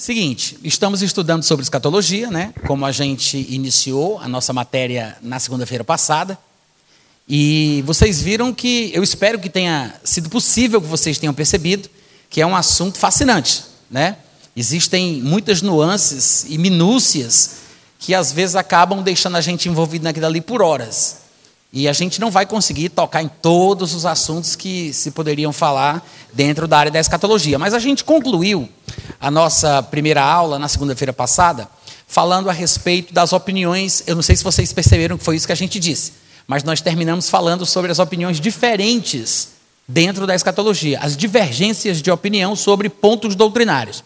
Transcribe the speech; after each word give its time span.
Seguinte, 0.00 0.56
estamos 0.62 1.02
estudando 1.02 1.42
sobre 1.42 1.64
escatologia, 1.64 2.30
né? 2.30 2.54
Como 2.68 2.86
a 2.86 2.92
gente 2.92 3.36
iniciou 3.50 4.20
a 4.20 4.28
nossa 4.28 4.52
matéria 4.52 5.16
na 5.20 5.40
segunda-feira 5.40 5.82
passada. 5.82 6.38
E 7.28 7.82
vocês 7.84 8.22
viram 8.22 8.54
que, 8.54 8.92
eu 8.94 9.02
espero 9.02 9.40
que 9.40 9.50
tenha 9.50 9.92
sido 10.04 10.30
possível 10.30 10.80
que 10.80 10.86
vocês 10.86 11.18
tenham 11.18 11.34
percebido, 11.34 11.90
que 12.30 12.40
é 12.40 12.46
um 12.46 12.54
assunto 12.54 12.96
fascinante, 12.96 13.64
né? 13.90 14.18
Existem 14.54 15.20
muitas 15.20 15.62
nuances 15.62 16.46
e 16.48 16.56
minúcias 16.58 17.56
que 17.98 18.14
às 18.14 18.32
vezes 18.32 18.54
acabam 18.54 19.02
deixando 19.02 19.36
a 19.36 19.40
gente 19.40 19.68
envolvido 19.68 20.04
naquilo 20.04 20.26
ali 20.26 20.40
por 20.40 20.62
horas. 20.62 21.22
E 21.72 21.86
a 21.86 21.92
gente 21.92 22.20
não 22.20 22.30
vai 22.30 22.46
conseguir 22.46 22.88
tocar 22.88 23.22
em 23.22 23.28
todos 23.28 23.94
os 23.94 24.06
assuntos 24.06 24.56
que 24.56 24.92
se 24.92 25.10
poderiam 25.10 25.52
falar 25.52 26.06
dentro 26.32 26.66
da 26.66 26.78
área 26.78 26.90
da 26.90 26.98
escatologia. 26.98 27.58
Mas 27.58 27.74
a 27.74 27.78
gente 27.78 28.04
concluiu 28.04 28.68
a 29.20 29.30
nossa 29.30 29.82
primeira 29.82 30.22
aula 30.22 30.58
na 30.58 30.66
segunda-feira 30.66 31.12
passada, 31.12 31.68
falando 32.06 32.48
a 32.48 32.52
respeito 32.52 33.12
das 33.12 33.34
opiniões. 33.34 34.02
Eu 34.06 34.14
não 34.14 34.22
sei 34.22 34.34
se 34.34 34.42
vocês 34.44 34.72
perceberam 34.72 35.18
que 35.18 35.24
foi 35.24 35.36
isso 35.36 35.46
que 35.46 35.52
a 35.52 35.56
gente 35.56 35.78
disse, 35.78 36.14
mas 36.46 36.64
nós 36.64 36.80
terminamos 36.80 37.28
falando 37.28 37.66
sobre 37.66 37.92
as 37.92 37.98
opiniões 37.98 38.40
diferentes 38.40 39.48
dentro 39.86 40.26
da 40.26 40.34
escatologia, 40.34 40.98
as 41.00 41.16
divergências 41.16 42.00
de 42.00 42.10
opinião 42.10 42.56
sobre 42.56 42.88
pontos 42.88 43.34
doutrinários. 43.34 44.02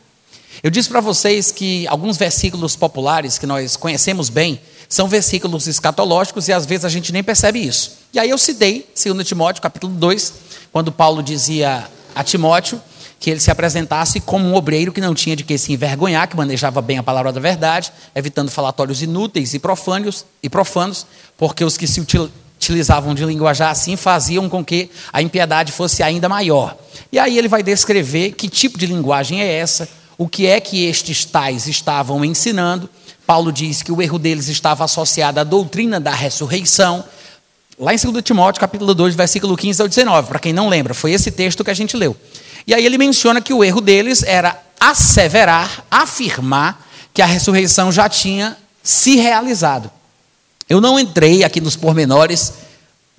Eu 0.63 0.71
disse 0.71 0.89
para 0.89 1.01
vocês 1.01 1.51
que 1.51 1.87
alguns 1.89 2.17
versículos 2.17 2.77
populares 2.77 3.39
que 3.39 3.47
nós 3.47 3.77
conhecemos 3.77 4.29
bem 4.29 4.61
são 4.93 5.09
versículos 5.09 5.67
escatológicos 5.67 6.49
e 6.49 6.53
às 6.53 6.67
vezes 6.67 6.85
a 6.85 6.89
gente 6.91 7.15
nem 7.15 7.25
percebe 7.25 7.59
isso. 7.59 7.93
E 8.13 8.19
aí 8.19 8.29
eu 8.29 8.37
citei 8.37 8.87
2 8.95 9.27
Timóteo, 9.27 9.63
capítulo 9.63 9.95
2, 9.95 10.35
quando 10.71 10.93
Paulo 10.93 11.23
dizia 11.23 11.89
a 12.15 12.23
Timóteo 12.23 12.79
que 13.19 13.31
ele 13.31 13.41
se 13.41 13.51
apresentasse 13.51 14.21
como 14.21 14.47
um 14.47 14.55
obreiro 14.55 14.93
que 14.93 15.01
não 15.01 15.15
tinha 15.15 15.35
de 15.35 15.45
que 15.45 15.57
se 15.57 15.73
envergonhar, 15.73 16.29
que 16.29 16.37
manejava 16.37 16.83
bem 16.83 16.99
a 16.99 17.03
palavra 17.03 17.33
da 17.33 17.41
verdade, 17.41 17.91
evitando 18.15 18.51
falatórios 18.51 19.01
inúteis 19.01 19.55
e 19.55 19.59
profanos, 19.59 20.27
e 20.43 20.51
profanos 20.51 21.07
porque 21.39 21.65
os 21.65 21.79
que 21.79 21.87
se 21.87 21.99
utilizavam 22.59 23.15
de 23.15 23.25
linguajar 23.25 23.71
assim 23.71 23.97
faziam 23.97 24.47
com 24.47 24.63
que 24.63 24.91
a 25.11 25.23
impiedade 25.23 25.73
fosse 25.73 26.03
ainda 26.03 26.29
maior. 26.29 26.77
E 27.11 27.19
aí 27.19 27.39
ele 27.39 27.49
vai 27.49 27.63
descrever 27.63 28.33
que 28.33 28.47
tipo 28.47 28.77
de 28.77 28.85
linguagem 28.85 29.41
é 29.41 29.55
essa, 29.55 29.89
o 30.19 30.29
que 30.29 30.47
é 30.47 30.61
que 30.61 30.85
estes 30.85 31.25
tais 31.25 31.67
estavam 31.67 32.23
ensinando, 32.23 32.91
Paulo 33.27 33.53
diz 33.53 33.83
que 33.83 33.93
o 33.93 34.03
erro 34.03 34.19
deles 34.19 34.49
estava 34.49 34.85
associado 34.85 35.41
à 35.41 35.45
doutrina 35.45 36.01
da 36.01 36.13
ressurreição. 36.13 37.05
Lá 37.79 37.95
em 37.95 37.97
2 37.97 38.23
Timóteo, 38.23 38.61
capítulo 38.61 38.95
2, 38.95 39.15
versículo 39.15 39.57
15 39.57 39.83
ao 39.83 39.89
19, 39.89 40.29
para 40.29 40.39
quem 40.39 40.53
não 40.53 40.69
lembra, 40.69 40.93
foi 40.95 41.13
esse 41.13 41.31
texto 41.31 41.65
que 41.65 41.71
a 41.71 41.75
gente 41.75 41.97
leu. 41.97 42.17
E 42.67 42.75
aí 42.75 42.85
ele 42.85 42.99
menciona 42.99 43.41
que 43.41 43.53
o 43.53 43.65
erro 43.65 43.81
deles 43.81 44.23
era 44.23 44.61
asseverar, 44.79 45.85
afirmar 45.91 46.87
que 47.15 47.23
a 47.23 47.27
ressurreição 47.27 47.91
já 47.91 48.09
tinha 48.09 48.57
se 48.83 49.17
realizado. 49.17 49.91
Eu 50.69 50.81
não 50.81 50.99
entrei 50.99 51.45
aqui 51.45 51.61
nos 51.61 51.77
pormenores 51.77 52.55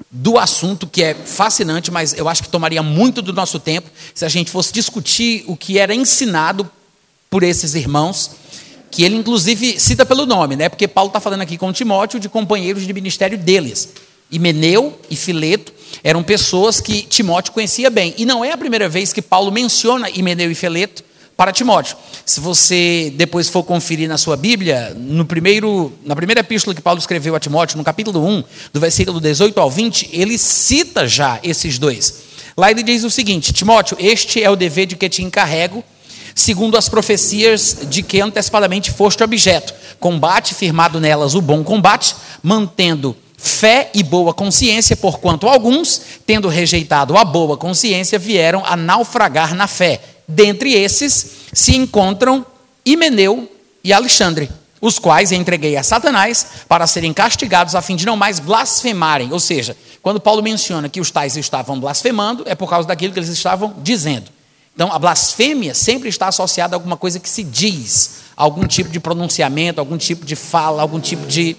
do 0.10 0.38
assunto, 0.38 0.88
que 0.88 1.04
é 1.04 1.14
fascinante, 1.14 1.92
mas 1.92 2.14
eu 2.14 2.28
acho 2.28 2.44
que 2.44 2.50
tomaria 2.50 2.84
muito 2.84 3.22
do 3.22 3.34
nosso 3.34 3.60
tempo 3.60 3.90
se 4.14 4.26
a 4.26 4.30
gente 4.30 4.52
fosse 4.52 4.74
discutir 4.74 5.44
o 5.48 5.56
que 5.56 5.78
era 5.78 5.94
ensinado 5.94 6.70
por 7.30 7.44
esses 7.44 7.74
irmãos 7.74 8.32
que 8.94 9.04
ele 9.04 9.16
inclusive 9.16 9.80
cita 9.80 10.06
pelo 10.06 10.24
nome, 10.24 10.56
né? 10.56 10.70
Porque 10.70 10.88
Paulo 10.88 11.08
está 11.08 11.20
falando 11.20 11.42
aqui 11.42 11.58
com 11.58 11.74
Timóteo 11.74 12.20
de 12.20 12.30
companheiros 12.30 12.86
de 12.86 12.94
ministério 12.94 13.40
deles. 13.40 13.90
Himeneu 14.32 15.00
e 15.10 15.16
Fileto 15.16 15.74
eram 16.04 16.22
pessoas 16.22 16.80
que 16.80 17.02
Timóteo 17.02 17.54
conhecia 17.54 17.90
bem. 17.90 18.14
E 18.20 18.24
não 18.24 18.46
é 18.46 18.52
a 18.52 18.58
primeira 18.58 18.88
vez 18.88 19.12
que 19.12 19.22
Paulo 19.22 19.52
menciona 19.52 20.12
Himeneu 20.12 20.52
e 20.52 20.54
Fileto 20.56 21.04
para 21.36 21.52
Timóteo. 21.52 21.98
Se 22.24 22.40
você 22.40 23.12
depois 23.16 23.50
for 23.50 23.64
conferir 23.64 24.08
na 24.08 24.20
sua 24.20 24.38
Bíblia, 24.38 24.96
no 24.96 25.26
primeiro, 25.26 25.92
na 26.06 26.16
primeira 26.16 26.42
epístola 26.42 26.76
que 26.76 26.82
Paulo 26.82 27.00
escreveu 27.00 27.36
a 27.36 27.40
Timóteo, 27.40 27.78
no 27.78 27.84
capítulo 27.84 28.24
1, 28.24 28.44
do 28.72 28.80
versículo 28.80 29.20
18 29.20 29.60
ao 29.60 29.72
20, 29.72 30.12
ele 30.14 30.38
cita 30.38 31.08
já 31.08 31.40
esses 31.42 31.80
dois. 31.80 32.22
Lá 32.56 32.70
ele 32.70 32.84
diz 32.84 33.04
o 33.04 33.10
seguinte: 33.10 33.52
Timóteo, 33.52 33.98
este 34.00 34.44
é 34.44 34.50
o 34.52 34.56
dever 34.56 34.86
de 34.86 34.96
que 34.96 35.10
te 35.10 35.24
encarrego 35.24 35.84
segundo 36.36 36.78
as 36.78 36.90
profecias 36.90 37.80
de 37.84 38.02
que 38.04 38.22
antecipadamente 38.22 38.92
foste 38.92 39.24
objeto. 39.24 39.74
Combate 40.00 40.54
firmado 40.54 41.00
nelas 41.00 41.36
o 41.36 41.42
bom 41.42 41.64
combate, 41.64 42.16
mantendo 42.42 43.16
fé 43.38 43.90
e 43.94 44.02
boa 44.02 44.34
consciência, 44.34 44.96
porquanto 44.96 45.48
alguns, 45.48 46.02
tendo 46.26 46.48
rejeitado 46.48 47.18
a 47.18 47.26
boa 47.26 47.58
consciência, 47.58 48.18
vieram 48.18 48.64
a 48.66 48.76
naufragar 48.76 49.54
na 49.54 49.68
fé. 49.68 50.02
Dentre 50.28 50.74
esses 50.74 51.28
se 51.52 51.76
encontram 51.76 52.46
Himeneu 52.86 53.50
e 53.84 53.92
Alexandre, 53.92 54.50
os 54.80 54.98
quais 54.98 55.32
entreguei 55.32 55.78
a 55.78 55.84
Satanás 55.84 56.46
para 56.68 56.88
serem 56.88 57.14
castigados 57.14 57.76
a 57.76 57.82
fim 57.82 57.96
de 57.96 58.06
não 58.06 58.18
mais 58.18 58.40
blasfemarem. 58.40 59.32
Ou 59.32 59.40
seja, 59.40 59.76
quando 60.02 60.20
Paulo 60.20 60.42
menciona 60.42 60.90
que 60.90 61.00
os 61.00 61.12
tais 61.12 61.38
estavam 61.38 61.80
blasfemando, 61.80 62.44
é 62.46 62.56
por 62.56 62.70
causa 62.70 62.88
daquilo 62.88 63.14
que 63.14 63.20
eles 63.20 63.30
estavam 63.30 63.76
dizendo. 63.82 64.30
Então, 64.76 64.92
a 64.92 64.98
blasfêmia 64.98 65.74
sempre 65.74 66.10
está 66.10 66.28
associada 66.28 66.76
a 66.76 66.78
alguma 66.78 66.98
coisa 66.98 67.20
que 67.20 67.30
se 67.30 67.44
diz, 67.44 68.24
algum 68.36 68.66
tipo 68.66 68.90
de 68.90 69.00
pronunciamento, 69.00 69.80
algum 69.80 69.98
tipo 69.98 70.26
de 70.26 70.36
fala, 70.36 70.82
algum 70.82 71.00
tipo 71.00 71.28
de 71.28 71.56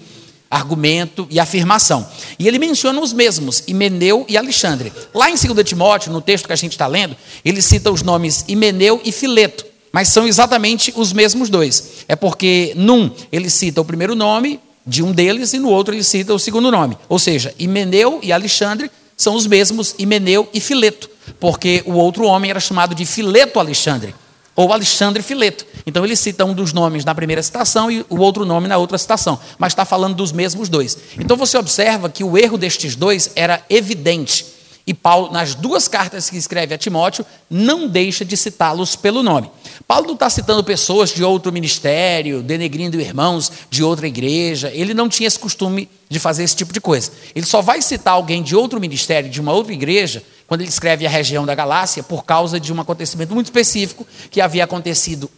argumento 0.51 1.25
e 1.29 1.39
afirmação. 1.39 2.05
E 2.37 2.47
ele 2.47 2.59
menciona 2.59 2.99
os 2.99 3.13
mesmos, 3.13 3.63
Himeneu 3.67 4.25
e 4.27 4.37
Alexandre. 4.37 4.91
Lá 5.13 5.29
em 5.29 5.35
2 5.35 5.67
Timóteo, 5.67 6.11
no 6.11 6.21
texto 6.21 6.45
que 6.45 6.53
a 6.53 6.57
gente 6.57 6.73
está 6.73 6.87
lendo, 6.87 7.15
ele 7.43 7.61
cita 7.61 7.91
os 7.91 8.01
nomes 8.01 8.43
Himeneu 8.47 9.01
e 9.03 9.11
Fileto, 9.11 9.65
mas 9.91 10.09
são 10.09 10.27
exatamente 10.27 10.93
os 10.95 11.13
mesmos 11.13 11.49
dois. 11.49 12.05
É 12.07 12.15
porque 12.15 12.73
num 12.75 13.09
ele 13.31 13.49
cita 13.49 13.79
o 13.79 13.85
primeiro 13.85 14.13
nome 14.13 14.59
de 14.85 15.01
um 15.01 15.11
deles 15.11 15.53
e 15.53 15.59
no 15.59 15.69
outro 15.69 15.93
ele 15.93 16.03
cita 16.03 16.33
o 16.33 16.39
segundo 16.39 16.69
nome. 16.69 16.97
Ou 17.07 17.17
seja, 17.17 17.53
Himeneu 17.57 18.19
e 18.21 18.31
Alexandre 18.31 18.91
são 19.15 19.35
os 19.35 19.47
mesmos 19.47 19.95
Himeneu 19.97 20.49
e 20.53 20.59
Fileto 20.59 21.14
porque 21.39 21.83
o 21.85 21.93
outro 21.93 22.25
homem 22.25 22.49
era 22.49 22.59
chamado 22.59 22.95
de 22.95 23.05
Fileto 23.05 23.59
Alexandre, 23.59 24.15
ou 24.55 24.71
Alexandre 24.71 25.21
Fileto. 25.21 25.65
Então 25.85 26.05
ele 26.05 26.15
cita 26.15 26.45
um 26.45 26.53
dos 26.53 26.71
nomes 26.71 27.03
na 27.03 27.13
primeira 27.13 27.43
citação 27.43 27.91
e 27.91 28.05
o 28.09 28.17
outro 28.17 28.45
nome 28.45 28.67
na 28.67 28.77
outra 28.77 28.97
citação, 28.97 29.39
mas 29.57 29.73
está 29.73 29.83
falando 29.83 30.15
dos 30.15 30.31
mesmos 30.31 30.69
dois. 30.69 30.97
Então 31.19 31.35
você 31.35 31.57
observa 31.57 32.09
que 32.09 32.23
o 32.23 32.37
erro 32.37 32.57
destes 32.57 32.95
dois 32.95 33.31
era 33.35 33.63
evidente. 33.69 34.55
E 34.87 34.93
Paulo, 34.93 35.31
nas 35.31 35.55
duas 35.55 35.87
cartas 35.87 36.29
que 36.29 36.37
escreve 36.37 36.75
a 36.75 36.77
Timóteo, 36.77 37.25
não 37.49 37.87
deixa 37.87 38.23
de 38.23 38.37
citá-los 38.37 38.95
pelo 38.95 39.23
nome. 39.23 39.49
Paulo 39.87 40.05
não 40.05 40.13
está 40.13 40.29
citando 40.29 40.63
pessoas 40.63 41.09
de 41.09 41.23
outro 41.23 41.51
ministério, 41.51 42.43
denegrindo 42.43 43.01
irmãos 43.01 43.51
de 43.67 43.83
outra 43.83 44.07
igreja. 44.07 44.71
Ele 44.71 44.93
não 44.93 45.09
tinha 45.09 45.25
esse 45.25 45.39
costume 45.39 45.89
de 46.07 46.19
fazer 46.19 46.43
esse 46.43 46.55
tipo 46.55 46.71
de 46.71 46.79
coisa. 46.79 47.11
Ele 47.33 47.47
só 47.47 47.63
vai 47.63 47.81
citar 47.81 48.13
alguém 48.13 48.43
de 48.43 48.55
outro 48.55 48.79
ministério, 48.79 49.27
de 49.27 49.41
uma 49.41 49.53
outra 49.53 49.73
igreja, 49.73 50.23
quando 50.47 50.61
ele 50.61 50.69
escreve 50.69 51.05
a 51.05 51.09
região 51.09 51.45
da 51.45 51.55
Galácia, 51.55 52.03
por 52.03 52.23
causa 52.23 52.59
de 52.59 52.71
um 52.71 52.79
acontecimento 52.79 53.33
muito 53.33 53.47
específico 53.47 54.05
que 54.29 54.41
havia 54.41 54.63
acontecido 54.63 55.29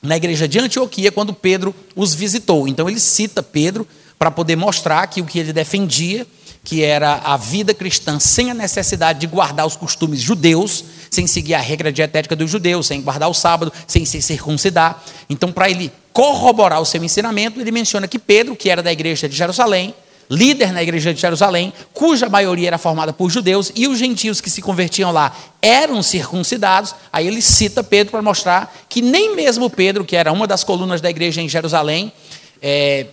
na 0.00 0.16
igreja 0.16 0.48
de 0.48 0.58
Antioquia, 0.58 1.12
quando 1.12 1.32
Pedro 1.32 1.74
os 1.94 2.14
visitou. 2.14 2.66
Então 2.66 2.88
ele 2.88 3.00
cita 3.00 3.42
Pedro 3.42 3.86
para 4.18 4.30
poder 4.30 4.56
mostrar 4.56 5.06
que 5.06 5.20
o 5.20 5.24
que 5.24 5.38
ele 5.38 5.52
defendia 5.52 6.26
que 6.64 6.82
era 6.82 7.14
a 7.24 7.36
vida 7.36 7.74
cristã 7.74 8.20
sem 8.20 8.50
a 8.50 8.54
necessidade 8.54 9.18
de 9.18 9.26
guardar 9.26 9.66
os 9.66 9.76
costumes 9.76 10.20
judeus, 10.20 10.84
sem 11.10 11.26
seguir 11.26 11.54
a 11.54 11.60
regra 11.60 11.92
dietética 11.92 12.36
dos 12.36 12.50
judeus, 12.50 12.86
sem 12.86 13.02
guardar 13.02 13.28
o 13.28 13.34
sábado, 13.34 13.72
sem 13.86 14.04
se 14.04 14.22
circuncidar. 14.22 15.02
Então, 15.28 15.50
para 15.50 15.68
ele 15.68 15.90
corroborar 16.12 16.80
o 16.80 16.84
seu 16.84 17.02
ensinamento, 17.02 17.60
ele 17.60 17.72
menciona 17.72 18.06
que 18.06 18.18
Pedro, 18.18 18.54
que 18.54 18.70
era 18.70 18.82
da 18.82 18.92
igreja 18.92 19.28
de 19.28 19.36
Jerusalém, 19.36 19.94
líder 20.30 20.72
na 20.72 20.82
igreja 20.82 21.12
de 21.12 21.20
Jerusalém, 21.20 21.72
cuja 21.92 22.28
maioria 22.28 22.68
era 22.68 22.78
formada 22.78 23.12
por 23.12 23.30
judeus, 23.30 23.72
e 23.74 23.86
os 23.86 23.98
gentios 23.98 24.40
que 24.40 24.50
se 24.50 24.62
convertiam 24.62 25.12
lá 25.12 25.34
eram 25.60 26.02
circuncidados. 26.02 26.94
Aí 27.12 27.26
ele 27.26 27.42
cita 27.42 27.82
Pedro 27.84 28.12
para 28.12 28.22
mostrar 28.22 28.74
que 28.88 29.02
nem 29.02 29.34
mesmo 29.36 29.68
Pedro, 29.68 30.04
que 30.04 30.16
era 30.16 30.32
uma 30.32 30.46
das 30.46 30.64
colunas 30.64 31.00
da 31.00 31.10
igreja 31.10 31.40
em 31.40 31.48
Jerusalém, 31.48 32.12
é, 32.60 33.06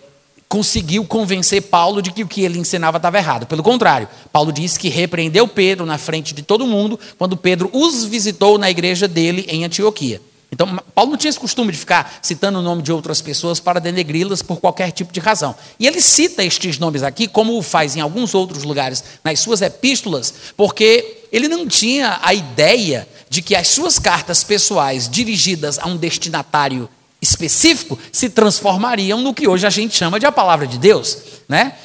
conseguiu 0.50 1.06
convencer 1.06 1.62
Paulo 1.62 2.02
de 2.02 2.12
que 2.12 2.24
o 2.24 2.28
que 2.28 2.42
ele 2.42 2.58
ensinava 2.58 2.98
estava 2.98 3.18
errado. 3.18 3.46
Pelo 3.46 3.62
contrário, 3.62 4.08
Paulo 4.32 4.52
disse 4.52 4.80
que 4.80 4.90
repreendeu 4.90 5.48
Pedro 5.48 5.86
na 5.86 6.00
frente 6.00 6.34
de 6.34 6.42
todo 6.42 6.66
mundo 6.66 7.00
quando 7.18 7.38
Pedro 7.38 7.70
os 7.72 8.04
visitou 8.06 8.58
na 8.58 8.70
igreja 8.70 9.08
dele 9.08 9.46
em 9.48 9.64
Antioquia. 9.64 10.20
Então, 10.52 10.80
Paulo 10.96 11.12
não 11.12 11.18
tinha 11.18 11.30
esse 11.30 11.40
costume 11.40 11.72
de 11.72 11.78
ficar 11.78 12.20
citando 12.22 12.60
o 12.60 12.62
nome 12.62 12.82
de 12.82 12.92
outras 12.92 13.22
pessoas 13.22 13.60
para 13.60 13.80
denegri-las 13.80 14.42
por 14.42 14.60
qualquer 14.60 14.92
tipo 14.92 15.14
de 15.14 15.20
razão. 15.20 15.56
E 15.80 15.86
ele 15.86 16.02
cita 16.02 16.44
estes 16.44 16.80
nomes 16.80 17.04
aqui, 17.04 17.28
como 17.28 17.58
o 17.58 17.62
faz 17.62 17.96
em 17.96 18.02
alguns 18.02 18.34
outros 18.34 18.64
lugares 18.64 19.04
nas 19.24 19.40
suas 19.40 19.62
epístolas, 19.62 20.34
porque 20.58 21.24
ele 21.32 21.48
não 21.48 21.68
tinha 21.68 22.20
a 22.24 22.34
ideia 22.34 23.08
de 23.30 23.44
que 23.44 23.56
as 23.56 23.68
suas 23.68 24.00
cartas 24.00 24.44
pessoais 24.44 25.08
dirigidas 25.08 25.78
a 25.78 25.88
um 25.88 25.96
destinatário 25.96 26.90
específico 27.22 28.00
se 28.12 28.30
transformariam 28.30 29.22
no 29.22 29.34
que 29.34 29.48
hoje 29.48 29.68
a 29.68 29.70
gente 29.70 29.96
chama 29.96 30.20
de 30.20 30.26
a 30.26 30.32
palavra 30.32 30.66
de 30.66 30.80
Deus, 30.80 31.18
né? 31.48 31.76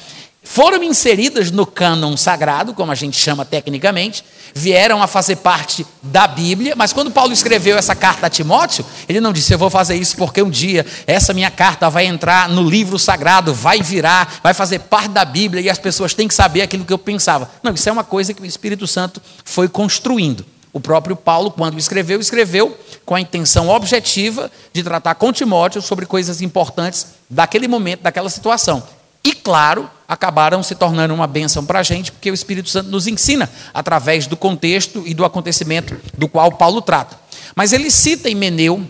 Foram 0.45 0.83
inseridas 0.83 1.49
no 1.49 1.65
cânon 1.65 2.15
sagrado, 2.15 2.73
como 2.73 2.91
a 2.91 2.95
gente 2.95 3.17
chama 3.17 3.43
tecnicamente, 3.43 4.23
vieram 4.53 5.01
a 5.01 5.07
fazer 5.07 5.37
parte 5.37 5.85
da 6.01 6.27
Bíblia, 6.27 6.75
mas 6.77 6.93
quando 6.93 7.11
Paulo 7.11 7.33
escreveu 7.33 7.77
essa 7.77 7.95
carta 7.95 8.27
a 8.27 8.29
Timóteo, 8.29 8.85
ele 9.09 9.19
não 9.19 9.33
disse: 9.33 9.53
Eu 9.53 9.57
vou 9.57 9.71
fazer 9.71 9.95
isso 9.95 10.15
porque 10.15 10.41
um 10.41 10.49
dia 10.49 10.85
essa 11.07 11.33
minha 11.33 11.49
carta 11.49 11.89
vai 11.89 12.05
entrar 12.05 12.47
no 12.47 12.61
livro 12.61 12.97
sagrado, 12.99 13.53
vai 13.53 13.81
virar, 13.81 14.39
vai 14.41 14.53
fazer 14.53 14.79
parte 14.79 15.09
da 15.09 15.25
Bíblia 15.25 15.61
e 15.61 15.69
as 15.69 15.79
pessoas 15.79 16.13
têm 16.13 16.27
que 16.27 16.33
saber 16.33 16.61
aquilo 16.61 16.85
que 16.85 16.93
eu 16.93 16.99
pensava. 16.99 17.49
Não, 17.63 17.73
isso 17.73 17.89
é 17.89 17.91
uma 17.91 18.03
coisa 18.03 18.33
que 18.33 18.41
o 18.41 18.45
Espírito 18.45 18.85
Santo 18.85 19.21
foi 19.43 19.67
construindo. 19.67 20.45
O 20.71 20.79
próprio 20.79 21.15
Paulo, 21.15 21.49
quando 21.51 21.79
escreveu, 21.79 22.19
escreveu 22.19 22.77
com 23.05 23.15
a 23.15 23.21
intenção 23.21 23.69
objetiva 23.69 24.51
de 24.71 24.83
tratar 24.83 25.15
com 25.15 25.33
Timóteo 25.33 25.81
sobre 25.81 26.05
coisas 26.05 26.41
importantes 26.41 27.07
daquele 27.29 27.67
momento, 27.67 28.01
daquela 28.01 28.29
situação. 28.29 28.83
E, 29.25 29.33
claro, 29.33 29.89
acabaram 30.07 30.61
se 30.61 30.75
tornando 30.75 31.11
uma 31.11 31.25
bênção 31.25 31.65
para 31.65 31.79
a 31.79 31.83
gente, 31.83 32.11
porque 32.11 32.29
o 32.29 32.33
Espírito 32.35 32.69
Santo 32.69 32.91
nos 32.91 33.07
ensina 33.07 33.49
através 33.73 34.27
do 34.27 34.37
contexto 34.37 35.01
e 35.03 35.15
do 35.15 35.25
acontecimento 35.25 35.99
do 36.15 36.27
qual 36.27 36.51
Paulo 36.51 36.79
trata. 36.79 37.19
Mas 37.55 37.73
ele 37.73 37.89
cita 37.89 38.29
Himeneu 38.29 38.87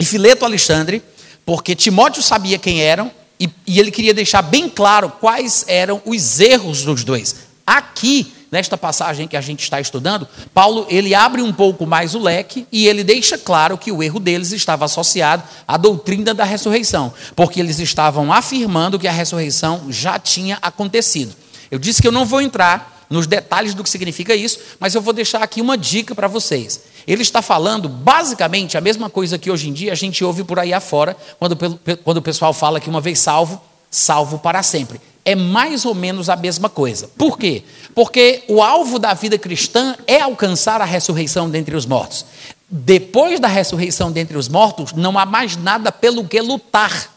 e 0.00 0.06
Fileto 0.06 0.46
Alexandre, 0.46 1.02
porque 1.44 1.74
Timóteo 1.74 2.22
sabia 2.22 2.58
quem 2.58 2.80
eram 2.80 3.12
e, 3.38 3.50
e 3.66 3.78
ele 3.78 3.90
queria 3.90 4.14
deixar 4.14 4.40
bem 4.40 4.70
claro 4.70 5.12
quais 5.20 5.66
eram 5.68 6.00
os 6.06 6.40
erros 6.40 6.82
dos 6.82 7.04
dois. 7.04 7.36
Aqui, 7.66 8.32
nesta 8.50 8.76
passagem 8.76 9.28
que 9.28 9.36
a 9.36 9.40
gente 9.40 9.62
está 9.62 9.80
estudando, 9.80 10.26
Paulo 10.54 10.86
ele 10.88 11.14
abre 11.14 11.42
um 11.42 11.52
pouco 11.52 11.86
mais 11.86 12.14
o 12.14 12.18
leque 12.18 12.66
e 12.72 12.86
ele 12.86 13.04
deixa 13.04 13.36
claro 13.36 13.76
que 13.76 13.92
o 13.92 14.02
erro 14.02 14.20
deles 14.20 14.52
estava 14.52 14.84
associado 14.84 15.42
à 15.66 15.76
doutrina 15.76 16.32
da 16.32 16.44
ressurreição, 16.44 17.12
porque 17.36 17.60
eles 17.60 17.78
estavam 17.78 18.32
afirmando 18.32 18.98
que 18.98 19.08
a 19.08 19.12
ressurreição 19.12 19.86
já 19.90 20.18
tinha 20.18 20.58
acontecido. 20.62 21.34
Eu 21.70 21.78
disse 21.78 22.00
que 22.00 22.08
eu 22.08 22.12
não 22.12 22.24
vou 22.24 22.40
entrar 22.40 23.06
nos 23.10 23.26
detalhes 23.26 23.74
do 23.74 23.82
que 23.82 23.90
significa 23.90 24.34
isso, 24.34 24.58
mas 24.78 24.94
eu 24.94 25.00
vou 25.00 25.12
deixar 25.12 25.42
aqui 25.42 25.60
uma 25.60 25.78
dica 25.78 26.14
para 26.14 26.28
vocês. 26.28 26.82
Ele 27.06 27.22
está 27.22 27.40
falando 27.40 27.88
basicamente 27.88 28.76
a 28.76 28.80
mesma 28.80 29.08
coisa 29.08 29.38
que 29.38 29.50
hoje 29.50 29.68
em 29.68 29.72
dia 29.72 29.92
a 29.92 29.94
gente 29.94 30.22
ouve 30.22 30.44
por 30.44 30.58
aí 30.58 30.74
afora, 30.74 31.16
quando, 31.38 31.56
quando 32.04 32.18
o 32.18 32.22
pessoal 32.22 32.52
fala 32.52 32.80
que 32.80 32.90
uma 32.90 33.00
vez 33.00 33.18
salvo, 33.18 33.60
salvo 33.90 34.38
para 34.38 34.62
sempre 34.62 35.00
é 35.28 35.34
mais 35.34 35.84
ou 35.84 35.94
menos 35.94 36.30
a 36.30 36.36
mesma 36.36 36.70
coisa. 36.70 37.10
Por 37.18 37.38
quê? 37.38 37.62
Porque 37.94 38.44
o 38.48 38.62
alvo 38.62 38.98
da 38.98 39.12
vida 39.12 39.36
cristã 39.36 39.94
é 40.06 40.22
alcançar 40.22 40.80
a 40.80 40.86
ressurreição 40.86 41.50
dentre 41.50 41.76
os 41.76 41.84
mortos. 41.84 42.24
Depois 42.70 43.38
da 43.38 43.46
ressurreição 43.46 44.10
dentre 44.10 44.38
os 44.38 44.48
mortos, 44.48 44.94
não 44.94 45.18
há 45.18 45.26
mais 45.26 45.54
nada 45.54 45.92
pelo 45.92 46.24
que 46.24 46.40
lutar. 46.40 47.12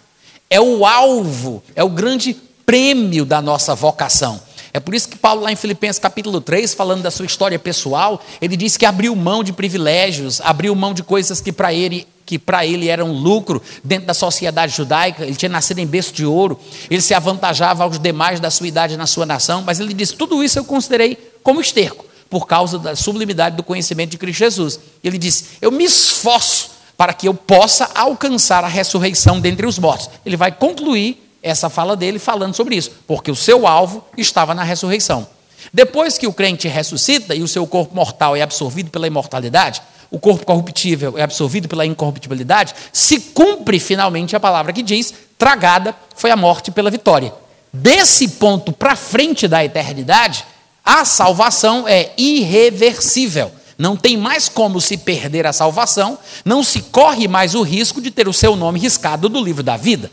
É 0.49 0.59
o 0.59 0.85
alvo, 0.85 1.63
é 1.73 1.81
o 1.85 1.89
grande 1.89 2.35
prêmio 2.65 3.23
da 3.23 3.41
nossa 3.41 3.73
vocação. 3.75 4.41
É 4.73 4.79
por 4.81 4.93
isso 4.93 5.07
que 5.07 5.17
Paulo, 5.17 5.43
lá 5.43 5.51
em 5.53 5.55
Filipenses 5.55 5.97
capítulo 5.97 6.41
3, 6.41 6.73
falando 6.73 7.01
da 7.01 7.11
sua 7.11 7.25
história 7.25 7.57
pessoal, 7.57 8.21
ele 8.41 8.57
diz 8.57 8.75
que 8.75 8.85
abriu 8.85 9.15
mão 9.15 9.41
de 9.41 9.53
privilégios, 9.53 10.41
abriu 10.41 10.75
mão 10.75 10.93
de 10.93 11.01
coisas 11.01 11.39
que 11.39 11.53
para 11.53 11.73
ele 11.73 12.05
que 12.31 12.39
para 12.39 12.65
ele 12.65 12.87
era 12.87 13.03
um 13.03 13.11
lucro 13.11 13.61
dentro 13.83 14.07
da 14.07 14.13
sociedade 14.13 14.73
judaica, 14.73 15.25
ele 15.25 15.35
tinha 15.35 15.49
nascido 15.49 15.79
em 15.79 15.85
berço 15.85 16.13
de 16.13 16.25
ouro, 16.25 16.57
ele 16.89 17.01
se 17.01 17.13
avantajava 17.13 17.83
aos 17.83 17.99
demais 17.99 18.39
da 18.39 18.49
sua 18.49 18.69
idade 18.69 18.95
na 18.95 19.05
sua 19.05 19.25
nação, 19.25 19.63
mas 19.65 19.81
ele 19.81 19.93
disse: 19.93 20.15
tudo 20.15 20.41
isso 20.41 20.57
eu 20.57 20.63
considerei 20.63 21.17
como 21.43 21.59
esterco, 21.59 22.05
por 22.29 22.47
causa 22.47 22.79
da 22.79 22.95
sublimidade 22.95 23.57
do 23.57 23.63
conhecimento 23.63 24.11
de 24.11 24.17
Cristo 24.17 24.39
Jesus. 24.39 24.79
Ele 25.03 25.17
disse: 25.17 25.57
eu 25.61 25.73
me 25.73 25.83
esforço 25.83 26.71
para 26.95 27.11
que 27.11 27.27
eu 27.27 27.33
possa 27.33 27.91
alcançar 27.93 28.63
a 28.63 28.69
ressurreição 28.69 29.41
dentre 29.41 29.65
os 29.65 29.77
mortos. 29.77 30.09
Ele 30.25 30.37
vai 30.37 30.53
concluir 30.53 31.21
essa 31.43 31.69
fala 31.69 31.97
dele 31.97 32.17
falando 32.17 32.55
sobre 32.55 32.77
isso, 32.77 32.91
porque 33.05 33.29
o 33.29 33.35
seu 33.35 33.67
alvo 33.67 34.05
estava 34.17 34.55
na 34.55 34.63
ressurreição. 34.63 35.27
Depois 35.73 36.17
que 36.17 36.27
o 36.27 36.31
crente 36.31 36.69
ressuscita 36.69 37.35
e 37.35 37.43
o 37.43 37.47
seu 37.47 37.67
corpo 37.67 37.93
mortal 37.93 38.37
é 38.37 38.41
absorvido 38.41 38.89
pela 38.89 39.05
imortalidade, 39.05 39.81
o 40.11 40.19
corpo 40.19 40.45
corruptível 40.45 41.17
é 41.17 41.23
absorvido 41.23 41.69
pela 41.69 41.85
incorruptibilidade, 41.85 42.75
se 42.91 43.19
cumpre 43.19 43.79
finalmente 43.79 44.35
a 44.35 44.39
palavra 44.39 44.73
que 44.73 44.83
diz: 44.83 45.13
tragada 45.37 45.95
foi 46.15 46.29
a 46.29 46.35
morte 46.35 46.69
pela 46.69 46.91
vitória. 46.91 47.33
Desse 47.71 48.27
ponto 48.27 48.73
para 48.73 48.97
frente 48.97 49.47
da 49.47 49.63
eternidade, 49.63 50.45
a 50.83 51.05
salvação 51.05 51.87
é 51.87 52.11
irreversível. 52.17 53.49
Não 53.77 53.95
tem 53.95 54.17
mais 54.17 54.49
como 54.49 54.81
se 54.81 54.97
perder 54.97 55.47
a 55.47 55.53
salvação, 55.53 56.19
não 56.43 56.61
se 56.61 56.81
corre 56.81 57.27
mais 57.27 57.55
o 57.55 57.61
risco 57.63 58.01
de 58.01 58.11
ter 58.11 58.27
o 58.27 58.33
seu 58.33 58.55
nome 58.57 58.79
riscado 58.79 59.29
do 59.29 59.41
livro 59.41 59.63
da 59.63 59.77
vida. 59.77 60.11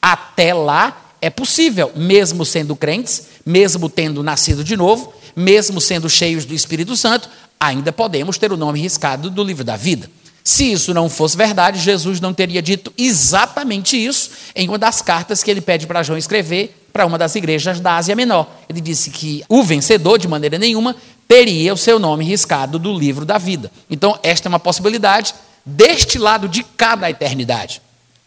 Até 0.00 0.54
lá 0.54 1.03
é 1.24 1.30
possível, 1.30 1.90
mesmo 1.96 2.44
sendo 2.44 2.76
crentes, 2.76 3.28
mesmo 3.46 3.88
tendo 3.88 4.22
nascido 4.22 4.62
de 4.62 4.76
novo, 4.76 5.10
mesmo 5.34 5.80
sendo 5.80 6.08
cheios 6.08 6.44
do 6.44 6.52
Espírito 6.52 6.94
Santo, 6.94 7.30
ainda 7.58 7.90
podemos 7.90 8.36
ter 8.36 8.52
o 8.52 8.58
nome 8.58 8.78
riscado 8.78 9.30
do 9.30 9.42
livro 9.42 9.64
da 9.64 9.74
vida. 9.74 10.10
Se 10.44 10.70
isso 10.70 10.92
não 10.92 11.08
fosse 11.08 11.34
verdade, 11.34 11.80
Jesus 11.80 12.20
não 12.20 12.34
teria 12.34 12.60
dito 12.60 12.92
exatamente 12.98 13.96
isso 13.96 14.30
em 14.54 14.68
uma 14.68 14.76
das 14.76 15.00
cartas 15.00 15.42
que 15.42 15.50
ele 15.50 15.62
pede 15.62 15.86
para 15.86 16.02
João 16.02 16.18
escrever 16.18 16.76
para 16.92 17.06
uma 17.06 17.16
das 17.16 17.34
igrejas 17.34 17.80
da 17.80 17.96
Ásia 17.96 18.14
Menor. 18.14 18.46
Ele 18.68 18.82
disse 18.82 19.08
que 19.08 19.42
o 19.48 19.62
vencedor, 19.62 20.18
de 20.18 20.28
maneira 20.28 20.58
nenhuma, 20.58 20.94
teria 21.26 21.72
o 21.72 21.78
seu 21.78 21.98
nome 21.98 22.26
riscado 22.26 22.78
do 22.78 22.92
livro 22.92 23.24
da 23.24 23.38
vida. 23.38 23.72
Então, 23.88 24.18
esta 24.22 24.46
é 24.46 24.50
uma 24.50 24.60
possibilidade 24.60 25.34
deste 25.64 26.18
lado 26.18 26.46
de 26.46 26.62
cada 26.62 27.08
eternidade, 27.08 27.80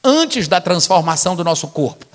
antes 0.04 0.48
da 0.48 0.60
transformação 0.60 1.36
do 1.36 1.44
nosso 1.44 1.68
corpo, 1.68 2.07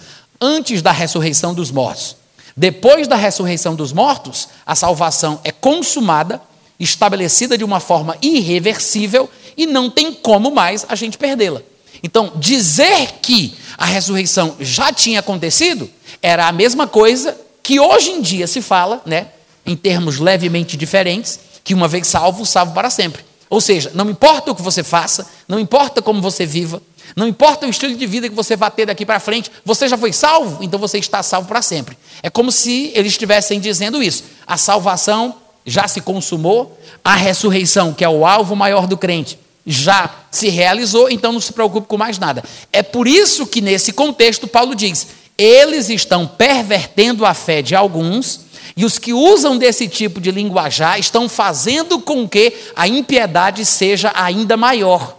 antes 0.42 0.82
da 0.82 0.90
ressurreição 0.90 1.54
dos 1.54 1.70
mortos. 1.70 2.16
Depois 2.56 3.06
da 3.06 3.16
ressurreição 3.16 3.74
dos 3.74 3.92
mortos, 3.92 4.48
a 4.66 4.74
salvação 4.74 5.40
é 5.44 5.52
consumada 5.52 6.42
estabelecida 6.78 7.56
de 7.56 7.64
uma 7.64 7.78
forma 7.78 8.16
irreversível 8.20 9.30
e 9.56 9.66
não 9.66 9.88
tem 9.88 10.12
como 10.12 10.50
mais 10.50 10.84
a 10.88 10.96
gente 10.96 11.16
perdê-la. 11.16 11.62
Então, 12.02 12.32
dizer 12.34 13.20
que 13.22 13.54
a 13.78 13.84
ressurreição 13.86 14.56
já 14.58 14.92
tinha 14.92 15.20
acontecido 15.20 15.88
era 16.20 16.48
a 16.48 16.52
mesma 16.52 16.86
coisa 16.86 17.38
que 17.62 17.78
hoje 17.78 18.10
em 18.10 18.20
dia 18.20 18.46
se 18.46 18.60
fala, 18.60 19.00
né, 19.06 19.28
em 19.64 19.76
termos 19.76 20.18
levemente 20.18 20.76
diferentes, 20.76 21.38
que 21.62 21.72
uma 21.72 21.86
vez 21.86 22.08
salvo, 22.08 22.44
salvo 22.44 22.74
para 22.74 22.90
sempre. 22.90 23.24
Ou 23.52 23.60
seja, 23.60 23.92
não 23.92 24.08
importa 24.08 24.50
o 24.50 24.54
que 24.54 24.62
você 24.62 24.82
faça, 24.82 25.26
não 25.46 25.60
importa 25.60 26.00
como 26.00 26.22
você 26.22 26.46
viva, 26.46 26.80
não 27.14 27.28
importa 27.28 27.66
o 27.66 27.68
estilo 27.68 27.94
de 27.94 28.06
vida 28.06 28.26
que 28.26 28.34
você 28.34 28.56
vai 28.56 28.70
ter 28.70 28.86
daqui 28.86 29.04
para 29.04 29.20
frente, 29.20 29.52
você 29.62 29.86
já 29.86 29.98
foi 29.98 30.10
salvo, 30.10 30.64
então 30.64 30.80
você 30.80 30.96
está 30.96 31.22
salvo 31.22 31.48
para 31.48 31.60
sempre. 31.60 31.98
É 32.22 32.30
como 32.30 32.50
se 32.50 32.92
eles 32.94 33.12
estivessem 33.12 33.60
dizendo 33.60 34.02
isso. 34.02 34.24
A 34.46 34.56
salvação 34.56 35.34
já 35.66 35.86
se 35.86 36.00
consumou, 36.00 36.80
a 37.04 37.14
ressurreição, 37.14 37.92
que 37.92 38.02
é 38.02 38.08
o 38.08 38.24
alvo 38.24 38.56
maior 38.56 38.86
do 38.86 38.96
crente, 38.96 39.38
já 39.66 40.10
se 40.30 40.48
realizou, 40.48 41.10
então 41.10 41.30
não 41.30 41.38
se 41.38 41.52
preocupe 41.52 41.86
com 41.86 41.98
mais 41.98 42.18
nada. 42.18 42.42
É 42.72 42.82
por 42.82 43.06
isso 43.06 43.46
que, 43.46 43.60
nesse 43.60 43.92
contexto, 43.92 44.48
Paulo 44.48 44.74
diz: 44.74 45.08
eles 45.36 45.90
estão 45.90 46.26
pervertendo 46.26 47.26
a 47.26 47.34
fé 47.34 47.60
de 47.60 47.76
alguns, 47.76 48.41
e 48.76 48.84
os 48.84 48.98
que 48.98 49.12
usam 49.12 49.56
desse 49.58 49.86
tipo 49.88 50.20
de 50.20 50.30
linguajar 50.30 50.98
estão 50.98 51.28
fazendo 51.28 52.00
com 52.00 52.28
que 52.28 52.52
a 52.74 52.88
impiedade 52.88 53.64
seja 53.64 54.12
ainda 54.14 54.56
maior. 54.56 55.16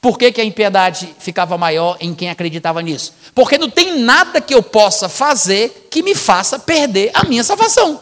Por 0.00 0.18
que, 0.18 0.32
que, 0.32 0.40
a 0.40 0.44
impiedade 0.44 1.14
ficava 1.20 1.56
maior 1.56 1.96
em 2.00 2.12
quem 2.12 2.28
acreditava 2.28 2.82
nisso? 2.82 3.14
Porque 3.34 3.56
não 3.56 3.70
tem 3.70 4.00
nada 4.00 4.40
que 4.40 4.52
eu 4.52 4.60
possa 4.60 5.08
fazer 5.08 5.88
que 5.90 6.02
me 6.02 6.12
faça 6.12 6.58
perder 6.58 7.12
a 7.14 7.24
minha 7.24 7.44
salvação. 7.44 8.00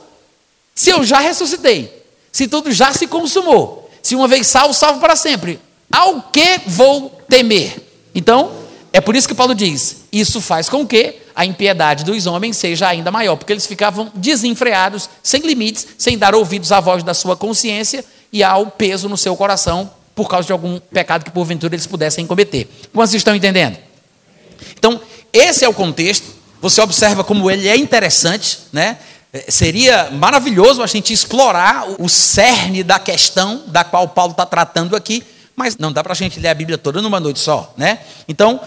Se 0.74 0.88
eu 0.88 1.04
já 1.04 1.18
ressuscitei, 1.18 1.92
se 2.32 2.48
tudo 2.48 2.72
já 2.72 2.94
se 2.94 3.06
consumou, 3.06 3.90
se 4.02 4.16
uma 4.16 4.26
vez 4.26 4.46
salvo, 4.46 4.72
salvo 4.72 4.98
para 4.98 5.14
sempre, 5.14 5.60
ao 5.92 6.22
que 6.22 6.62
vou 6.66 7.20
temer? 7.28 7.76
Então, 8.14 8.50
é 8.94 9.00
por 9.00 9.14
isso 9.14 9.28
que 9.28 9.34
Paulo 9.34 9.54
diz: 9.54 10.04
isso 10.10 10.40
faz 10.40 10.70
com 10.70 10.86
que 10.86 11.19
a 11.34 11.44
impiedade 11.44 12.04
dos 12.04 12.26
homens 12.26 12.56
seja 12.56 12.88
ainda 12.88 13.10
maior, 13.10 13.36
porque 13.36 13.52
eles 13.52 13.66
ficavam 13.66 14.10
desenfreados, 14.14 15.08
sem 15.22 15.40
limites, 15.42 15.86
sem 15.98 16.18
dar 16.18 16.34
ouvidos 16.34 16.72
à 16.72 16.80
voz 16.80 17.02
da 17.02 17.14
sua 17.14 17.36
consciência 17.36 18.04
e 18.32 18.42
ao 18.42 18.66
peso 18.66 19.08
no 19.08 19.16
seu 19.16 19.36
coração 19.36 19.90
por 20.14 20.28
causa 20.28 20.46
de 20.46 20.52
algum 20.52 20.78
pecado 20.78 21.24
que 21.24 21.30
porventura 21.30 21.74
eles 21.74 21.86
pudessem 21.86 22.26
cometer. 22.26 22.68
Quantos 22.92 23.14
estão 23.14 23.34
entendendo? 23.34 23.78
Então, 24.78 25.00
esse 25.32 25.64
é 25.64 25.68
o 25.68 25.74
contexto. 25.74 26.26
Você 26.60 26.80
observa 26.80 27.24
como 27.24 27.50
ele 27.50 27.68
é 27.68 27.76
interessante, 27.76 28.58
né? 28.72 28.98
É, 29.32 29.46
seria 29.48 30.10
maravilhoso 30.10 30.82
a 30.82 30.86
gente 30.86 31.12
explorar 31.12 31.86
o 31.98 32.08
cerne 32.08 32.82
da 32.82 32.98
questão 32.98 33.62
da 33.68 33.84
qual 33.84 34.08
Paulo 34.08 34.32
está 34.32 34.44
tratando 34.44 34.96
aqui, 34.96 35.22
mas 35.54 35.78
não 35.78 35.92
dá 35.92 36.02
para 36.02 36.12
a 36.12 36.16
gente 36.16 36.40
ler 36.40 36.48
a 36.48 36.54
Bíblia 36.54 36.76
toda 36.76 37.00
numa 37.00 37.20
noite 37.20 37.38
só, 37.38 37.72
né? 37.76 38.00
Então, 38.28 38.60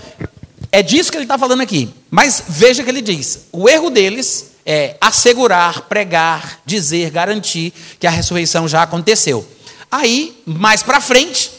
é 0.73 0.81
disso 0.81 1.11
que 1.11 1.17
ele 1.17 1.25
está 1.25 1.37
falando 1.37 1.61
aqui. 1.61 1.87
Mas 2.09 2.43
veja 2.49 2.83
que 2.83 2.89
ele 2.89 3.01
diz: 3.01 3.45
o 3.51 3.69
erro 3.69 3.91
deles 3.91 4.53
é 4.65 4.97
assegurar, 4.99 5.83
pregar, 5.83 6.59
dizer, 6.65 7.11
garantir 7.11 7.71
que 7.99 8.07
a 8.07 8.09
ressurreição 8.09 8.67
já 8.67 8.81
aconteceu. 8.81 9.47
Aí, 9.91 10.41
mais 10.45 10.81
para 10.81 10.99
frente, 10.99 11.51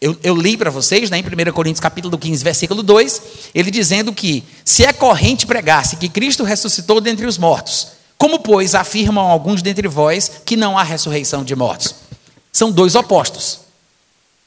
Eu, 0.00 0.16
eu 0.22 0.36
li 0.36 0.56
para 0.56 0.70
vocês, 0.70 1.10
né, 1.10 1.18
em 1.18 1.22
1 1.22 1.52
Coríntios 1.52 1.80
capítulo 1.80 2.16
15, 2.16 2.44
versículo 2.44 2.84
2, 2.84 3.22
ele 3.52 3.68
dizendo 3.68 4.12
que 4.12 4.44
se 4.64 4.84
é 4.84 4.92
corrente 4.92 5.44
pregar-se 5.44 5.96
que 5.96 6.08
Cristo 6.08 6.44
ressuscitou 6.44 7.00
dentre 7.00 7.26
os 7.26 7.36
mortos, 7.36 7.88
como, 8.16 8.38
pois, 8.38 8.76
afirmam 8.76 9.26
alguns 9.26 9.60
dentre 9.60 9.88
vós 9.88 10.30
que 10.44 10.56
não 10.56 10.78
há 10.78 10.84
ressurreição 10.84 11.42
de 11.42 11.56
mortos? 11.56 11.96
São 12.52 12.70
dois 12.70 12.94
opostos. 12.94 13.58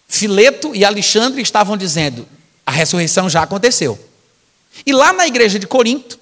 Fileto 0.07 0.73
e 0.73 0.85
Alexandre 0.85 1.41
estavam 1.41 1.75
dizendo: 1.75 2.25
a 2.65 2.71
ressurreição 2.71 3.29
já 3.29 3.43
aconteceu. 3.43 3.97
E 4.85 4.93
lá 4.93 5.11
na 5.13 5.27
igreja 5.27 5.59
de 5.59 5.67
Corinto, 5.67 6.19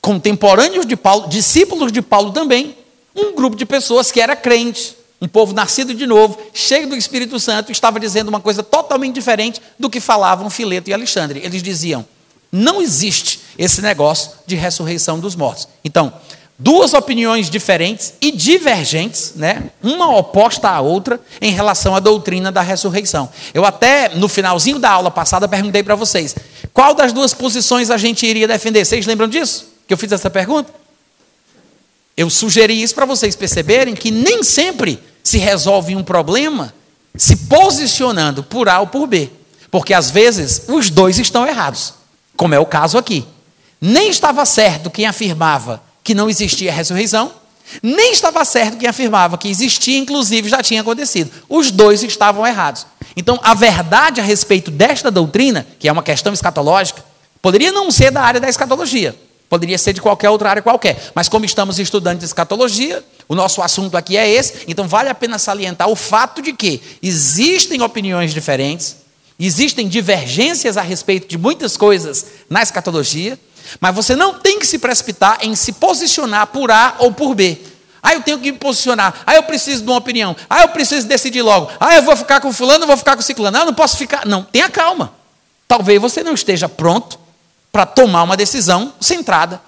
contemporâneos 0.00 0.86
de 0.86 0.96
Paulo, 0.96 1.28
discípulos 1.28 1.92
de 1.92 2.00
Paulo 2.00 2.32
também, 2.32 2.76
um 3.14 3.34
grupo 3.34 3.56
de 3.56 3.66
pessoas 3.66 4.10
que 4.10 4.20
era 4.20 4.34
crente, 4.34 4.96
um 5.20 5.28
povo 5.28 5.52
nascido 5.52 5.92
de 5.92 6.06
novo, 6.06 6.38
cheio 6.54 6.88
do 6.88 6.96
Espírito 6.96 7.38
Santo, 7.38 7.70
estava 7.70 8.00
dizendo 8.00 8.28
uma 8.28 8.40
coisa 8.40 8.62
totalmente 8.62 9.14
diferente 9.14 9.60
do 9.78 9.90
que 9.90 10.00
falavam 10.00 10.48
Fileto 10.48 10.88
e 10.88 10.94
Alexandre. 10.94 11.40
Eles 11.44 11.62
diziam: 11.62 12.06
não 12.50 12.80
existe 12.80 13.40
esse 13.58 13.82
negócio 13.82 14.32
de 14.46 14.56
ressurreição 14.56 15.20
dos 15.20 15.36
mortos. 15.36 15.68
Então, 15.84 16.12
duas 16.60 16.92
opiniões 16.92 17.48
diferentes 17.48 18.12
e 18.20 18.30
divergentes, 18.30 19.32
né? 19.34 19.70
uma 19.82 20.14
oposta 20.14 20.68
à 20.68 20.80
outra, 20.80 21.18
em 21.40 21.52
relação 21.52 21.96
à 21.96 22.00
doutrina 22.00 22.52
da 22.52 22.60
ressurreição. 22.60 23.30
Eu 23.54 23.64
até, 23.64 24.10
no 24.10 24.28
finalzinho 24.28 24.78
da 24.78 24.90
aula 24.90 25.10
passada, 25.10 25.48
perguntei 25.48 25.82
para 25.82 25.94
vocês: 25.94 26.36
qual 26.72 26.94
das 26.94 27.12
duas 27.12 27.32
posições 27.32 27.90
a 27.90 27.96
gente 27.96 28.26
iria 28.26 28.46
defender? 28.46 28.84
Vocês 28.84 29.06
lembram 29.06 29.26
disso? 29.26 29.66
Que 29.88 29.94
eu 29.94 29.98
fiz 29.98 30.12
essa 30.12 30.28
pergunta? 30.28 30.72
Eu 32.14 32.28
sugeri 32.28 32.80
isso 32.82 32.94
para 32.94 33.06
vocês 33.06 33.34
perceberem 33.34 33.94
que 33.94 34.10
nem 34.10 34.42
sempre 34.42 35.02
se 35.22 35.38
resolve 35.38 35.96
um 35.96 36.04
problema 36.04 36.74
se 37.16 37.34
posicionando 37.36 38.42
por 38.42 38.68
A 38.68 38.80
ou 38.80 38.86
por 38.86 39.06
B. 39.06 39.30
Porque 39.70 39.94
às 39.94 40.10
vezes 40.10 40.64
os 40.68 40.90
dois 40.90 41.18
estão 41.18 41.46
errados, 41.46 41.94
como 42.36 42.54
é 42.54 42.58
o 42.58 42.66
caso 42.66 42.98
aqui. 42.98 43.24
Nem 43.80 44.10
estava 44.10 44.44
certo 44.44 44.90
quem 44.90 45.06
afirmava 45.06 45.82
que 46.02 46.14
não 46.14 46.28
existia 46.28 46.72
ressurreição, 46.72 47.32
nem 47.82 48.12
estava 48.12 48.44
certo 48.44 48.78
quem 48.78 48.88
afirmava 48.88 49.38
que 49.38 49.48
existia, 49.48 49.98
inclusive 49.98 50.48
já 50.48 50.62
tinha 50.62 50.80
acontecido. 50.80 51.30
Os 51.48 51.70
dois 51.70 52.02
estavam 52.02 52.46
errados. 52.46 52.86
Então, 53.16 53.38
a 53.42 53.54
verdade 53.54 54.20
a 54.20 54.24
respeito 54.24 54.70
desta 54.70 55.10
doutrina, 55.10 55.66
que 55.78 55.88
é 55.88 55.92
uma 55.92 56.02
questão 56.02 56.32
escatológica, 56.32 57.04
poderia 57.40 57.70
não 57.70 57.90
ser 57.90 58.10
da 58.10 58.22
área 58.22 58.40
da 58.40 58.48
escatologia, 58.48 59.14
poderia 59.48 59.78
ser 59.78 59.92
de 59.92 60.00
qualquer 60.00 60.30
outra 60.30 60.50
área 60.50 60.62
qualquer. 60.62 61.12
Mas, 61.14 61.28
como 61.28 61.44
estamos 61.44 61.78
estudando 61.78 62.18
de 62.18 62.24
escatologia, 62.24 63.04
o 63.28 63.34
nosso 63.34 63.62
assunto 63.62 63.96
aqui 63.96 64.16
é 64.16 64.28
esse, 64.28 64.64
então 64.66 64.88
vale 64.88 65.08
a 65.08 65.14
pena 65.14 65.38
salientar 65.38 65.88
o 65.88 65.96
fato 65.96 66.42
de 66.42 66.52
que 66.52 66.80
existem 67.02 67.82
opiniões 67.82 68.34
diferentes, 68.34 68.96
existem 69.38 69.88
divergências 69.88 70.76
a 70.76 70.82
respeito 70.82 71.28
de 71.28 71.38
muitas 71.38 71.76
coisas 71.76 72.26
na 72.48 72.62
escatologia, 72.62 73.38
mas 73.80 73.94
você 73.94 74.16
não 74.16 74.34
tem 74.34 74.58
que 74.58 74.66
se 74.66 74.78
precipitar 74.78 75.38
em 75.42 75.54
se 75.54 75.72
posicionar 75.72 76.46
por 76.48 76.70
A 76.70 76.96
ou 76.98 77.12
por 77.12 77.34
B. 77.34 77.58
Ah, 78.02 78.14
eu 78.14 78.22
tenho 78.22 78.38
que 78.38 78.50
me 78.50 78.58
posicionar. 78.58 79.14
Ah, 79.26 79.34
eu 79.34 79.42
preciso 79.42 79.84
de 79.84 79.90
uma 79.90 79.98
opinião. 79.98 80.34
Ah, 80.48 80.62
eu 80.62 80.68
preciso 80.68 81.06
decidir 81.06 81.42
logo. 81.42 81.70
Ah, 81.78 81.94
eu 81.94 82.02
vou 82.02 82.16
ficar 82.16 82.40
com 82.40 82.52
fulano, 82.52 82.84
eu 82.84 82.86
vou 82.86 82.96
ficar 82.96 83.14
com 83.14 83.22
ciclano. 83.22 83.56
Ah, 83.56 83.60
eu 83.60 83.66
não 83.66 83.74
posso 83.74 83.96
ficar. 83.96 84.26
Não, 84.26 84.42
tenha 84.42 84.70
calma. 84.70 85.12
Talvez 85.68 86.00
você 86.00 86.22
não 86.22 86.32
esteja 86.32 86.68
pronto 86.68 87.18
para 87.70 87.84
tomar 87.84 88.22
uma 88.22 88.36
decisão 88.36 88.94
centrada. 88.98 89.60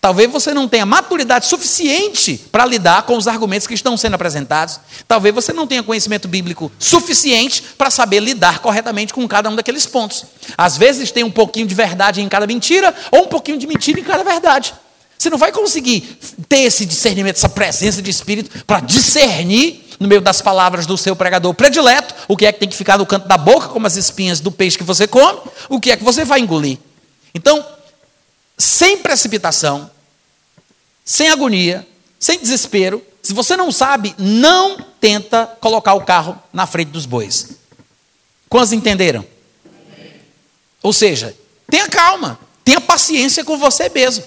Talvez 0.00 0.30
você 0.30 0.54
não 0.54 0.66
tenha 0.66 0.86
maturidade 0.86 1.46
suficiente 1.46 2.38
para 2.50 2.64
lidar 2.64 3.02
com 3.02 3.18
os 3.18 3.28
argumentos 3.28 3.66
que 3.66 3.74
estão 3.74 3.98
sendo 3.98 4.14
apresentados. 4.14 4.80
Talvez 5.06 5.34
você 5.34 5.52
não 5.52 5.66
tenha 5.66 5.82
conhecimento 5.82 6.26
bíblico 6.26 6.72
suficiente 6.78 7.62
para 7.76 7.90
saber 7.90 8.20
lidar 8.20 8.60
corretamente 8.60 9.12
com 9.12 9.28
cada 9.28 9.50
um 9.50 9.54
daqueles 9.54 9.84
pontos. 9.84 10.24
Às 10.56 10.78
vezes 10.78 11.10
tem 11.10 11.22
um 11.22 11.30
pouquinho 11.30 11.66
de 11.66 11.74
verdade 11.74 12.22
em 12.22 12.28
cada 12.30 12.46
mentira 12.46 12.94
ou 13.10 13.24
um 13.24 13.26
pouquinho 13.26 13.58
de 13.58 13.66
mentira 13.66 14.00
em 14.00 14.04
cada 14.04 14.24
verdade. 14.24 14.72
Você 15.18 15.28
não 15.28 15.36
vai 15.36 15.52
conseguir 15.52 16.18
ter 16.48 16.60
esse 16.60 16.86
discernimento, 16.86 17.36
essa 17.36 17.50
presença 17.50 18.00
de 18.00 18.10
espírito 18.10 18.64
para 18.64 18.80
discernir 18.80 19.86
no 20.00 20.08
meio 20.08 20.22
das 20.22 20.40
palavras 20.40 20.86
do 20.86 20.96
seu 20.96 21.14
pregador 21.14 21.52
predileto 21.52 22.14
o 22.26 22.38
que 22.38 22.46
é 22.46 22.52
que 22.52 22.58
tem 22.58 22.68
que 22.70 22.74
ficar 22.74 22.96
no 22.96 23.04
canto 23.04 23.28
da 23.28 23.36
boca, 23.36 23.68
como 23.68 23.86
as 23.86 23.96
espinhas 23.96 24.40
do 24.40 24.50
peixe 24.50 24.78
que 24.78 24.84
você 24.84 25.06
come, 25.06 25.40
o 25.68 25.78
que 25.78 25.90
é 25.90 25.96
que 25.98 26.02
você 26.02 26.24
vai 26.24 26.40
engolir. 26.40 26.78
Então, 27.34 27.62
sem 28.60 28.98
precipitação, 28.98 29.90
sem 31.04 31.30
agonia, 31.30 31.86
sem 32.18 32.38
desespero. 32.38 33.02
Se 33.22 33.32
você 33.32 33.56
não 33.56 33.72
sabe, 33.72 34.14
não 34.18 34.76
tenta 35.00 35.46
colocar 35.60 35.94
o 35.94 36.02
carro 36.02 36.38
na 36.52 36.66
frente 36.66 36.88
dos 36.88 37.06
bois. 37.06 37.58
Quantos 38.48 38.72
entenderam? 38.72 39.24
Ou 40.82 40.92
seja, 40.92 41.36
tenha 41.68 41.88
calma, 41.88 42.38
tenha 42.64 42.80
paciência 42.80 43.44
com 43.44 43.56
você 43.56 43.88
mesmo. 43.88 44.24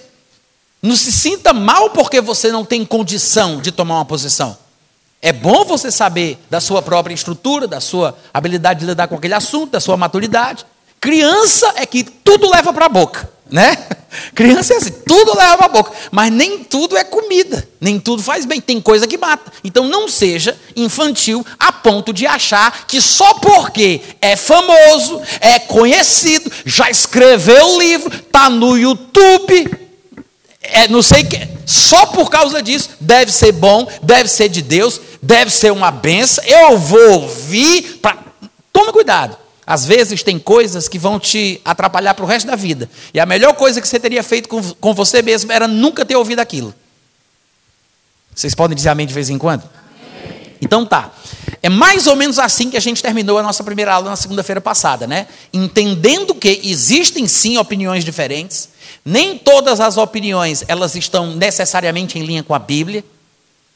Não 0.82 0.96
se 0.96 1.12
sinta 1.12 1.54
mal 1.54 1.92
porque 1.92 2.20
você 2.20 2.52
não 2.52 2.66
tem 2.66 2.84
condição 2.86 3.62
de 3.62 3.72
tomar 3.72 3.96
uma 3.96 4.06
posição. 4.06 4.58
É 5.22 5.32
bom 5.32 5.64
você 5.64 5.90
saber 5.90 6.38
da 6.50 6.60
sua 6.60 6.82
própria 6.82 7.14
estrutura, 7.14 7.68
da 7.68 7.80
sua 7.80 8.18
habilidade 8.34 8.82
de 8.82 8.86
lidar 8.88 9.08
com 9.08 9.16
aquele 9.16 9.34
assunto, 9.34 9.72
da 9.72 9.80
sua 9.80 9.96
maturidade. 9.96 10.66
Criança 11.00 11.72
é 11.76 11.86
que 11.86 12.04
tudo 12.04 12.50
leva 12.50 12.74
para 12.74 12.88
a 12.88 12.90
boca 12.90 13.32
né? 13.54 13.78
Criança 14.34 14.74
é 14.74 14.78
assim, 14.78 14.92
tudo 15.06 15.38
leva 15.38 15.66
a 15.66 15.68
boca, 15.68 15.92
mas 16.12 16.32
nem 16.34 16.64
tudo 16.64 16.98
é 16.98 17.04
comida, 17.04 17.68
nem 17.80 18.00
tudo 18.00 18.24
faz 18.24 18.46
bem, 18.46 18.60
tem 18.60 18.82
coisa 18.82 19.06
que 19.06 19.16
mata. 19.16 19.54
Então 19.64 19.88
não 19.88 20.08
seja 20.08 20.58
infantil 20.76 21.46
a 21.60 21.72
ponto 21.72 22.12
de 22.12 22.26
achar 22.26 22.88
que 22.88 23.00
só 23.00 23.36
porque 23.36 24.02
é 24.20 24.36
famoso, 24.36 25.22
é 25.40 25.60
conhecido, 25.60 26.52
já 26.66 26.90
escreveu 26.90 27.76
o 27.76 27.80
livro, 27.80 28.12
está 28.16 28.50
no 28.50 28.76
YouTube, 28.76 29.78
é 30.64 30.88
não 30.88 31.04
sei 31.04 31.24
que, 31.24 31.48
só 31.64 32.08
por 32.08 32.32
causa 32.32 32.60
disso 32.60 32.90
deve 33.00 33.32
ser 33.32 33.52
bom, 33.52 33.88
deve 34.02 34.30
ser 34.30 34.50
de 34.50 34.64
Deus, 34.64 35.00
deve 35.22 35.52
ser 35.52 35.72
uma 35.72 35.92
benção. 35.92 36.44
Eu 36.44 36.76
vou 36.80 37.22
ouvir 37.22 38.00
para 38.02 38.18
tome 38.72 38.92
cuidado. 38.92 39.43
Às 39.66 39.86
vezes 39.86 40.24
tem 40.24 40.38
coisas 40.38 40.88
que 40.88 41.00
vão 41.00 41.20
te 41.20 41.62
atrapalhar 41.64 42.14
para 42.14 42.26
o 42.26 42.28
resto 42.28 42.48
da 42.48 42.56
vida. 42.56 42.90
E 43.14 43.20
a 43.20 43.26
melhor 43.26 43.54
coisa 43.54 43.80
que 43.82 43.88
você 43.88 44.00
teria 44.00 44.24
feito 44.24 44.50
com, 44.50 44.62
com 44.62 44.94
você 44.94 45.22
mesmo 45.22 45.52
era 45.52 45.68
nunca 45.68 46.06
ter 46.06 46.16
ouvido 46.16 46.40
aquilo. 46.40 46.74
Vocês 48.36 48.54
podem 48.54 48.76
dizer 48.76 48.90
amém 48.90 49.08
de 49.08 49.14
vez 49.14 49.30
em 49.30 49.38
quando? 49.38 49.64
Amém. 49.64 50.54
Então 50.62 50.86
tá. 50.86 51.12
É 51.62 51.70
mais 51.70 52.08
ou 52.08 52.16
menos 52.16 52.40
assim 52.40 52.70
que 52.70 52.76
a 52.76 52.82
gente 52.82 53.02
terminou 53.02 53.38
a 53.38 53.44
nossa 53.44 53.64
primeira 53.64 53.94
aula 53.94 54.10
na 54.10 54.16
segunda-feira 54.18 54.60
passada, 54.60 55.08
né? 55.08 55.28
Entendendo 55.54 56.36
que 56.36 56.60
existem 56.64 57.26
sim 57.26 57.58
opiniões 57.58 58.04
diferentes, 58.04 58.70
nem 59.06 59.38
todas 59.38 59.80
as 59.80 59.96
opiniões 59.96 60.66
elas 60.68 60.96
estão 60.96 61.36
necessariamente 61.36 62.20
em 62.20 62.24
linha 62.24 62.44
com 62.44 62.54
a 62.54 62.60
Bíblia. 62.60 63.04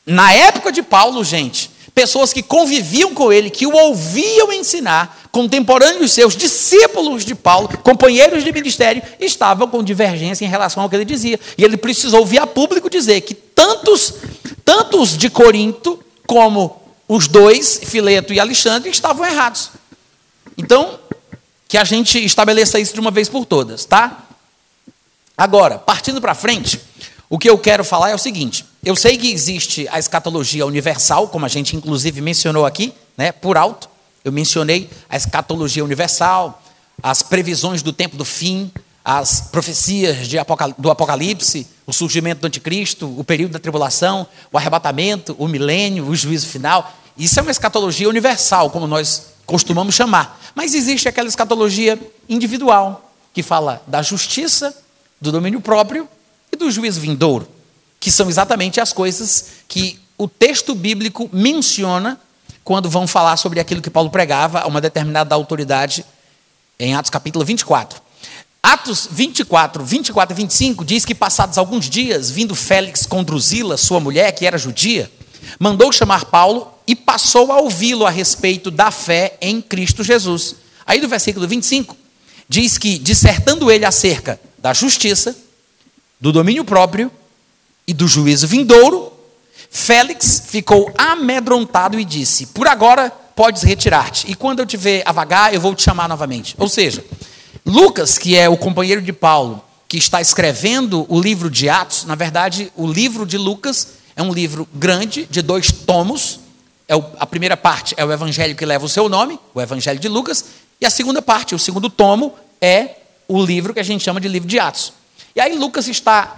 Na 0.05 0.33
época 0.33 0.71
de 0.71 0.81
Paulo, 0.81 1.23
gente, 1.23 1.71
pessoas 1.97 2.31
que 2.31 2.43
conviviam 2.43 3.11
com 3.11 3.33
ele, 3.33 3.49
que 3.49 3.65
o 3.65 3.75
ouviam 3.75 4.53
ensinar, 4.53 5.19
contemporâneos 5.31 6.11
seus, 6.11 6.37
discípulos 6.37 7.25
de 7.25 7.33
Paulo, 7.33 7.67
companheiros 7.81 8.43
de 8.43 8.51
ministério, 8.51 9.01
estavam 9.19 9.67
com 9.67 9.83
divergência 9.83 10.45
em 10.45 10.47
relação 10.47 10.83
ao 10.83 10.89
que 10.91 10.95
ele 10.95 11.03
dizia. 11.03 11.39
E 11.57 11.63
ele 11.63 11.75
precisou 11.75 12.23
via 12.23 12.45
público 12.45 12.87
dizer 12.87 13.21
que 13.21 13.33
tantos, 13.33 14.13
tantos 14.63 15.17
de 15.17 15.27
Corinto 15.27 15.99
como 16.27 16.79
os 17.07 17.27
dois, 17.27 17.81
Fileto 17.83 18.31
e 18.31 18.39
Alexandre, 18.39 18.91
estavam 18.91 19.25
errados. 19.25 19.71
Então, 20.55 20.99
que 21.67 21.79
a 21.79 21.83
gente 21.83 22.23
estabeleça 22.23 22.79
isso 22.79 22.93
de 22.93 22.99
uma 22.99 23.09
vez 23.09 23.27
por 23.27 23.43
todas, 23.43 23.85
tá? 23.85 24.23
Agora, 25.35 25.79
partindo 25.79 26.21
para 26.21 26.35
frente, 26.35 26.79
o 27.27 27.39
que 27.39 27.49
eu 27.49 27.57
quero 27.57 27.83
falar 27.83 28.11
é 28.11 28.15
o 28.15 28.19
seguinte: 28.19 28.63
eu 28.87 28.95
sei 28.95 29.17
que 29.17 29.29
existe 29.29 29.85
a 29.91 29.99
escatologia 29.99 30.65
universal, 30.65 31.27
como 31.27 31.45
a 31.45 31.49
gente 31.49 31.75
inclusive 31.75 32.21
mencionou 32.21 32.65
aqui, 32.65 32.93
né, 33.17 33.33
por 33.33 33.57
alto. 33.57 33.89
Eu 34.23 34.31
mencionei 34.31 34.89
a 35.09 35.17
escatologia 35.17 35.83
universal, 35.83 36.63
as 37.03 37.21
previsões 37.21 37.81
do 37.81 37.91
tempo 37.91 38.15
do 38.15 38.23
fim, 38.23 38.71
as 39.03 39.41
profecias 39.41 40.33
Apocal 40.35 40.73
do 40.77 40.89
Apocalipse, 40.89 41.67
o 41.85 41.91
surgimento 41.91 42.39
do 42.39 42.47
Anticristo, 42.47 43.13
o 43.19 43.25
período 43.25 43.51
da 43.51 43.59
tribulação, 43.59 44.25
o 44.53 44.57
arrebatamento, 44.57 45.35
o 45.37 45.49
milênio, 45.49 46.07
o 46.07 46.15
juízo 46.15 46.47
final. 46.47 46.93
Isso 47.17 47.37
é 47.39 47.41
uma 47.41 47.51
escatologia 47.51 48.07
universal, 48.07 48.69
como 48.69 48.87
nós 48.87 49.33
costumamos 49.45 49.95
chamar. 49.95 50.39
Mas 50.55 50.73
existe 50.73 51.09
aquela 51.09 51.27
escatologia 51.27 51.99
individual, 52.29 53.11
que 53.33 53.43
fala 53.43 53.83
da 53.85 54.01
justiça, 54.01 54.73
do 55.19 55.29
domínio 55.29 55.59
próprio 55.59 56.07
e 56.53 56.55
do 56.55 56.71
juízo 56.71 57.01
vindouro, 57.01 57.56
que 57.99 58.11
são 58.11 58.29
exatamente 58.29 58.79
as 58.79 58.93
coisas 58.93 59.45
que 59.67 59.99
o 60.17 60.27
texto 60.27 60.73
bíblico 60.73 61.29
menciona 61.31 62.19
quando 62.63 62.89
vão 62.89 63.07
falar 63.07 63.37
sobre 63.37 63.59
aquilo 63.59 63.81
que 63.81 63.89
Paulo 63.89 64.09
pregava 64.09 64.59
a 64.59 64.67
uma 64.67 64.81
determinada 64.81 65.33
autoridade 65.33 66.05
em 66.79 66.95
Atos 66.95 67.09
capítulo 67.09 67.45
24. 67.45 68.01
Atos 68.61 69.07
24, 69.09 69.83
24 69.83 70.33
e 70.33 70.35
25 70.35 70.83
diz 70.83 71.05
que 71.05 71.15
passados 71.15 71.57
alguns 71.57 71.89
dias, 71.89 72.29
vindo 72.29 72.55
Félix 72.55 73.05
com 73.05 73.23
Drusila, 73.23 73.77
sua 73.77 73.99
mulher, 73.99 74.31
que 74.33 74.45
era 74.45 74.57
judia, 74.57 75.09
mandou 75.59 75.91
chamar 75.91 76.25
Paulo 76.25 76.73
e 76.85 76.95
passou 76.95 77.51
a 77.51 77.59
ouvi-lo 77.59 78.05
a 78.05 78.09
respeito 78.09 78.69
da 78.69 78.91
fé 78.91 79.37
em 79.39 79.61
Cristo 79.61 80.03
Jesus. 80.03 80.55
Aí 80.85 80.99
no 80.99 81.07
versículo 81.07 81.47
25, 81.47 81.95
diz 82.49 82.77
que, 82.77 82.97
dissertando 82.97 83.71
ele 83.71 83.85
acerca 83.85 84.39
da 84.57 84.73
justiça, 84.73 85.35
do 86.19 86.31
domínio 86.31 86.65
próprio 86.65 87.11
e 87.87 87.93
do 87.93 88.07
juízo 88.07 88.47
vindouro, 88.47 89.13
Félix 89.69 90.43
ficou 90.47 90.91
amedrontado 90.97 91.99
e 91.99 92.05
disse: 92.05 92.47
Por 92.47 92.67
agora 92.67 93.09
podes 93.35 93.63
retirar-te, 93.63 94.29
e 94.29 94.35
quando 94.35 94.59
eu 94.59 94.65
te 94.65 94.75
ver 94.75 95.03
a 95.05 95.11
vagar, 95.11 95.53
eu 95.53 95.61
vou 95.61 95.73
te 95.73 95.83
chamar 95.83 96.09
novamente. 96.09 96.55
Ou 96.57 96.67
seja, 96.67 97.03
Lucas, 97.65 98.17
que 98.17 98.35
é 98.35 98.49
o 98.49 98.57
companheiro 98.57 99.01
de 99.01 99.13
Paulo, 99.13 99.63
que 99.87 99.97
está 99.97 100.19
escrevendo 100.19 101.05
o 101.07 101.19
livro 101.21 101.49
de 101.49 101.69
Atos, 101.69 102.05
na 102.05 102.15
verdade, 102.15 102.71
o 102.75 102.87
livro 102.87 103.25
de 103.25 103.37
Lucas 103.37 103.89
é 104.15 104.23
um 104.23 104.33
livro 104.33 104.67
grande, 104.73 105.27
de 105.29 105.41
dois 105.41 105.71
tomos. 105.71 106.39
É 106.87 106.95
o, 106.95 107.03
a 107.19 107.25
primeira 107.25 107.55
parte 107.55 107.93
é 107.97 108.03
o 108.03 108.11
evangelho 108.11 108.55
que 108.55 108.65
leva 108.65 108.85
o 108.85 108.89
seu 108.89 109.07
nome, 109.07 109.39
o 109.53 109.61
evangelho 109.61 109.99
de 109.99 110.07
Lucas, 110.07 110.45
e 110.81 110.85
a 110.85 110.89
segunda 110.89 111.21
parte, 111.21 111.53
o 111.53 111.59
segundo 111.59 111.89
tomo, 111.89 112.33
é 112.59 112.95
o 113.27 113.43
livro 113.43 113.73
que 113.73 113.79
a 113.79 113.83
gente 113.83 114.03
chama 114.03 114.19
de 114.19 114.27
livro 114.27 114.47
de 114.47 114.59
Atos. 114.59 114.93
E 115.37 115.39
aí 115.39 115.55
Lucas 115.55 115.87
está 115.87 116.35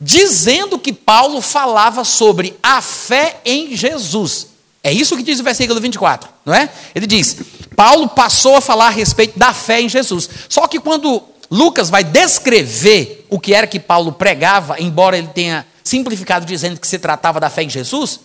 dizendo 0.00 0.78
que 0.78 0.94
Paulo 0.94 1.42
falava 1.42 2.04
sobre 2.04 2.56
a 2.62 2.80
fé 2.80 3.38
em 3.44 3.76
Jesus. 3.76 4.46
É 4.82 4.90
isso 4.90 5.14
que 5.14 5.22
diz 5.22 5.40
o 5.40 5.44
versículo 5.44 5.78
24, 5.78 6.26
não 6.46 6.54
é? 6.54 6.70
Ele 6.94 7.06
diz: 7.06 7.36
Paulo 7.76 8.08
passou 8.08 8.56
a 8.56 8.62
falar 8.62 8.86
a 8.86 8.90
respeito 8.90 9.38
da 9.38 9.52
fé 9.52 9.82
em 9.82 9.90
Jesus. 9.90 10.26
Só 10.48 10.66
que 10.66 10.80
quando 10.80 11.22
Lucas 11.50 11.90
vai 11.90 12.02
descrever 12.02 13.26
o 13.28 13.38
que 13.38 13.52
era 13.52 13.66
que 13.66 13.78
Paulo 13.78 14.10
pregava, 14.10 14.80
embora 14.80 15.18
ele 15.18 15.28
tenha 15.28 15.66
simplificado 15.84 16.46
dizendo 16.46 16.80
que 16.80 16.88
se 16.88 16.98
tratava 16.98 17.38
da 17.38 17.50
fé 17.50 17.64
em 17.64 17.68
Jesus, 17.68 18.20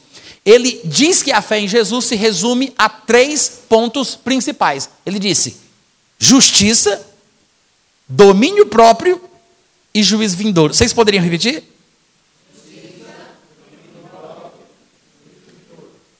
ele 0.46 0.80
diz 0.86 1.22
que 1.22 1.34
a 1.34 1.42
fé 1.42 1.60
em 1.60 1.68
Jesus 1.68 2.06
se 2.06 2.16
resume 2.16 2.74
a 2.78 2.88
três 2.88 3.64
pontos 3.68 4.16
principais. 4.16 4.90
Ele 5.06 5.20
disse: 5.20 5.58
justiça, 6.18 7.06
domínio 8.08 8.68
próprio 8.68 9.35
e 9.96 10.04
juízo 10.04 10.36
vindouro. 10.36 10.74
Vocês 10.74 10.92
poderiam 10.92 11.24
repetir? 11.24 11.64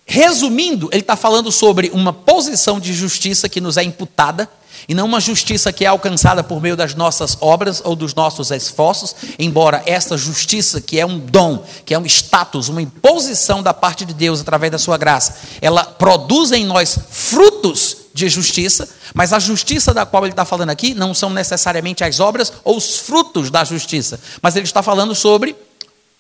Resumindo, 0.06 0.88
ele 0.94 1.02
está 1.02 1.18
falando 1.18 1.52
sobre 1.52 1.92
uma 1.94 2.14
posição 2.14 2.80
de 2.80 2.94
justiça 2.94 3.50
que 3.50 3.60
nos 3.60 3.76
é 3.76 3.84
imputada, 3.84 4.50
e 4.88 4.94
não 4.94 5.06
uma 5.06 5.20
justiça 5.20 5.74
que 5.74 5.84
é 5.84 5.88
alcançada 5.88 6.44
por 6.44 6.62
meio 6.62 6.78
das 6.78 6.96
nossas 6.96 7.38
obras 7.42 7.82
ou 7.84 7.96
dos 7.96 8.14
nossos 8.14 8.50
esforços, 8.52 9.14
embora 9.38 9.84
esta 9.86 10.16
justiça, 10.16 10.80
que 10.80 10.98
é 10.98 11.06
um 11.06 11.20
dom, 11.20 11.66
que 11.84 11.94
é 11.94 12.00
um 12.00 12.06
status, 12.06 12.70
uma 12.70 12.82
imposição 12.82 13.62
da 13.62 13.74
parte 13.74 14.06
de 14.06 14.14
Deus 14.14 14.40
através 14.40 14.72
da 14.72 14.78
sua 14.78 14.98
graça, 14.98 15.38
ela 15.60 15.84
produz 15.84 16.52
em 16.52 16.64
nós 16.66 16.98
frutos 17.10 18.05
de 18.16 18.30
justiça, 18.30 18.88
mas 19.14 19.34
a 19.34 19.40
justiça 19.40 19.94
da 19.94 20.06
qual 20.06 20.24
ele 20.24 20.32
está 20.32 20.46
falando 20.46 20.70
aqui 20.70 20.94
não 20.94 21.14
são 21.14 21.30
necessariamente 21.30 22.02
as 22.02 22.22
obras 22.22 22.54
ou 22.64 22.78
os 22.78 22.96
frutos 23.00 23.52
da 23.52 23.66
justiça, 23.66 24.18
mas 24.42 24.56
ele 24.56 24.64
está 24.64 24.82
falando 24.82 25.14
sobre 25.14 25.54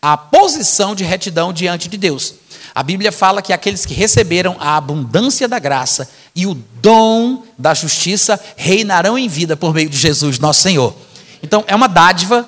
a 0.01 0.17
posição 0.17 0.93
de 0.93 1.05
retidão 1.05 1.53
diante 1.53 1.87
de 1.87 1.95
Deus. 1.95 2.33
A 2.75 2.83
Bíblia 2.83 3.13
fala 3.13 3.41
que 3.41 3.53
aqueles 3.53 3.85
que 3.85 3.93
receberam 3.93 4.57
a 4.59 4.75
abundância 4.75 5.47
da 5.47 5.57
graça 5.57 6.09
e 6.35 6.45
o 6.45 6.53
dom 6.81 7.43
da 7.57 7.73
justiça 7.73 8.37
reinarão 8.57 9.17
em 9.17 9.29
vida 9.29 9.55
por 9.55 9.73
meio 9.73 9.89
de 9.89 9.97
Jesus, 9.97 10.37
nosso 10.37 10.63
Senhor. 10.63 10.93
Então, 11.41 11.63
é 11.65 11.73
uma 11.73 11.87
dádiva, 11.87 12.45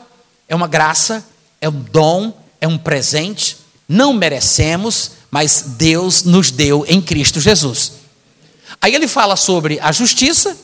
é 0.50 0.54
uma 0.54 0.68
graça, 0.68 1.26
é 1.62 1.70
um 1.70 1.86
dom, 1.90 2.34
é 2.60 2.68
um 2.68 2.78
presente. 2.78 3.56
Não 3.88 4.12
merecemos, 4.12 5.12
mas 5.32 5.64
Deus 5.78 6.26
nos 6.26 6.52
deu 6.52 6.86
em 6.86 7.02
Cristo 7.02 7.40
Jesus. 7.40 7.97
Aí 8.82 8.94
ele 8.94 9.08
fala 9.08 9.36
sobre 9.36 9.80
a 9.80 9.92
justiça, 9.92 10.58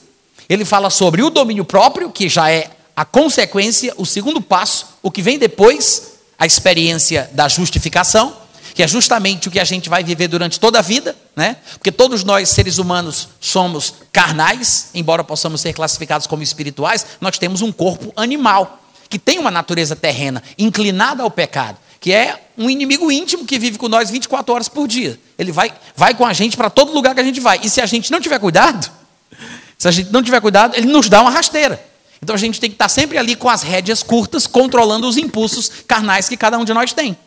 ele 0.48 0.66
fala 0.66 0.90
sobre 0.90 1.24
o 1.24 1.30
domínio 1.30 1.66
próprio, 1.66 2.12
que 2.12 2.30
já 2.30 2.52
é 2.52 2.70
a 2.96 3.04
consequência, 3.04 3.94
o 3.98 4.06
segundo 4.06 4.42
passo, 4.42 4.88
o 5.02 5.10
que 5.10 5.22
vem 5.22 5.38
depois, 5.40 6.14
a 6.38 6.46
experiência 6.46 7.30
da 7.34 7.48
justificação 7.48 8.44
que 8.74 8.82
é 8.82 8.88
justamente 8.88 9.48
o 9.48 9.52
que 9.52 9.60
a 9.60 9.64
gente 9.64 9.88
vai 9.88 10.04
viver 10.04 10.28
durante 10.28 10.60
toda 10.60 10.80
a 10.80 10.82
vida, 10.82 11.16
né? 11.36 11.58
Porque 11.74 11.92
todos 11.92 12.24
nós, 12.24 12.50
seres 12.50 12.78
humanos, 12.78 13.30
somos 13.40 13.94
carnais, 14.12 14.90
embora 14.94 15.24
possamos 15.24 15.62
ser 15.62 15.74
classificados 15.74 16.28
como 16.28 16.42
espirituais, 16.42 17.06
nós 17.22 17.38
temos 17.38 17.62
um 17.62 17.72
corpo 17.72 18.12
animal, 18.16 18.80
que 19.10 19.20
tem 19.20 19.38
uma 19.38 19.52
natureza 19.52 19.96
terrena, 19.96 20.42
inclinada 20.58 21.22
ao 21.22 21.30
pecado, 21.30 21.78
que 22.04 22.12
é 22.12 22.38
um 22.58 22.70
inimigo 22.70 23.10
íntimo 23.10 23.46
que 23.46 23.58
vive 23.58 23.78
com 23.78 23.88
nós 23.88 24.12
24 24.12 24.54
horas 24.54 24.68
por 24.68 24.90
dia. 24.90 25.18
Ele 25.40 25.54
vai, 25.54 25.74
vai 25.96 26.14
com 26.14 26.26
a 26.26 26.34
gente 26.34 26.58
para 26.58 26.70
todo 26.70 26.92
lugar 26.92 27.16
que 27.16 27.22
a 27.22 27.24
gente 27.24 27.40
vai. 27.40 27.62
E 27.64 27.70
se 27.70 27.80
a 27.80 27.86
gente 27.86 28.12
não 28.12 28.20
tiver 28.20 28.38
cuidado, 28.40 28.92
se 29.80 29.88
a 29.88 29.92
gente 29.92 30.12
não 30.12 30.22
tiver 30.22 30.42
cuidado, 30.42 30.76
ele 30.76 30.88
nos 30.88 31.08
dá 31.08 31.22
uma 31.22 31.32
rasteira. 31.32 31.82
Então 32.22 32.36
a 32.36 32.38
gente 32.38 32.60
tem 32.60 32.70
que 32.70 32.76
estar 32.76 32.90
sempre 32.90 33.18
ali 33.18 33.38
com 33.38 33.48
as 33.48 33.64
rédeas 33.64 34.04
curtas, 34.04 34.46
controlando 34.46 35.08
os 35.08 35.16
impulsos 35.16 35.72
carnais 35.88 36.28
que 36.28 36.36
cada 36.36 36.58
um 36.58 36.66
de 36.66 36.74
nós 36.74 36.92
tem. 36.92 37.18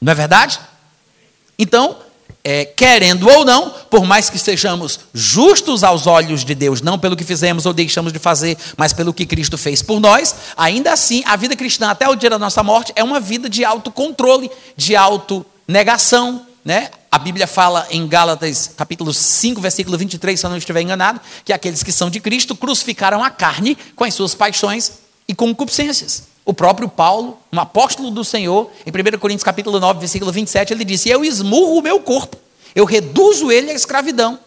Não 0.00 0.12
é 0.12 0.14
verdade? 0.14 0.60
Então, 1.58 1.98
é, 2.48 2.64
querendo 2.64 3.28
ou 3.28 3.44
não, 3.44 3.70
por 3.90 4.04
mais 4.04 4.30
que 4.30 4.38
sejamos 4.38 5.00
justos 5.12 5.82
aos 5.82 6.06
olhos 6.06 6.44
de 6.44 6.54
Deus, 6.54 6.80
não 6.80 6.96
pelo 6.96 7.16
que 7.16 7.24
fizemos 7.24 7.66
ou 7.66 7.72
deixamos 7.72 8.12
de 8.12 8.20
fazer, 8.20 8.56
mas 8.76 8.92
pelo 8.92 9.12
que 9.12 9.26
Cristo 9.26 9.58
fez 9.58 9.82
por 9.82 9.98
nós, 9.98 10.32
ainda 10.56 10.92
assim, 10.92 11.24
a 11.26 11.34
vida 11.34 11.56
cristã 11.56 11.90
até 11.90 12.08
o 12.08 12.14
dia 12.14 12.30
da 12.30 12.38
nossa 12.38 12.62
morte 12.62 12.92
é 12.94 13.02
uma 13.02 13.18
vida 13.18 13.48
de 13.48 13.64
autocontrole, 13.64 14.48
de 14.76 14.94
autonegação. 14.94 16.46
Né? 16.64 16.88
A 17.10 17.18
Bíblia 17.18 17.48
fala 17.48 17.84
em 17.90 18.06
Gálatas 18.06 18.70
capítulo 18.76 19.12
5, 19.12 19.60
versículo 19.60 19.98
23, 19.98 20.38
se 20.38 20.46
eu 20.46 20.50
não 20.50 20.56
estiver 20.56 20.82
enganado, 20.82 21.20
que 21.44 21.52
aqueles 21.52 21.82
que 21.82 21.90
são 21.90 22.08
de 22.08 22.20
Cristo 22.20 22.54
crucificaram 22.54 23.24
a 23.24 23.30
carne 23.30 23.76
com 23.96 24.04
as 24.04 24.14
suas 24.14 24.36
paixões 24.36 25.00
e 25.26 25.34
concupiscências. 25.34 26.35
O 26.46 26.54
próprio 26.54 26.88
Paulo, 26.88 27.36
um 27.52 27.58
apóstolo 27.58 28.08
do 28.08 28.22
Senhor, 28.22 28.70
em 28.86 28.90
1 28.90 29.18
Coríntios 29.18 29.42
capítulo 29.42 29.80
9, 29.80 29.98
versículo 29.98 30.30
27, 30.30 30.72
ele 30.72 30.84
disse: 30.84 31.08
Eu 31.08 31.24
esmurro 31.24 31.76
o 31.76 31.82
meu 31.82 31.98
corpo, 31.98 32.36
eu 32.72 32.84
reduzo 32.84 33.50
ele 33.50 33.72
à 33.72 33.74
escravidão, 33.74 34.38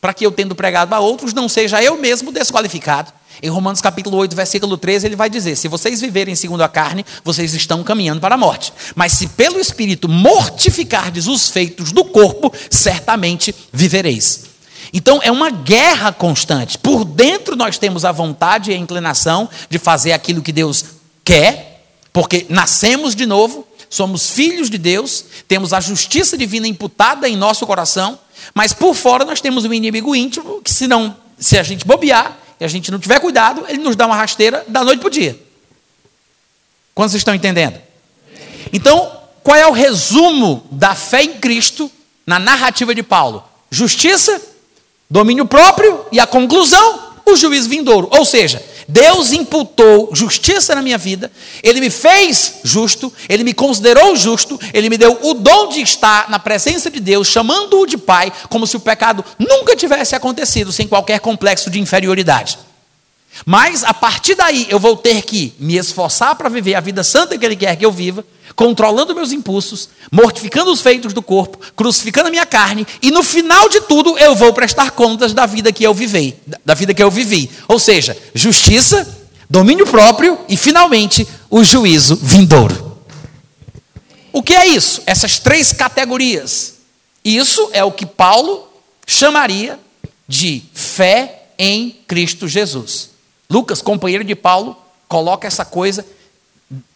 para 0.00 0.12
que 0.12 0.26
eu, 0.26 0.32
tendo 0.32 0.56
pregado 0.56 0.92
a 0.92 0.98
outros, 0.98 1.32
não 1.32 1.48
seja 1.48 1.80
eu 1.80 1.96
mesmo 1.96 2.32
desqualificado. 2.32 3.12
Em 3.40 3.48
Romanos 3.48 3.80
capítulo 3.80 4.16
8, 4.16 4.34
versículo 4.34 4.76
13, 4.76 5.06
ele 5.06 5.14
vai 5.14 5.30
dizer: 5.30 5.54
Se 5.54 5.68
vocês 5.68 6.00
viverem 6.00 6.34
segundo 6.34 6.62
a 6.62 6.68
carne, 6.68 7.06
vocês 7.22 7.54
estão 7.54 7.84
caminhando 7.84 8.20
para 8.20 8.34
a 8.34 8.38
morte. 8.38 8.72
Mas 8.96 9.12
se 9.12 9.28
pelo 9.28 9.60
Espírito 9.60 10.08
mortificardes 10.08 11.28
os 11.28 11.50
feitos 11.50 11.92
do 11.92 12.04
corpo, 12.04 12.52
certamente 12.68 13.54
vivereis. 13.72 14.46
Então 14.92 15.20
é 15.22 15.30
uma 15.30 15.50
guerra 15.50 16.12
constante. 16.12 16.78
Por 16.78 17.04
dentro 17.04 17.54
nós 17.54 17.78
temos 17.78 18.04
a 18.04 18.10
vontade 18.10 18.72
e 18.72 18.74
a 18.74 18.76
inclinação 18.76 19.48
de 19.70 19.78
fazer 19.78 20.12
aquilo 20.12 20.42
que 20.42 20.52
Deus 20.52 20.84
quer, 21.24 21.86
porque 22.12 22.46
nascemos 22.48 23.14
de 23.14 23.26
novo, 23.26 23.66
somos 23.88 24.30
filhos 24.30 24.68
de 24.68 24.78
Deus, 24.78 25.24
temos 25.48 25.72
a 25.72 25.80
justiça 25.80 26.36
divina 26.36 26.68
imputada 26.68 27.28
em 27.28 27.36
nosso 27.36 27.66
coração, 27.66 28.18
mas 28.52 28.72
por 28.72 28.94
fora 28.94 29.24
nós 29.24 29.40
temos 29.40 29.64
um 29.64 29.72
inimigo 29.72 30.14
íntimo 30.14 30.60
que 30.62 30.72
se 30.72 30.86
não, 30.86 31.16
se 31.38 31.58
a 31.58 31.62
gente 31.62 31.86
bobear 31.86 32.36
e 32.60 32.64
a 32.64 32.68
gente 32.68 32.90
não 32.90 32.98
tiver 32.98 33.20
cuidado, 33.20 33.64
ele 33.68 33.78
nos 33.78 33.96
dá 33.96 34.06
uma 34.06 34.16
rasteira 34.16 34.64
da 34.68 34.84
noite 34.84 35.00
para 35.00 35.08
o 35.08 35.10
dia. 35.10 35.38
Quantos 36.94 37.12
vocês 37.12 37.20
estão 37.20 37.34
entendendo? 37.34 37.80
Então, 38.72 39.10
qual 39.42 39.56
é 39.56 39.66
o 39.66 39.72
resumo 39.72 40.66
da 40.70 40.94
fé 40.94 41.22
em 41.22 41.34
Cristo 41.34 41.90
na 42.26 42.38
narrativa 42.38 42.94
de 42.94 43.02
Paulo? 43.02 43.44
Justiça, 43.70 44.40
domínio 45.10 45.46
próprio 45.46 46.06
e 46.12 46.20
a 46.20 46.26
conclusão, 46.26 47.12
o 47.26 47.36
juízo 47.36 47.68
vindouro. 47.68 48.08
Ou 48.12 48.24
seja, 48.24 48.64
Deus 48.88 49.32
imputou 49.32 50.10
justiça 50.12 50.74
na 50.74 50.82
minha 50.82 50.98
vida, 50.98 51.30
Ele 51.62 51.80
me 51.80 51.90
fez 51.90 52.60
justo, 52.62 53.12
Ele 53.28 53.44
me 53.44 53.54
considerou 53.54 54.14
justo, 54.16 54.58
Ele 54.72 54.88
me 54.88 54.98
deu 54.98 55.18
o 55.22 55.34
dom 55.34 55.68
de 55.68 55.80
estar 55.80 56.28
na 56.30 56.38
presença 56.38 56.90
de 56.90 57.00
Deus, 57.00 57.28
chamando-o 57.28 57.86
de 57.86 57.96
Pai, 57.96 58.32
como 58.48 58.66
se 58.66 58.76
o 58.76 58.80
pecado 58.80 59.24
nunca 59.38 59.76
tivesse 59.76 60.14
acontecido, 60.14 60.72
sem 60.72 60.86
qualquer 60.86 61.20
complexo 61.20 61.70
de 61.70 61.80
inferioridade. 61.80 62.58
Mas 63.44 63.82
a 63.82 63.92
partir 63.92 64.34
daí 64.34 64.66
eu 64.68 64.78
vou 64.78 64.96
ter 64.96 65.22
que 65.22 65.52
me 65.58 65.76
esforçar 65.76 66.34
para 66.36 66.48
viver 66.48 66.74
a 66.74 66.80
vida 66.80 67.02
santa 67.02 67.36
que 67.36 67.44
Ele 67.44 67.56
quer 67.56 67.76
que 67.76 67.84
eu 67.84 67.90
viva, 67.90 68.24
controlando 68.54 69.14
meus 69.14 69.32
impulsos, 69.32 69.88
mortificando 70.10 70.70
os 70.70 70.80
feitos 70.80 71.12
do 71.12 71.22
corpo, 71.22 71.58
crucificando 71.74 72.28
a 72.28 72.30
minha 72.30 72.46
carne, 72.46 72.86
e 73.02 73.10
no 73.10 73.22
final 73.22 73.68
de 73.68 73.80
tudo 73.82 74.16
eu 74.18 74.34
vou 74.34 74.52
prestar 74.52 74.92
contas 74.92 75.32
da 75.32 75.46
vida 75.46 75.72
que 75.72 75.84
eu 75.84 75.92
vivei, 75.92 76.38
da 76.64 76.74
vida 76.74 76.94
que 76.94 77.02
eu 77.02 77.10
vivi. 77.10 77.50
Ou 77.66 77.78
seja, 77.78 78.16
justiça, 78.34 79.06
domínio 79.48 79.86
próprio 79.86 80.38
e 80.48 80.56
finalmente 80.56 81.26
o 81.50 81.64
juízo 81.64 82.16
vindouro. 82.16 82.98
O 84.32 84.42
que 84.42 84.54
é 84.54 84.66
isso? 84.66 85.02
Essas 85.06 85.38
três 85.38 85.72
categorias. 85.72 86.74
Isso 87.24 87.70
é 87.72 87.82
o 87.84 87.92
que 87.92 88.04
Paulo 88.04 88.68
chamaria 89.06 89.78
de 90.26 90.62
fé 90.72 91.44
em 91.58 91.96
Cristo 92.06 92.48
Jesus. 92.48 93.13
Lucas, 93.50 93.82
companheiro 93.82 94.24
de 94.24 94.34
Paulo, 94.34 94.76
coloca 95.08 95.46
essa 95.46 95.64
coisa 95.64 96.04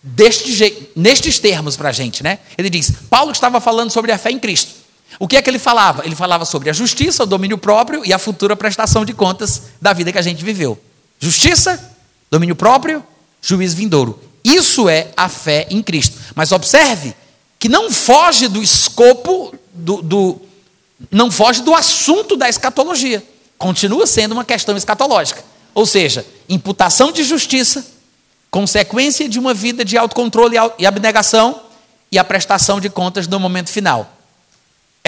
deste 0.03 0.53
jeito, 0.53 0.89
nestes 0.97 1.39
termos 1.39 1.77
para 1.77 1.91
a 1.91 1.93
gente, 1.93 2.23
né? 2.23 2.39
Ele 2.57 2.71
diz: 2.71 2.93
Paulo 3.11 3.33
estava 3.33 3.61
falando 3.61 3.91
sobre 3.91 4.13
a 4.13 4.19
fé 4.19 4.31
em 4.31 4.39
Cristo. 4.39 4.73
O 5.19 5.27
que 5.27 5.37
é 5.37 5.43
que 5.43 5.49
ele 5.49 5.59
falava? 5.59 6.05
Ele 6.05 6.15
falava 6.15 6.45
sobre 6.45 6.69
a 6.69 6.73
justiça, 6.73 7.23
o 7.23 7.27
domínio 7.27 7.59
próprio 7.59 8.05
e 8.05 8.13
a 8.13 8.19
futura 8.19 8.55
prestação 8.55 9.05
de 9.05 9.13
contas 9.13 9.63
da 9.81 9.93
vida 9.93 10.13
que 10.13 10.19
a 10.19 10.23
gente 10.23 10.45
viveu. 10.45 10.79
Justiça, 11.19 11.97
domínio 12.31 12.55
próprio, 12.55 13.03
juízo 13.41 13.77
vindouro. 13.77 14.21
Isso 14.45 14.89
é 14.89 15.09
a 15.17 15.29
fé 15.29 15.67
em 15.71 15.83
Cristo. 15.83 16.19
Mas 16.35 16.53
observe 16.53 17.15
que 17.59 17.69
não 17.69 17.91
foge 17.91 18.49
do 18.49 18.63
escopo 18.63 19.55
do, 19.73 20.03
do 20.03 20.41
não 21.11 21.31
foge 21.31 21.63
do 21.63 21.75
assunto 21.75 22.37
da 22.37 22.49
escatologia. 22.49 23.23
Continua 23.57 24.07
sendo 24.07 24.33
uma 24.33 24.45
questão 24.45 24.77
escatológica. 24.77 25.45
Ou 25.75 25.87
seja, 25.87 26.25
imputação 26.49 27.13
de 27.13 27.23
justiça, 27.25 27.87
consequência 28.51 29.29
de 29.29 29.39
uma 29.39 29.53
vida 29.53 29.85
de 29.85 29.99
autocontrole 29.99 30.57
e 30.79 30.87
abnegação 30.87 31.61
e 32.11 32.19
a 32.19 32.25
prestação 32.25 32.81
de 32.81 32.89
contas 32.89 33.27
no 33.27 33.39
momento 33.39 33.71
final. 33.71 34.19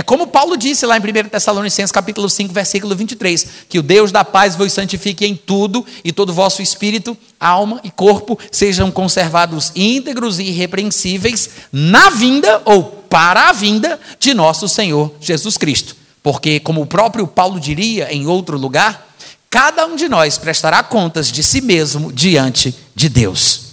É 0.01 0.03
como 0.03 0.27
Paulo 0.27 0.57
disse 0.57 0.87
lá 0.87 0.97
em 0.97 1.01
1 1.01 1.29
Tessalonicenses 1.29 1.93
capítulo 1.93 2.31
5, 2.31 2.55
versículo 2.55 2.95
23, 2.97 3.47
que 3.69 3.79
o 3.79 3.83
Deus 3.83 4.11
da 4.11 4.25
paz 4.25 4.57
vos 4.57 4.73
santifique 4.73 5.27
em 5.27 5.37
tudo, 5.37 5.85
e 6.03 6.11
todo 6.11 6.31
o 6.31 6.33
vosso 6.33 6.63
espírito, 6.63 7.17
alma 7.39 7.81
e 7.85 7.91
corpo 7.91 8.39
sejam 8.51 8.91
conservados 8.91 9.73
íntegros 9.75 10.39
e 10.39 10.45
irrepreensíveis 10.45 11.51
na 11.71 12.09
vinda 12.09 12.63
ou 12.65 12.83
para 12.83 13.51
a 13.51 13.53
vinda 13.53 14.01
de 14.19 14.33
nosso 14.33 14.69
Senhor 14.69 15.13
Jesus 15.21 15.59
Cristo. 15.59 15.97
Porque, 16.23 16.61
como 16.61 16.81
o 16.81 16.87
próprio 16.87 17.27
Paulo 17.27 17.59
diria 17.59 18.11
em 18.11 18.27
outro 18.27 18.57
lugar, 18.57 19.10
cada 19.51 19.85
um 19.85 19.97
de 19.97 20.09
nós 20.09 20.39
prestará 20.39 20.81
contas 20.83 21.31
de 21.31 21.43
si 21.43 21.61
mesmo 21.61 22.13
diante 22.13 22.73
de 22.95 23.09
Deus. 23.09 23.71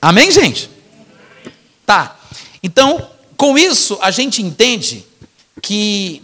Amém, 0.00 0.30
gente? 0.30 0.70
Tá. 1.84 2.16
Então, 2.62 3.10
com 3.36 3.58
isso, 3.58 3.98
a 4.00 4.12
gente 4.12 4.40
entende 4.40 5.04
que 5.60 6.22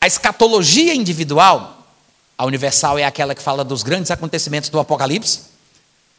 a 0.00 0.06
escatologia 0.06 0.94
individual, 0.94 1.86
a 2.38 2.46
universal 2.46 2.98
é 2.98 3.04
aquela 3.04 3.34
que 3.34 3.42
fala 3.42 3.64
dos 3.64 3.82
grandes 3.82 4.12
acontecimentos 4.12 4.70
do 4.70 4.78
Apocalipse, 4.78 5.40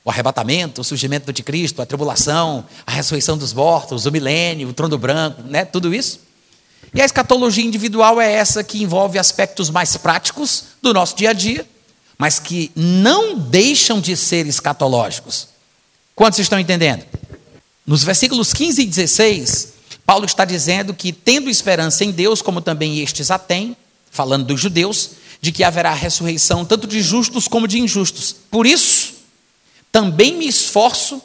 o 0.04 0.10
arrebatamento, 0.10 0.82
o 0.82 0.84
surgimento 0.84 1.26
do 1.26 1.30
anticristo, 1.30 1.82
a 1.82 1.86
tribulação, 1.86 2.66
a 2.86 2.92
ressurreição 2.92 3.38
dos 3.38 3.54
mortos, 3.54 4.06
o 4.06 4.12
milênio, 4.12 4.70
o 4.70 4.74
trono 4.74 4.98
branco, 4.98 5.42
né? 5.44 5.64
tudo 5.64 5.94
isso. 5.94 6.20
E 6.94 7.02
a 7.02 7.06
escatologia 7.06 7.64
individual 7.64 8.20
é 8.20 8.32
essa 8.32 8.64
que 8.64 8.82
envolve 8.82 9.20
aspectos 9.20 9.70
mais 9.70 9.96
práticos 9.98 10.66
do 10.82 10.94
nosso 10.94 11.16
dia 11.16 11.30
a 11.30 11.34
dia, 11.34 11.66
mas 12.18 12.40
que 12.40 12.72
não 12.76 13.38
deixam 13.38 14.02
de 14.02 14.16
ser 14.18 14.46
escatológicos. 14.48 15.48
Quantos 16.16 16.40
estão 16.40 16.60
entendendo? 16.60 17.06
Nos 17.86 18.04
versículos 18.04 18.54
15 18.54 18.82
e 18.82 18.86
16, 18.86 19.74
Paulo 20.06 20.26
está 20.26 20.44
dizendo 20.44 20.94
que, 20.94 21.14
tendo 21.14 21.50
esperança 21.50 22.04
em 22.04 22.12
Deus, 22.12 22.42
como 22.42 22.62
também 22.62 23.00
estes 23.00 23.32
a 23.32 23.38
têm, 23.38 23.78
falando 24.12 24.46
dos 24.48 24.60
judeus, 24.60 25.12
de 25.42 25.52
que 25.52 25.64
haverá 25.64 25.94
ressurreição 25.94 26.66
tanto 26.66 26.88
de 26.88 27.02
justos 27.02 27.48
como 27.48 27.68
de 27.68 27.80
injustos. 27.80 28.36
Por 28.52 28.66
isso, 28.66 29.14
também 29.92 30.36
me 30.36 30.48
esforço 30.48 31.22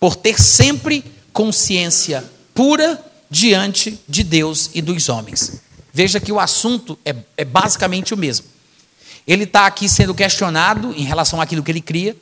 por 0.00 0.16
ter 0.16 0.40
sempre 0.40 1.04
consciência 1.32 2.24
pura 2.54 3.04
diante 3.30 3.98
de 4.08 4.22
Deus 4.22 4.70
e 4.74 4.80
dos 4.80 5.08
homens. 5.08 5.60
Veja 5.92 6.20
que 6.20 6.32
o 6.32 6.38
assunto 6.38 6.98
é, 7.04 7.14
é 7.36 7.44
basicamente 7.44 8.12
o 8.12 8.16
mesmo. 8.16 8.46
Ele 9.26 9.44
está 9.44 9.66
aqui 9.66 9.88
sendo 9.88 10.14
questionado 10.14 10.92
em 10.96 11.04
relação 11.04 11.40
àquilo 11.40 11.62
que 11.62 11.70
ele 11.70 11.80
cria. 11.80 12.16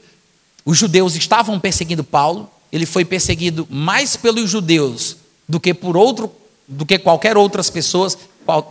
Os 0.64 0.78
judeus 0.78 1.14
estavam 1.14 1.60
perseguindo 1.60 2.02
Paulo, 2.02 2.50
ele 2.72 2.86
foi 2.86 3.04
perseguido 3.04 3.66
mais 3.70 4.16
pelos 4.16 4.48
judeus 4.48 5.16
do 5.48 5.60
que 5.60 5.74
por 5.74 5.96
outro, 5.96 6.32
do 6.66 6.86
que 6.86 6.98
qualquer 6.98 7.36
outras 7.36 7.68
pessoas, 7.68 8.16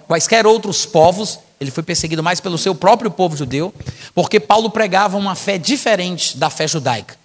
quaisquer 0.07 0.47
outros 0.47 0.85
povos. 0.85 1.39
Ele 1.59 1.69
foi 1.69 1.83
perseguido 1.83 2.23
mais 2.23 2.39
pelo 2.39 2.57
seu 2.57 2.73
próprio 2.73 3.11
povo 3.11 3.37
judeu, 3.37 3.73
porque 4.15 4.39
Paulo 4.39 4.69
pregava 4.69 5.17
uma 5.17 5.35
fé 5.35 5.57
diferente 5.57 6.35
da 6.37 6.49
fé 6.49 6.67
judaica. 6.67 7.15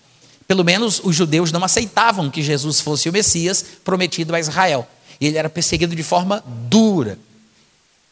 Pelo 0.47 0.65
menos 0.65 1.01
os 1.03 1.17
judeus 1.17 1.53
não 1.53 1.65
aceitavam 1.65 2.31
que 2.31 2.43
Jesus 2.43 2.81
fosse 2.81 3.09
o 3.09 3.13
Messias 3.13 3.65
prometido 3.85 4.35
a 4.35 4.41
Israel. 4.41 4.87
E 5.21 5.27
ele 5.27 5.39
era 5.39 5.49
perseguido 5.49 5.95
de 5.95 6.03
forma 6.03 6.43
dura. 6.69 7.19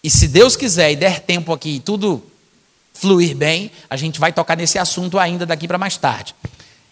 E 0.03 0.11
se 0.11 0.29
Deus 0.29 0.57
quiser 0.57 0.93
e 0.93 0.97
der 0.97 1.21
tempo 1.21 1.53
aqui 1.53 1.77
e 1.77 1.81
tudo 1.81 2.23
fluir 2.95 3.37
bem, 3.37 3.71
a 3.91 3.97
gente 3.97 4.19
vai 4.19 4.33
tocar 4.33 4.57
nesse 4.57 4.79
assunto 4.79 5.19
ainda 5.19 5.45
daqui 5.45 5.69
para 5.69 5.79
mais 5.79 5.97
tarde. 5.97 6.35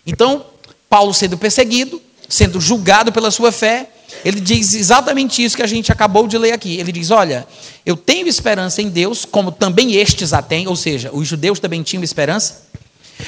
Então, 0.06 0.44
Paulo 0.88 1.14
sendo 1.14 1.38
perseguido, 1.38 2.00
sendo 2.28 2.60
julgado 2.60 3.12
pela 3.12 3.30
sua 3.30 3.50
fé, 3.50 3.88
ele 4.24 4.40
diz 4.40 4.74
exatamente 4.74 5.42
isso 5.42 5.56
que 5.56 5.62
a 5.62 5.66
gente 5.66 5.90
acabou 5.90 6.28
de 6.28 6.36
ler 6.36 6.52
aqui. 6.52 6.76
Ele 6.76 6.92
diz: 6.92 7.10
Olha, 7.10 7.46
eu 7.84 7.96
tenho 7.96 8.28
esperança 8.28 8.82
em 8.82 8.88
Deus, 8.88 9.24
como 9.24 9.50
também 9.50 9.94
estes 9.94 10.32
a 10.32 10.42
têm, 10.42 10.68
ou 10.68 10.76
seja, 10.76 11.10
os 11.12 11.26
judeus 11.26 11.58
também 11.58 11.82
tinham 11.82 12.04
esperança, 12.04 12.62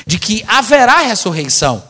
de 0.07 0.18
que 0.18 0.44
haverá 0.46 1.01
ressurreição, 1.01 1.83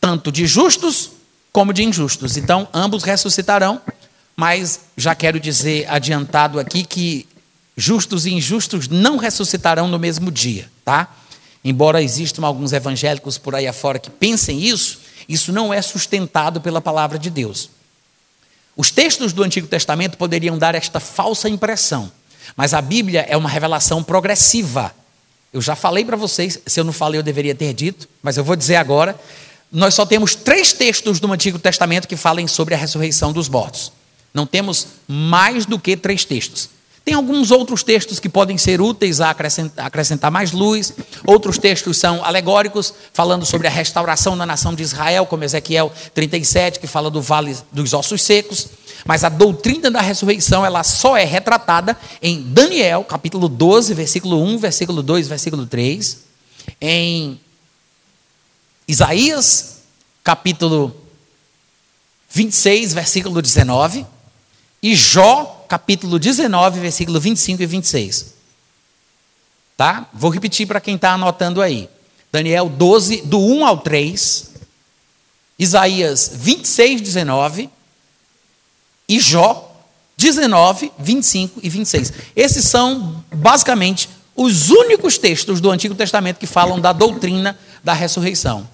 tanto 0.00 0.32
de 0.32 0.46
justos 0.46 1.10
como 1.52 1.72
de 1.72 1.84
injustos. 1.84 2.36
Então, 2.36 2.66
ambos 2.72 3.02
ressuscitarão, 3.02 3.80
mas 4.36 4.80
já 4.96 5.14
quero 5.14 5.38
dizer 5.38 5.86
adiantado 5.88 6.58
aqui 6.58 6.84
que 6.84 7.26
justos 7.76 8.26
e 8.26 8.32
injustos 8.32 8.88
não 8.88 9.16
ressuscitarão 9.16 9.88
no 9.88 9.98
mesmo 9.98 10.30
dia, 10.30 10.70
tá? 10.84 11.08
Embora 11.64 12.02
existam 12.02 12.44
alguns 12.44 12.72
evangélicos 12.72 13.38
por 13.38 13.54
aí 13.54 13.66
afora 13.66 13.98
que 13.98 14.10
pensem 14.10 14.60
isso, 14.60 15.00
isso 15.28 15.52
não 15.52 15.72
é 15.72 15.80
sustentado 15.80 16.60
pela 16.60 16.80
palavra 16.80 17.18
de 17.18 17.30
Deus. 17.30 17.70
Os 18.76 18.90
textos 18.90 19.32
do 19.32 19.42
Antigo 19.42 19.66
Testamento 19.66 20.16
poderiam 20.16 20.58
dar 20.58 20.74
esta 20.74 20.98
falsa 20.98 21.48
impressão, 21.48 22.10
mas 22.56 22.74
a 22.74 22.80
Bíblia 22.80 23.24
é 23.28 23.36
uma 23.36 23.48
revelação 23.48 24.02
progressiva. 24.02 24.94
Eu 25.52 25.60
já 25.60 25.76
falei 25.76 26.04
para 26.04 26.16
vocês, 26.16 26.58
se 26.66 26.80
eu 26.80 26.84
não 26.84 26.92
falei, 26.92 27.18
eu 27.18 27.22
deveria 27.22 27.54
ter 27.54 27.72
dito, 27.74 28.08
mas 28.22 28.36
eu 28.36 28.44
vou 28.44 28.56
dizer 28.56 28.76
agora. 28.76 29.18
Nós 29.70 29.94
só 29.94 30.04
temos 30.04 30.34
três 30.34 30.72
textos 30.72 31.20
do 31.20 31.30
Antigo 31.32 31.58
Testamento 31.58 32.08
que 32.08 32.16
falem 32.16 32.46
sobre 32.46 32.74
a 32.74 32.78
ressurreição 32.78 33.32
dos 33.32 33.48
mortos. 33.48 33.92
Não 34.32 34.46
temos 34.46 34.86
mais 35.06 35.66
do 35.66 35.78
que 35.78 35.96
três 35.96 36.24
textos. 36.24 36.70
Tem 37.04 37.14
alguns 37.14 37.50
outros 37.50 37.82
textos 37.82 38.20
que 38.20 38.28
podem 38.28 38.56
ser 38.56 38.80
úteis 38.80 39.20
a 39.20 39.28
acrescentar, 39.30 40.30
mais 40.30 40.52
luz. 40.52 40.94
Outros 41.26 41.58
textos 41.58 41.96
são 41.96 42.24
alegóricos, 42.24 42.94
falando 43.12 43.44
sobre 43.44 43.66
a 43.66 43.70
restauração 43.70 44.38
da 44.38 44.46
nação 44.46 44.72
de 44.72 44.84
Israel, 44.84 45.26
como 45.26 45.42
Ezequiel 45.42 45.92
37, 46.14 46.78
que 46.78 46.86
fala 46.86 47.10
do 47.10 47.20
vale 47.20 47.56
dos 47.72 47.92
ossos 47.92 48.22
secos. 48.22 48.68
Mas 49.04 49.24
a 49.24 49.28
doutrina 49.28 49.90
da 49.90 50.00
ressurreição, 50.00 50.64
ela 50.64 50.84
só 50.84 51.16
é 51.16 51.24
retratada 51.24 51.98
em 52.22 52.40
Daniel, 52.40 53.02
capítulo 53.02 53.48
12, 53.48 53.94
versículo 53.94 54.40
1, 54.40 54.58
versículo 54.58 55.02
2, 55.02 55.26
versículo 55.26 55.66
3. 55.66 56.18
Em 56.80 57.40
Isaías, 58.86 59.78
capítulo 60.22 60.94
26, 62.30 62.94
versículo 62.94 63.42
19. 63.42 64.06
E 64.82 64.96
Jó, 64.96 65.64
capítulo 65.68 66.18
19, 66.18 66.80
versículo 66.80 67.20
25 67.20 67.62
e 67.62 67.66
26. 67.66 68.34
Tá? 69.76 70.08
Vou 70.12 70.30
repetir 70.30 70.66
para 70.66 70.80
quem 70.80 70.96
está 70.96 71.12
anotando 71.12 71.62
aí. 71.62 71.88
Daniel 72.32 72.68
12, 72.68 73.22
do 73.22 73.38
1 73.38 73.64
ao 73.64 73.78
3. 73.78 74.50
Isaías 75.56 76.32
26, 76.34 77.00
19. 77.00 77.70
E 79.08 79.20
Jó 79.20 79.72
19, 80.16 80.92
25 80.98 81.60
e 81.62 81.68
26. 81.68 82.12
Esses 82.34 82.64
são, 82.64 83.24
basicamente, 83.32 84.08
os 84.34 84.70
únicos 84.70 85.16
textos 85.16 85.60
do 85.60 85.70
Antigo 85.70 85.94
Testamento 85.94 86.38
que 86.38 86.46
falam 86.46 86.80
da 86.80 86.92
doutrina 86.92 87.56
da 87.84 87.92
ressurreição. 87.92 88.68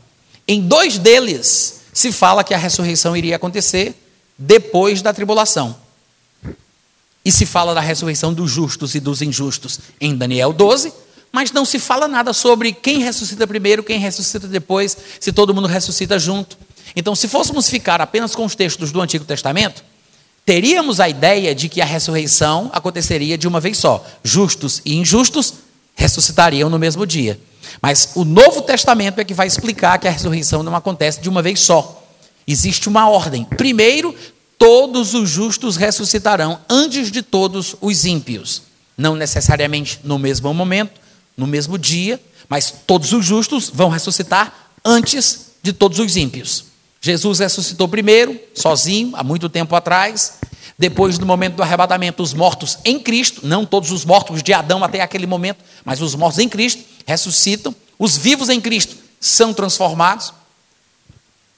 Em 0.47 0.63
dois 0.63 0.97
deles 0.97 1.83
se 1.93 2.13
fala 2.13 2.45
que 2.45 2.55
a 2.55 2.59
ressurreição 2.59 3.15
iria 3.15 3.37
acontecer 3.37 3.95
depois 4.39 5.03
da 5.03 5.13
tribulação. 5.13 5.88
E 7.29 7.31
se 7.31 7.45
fala 7.45 7.75
da 7.75 7.81
ressurreição 7.83 8.33
dos 8.33 8.51
justos 8.51 8.95
e 8.95 9.01
dos 9.01 9.21
injustos 9.21 9.81
em 10.01 10.17
Daniel 10.17 10.51
12, 10.51 10.91
mas 11.31 11.53
não 11.53 11.63
se 11.63 11.79
fala 11.79 12.09
nada 12.09 12.33
sobre 12.33 12.73
quem 12.73 13.01
ressuscita 13.01 13.47
primeiro, 13.47 13.83
quem 13.83 13.99
ressuscita 13.99 14.49
depois, 14.49 14.97
se 15.21 15.31
todo 15.31 15.55
mundo 15.55 15.69
ressuscita 15.69 16.19
junto. 16.19 16.57
Então, 16.97 17.15
se 17.15 17.29
fôssemos 17.29 17.69
ficar 17.69 18.01
apenas 18.01 18.35
com 18.35 18.47
os 18.47 18.55
textos 18.55 18.91
do 18.91 19.03
Antigo 19.03 19.27
Testamento, 19.27 19.85
teríamos 20.47 21.01
a 21.01 21.09
ideia 21.11 21.55
de 21.55 21.69
que 21.69 21.83
a 21.83 21.85
ressurreição 21.85 22.71
aconteceria 22.73 23.37
de 23.37 23.47
uma 23.47 23.61
vez 23.61 23.77
só. 23.77 24.03
Justos 24.25 24.81
e 24.83 24.97
injustos 24.97 25.53
ressuscitariam 25.95 26.71
no 26.71 26.79
mesmo 26.79 27.07
dia. 27.07 27.39
Mas 27.83 28.13
o 28.15 28.25
Novo 28.25 28.63
Testamento 28.63 29.21
é 29.21 29.25
que 29.27 29.35
vai 29.35 29.47
explicar 29.47 29.99
que 29.99 30.09
a 30.09 30.11
ressurreição 30.11 30.63
não 30.63 30.75
acontece 30.75 31.21
de 31.21 31.29
uma 31.29 31.43
vez 31.43 31.61
só. 31.61 32.03
Existe 32.47 32.89
uma 32.89 33.07
ordem. 33.11 33.45
Primeiro, 33.45 34.15
todos 34.59 35.15
os 35.15 35.31
justos 35.31 35.77
ressuscitarão 35.77 36.61
antes 36.69 37.11
de 37.11 37.23
todos 37.23 37.77
os 37.81 38.05
ímpios. 38.05 38.63
Não 38.97 39.15
necessariamente 39.15 40.01
no 40.03 40.19
mesmo 40.19 40.53
momento, 40.53 41.01
no 41.37 41.47
mesmo 41.47 41.79
dia, 41.79 42.21
mas 42.49 42.75
todos 42.87 43.13
os 43.13 43.25
justos 43.25 43.71
vão 43.73 43.89
ressuscitar 43.89 44.73
antes 44.85 45.53
de 45.63 45.73
todos 45.73 45.99
os 45.99 46.17
ímpios. 46.17 46.65
Jesus 47.01 47.39
ressuscitou 47.39 47.87
primeiro, 47.87 48.39
sozinho, 48.55 49.13
há 49.15 49.23
muito 49.23 49.49
tempo 49.49 49.77
atrás. 49.77 50.39
Depois 50.77 51.19
do 51.19 51.27
momento 51.27 51.57
do 51.57 51.63
arrebatamento, 51.63 52.23
os 52.23 52.35
mortos 52.35 52.79
em 52.85 52.99
Cristo, 53.01 53.47
não 53.47 53.65
todos 53.65 53.91
os 53.91 54.05
mortos 54.05 54.43
de 54.43 54.53
Adão 54.53 54.83
até 54.83 55.01
aquele 55.01 55.27
momento, 55.27 55.65
mas 55.85 56.01
os 56.01 56.15
mortos 56.15 56.39
em 56.39 56.49
Cristo 56.49 56.83
ressuscitam. 57.07 57.75
Os 57.99 58.17
vivos 58.17 58.49
em 58.49 58.61
Cristo 58.61 58.97
são 59.21 59.53
transformados. 59.53 60.33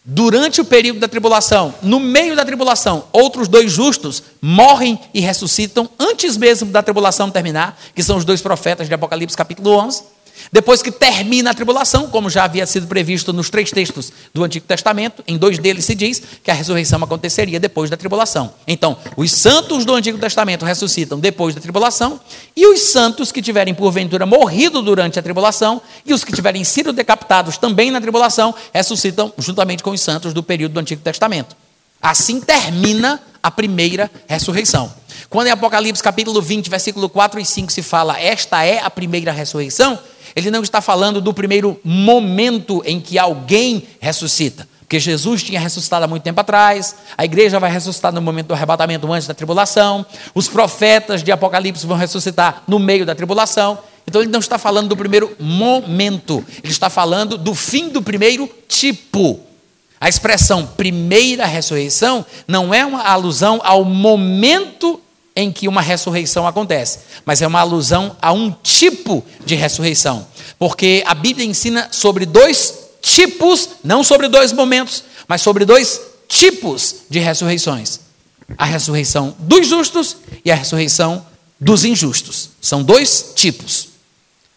Durante 0.03 0.63
o 0.63 0.65
período 0.65 0.99
da 0.99 1.07
tribulação, 1.07 1.75
no 1.83 2.01
meio 2.01 2.35
da 2.35 2.43
tribulação, 2.43 3.05
outros 3.13 3.49
dois 3.49 3.71
justos 3.71 4.23
morrem 4.41 4.99
e 5.13 5.21
ressuscitam 5.21 5.91
antes 5.99 6.39
mesmo 6.39 6.71
da 6.71 6.83
tribulação 6.83 7.31
terminar, 7.31 7.79
que 7.95 8.03
são 8.03 8.17
os 8.17 8.25
dois 8.25 8.41
profetas 8.41 8.89
de 8.89 8.95
Apocalipse 8.95 9.37
capítulo 9.37 9.77
11. 9.77 10.03
Depois 10.53 10.83
que 10.83 10.91
termina 10.91 11.51
a 11.51 11.55
tribulação, 11.55 12.09
como 12.09 12.31
já 12.31 12.45
havia 12.45 12.67
sido 12.67 12.87
previsto 12.87 13.33
nos 13.33 13.51
três 13.51 13.71
textos 13.71 14.13
do 14.35 14.43
Antigo 14.43 14.67
Testamento, 14.67 15.23
em 15.27 15.37
dois 15.37 15.59
deles 15.59 15.85
se 15.85 15.95
diz 15.95 16.23
que 16.43 16.51
a 16.51 16.55
ressurreição 16.55 17.03
aconteceria 17.03 17.61
depois 17.61 17.91
da 17.91 17.97
tribulação. 17.97 18.53
Então, 18.67 18.97
os 19.17 19.33
santos 19.33 19.85
do 19.85 19.95
Antigo 19.95 20.19
Testamento 20.19 20.65
ressuscitam 20.65 21.19
depois 21.19 21.55
da 21.55 21.61
tribulação, 21.61 22.21
e 22.57 22.67
os 22.67 22.81
santos 22.93 23.31
que 23.31 23.43
tiverem 23.43 23.75
porventura 23.75 24.27
morrido 24.27 24.83
durante 24.83 25.19
a 25.19 25.23
tribulação, 25.23 25.81
e 26.05 26.13
os 26.13 26.25
que 26.25 26.33
tiverem 26.33 26.65
sido 26.65 26.93
decapitados 26.93 27.57
também 27.57 27.91
na 27.91 28.01
tribulação, 28.01 28.55
ressuscitam 28.73 29.33
juntamente 29.39 29.83
com 29.83 29.91
os 29.91 30.01
santos 30.01 30.33
do 30.33 30.43
período 30.43 30.73
do 30.73 30.81
Antigo 30.81 31.03
Testamento. 31.03 31.57
Assim 32.03 32.41
termina 32.41 33.21
a 33.43 33.51
primeira 33.51 34.11
ressurreição. 34.27 34.93
Quando 35.29 35.47
em 35.47 35.51
Apocalipse 35.51 36.03
capítulo 36.03 36.41
20, 36.41 36.69
versículo 36.69 37.09
4 37.09 37.41
e 37.41 37.45
5 37.45 37.73
se 37.73 37.83
fala, 37.83 38.19
esta 38.19 38.65
é 38.65 38.81
a 38.81 38.91
primeira 38.91 39.33
ressurreição, 39.33 39.99
ele 40.35 40.51
não 40.51 40.63
está 40.63 40.81
falando 40.81 41.21
do 41.21 41.35
primeiro 41.35 41.79
momento 41.85 42.83
em 42.85 43.01
que 43.01 43.19
alguém 43.19 43.85
ressuscita. 44.01 44.69
Porque 44.81 44.99
Jesus 44.99 45.43
tinha 45.45 45.61
ressuscitado 45.61 46.05
há 46.05 46.09
muito 46.09 46.25
tempo 46.25 46.41
atrás, 46.41 46.97
a 47.17 47.25
igreja 47.25 47.61
vai 47.61 47.71
ressuscitar 47.71 48.13
no 48.13 48.21
momento 48.21 48.49
do 48.49 48.55
arrebatamento 48.55 49.13
antes 49.13 49.29
da 49.29 49.33
tribulação, 49.35 50.05
os 50.35 50.49
profetas 50.49 51.23
de 51.23 51.31
Apocalipse 51.31 51.87
vão 51.87 51.97
ressuscitar 51.97 52.65
no 52.67 52.79
meio 52.79 53.07
da 53.07 53.15
tribulação. 53.15 53.79
Então 54.05 54.21
ele 54.21 54.33
não 54.33 54.41
está 54.41 54.59
falando 54.59 54.89
do 54.89 54.97
primeiro 54.97 55.37
momento, 55.39 56.45
ele 56.65 56.73
está 56.73 56.91
falando 56.91 57.39
do 57.39 57.55
fim 57.55 57.89
do 57.89 58.03
primeiro 58.03 58.51
tipo. 58.67 59.39
A 60.01 60.09
expressão 60.09 60.67
primeira 60.67 61.47
ressurreição 61.47 62.27
não 62.49 62.75
é 62.75 62.85
uma 62.85 63.05
alusão 63.05 63.61
ao 63.63 63.85
momento 63.85 65.01
em 65.35 65.53
que 65.53 65.69
uma 65.69 65.81
ressurreição 65.81 66.47
acontece, 66.47 67.01
mas 67.25 67.41
é 67.41 67.47
uma 67.47 67.61
alusão 67.61 68.17
a 68.21 68.33
um 68.33 68.51
tipo 68.51 69.25
de 69.45 69.55
ressurreição. 69.55 70.27
Porque 70.59 71.03
a 71.07 71.15
Bíblia 71.15 71.47
ensina 71.47 71.89
sobre 71.93 72.27
dois 72.27 72.75
tipos, 73.01 73.71
não 73.83 74.03
sobre 74.03 74.29
dois 74.29 74.53
momentos, 74.53 75.05
mas 75.27 75.43
sobre 75.43 75.65
dois 75.65 76.01
tipos 76.29 76.97
de 77.09 77.19
ressurreições: 77.19 78.01
a 78.57 78.65
ressurreição 78.65 79.35
dos 79.39 79.67
justos 79.67 80.17
e 80.45 80.51
a 80.51 80.55
ressurreição 80.55 81.25
dos 81.59 81.85
injustos. 81.85 82.51
São 82.61 82.83
dois 82.83 83.33
tipos. 83.35 83.89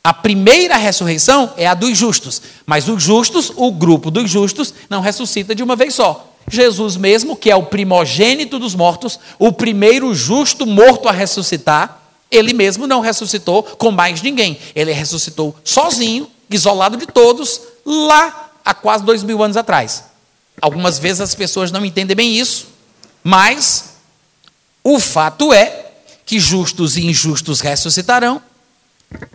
A 0.04 0.14
primeira 0.14 0.76
ressurreição 0.76 1.54
é 1.56 1.66
a 1.66 1.74
dos 1.74 1.98
justos, 1.98 2.42
mas 2.66 2.90
os 2.90 3.02
justos, 3.02 3.54
o 3.56 3.72
grupo 3.72 4.12
dos 4.12 4.30
justos, 4.30 4.74
não 4.90 5.00
ressuscita 5.00 5.56
de 5.56 5.64
uma 5.64 5.78
vez 5.78 5.96
só. 5.96 6.33
Jesus 6.50 6.98
mesmo, 6.98 7.36
que 7.36 7.50
é 7.50 7.56
o 7.56 7.64
primogênito 7.64 8.60
dos 8.60 8.76
mortos, 8.76 9.20
o 9.40 9.52
primeiro 9.52 10.14
justo 10.14 10.66
morto 10.66 11.08
a 11.08 11.12
ressuscitar, 11.12 12.02
ele 12.30 12.54
mesmo 12.54 12.88
não 12.88 13.00
ressuscitou 13.00 13.64
com 13.64 13.92
mais 13.92 14.22
ninguém. 14.22 14.60
Ele 14.76 14.92
ressuscitou 14.92 15.56
sozinho, 15.64 16.30
isolado 16.50 16.98
de 16.98 17.06
todos, 17.06 17.62
lá 17.86 18.52
há 18.66 18.74
quase 18.74 19.04
dois 19.04 19.24
mil 19.24 19.44
anos 19.44 19.58
atrás. 19.58 20.06
Algumas 20.62 21.00
vezes 21.00 21.22
as 21.22 21.36
pessoas 21.36 21.72
não 21.72 21.86
entendem 21.86 22.16
bem 22.16 22.36
isso, 22.36 22.68
mas 23.24 23.96
o 24.84 25.00
fato 25.00 25.54
é 25.54 25.92
que 26.26 26.40
justos 26.40 26.98
e 26.98 27.06
injustos 27.06 27.60
ressuscitarão. 27.60 28.42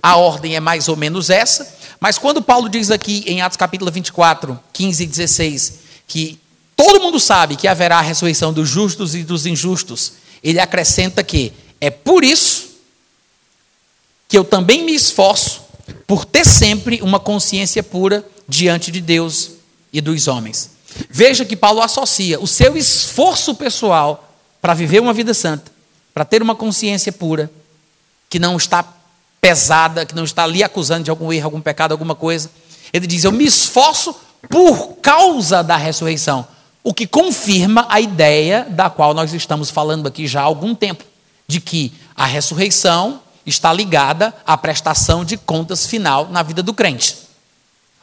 A 0.02 0.16
ordem 0.16 0.56
é 0.56 0.60
mais 0.60 0.88
ou 0.88 0.96
menos 0.96 1.30
essa, 1.30 1.76
mas 2.00 2.18
quando 2.18 2.42
Paulo 2.42 2.68
diz 2.68 2.90
aqui 2.90 3.22
em 3.26 3.40
Atos 3.42 3.56
capítulo 3.56 3.90
24, 3.90 4.58
15 4.72 5.04
e 5.04 5.06
16, 5.06 5.78
que 6.06 6.40
todo 6.78 7.00
mundo 7.00 7.18
sabe 7.18 7.56
que 7.56 7.66
haverá 7.66 7.98
a 7.98 8.02
ressurreição 8.02 8.52
dos 8.52 8.68
justos 8.68 9.16
e 9.16 9.24
dos 9.24 9.46
injustos, 9.46 10.12
ele 10.44 10.60
acrescenta 10.60 11.24
que 11.24 11.52
é 11.80 11.90
por 11.90 12.22
isso 12.22 12.68
que 14.28 14.38
eu 14.38 14.44
também 14.44 14.84
me 14.84 14.94
esforço 14.94 15.62
por 16.06 16.24
ter 16.24 16.46
sempre 16.46 17.02
uma 17.02 17.18
consciência 17.18 17.82
pura 17.82 18.24
diante 18.46 18.92
de 18.92 19.00
Deus 19.00 19.50
e 19.92 20.00
dos 20.00 20.28
homens. 20.28 20.70
Veja 21.10 21.44
que 21.44 21.56
Paulo 21.56 21.82
associa 21.82 22.38
o 22.38 22.46
seu 22.46 22.76
esforço 22.76 23.56
pessoal 23.56 24.32
para 24.62 24.72
viver 24.72 25.00
uma 25.00 25.12
vida 25.12 25.34
santa, 25.34 25.72
para 26.14 26.24
ter 26.24 26.42
uma 26.42 26.54
consciência 26.54 27.10
pura, 27.10 27.50
que 28.30 28.38
não 28.38 28.56
está 28.56 28.84
pesada, 29.40 30.06
que 30.06 30.14
não 30.14 30.24
está 30.24 30.44
ali 30.44 30.62
acusando 30.62 31.04
de 31.04 31.10
algum 31.10 31.32
erro, 31.32 31.46
algum 31.46 31.60
pecado, 31.60 31.90
alguma 31.90 32.14
coisa. 32.14 32.48
Ele 32.92 33.06
diz: 33.06 33.24
Eu 33.24 33.32
me 33.32 33.44
esforço 33.44 34.14
por 34.48 34.96
causa 35.02 35.62
da 35.62 35.76
ressurreição. 35.76 36.46
O 36.82 36.94
que 36.94 37.06
confirma 37.06 37.86
a 37.88 38.00
ideia 38.00 38.66
da 38.68 38.88
qual 38.88 39.12
nós 39.12 39.32
estamos 39.32 39.70
falando 39.70 40.06
aqui 40.06 40.26
já 40.26 40.40
há 40.40 40.44
algum 40.44 40.74
tempo, 40.74 41.04
de 41.46 41.60
que 41.60 41.92
a 42.14 42.26
ressurreição 42.26 43.20
está 43.44 43.72
ligada 43.72 44.34
à 44.46 44.56
prestação 44.56 45.24
de 45.24 45.36
contas 45.36 45.86
final 45.86 46.28
na 46.28 46.42
vida 46.42 46.62
do 46.62 46.74
crente. 46.74 47.16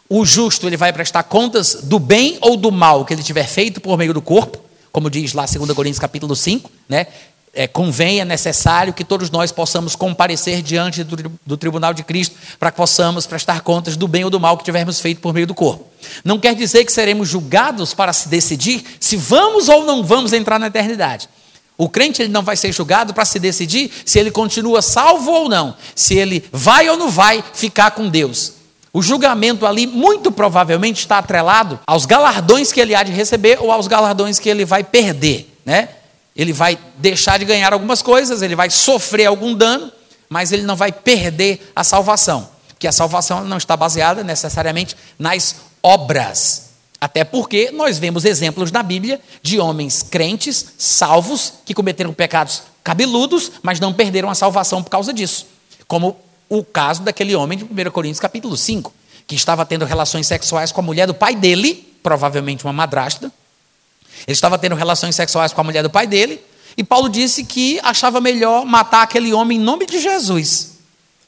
O 0.09 0.25
justo 0.25 0.67
ele 0.67 0.77
vai 0.77 0.93
prestar 0.93 1.23
contas 1.23 1.79
do 1.83 1.99
bem 1.99 2.37
ou 2.41 2.57
do 2.57 2.71
mal 2.71 3.05
que 3.05 3.13
ele 3.13 3.23
tiver 3.23 3.47
feito 3.47 3.81
por 3.81 3.97
meio 3.97 4.13
do 4.13 4.21
corpo, 4.21 4.59
como 4.91 5.09
diz 5.09 5.33
lá 5.33 5.45
2 5.45 5.73
Coríntios 5.73 5.99
capítulo 5.99 6.35
5, 6.35 6.71
né? 6.87 7.07
É, 7.55 7.67
convém, 7.67 8.19
é 8.19 8.25
necessário 8.25 8.93
que 8.93 9.03
todos 9.03 9.29
nós 9.29 9.51
possamos 9.51 9.95
comparecer 9.95 10.61
diante 10.61 11.03
do, 11.03 11.31
do 11.45 11.57
tribunal 11.57 11.93
de 11.93 12.03
Cristo 12.03 12.35
para 12.59 12.69
que 12.69 12.77
possamos 12.77 13.25
prestar 13.25 13.61
contas 13.61 13.95
do 13.95 14.07
bem 14.07 14.25
ou 14.25 14.29
do 14.29 14.39
mal 14.39 14.57
que 14.57 14.63
tivermos 14.63 14.99
feito 14.99 15.21
por 15.21 15.33
meio 15.33 15.47
do 15.47 15.55
corpo. 15.55 15.87
Não 16.23 16.37
quer 16.37 16.53
dizer 16.53 16.83
que 16.83 16.91
seremos 16.91 17.29
julgados 17.29 17.93
para 17.93 18.11
se 18.11 18.27
decidir 18.27 18.83
se 18.99 19.15
vamos 19.15 19.69
ou 19.69 19.85
não 19.85 20.03
vamos 20.03 20.33
entrar 20.33 20.59
na 20.59 20.67
eternidade. 20.67 21.29
O 21.77 21.89
crente 21.89 22.21
ele 22.21 22.31
não 22.31 22.43
vai 22.43 22.55
ser 22.55 22.71
julgado 22.71 23.13
para 23.13 23.25
se 23.25 23.39
decidir 23.39 23.91
se 24.05 24.19
ele 24.19 24.31
continua 24.31 24.81
salvo 24.81 25.31
ou 25.31 25.49
não, 25.49 25.75
se 25.93 26.15
ele 26.15 26.43
vai 26.51 26.89
ou 26.89 26.97
não 26.97 27.09
vai 27.09 27.43
ficar 27.53 27.91
com 27.91 28.09
Deus. 28.09 28.53
O 28.93 29.01
julgamento 29.01 29.65
ali, 29.65 29.85
muito 29.85 30.31
provavelmente, 30.31 30.99
está 30.99 31.17
atrelado 31.17 31.79
aos 31.85 32.05
galardões 32.05 32.71
que 32.71 32.79
ele 32.79 32.95
há 32.95 33.03
de 33.03 33.11
receber 33.11 33.57
ou 33.61 33.71
aos 33.71 33.87
galardões 33.87 34.39
que 34.39 34.47
ele 34.47 34.63
vai 34.63 34.85
perder, 34.85 35.53
né? 35.65 35.89
Ele 36.35 36.51
vai 36.51 36.77
deixar 36.97 37.39
de 37.39 37.45
ganhar 37.45 37.71
algumas 37.71 38.01
coisas, 38.01 38.41
ele 38.41 38.55
vai 38.55 38.69
sofrer 38.69 39.25
algum 39.25 39.53
dano, 39.53 39.91
mas 40.27 40.51
ele 40.51 40.63
não 40.63 40.75
vai 40.75 40.91
perder 40.91 41.71
a 41.75 41.83
salvação. 41.83 42.49
Porque 42.67 42.87
a 42.87 42.91
salvação 42.91 43.45
não 43.45 43.57
está 43.57 43.77
baseada 43.77 44.23
necessariamente 44.23 44.95
nas 45.17 45.55
obras. 45.81 46.65
Até 46.99 47.23
porque 47.23 47.71
nós 47.71 47.97
vemos 47.97 48.25
exemplos 48.25 48.71
na 48.71 48.83
Bíblia 48.83 49.21
de 49.41 49.59
homens 49.59 50.03
crentes, 50.03 50.73
salvos, 50.77 51.53
que 51.65 51.73
cometeram 51.73 52.13
pecados 52.13 52.63
cabeludos, 52.83 53.51
mas 53.63 53.79
não 53.79 53.93
perderam 53.93 54.29
a 54.29 54.35
salvação 54.35 54.83
por 54.83 54.89
causa 54.89 55.13
disso. 55.13 55.47
Como 55.87 56.17
o 56.49 56.63
caso 56.63 57.01
daquele 57.01 57.35
homem 57.35 57.57
de 57.57 57.63
1 57.63 57.91
Coríntios 57.91 58.19
capítulo 58.19 58.57
5, 58.57 58.93
que 59.27 59.35
estava 59.35 59.65
tendo 59.65 59.85
relações 59.85 60.27
sexuais 60.27 60.71
com 60.71 60.81
a 60.81 60.83
mulher 60.83 61.07
do 61.07 61.13
pai 61.13 61.35
dele, 61.35 61.95
provavelmente 62.03 62.63
uma 62.63 62.73
madrasta, 62.73 63.31
ele 64.25 64.33
estava 64.33 64.57
tendo 64.57 64.75
relações 64.75 65.15
sexuais 65.15 65.53
com 65.53 65.61
a 65.61 65.63
mulher 65.63 65.83
do 65.83 65.89
pai 65.89 66.07
dele, 66.07 66.41
e 66.77 66.83
Paulo 66.83 67.07
disse 67.09 67.43
que 67.43 67.79
achava 67.83 68.19
melhor 68.19 68.65
matar 68.65 69.03
aquele 69.03 69.33
homem 69.33 69.57
em 69.57 69.61
nome 69.61 69.85
de 69.85 69.99
Jesus. 69.99 70.77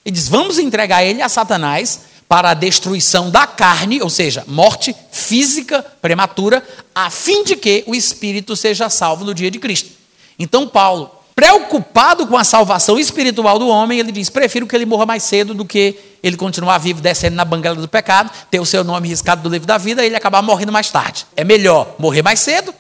Ele 0.06 0.13
diz: 0.13 0.28
vamos 0.28 0.58
entregar 0.60 1.04
ele 1.04 1.21
a 1.21 1.30
Satanás 1.30 2.02
para 2.28 2.50
a 2.50 2.54
destruição 2.54 3.30
da 3.30 3.47
carne, 3.47 4.02
ou 4.02 4.10
seja, 4.10 4.43
morte 4.47 4.95
física 5.12 5.86
prematura, 6.02 6.65
a 6.93 7.10
fim 7.10 7.43
de 7.43 7.56
que 7.56 7.84
o 7.88 7.95
espírito 7.95 8.56
seja 8.56 8.89
salvo 8.89 9.23
no 9.23 9.34
dia 9.34 9.50
de 9.50 9.60
Cristo. 9.60 9.91
Então, 10.38 10.67
Paulo, 10.67 11.10
preocupado 11.38 12.26
com 12.26 12.36
a 12.36 12.43
salvação 12.43 12.97
espiritual 12.97 13.60
do 13.60 13.67
homem, 13.67 14.00
ele 14.00 14.12
diz: 14.12 14.28
prefiro 14.28 14.65
que 14.65 14.76
ele 14.76 14.88
morra 14.88 15.06
mais 15.06 15.21
cedo 15.21 15.54
do 15.54 15.63
que 15.63 15.95
ele 16.23 16.36
continuar 16.36 16.80
vivo 16.80 17.00
descendo 17.00 17.36
na 17.36 17.45
banguela 17.45 17.76
do 17.76 17.88
pecado, 17.88 18.32
ter 18.50 18.60
o 18.60 18.65
seu 18.65 18.84
nome 18.84 19.08
riscado 19.08 19.43
do 19.43 19.50
livro 19.50 19.67
da 19.67 19.78
vida 19.78 20.02
e 20.02 20.08
ele 20.08 20.15
acabar 20.15 20.41
morrendo 20.41 20.71
mais 20.71 20.89
tarde. 20.89 21.28
É 21.36 21.43
melhor 21.43 21.93
morrer 22.00 22.23
mais 22.23 22.39
cedo 22.39 22.73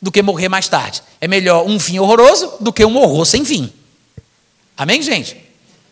do 0.00 0.12
que 0.12 0.22
morrer 0.22 0.48
mais 0.48 0.68
tarde. 0.68 1.02
É 1.20 1.26
melhor 1.26 1.66
um 1.66 1.80
fim 1.80 1.98
horroroso 1.98 2.52
do 2.60 2.72
que 2.72 2.84
um 2.84 2.96
horror 2.96 3.26
sem 3.26 3.44
fim. 3.44 3.72
Amém, 4.76 5.02
gente? 5.02 5.36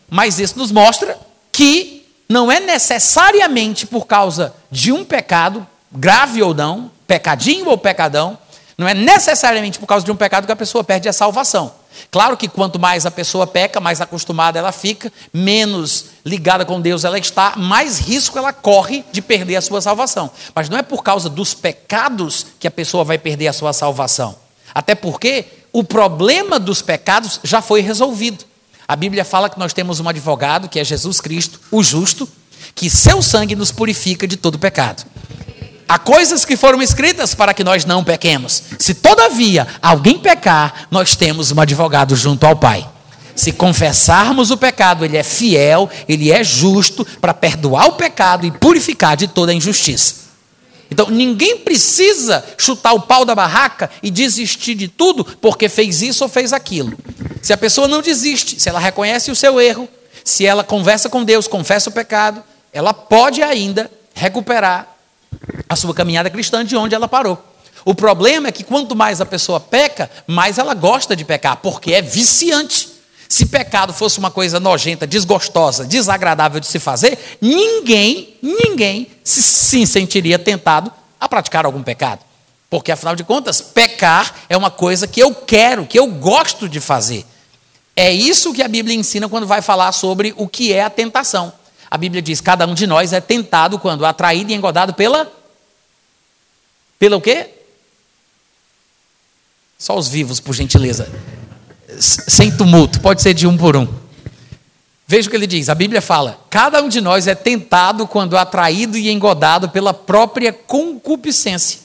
Mas 0.09 0.39
isso 0.39 0.57
nos 0.57 0.71
mostra 0.71 1.19
que 1.51 2.05
não 2.29 2.49
é 2.49 2.61
necessariamente 2.61 3.85
por 3.85 4.07
causa 4.07 4.53
de 4.71 4.93
um 4.93 5.03
pecado, 5.03 5.67
grave 5.91 6.41
ou 6.41 6.53
não, 6.53 6.89
pecadinho 7.05 7.67
ou 7.67 7.77
pecadão, 7.77 8.37
Não 8.77 8.87
é 8.87 8.93
necessariamente 8.93 9.79
por 9.79 9.85
causa 9.85 10.05
de 10.05 10.11
um 10.11 10.15
pecado 10.15 10.45
que 10.45 10.51
a 10.51 10.55
pessoa 10.55 10.83
perde 10.83 11.07
a 11.07 11.13
salvação. 11.13 11.73
Claro 12.09 12.35
que 12.35 12.47
quanto 12.47 12.79
mais 12.79 13.05
a 13.05 13.11
pessoa 13.11 13.45
peca, 13.45 13.79
mais 13.79 14.01
acostumada 14.01 14.57
ela 14.57 14.71
fica, 14.71 15.11
menos 15.31 16.05
ligada 16.25 16.65
com 16.65 16.81
Deus 16.81 17.03
ela 17.03 17.19
está, 17.19 17.53
mais 17.55 17.99
risco 17.99 18.37
ela 18.37 18.51
corre 18.51 19.05
de 19.11 19.21
perder 19.21 19.57
a 19.57 19.61
sua 19.61 19.81
salvação. 19.81 20.31
Mas 20.55 20.69
não 20.69 20.77
é 20.77 20.81
por 20.81 21.03
causa 21.03 21.29
dos 21.29 21.53
pecados 21.53 22.47
que 22.59 22.67
a 22.67 22.71
pessoa 22.71 23.03
vai 23.03 23.17
perder 23.17 23.47
a 23.47 23.53
sua 23.53 23.73
salvação. 23.73 24.35
Até 24.73 24.95
porque 24.95 25.45
o 25.71 25.83
problema 25.83 26.59
dos 26.59 26.81
pecados 26.81 27.39
já 27.43 27.61
foi 27.61 27.81
resolvido. 27.81 28.45
A 28.87 28.95
Bíblia 28.95 29.23
fala 29.23 29.49
que 29.49 29.59
nós 29.59 29.73
temos 29.73 29.99
um 29.99 30.09
advogado, 30.09 30.67
que 30.67 30.79
é 30.79 30.83
Jesus 30.83 31.21
Cristo, 31.21 31.59
o 31.71 31.83
justo, 31.83 32.27
que 32.75 32.89
seu 32.89 33.21
sangue 33.21 33.55
nos 33.55 33.71
purifica 33.71 34.27
de 34.27 34.35
todo 34.35 34.59
pecado. 34.59 35.05
Há 35.87 35.99
coisas 35.99 36.45
que 36.45 36.55
foram 36.55 36.81
escritas 36.81 37.35
para 37.35 37.53
que 37.53 37.63
nós 37.63 37.85
não 37.85 38.03
pequemos. 38.03 38.63
Se 38.79 38.93
todavia 38.93 39.67
alguém 39.81 40.17
pecar, 40.17 40.87
nós 40.89 41.15
temos 41.15 41.51
um 41.51 41.59
advogado 41.59 42.15
junto 42.15 42.45
ao 42.45 42.55
Pai. 42.55 42.87
Se 43.35 43.51
confessarmos 43.51 44.51
o 44.51 44.57
pecado, 44.57 45.03
ele 45.03 45.17
é 45.17 45.23
fiel, 45.23 45.89
ele 46.07 46.31
é 46.31 46.43
justo 46.43 47.05
para 47.19 47.33
perdoar 47.33 47.87
o 47.87 47.93
pecado 47.93 48.45
e 48.45 48.51
purificar 48.51 49.17
de 49.17 49.27
toda 49.27 49.51
a 49.51 49.55
injustiça. 49.55 50.23
Então, 50.91 51.09
ninguém 51.09 51.57
precisa 51.57 52.45
chutar 52.55 52.93
o 52.93 53.01
pau 53.01 53.25
da 53.25 53.33
barraca 53.33 53.89
e 54.03 54.11
desistir 54.11 54.75
de 54.75 54.87
tudo 54.87 55.25
porque 55.41 55.67
fez 55.67 56.03
isso 56.03 56.23
ou 56.23 56.29
fez 56.29 56.53
aquilo. 56.53 56.95
Se 57.41 57.51
a 57.51 57.57
pessoa 57.57 57.87
não 57.87 58.01
desiste, 58.01 58.61
se 58.61 58.69
ela 58.69 58.79
reconhece 58.79 59.31
o 59.31 59.35
seu 59.35 59.59
erro, 59.59 59.89
se 60.23 60.45
ela 60.45 60.63
conversa 60.63 61.09
com 61.09 61.23
Deus, 61.23 61.47
confessa 61.47 61.89
o 61.89 61.93
pecado, 61.93 62.43
ela 62.71 62.93
pode 62.93 63.41
ainda 63.41 63.89
recuperar 64.13 64.92
a 65.67 65.75
sua 65.75 65.93
caminhada 65.93 66.29
cristã 66.29 66.65
de 66.65 66.75
onde 66.75 66.95
ela 66.95 67.07
parou. 67.07 67.43
O 67.85 67.93
problema 67.93 68.47
é 68.47 68.51
que 68.51 68.63
quanto 68.63 68.95
mais 68.95 69.19
a 69.19 69.25
pessoa 69.25 69.59
peca, 69.59 70.09
mais 70.25 70.57
ela 70.57 70.73
gosta 70.73 71.15
de 71.15 71.25
pecar, 71.25 71.57
porque 71.57 71.93
é 71.93 72.01
viciante. 72.01 72.89
Se 73.27 73.47
pecado 73.47 73.93
fosse 73.93 74.19
uma 74.19 74.29
coisa 74.29 74.59
nojenta, 74.59 75.07
desgostosa, 75.07 75.85
desagradável 75.85 76.59
de 76.59 76.67
se 76.67 76.79
fazer, 76.79 77.17
ninguém, 77.41 78.35
ninguém 78.41 79.07
se, 79.23 79.41
se 79.41 79.87
sentiria 79.87 80.37
tentado 80.37 80.91
a 81.19 81.27
praticar 81.27 81.65
algum 81.65 81.81
pecado. 81.81 82.19
Porque, 82.69 82.91
afinal 82.91 83.15
de 83.15 83.23
contas, 83.23 83.61
pecar 83.61 84.35
é 84.47 84.55
uma 84.55 84.71
coisa 84.71 85.07
que 85.07 85.19
eu 85.19 85.33
quero, 85.33 85.85
que 85.85 85.97
eu 85.97 86.07
gosto 86.07 86.69
de 86.69 86.79
fazer. 86.79 87.25
É 87.95 88.11
isso 88.11 88.53
que 88.53 88.63
a 88.63 88.67
Bíblia 88.67 88.95
ensina 88.95 89.29
quando 89.29 89.45
vai 89.45 89.61
falar 89.61 89.91
sobre 89.91 90.33
o 90.37 90.47
que 90.47 90.73
é 90.73 90.83
a 90.83 90.89
tentação. 90.89 91.53
A 91.93 91.97
Bíblia 91.97 92.23
diz: 92.23 92.41
cada 92.41 92.65
um 92.65 92.73
de 92.73 92.87
nós 92.87 93.13
é 93.13 93.21
tentado 93.21 93.77
quando 93.77 94.03
atraído 94.03 94.51
e 94.51 94.55
engodado 94.55 94.95
pela. 94.95 95.31
Pela 96.97 97.17
o 97.17 97.21
quê? 97.21 97.51
Só 99.77 99.95
os 99.95 100.07
vivos, 100.07 100.39
por 100.39 100.55
gentileza. 100.55 101.07
Sem 101.99 102.49
tumulto, 102.49 102.99
pode 102.99 103.21
ser 103.21 103.35
de 103.35 103.45
um 103.45 103.55
por 103.55 103.77
um. 103.77 103.87
Veja 105.05 105.27
o 105.27 105.29
que 105.29 105.37
ele 105.37 105.45
diz: 105.45 105.69
a 105.69 105.75
Bíblia 105.75 106.01
fala: 106.01 106.43
cada 106.49 106.81
um 106.81 106.89
de 106.89 106.99
nós 106.99 107.27
é 107.27 107.35
tentado 107.35 108.07
quando 108.07 108.35
atraído 108.35 108.97
e 108.97 109.11
engodado 109.11 109.69
pela 109.69 109.93
própria 109.93 110.51
concupiscência 110.51 111.82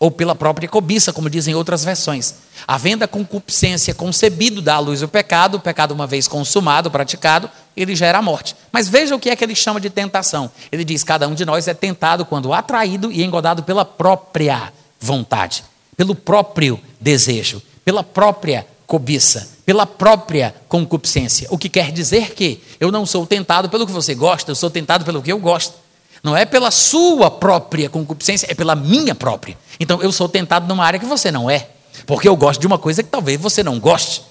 ou 0.00 0.10
pela 0.10 0.34
própria 0.34 0.66
cobiça, 0.66 1.12
como 1.12 1.28
dizem 1.28 1.54
outras 1.54 1.84
versões. 1.84 2.34
Havendo 2.66 3.04
a 3.04 3.08
concupiscência 3.08 3.94
concebido 3.94 4.62
da 4.62 4.78
luz 4.78 5.02
o 5.02 5.08
pecado, 5.08 5.58
o 5.58 5.60
pecado 5.60 5.92
uma 5.92 6.06
vez 6.06 6.26
consumado, 6.26 6.90
praticado, 6.90 7.50
ele 7.76 7.94
gera 7.94 8.18
a 8.18 8.22
morte. 8.22 8.56
Mas 8.72 8.88
veja 8.88 9.14
o 9.14 9.18
que 9.20 9.28
é 9.28 9.36
que 9.36 9.44
ele 9.44 9.54
chama 9.54 9.78
de 9.78 9.90
tentação. 9.90 10.50
Ele 10.72 10.84
diz: 10.84 11.04
cada 11.04 11.28
um 11.28 11.34
de 11.34 11.44
nós 11.44 11.68
é 11.68 11.74
tentado 11.74 12.24
quando 12.24 12.54
atraído 12.54 13.12
e 13.12 13.22
engodado 13.22 13.62
pela 13.62 13.84
própria 13.84 14.72
vontade, 14.98 15.62
pelo 15.94 16.14
próprio 16.14 16.80
desejo, 16.98 17.60
pela 17.84 18.02
própria 18.02 18.66
cobiça, 18.86 19.50
pela 19.66 19.84
própria 19.84 20.54
concupiscência. 20.66 21.46
O 21.50 21.58
que 21.58 21.68
quer 21.68 21.92
dizer 21.92 22.34
que 22.34 22.62
eu 22.80 22.90
não 22.90 23.04
sou 23.04 23.26
tentado 23.26 23.68
pelo 23.68 23.86
que 23.86 23.92
você 23.92 24.14
gosta, 24.14 24.50
eu 24.50 24.56
sou 24.56 24.70
tentado 24.70 25.04
pelo 25.04 25.20
que 25.20 25.30
eu 25.30 25.38
gosto. 25.38 25.74
Não 26.22 26.36
é 26.36 26.44
pela 26.44 26.70
sua 26.70 27.30
própria 27.30 27.88
concupiscência, 27.88 28.46
é 28.50 28.54
pela 28.54 28.74
minha 28.74 29.14
própria. 29.14 29.56
Então 29.78 30.02
eu 30.02 30.12
sou 30.12 30.28
tentado 30.28 30.68
numa 30.68 30.84
área 30.84 31.00
que 31.00 31.06
você 31.06 31.30
não 31.30 31.50
é, 31.50 31.68
porque 32.06 32.28
eu 32.28 32.36
gosto 32.36 32.60
de 32.60 32.66
uma 32.66 32.78
coisa 32.78 33.02
que 33.02 33.08
talvez 33.08 33.40
você 33.40 33.62
não 33.62 33.80
goste. 33.80 34.22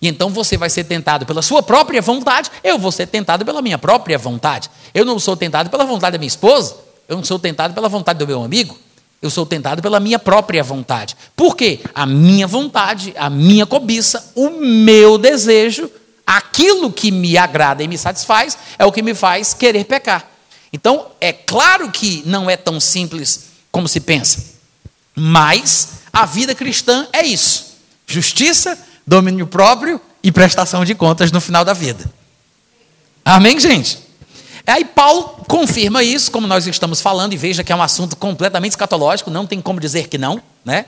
E 0.00 0.08
então 0.08 0.30
você 0.30 0.56
vai 0.56 0.68
ser 0.68 0.84
tentado 0.84 1.24
pela 1.24 1.42
sua 1.42 1.62
própria 1.62 2.02
vontade, 2.02 2.50
eu 2.62 2.78
vou 2.78 2.90
ser 2.90 3.06
tentado 3.06 3.44
pela 3.44 3.62
minha 3.62 3.78
própria 3.78 4.18
vontade. 4.18 4.68
Eu 4.92 5.04
não 5.04 5.18
sou 5.18 5.36
tentado 5.36 5.70
pela 5.70 5.84
vontade 5.84 6.12
da 6.12 6.18
minha 6.18 6.28
esposa, 6.28 6.76
eu 7.08 7.16
não 7.16 7.24
sou 7.24 7.38
tentado 7.38 7.74
pela 7.74 7.88
vontade 7.88 8.18
do 8.18 8.26
meu 8.26 8.42
amigo, 8.42 8.76
eu 9.20 9.30
sou 9.30 9.46
tentado 9.46 9.80
pela 9.80 10.00
minha 10.00 10.18
própria 10.18 10.62
vontade. 10.64 11.16
Por 11.36 11.56
quê? 11.56 11.80
A 11.94 12.04
minha 12.04 12.46
vontade, 12.46 13.14
a 13.16 13.30
minha 13.30 13.64
cobiça, 13.64 14.32
o 14.34 14.50
meu 14.50 15.16
desejo, 15.18 15.88
aquilo 16.26 16.90
que 16.90 17.12
me 17.12 17.38
agrada 17.38 17.82
e 17.82 17.88
me 17.88 17.98
satisfaz, 17.98 18.58
é 18.78 18.84
o 18.84 18.90
que 18.90 19.02
me 19.02 19.14
faz 19.14 19.54
querer 19.54 19.84
pecar. 19.84 20.31
Então, 20.72 21.08
é 21.20 21.32
claro 21.32 21.90
que 21.90 22.22
não 22.24 22.48
é 22.48 22.56
tão 22.56 22.80
simples 22.80 23.50
como 23.70 23.86
se 23.86 24.00
pensa. 24.00 24.52
Mas 25.14 25.88
a 26.12 26.24
vida 26.24 26.54
cristã 26.54 27.06
é 27.12 27.22
isso: 27.22 27.76
justiça, 28.06 28.78
domínio 29.06 29.46
próprio 29.46 30.00
e 30.22 30.32
prestação 30.32 30.84
de 30.84 30.94
contas 30.94 31.30
no 31.30 31.40
final 31.40 31.64
da 31.64 31.72
vida. 31.72 32.10
Amém, 33.24 33.60
gente? 33.60 33.98
Aí 34.66 34.84
Paulo 34.84 35.44
confirma 35.48 36.02
isso, 36.02 36.30
como 36.30 36.46
nós 36.46 36.66
estamos 36.66 37.00
falando, 37.00 37.32
e 37.32 37.36
veja 37.36 37.64
que 37.64 37.72
é 37.72 37.76
um 37.76 37.82
assunto 37.82 38.16
completamente 38.16 38.72
escatológico, 38.72 39.30
não 39.30 39.46
tem 39.46 39.60
como 39.60 39.80
dizer 39.80 40.08
que 40.08 40.16
não, 40.16 40.40
né? 40.64 40.86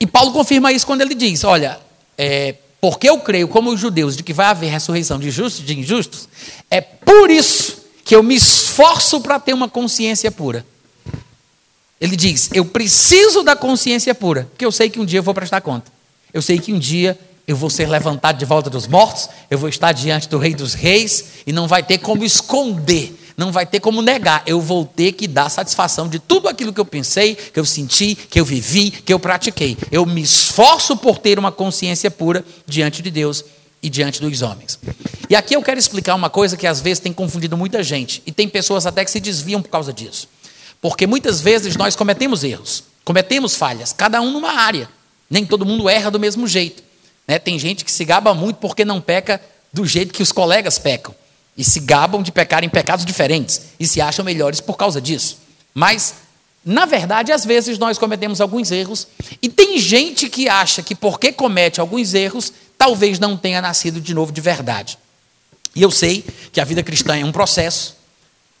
E 0.00 0.06
Paulo 0.06 0.32
confirma 0.32 0.72
isso 0.72 0.86
quando 0.86 1.02
ele 1.02 1.14
diz: 1.14 1.44
olha, 1.44 1.78
é, 2.16 2.54
porque 2.80 3.08
eu 3.08 3.18
creio, 3.20 3.46
como 3.48 3.70
os 3.70 3.80
judeus, 3.80 4.16
de 4.16 4.22
que 4.22 4.32
vai 4.32 4.46
haver 4.46 4.70
ressurreição 4.70 5.18
de 5.18 5.30
justos 5.30 5.62
e 5.62 5.64
de 5.64 5.78
injustos, 5.78 6.28
é 6.70 6.80
por 6.80 7.30
isso 7.30 7.75
que 8.06 8.14
eu 8.14 8.22
me 8.22 8.36
esforço 8.36 9.20
para 9.20 9.40
ter 9.40 9.52
uma 9.52 9.68
consciência 9.68 10.30
pura. 10.30 10.64
Ele 12.00 12.14
diz: 12.14 12.48
Eu 12.54 12.64
preciso 12.64 13.42
da 13.42 13.56
consciência 13.56 14.14
pura, 14.14 14.46
porque 14.52 14.64
eu 14.64 14.70
sei 14.70 14.88
que 14.88 15.00
um 15.00 15.04
dia 15.04 15.18
eu 15.18 15.24
vou 15.24 15.34
prestar 15.34 15.60
conta. 15.60 15.90
Eu 16.32 16.40
sei 16.40 16.58
que 16.60 16.72
um 16.72 16.78
dia 16.78 17.18
eu 17.48 17.56
vou 17.56 17.68
ser 17.68 17.88
levantado 17.88 18.38
de 18.38 18.44
volta 18.44 18.70
dos 18.70 18.86
mortos, 18.86 19.28
eu 19.50 19.58
vou 19.58 19.68
estar 19.68 19.90
diante 19.90 20.28
do 20.28 20.38
Rei 20.38 20.54
dos 20.54 20.72
Reis, 20.72 21.24
e 21.46 21.52
não 21.52 21.66
vai 21.66 21.82
ter 21.82 21.98
como 21.98 22.24
esconder, 22.24 23.12
não 23.36 23.50
vai 23.50 23.66
ter 23.66 23.80
como 23.80 24.00
negar. 24.00 24.40
Eu 24.46 24.60
vou 24.60 24.84
ter 24.84 25.10
que 25.12 25.26
dar 25.26 25.48
satisfação 25.48 26.08
de 26.08 26.20
tudo 26.20 26.48
aquilo 26.48 26.72
que 26.72 26.80
eu 26.80 26.86
pensei, 26.86 27.34
que 27.34 27.58
eu 27.58 27.64
senti, 27.64 28.14
que 28.14 28.38
eu 28.38 28.44
vivi, 28.44 28.92
que 28.92 29.12
eu 29.12 29.18
pratiquei. 29.18 29.76
Eu 29.90 30.06
me 30.06 30.22
esforço 30.22 30.96
por 30.96 31.18
ter 31.18 31.40
uma 31.40 31.50
consciência 31.50 32.08
pura 32.08 32.44
diante 32.66 33.02
de 33.02 33.10
Deus 33.10 33.44
e 33.86 33.88
diante 33.88 34.20
dos 34.20 34.42
homens. 34.42 34.80
E 35.30 35.36
aqui 35.36 35.54
eu 35.54 35.62
quero 35.62 35.78
explicar 35.78 36.16
uma 36.16 36.28
coisa 36.28 36.56
que 36.56 36.66
às 36.66 36.80
vezes 36.80 36.98
tem 36.98 37.12
confundido 37.12 37.56
muita 37.56 37.84
gente, 37.84 38.20
e 38.26 38.32
tem 38.32 38.48
pessoas 38.48 38.84
até 38.84 39.04
que 39.04 39.10
se 39.12 39.20
desviam 39.20 39.62
por 39.62 39.68
causa 39.68 39.92
disso. 39.92 40.28
Porque 40.80 41.06
muitas 41.06 41.40
vezes 41.40 41.76
nós 41.76 41.94
cometemos 41.94 42.42
erros, 42.42 42.82
cometemos 43.04 43.54
falhas, 43.54 43.92
cada 43.92 44.20
um 44.20 44.32
numa 44.32 44.52
área. 44.58 44.88
Nem 45.30 45.46
todo 45.46 45.64
mundo 45.64 45.88
erra 45.88 46.10
do 46.10 46.18
mesmo 46.18 46.48
jeito. 46.48 46.82
Né? 47.28 47.38
Tem 47.38 47.56
gente 47.60 47.84
que 47.84 47.92
se 47.92 48.04
gaba 48.04 48.34
muito 48.34 48.56
porque 48.56 48.84
não 48.84 49.00
peca 49.00 49.40
do 49.72 49.86
jeito 49.86 50.12
que 50.12 50.22
os 50.22 50.32
colegas 50.32 50.78
pecam. 50.80 51.14
E 51.56 51.62
se 51.62 51.78
gabam 51.78 52.24
de 52.24 52.32
pecar 52.32 52.64
em 52.64 52.68
pecados 52.68 53.04
diferentes. 53.04 53.62
E 53.78 53.86
se 53.86 54.00
acham 54.00 54.24
melhores 54.24 54.60
por 54.60 54.76
causa 54.76 55.00
disso. 55.00 55.38
Mas, 55.72 56.14
na 56.64 56.84
verdade, 56.84 57.32
às 57.32 57.44
vezes 57.44 57.78
nós 57.78 57.98
cometemos 57.98 58.40
alguns 58.40 58.70
erros. 58.70 59.06
E 59.40 59.48
tem 59.48 59.78
gente 59.78 60.28
que 60.28 60.48
acha 60.48 60.82
que 60.82 60.94
porque 60.94 61.32
comete 61.32 61.80
alguns 61.80 62.14
erros, 62.14 62.52
talvez 62.78 63.18
não 63.18 63.36
tenha 63.36 63.60
nascido 63.60 64.00
de 64.00 64.14
novo 64.14 64.32
de 64.32 64.40
verdade. 64.40 64.98
E 65.74 65.82
eu 65.82 65.90
sei 65.90 66.24
que 66.52 66.60
a 66.60 66.64
vida 66.64 66.82
cristã 66.82 67.16
é 67.16 67.24
um 67.24 67.32
processo, 67.32 67.96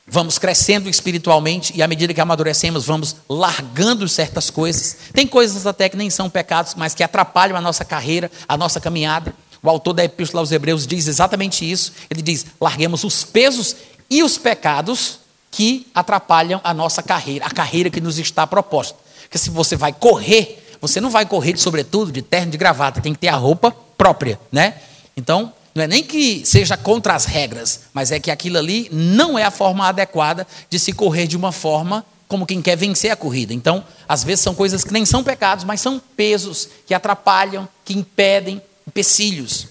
vamos 0.06 0.38
crescendo 0.38 0.88
espiritualmente 0.88 1.72
e 1.74 1.82
à 1.82 1.88
medida 1.88 2.12
que 2.12 2.20
amadurecemos, 2.20 2.84
vamos 2.84 3.16
largando 3.28 4.08
certas 4.08 4.50
coisas. 4.50 4.96
Tem 5.12 5.26
coisas 5.26 5.66
até 5.66 5.88
que 5.88 5.96
nem 5.96 6.10
são 6.10 6.30
pecados, 6.30 6.74
mas 6.74 6.94
que 6.94 7.02
atrapalham 7.02 7.56
a 7.56 7.60
nossa 7.60 7.84
carreira, 7.84 8.30
a 8.46 8.56
nossa 8.56 8.80
caminhada. 8.80 9.34
O 9.62 9.70
autor 9.70 9.94
da 9.94 10.04
Epístola 10.04 10.42
aos 10.42 10.52
Hebreus 10.52 10.86
diz 10.86 11.08
exatamente 11.08 11.68
isso. 11.68 11.92
Ele 12.10 12.22
diz: 12.22 12.46
larguemos 12.60 13.02
os 13.02 13.24
pesos 13.24 13.74
e 14.08 14.22
os 14.22 14.38
pecados 14.38 15.20
que 15.50 15.86
atrapalham 15.94 16.60
a 16.62 16.74
nossa 16.74 17.02
carreira, 17.02 17.46
a 17.46 17.50
carreira 17.50 17.88
que 17.90 18.00
nos 18.00 18.18
está 18.18 18.46
proposta. 18.46 18.96
Porque 19.22 19.38
se 19.38 19.50
você 19.50 19.74
vai 19.74 19.92
correr, 19.92 20.76
você 20.80 21.00
não 21.00 21.10
vai 21.10 21.24
correr 21.24 21.54
de 21.54 21.60
sobretudo, 21.60 22.12
de 22.12 22.22
terno, 22.22 22.52
de 22.52 22.58
gravata, 22.58 23.00
tem 23.00 23.14
que 23.14 23.18
ter 23.18 23.28
a 23.28 23.36
roupa 23.36 23.74
própria, 23.96 24.38
né? 24.50 24.74
Então, 25.16 25.52
não 25.74 25.84
é 25.84 25.86
nem 25.86 26.02
que 26.02 26.44
seja 26.44 26.76
contra 26.76 27.14
as 27.14 27.26
regras, 27.26 27.82
mas 27.92 28.10
é 28.10 28.18
que 28.18 28.30
aquilo 28.30 28.58
ali 28.58 28.88
não 28.90 29.38
é 29.38 29.44
a 29.44 29.50
forma 29.50 29.86
adequada 29.86 30.46
de 30.70 30.78
se 30.78 30.92
correr 30.92 31.26
de 31.26 31.36
uma 31.36 31.52
forma 31.52 32.04
como 32.26 32.46
quem 32.46 32.62
quer 32.62 32.76
vencer 32.76 33.10
a 33.10 33.16
corrida. 33.16 33.52
Então, 33.52 33.84
às 34.08 34.24
vezes 34.24 34.42
são 34.42 34.54
coisas 34.54 34.82
que 34.82 34.92
nem 34.92 35.04
são 35.04 35.22
pecados, 35.22 35.64
mas 35.64 35.80
são 35.80 36.00
pesos 36.16 36.68
que 36.86 36.94
atrapalham, 36.94 37.68
que 37.84 37.92
impedem, 37.92 38.60
empecilhos. 38.86 39.68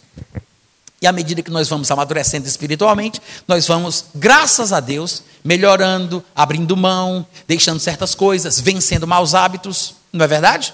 E 1.02 1.08
à 1.08 1.12
medida 1.12 1.42
que 1.42 1.52
nós 1.52 1.68
vamos 1.68 1.92
amadurecendo 1.92 2.48
espiritualmente, 2.48 3.22
nós 3.48 3.68
vamos, 3.68 4.06
graças 4.16 4.72
a 4.72 4.80
Deus, 4.80 5.24
melhorando, 5.44 6.24
abrindo 6.36 6.78
mão, 6.78 7.26
deixando 7.48 7.80
certas 7.80 8.16
coisas, 8.16 8.60
vencendo 8.60 9.06
maus 9.06 9.36
hábitos. 9.36 9.96
Não 10.14 10.24
é 10.24 10.28
verdade? 10.28 10.74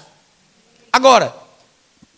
Agora, 0.92 1.34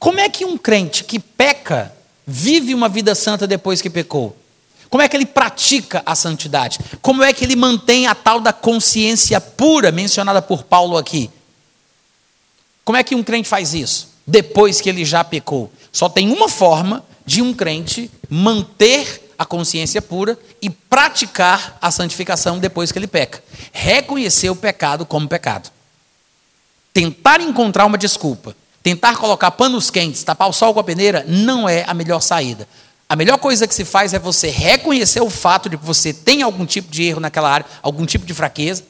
como 0.04 0.20
é 0.20 0.28
que 0.28 0.44
um 0.44 0.58
crente 0.58 1.02
que 1.02 1.18
peca 1.18 1.90
vive 2.26 2.74
uma 2.74 2.90
vida 2.90 3.14
santa 3.14 3.46
depois 3.46 3.80
que 3.80 3.88
pecou? 3.88 4.36
Como 4.90 5.02
é 5.02 5.08
que 5.08 5.16
ele 5.16 5.24
pratica 5.24 6.02
a 6.04 6.14
santidade? 6.14 6.78
Como 7.00 7.22
é 7.22 7.32
que 7.32 7.42
ele 7.42 7.56
mantém 7.56 8.06
a 8.06 8.14
tal 8.14 8.38
da 8.38 8.52
consciência 8.52 9.40
pura 9.40 9.90
mencionada 9.90 10.42
por 10.42 10.64
Paulo 10.64 10.98
aqui? 10.98 11.30
Como 12.84 12.98
é 12.98 13.02
que 13.02 13.14
um 13.14 13.22
crente 13.22 13.48
faz 13.48 13.72
isso 13.72 14.10
depois 14.26 14.78
que 14.78 14.90
ele 14.90 15.06
já 15.06 15.24
pecou? 15.24 15.72
Só 15.90 16.06
tem 16.06 16.30
uma 16.30 16.50
forma 16.50 17.02
de 17.24 17.40
um 17.40 17.54
crente 17.54 18.10
manter 18.28 19.32
a 19.38 19.46
consciência 19.46 20.02
pura 20.02 20.38
e 20.60 20.68
praticar 20.68 21.78
a 21.80 21.90
santificação 21.90 22.58
depois 22.58 22.92
que 22.92 22.98
ele 22.98 23.06
peca. 23.06 23.42
Reconhecer 23.72 24.50
o 24.50 24.56
pecado 24.56 25.06
como 25.06 25.26
pecado. 25.26 25.70
Tentar 26.92 27.40
encontrar 27.40 27.86
uma 27.86 27.96
desculpa, 27.96 28.54
tentar 28.84 29.16
colocar 29.16 29.50
panos 29.52 29.90
quentes, 29.90 30.22
tapar 30.22 30.46
o 30.46 30.52
sol 30.52 30.74
com 30.74 30.78
a 30.78 30.84
peneira, 30.84 31.24
não 31.26 31.66
é 31.66 31.84
a 31.88 31.94
melhor 31.94 32.20
saída. 32.20 32.68
A 33.08 33.16
melhor 33.16 33.38
coisa 33.38 33.66
que 33.66 33.74
se 33.74 33.82
faz 33.82 34.12
é 34.12 34.18
você 34.18 34.50
reconhecer 34.50 35.22
o 35.22 35.30
fato 35.30 35.70
de 35.70 35.78
que 35.78 35.84
você 35.84 36.12
tem 36.12 36.42
algum 36.42 36.66
tipo 36.66 36.90
de 36.90 37.02
erro 37.02 37.18
naquela 37.18 37.50
área, 37.50 37.66
algum 37.80 38.04
tipo 38.04 38.26
de 38.26 38.34
fraqueza, 38.34 38.84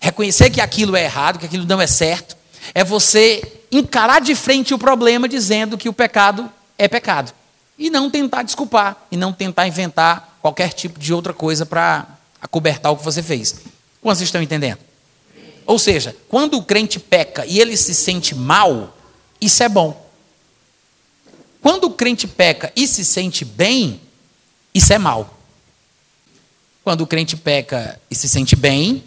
reconhecer 0.00 0.50
que 0.50 0.60
aquilo 0.60 0.96
é 0.96 1.04
errado, 1.04 1.38
que 1.38 1.46
aquilo 1.46 1.64
não 1.64 1.80
é 1.80 1.86
certo, 1.86 2.36
é 2.74 2.82
você 2.82 3.60
encarar 3.70 4.20
de 4.20 4.34
frente 4.34 4.74
o 4.74 4.78
problema 4.78 5.28
dizendo 5.28 5.78
que 5.78 5.88
o 5.88 5.92
pecado 5.92 6.50
é 6.76 6.88
pecado. 6.88 7.32
E 7.78 7.88
não 7.88 8.10
tentar 8.10 8.42
desculpar, 8.42 8.96
e 9.12 9.16
não 9.16 9.32
tentar 9.32 9.68
inventar 9.68 10.38
qualquer 10.42 10.72
tipo 10.72 10.98
de 10.98 11.14
outra 11.14 11.32
coisa 11.32 11.64
para 11.64 12.04
acobertar 12.42 12.90
o 12.90 12.96
que 12.96 13.04
você 13.04 13.22
fez. 13.22 13.60
Quantos 14.02 14.22
estão 14.22 14.42
entendendo? 14.42 14.78
Ou 15.64 15.78
seja, 15.78 16.16
quando 16.28 16.56
o 16.56 16.62
crente 16.64 16.98
peca 16.98 17.46
e 17.46 17.60
ele 17.60 17.76
se 17.76 17.94
sente 17.94 18.34
mal, 18.34 18.95
isso 19.40 19.62
é 19.62 19.68
bom. 19.68 20.06
Quando 21.60 21.84
o 21.84 21.90
crente 21.90 22.28
peca 22.28 22.72
e 22.76 22.86
se 22.86 23.04
sente 23.04 23.44
bem, 23.44 24.00
isso 24.74 24.92
é 24.92 24.98
mal. 24.98 25.38
Quando 26.84 27.00
o 27.00 27.06
crente 27.06 27.36
peca 27.36 28.00
e 28.10 28.14
se 28.14 28.28
sente 28.28 28.54
bem, 28.54 29.02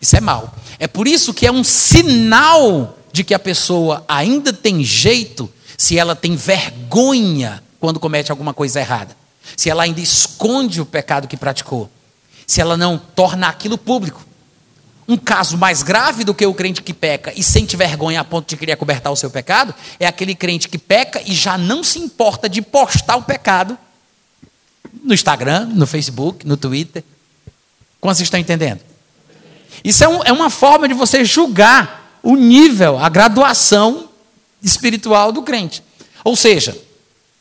isso 0.00 0.16
é 0.16 0.20
mal. 0.20 0.54
É 0.78 0.86
por 0.86 1.06
isso 1.06 1.34
que 1.34 1.46
é 1.46 1.52
um 1.52 1.62
sinal 1.62 2.98
de 3.12 3.24
que 3.24 3.34
a 3.34 3.38
pessoa 3.38 4.04
ainda 4.08 4.52
tem 4.52 4.82
jeito 4.82 5.52
se 5.76 5.98
ela 5.98 6.16
tem 6.16 6.36
vergonha 6.36 7.62
quando 7.78 8.00
comete 8.00 8.30
alguma 8.30 8.54
coisa 8.54 8.80
errada. 8.80 9.16
Se 9.56 9.70
ela 9.70 9.82
ainda 9.82 10.00
esconde 10.00 10.80
o 10.80 10.86
pecado 10.86 11.28
que 11.28 11.36
praticou. 11.36 11.90
Se 12.46 12.60
ela 12.60 12.76
não 12.76 12.98
torna 12.98 13.48
aquilo 13.48 13.76
público. 13.76 14.24
Um 15.08 15.16
caso 15.16 15.56
mais 15.56 15.82
grave 15.82 16.22
do 16.22 16.34
que 16.34 16.44
o 16.44 16.52
crente 16.52 16.82
que 16.82 16.92
peca 16.92 17.32
e 17.34 17.42
sente 17.42 17.76
vergonha 17.76 18.20
a 18.20 18.24
ponto 18.24 18.46
de 18.46 18.58
querer 18.58 18.76
cobertar 18.76 19.10
o 19.10 19.16
seu 19.16 19.30
pecado 19.30 19.74
é 19.98 20.06
aquele 20.06 20.34
crente 20.34 20.68
que 20.68 20.76
peca 20.76 21.22
e 21.24 21.32
já 21.32 21.56
não 21.56 21.82
se 21.82 21.98
importa 21.98 22.46
de 22.46 22.60
postar 22.60 23.16
o 23.16 23.22
pecado 23.22 23.78
no 25.02 25.14
Instagram, 25.14 25.64
no 25.74 25.86
Facebook, 25.86 26.46
no 26.46 26.58
Twitter. 26.58 27.02
Como 28.00 28.14
vocês 28.14 28.26
estão 28.26 28.38
entendendo? 28.38 28.80
Isso 29.82 30.04
é, 30.04 30.08
um, 30.08 30.22
é 30.24 30.32
uma 30.32 30.50
forma 30.50 30.86
de 30.86 30.92
você 30.92 31.24
julgar 31.24 32.20
o 32.22 32.36
nível, 32.36 32.98
a 32.98 33.08
graduação 33.08 34.10
espiritual 34.62 35.32
do 35.32 35.42
crente. 35.42 35.82
Ou 36.22 36.36
seja, 36.36 36.76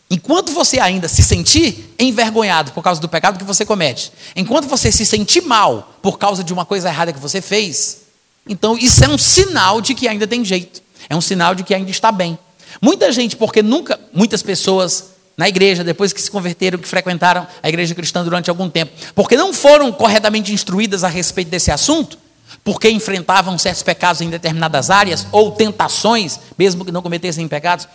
Enquanto 0.10 0.54
você 0.54 0.80
ainda 0.80 1.08
se 1.08 1.22
sentir 1.22 1.94
envergonhado 2.00 2.72
por 2.72 2.82
causa 2.82 3.02
do 3.02 3.10
pecado 3.10 3.38
que 3.38 3.44
você 3.44 3.66
comete, 3.66 4.12
enquanto 4.36 4.68
você 4.68 4.92
se 4.92 5.06
sentir 5.06 5.42
mal 5.42 5.98
por 6.02 6.18
causa 6.18 6.44
de 6.44 6.54
uma 6.54 6.66
coisa 6.66 6.88
errada 6.88 7.12
que 7.12 7.20
você 7.20 7.42
fez, 7.42 8.04
então 8.48 8.78
isso 8.78 9.04
é 9.04 9.10
um 9.10 9.18
sinal 9.18 9.82
de 9.82 9.94
que 9.94 10.08
ainda 10.08 10.26
tem 10.26 10.46
jeito. 10.46 10.82
É 11.10 11.16
um 11.16 11.22
sinal 11.22 11.54
de 11.54 11.64
que 11.64 11.74
ainda 11.74 11.92
está 11.92 12.12
bem. 12.12 12.40
Muita 12.82 13.12
gente, 13.12 13.36
porque 13.36 13.62
nunca, 13.62 14.00
muitas 14.14 14.42
pessoas 14.42 15.12
na 15.36 15.48
igreja, 15.48 15.84
depois 15.84 16.14
que 16.14 16.22
se 16.22 16.32
converteram, 16.32 16.80
que 16.80 16.88
frequentaram 16.88 17.46
a 17.62 17.70
igreja 17.70 17.94
cristã 17.94 18.24
durante 18.24 18.50
algum 18.50 18.70
tempo, 18.70 18.92
porque 19.14 19.38
não 19.38 19.54
foram 19.54 19.92
corretamente 19.92 20.52
instruídas 20.52 21.04
a 21.04 21.08
respeito 21.08 21.50
desse 21.50 21.70
assunto, 21.70 22.18
porque 22.64 22.90
enfrentavam 22.90 23.58
certos 23.58 23.84
pecados 23.84 24.22
em 24.22 24.30
determinadas 24.30 24.90
áreas, 24.90 25.28
ou 25.32 25.52
tentações, 25.52 26.40
mesmo 26.58 26.84
que 26.84 26.92
não 26.92 27.02
cometessem 27.02 27.48
pecados, 27.48 27.88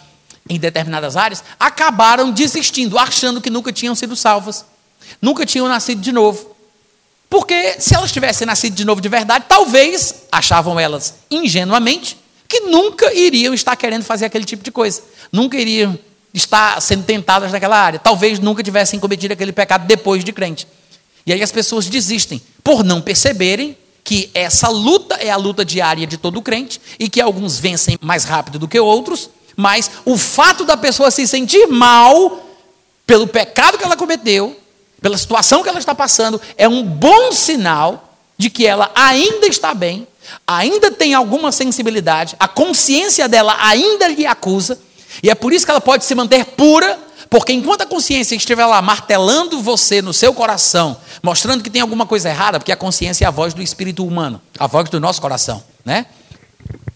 em 0.49 0.59
determinadas 0.59 1.17
áreas, 1.17 1.43
acabaram 1.59 2.31
desistindo, 2.31 2.99
achando 2.99 3.41
que 3.41 3.51
nunca 3.51 3.73
tinham 3.73 3.95
sido 3.95 4.17
salvas, 4.17 4.65
nunca 5.21 5.47
tinham 5.47 5.69
nascido 5.69 6.01
de 6.01 6.13
novo. 6.13 6.53
Porque 7.29 7.81
se 7.81 7.95
elas 7.95 8.13
tivessem 8.13 8.47
nascido 8.47 8.75
de 8.75 8.85
novo 8.85 9.01
de 9.01 9.09
verdade, 9.09 9.47
talvez, 9.49 10.27
achavam 10.31 10.79
elas 10.79 11.15
ingenuamente, 11.31 12.19
que 12.47 12.61
nunca 12.61 13.13
iriam 13.15 13.55
estar 13.55 13.75
querendo 13.77 14.05
fazer 14.05 14.27
aquele 14.27 14.45
tipo 14.45 14.63
de 14.63 14.71
coisa, 14.71 15.03
nunca 15.33 15.57
iriam 15.57 15.99
estar 16.35 16.81
sendo 16.83 17.05
tentadas 17.05 17.51
naquela 17.51 17.79
área, 17.79 17.99
talvez 17.99 18.39
nunca 18.39 18.63
tivessem 18.63 19.01
cometido 19.01 19.33
aquele 19.33 19.53
pecado 19.53 19.87
depois 19.87 20.23
de 20.25 20.33
crente. 20.33 20.67
E 21.25 21.33
aí 21.33 21.43
as 21.43 21.53
pessoas 21.53 21.87
desistem, 21.87 22.43
por 22.63 22.85
não 22.85 23.01
perceberem 23.01 23.77
que 24.05 24.31
essa 24.35 24.69
luta 24.69 25.15
é 25.15 25.31
a 25.31 25.37
luta 25.37 25.65
diária 25.65 26.07
de 26.07 26.17
todo 26.17 26.43
crente 26.43 26.81
e 26.99 27.09
que 27.09 27.21
alguns 27.21 27.59
vencem 27.59 27.97
mais 28.01 28.25
rápido 28.25 28.59
do 28.59 28.69
que 28.69 28.79
outros 28.79 29.31
mas 29.57 29.91
o 30.05 30.17
fato 30.17 30.65
da 30.65 30.77
pessoa 30.77 31.11
se 31.11 31.27
sentir 31.27 31.67
mal 31.67 32.47
pelo 33.07 33.27
pecado 33.27 33.79
que 33.79 33.85
ela 33.85 33.97
cometeu, 33.97 34.59
pela 35.01 35.19
situação 35.19 35.63
que 35.63 35.69
ela 35.69 35.79
está 35.79 35.95
passando, 35.95 36.41
é 36.57 36.69
um 36.69 36.83
bom 36.83 37.33
sinal 37.33 38.17
de 38.39 38.49
que 38.49 38.67
ela 38.67 38.91
ainda 38.95 39.47
está 39.47 39.75
bem, 39.75 40.07
ainda 40.47 40.91
tem 40.91 41.15
alguma 41.15 41.53
sensibilidade, 41.53 42.37
a 42.39 42.49
consciência 42.49 43.29
dela 43.29 43.57
ainda 43.61 44.09
lhe 44.09 44.27
acusa, 44.27 44.79
e 45.23 45.29
é 45.29 45.35
por 45.35 45.53
isso 45.53 45.65
que 45.65 45.71
ela 45.71 45.81
pode 45.81 46.05
se 46.05 46.15
manter 46.15 46.45
pura, 46.45 46.99
porque 47.29 47.53
enquanto 47.53 47.83
a 47.83 47.87
consciência 47.87 48.35
estiver 48.35 48.67
lá 48.67 48.81
martelando 48.83 49.61
você 49.61 50.03
no 50.03 50.13
seu 50.13 50.33
coração, 50.33 50.97
mostrando 51.23 51.63
que 51.63 51.71
tem 51.71 51.83
alguma 51.83 52.07
coisa 52.07 52.29
errada, 52.29 52.59
porque 52.59 52.73
a 52.73 52.77
consciência 52.77 53.25
é 53.25 53.29
a 53.29 53.31
voz 53.31 53.55
do 53.55 53.63
espírito 53.63 54.07
humano, 54.07 54.41
a 54.59 54.67
voz 54.67 54.89
do 54.89 55.01
nosso 55.01 55.21
coração, 55.21 55.63
né? 55.85 56.07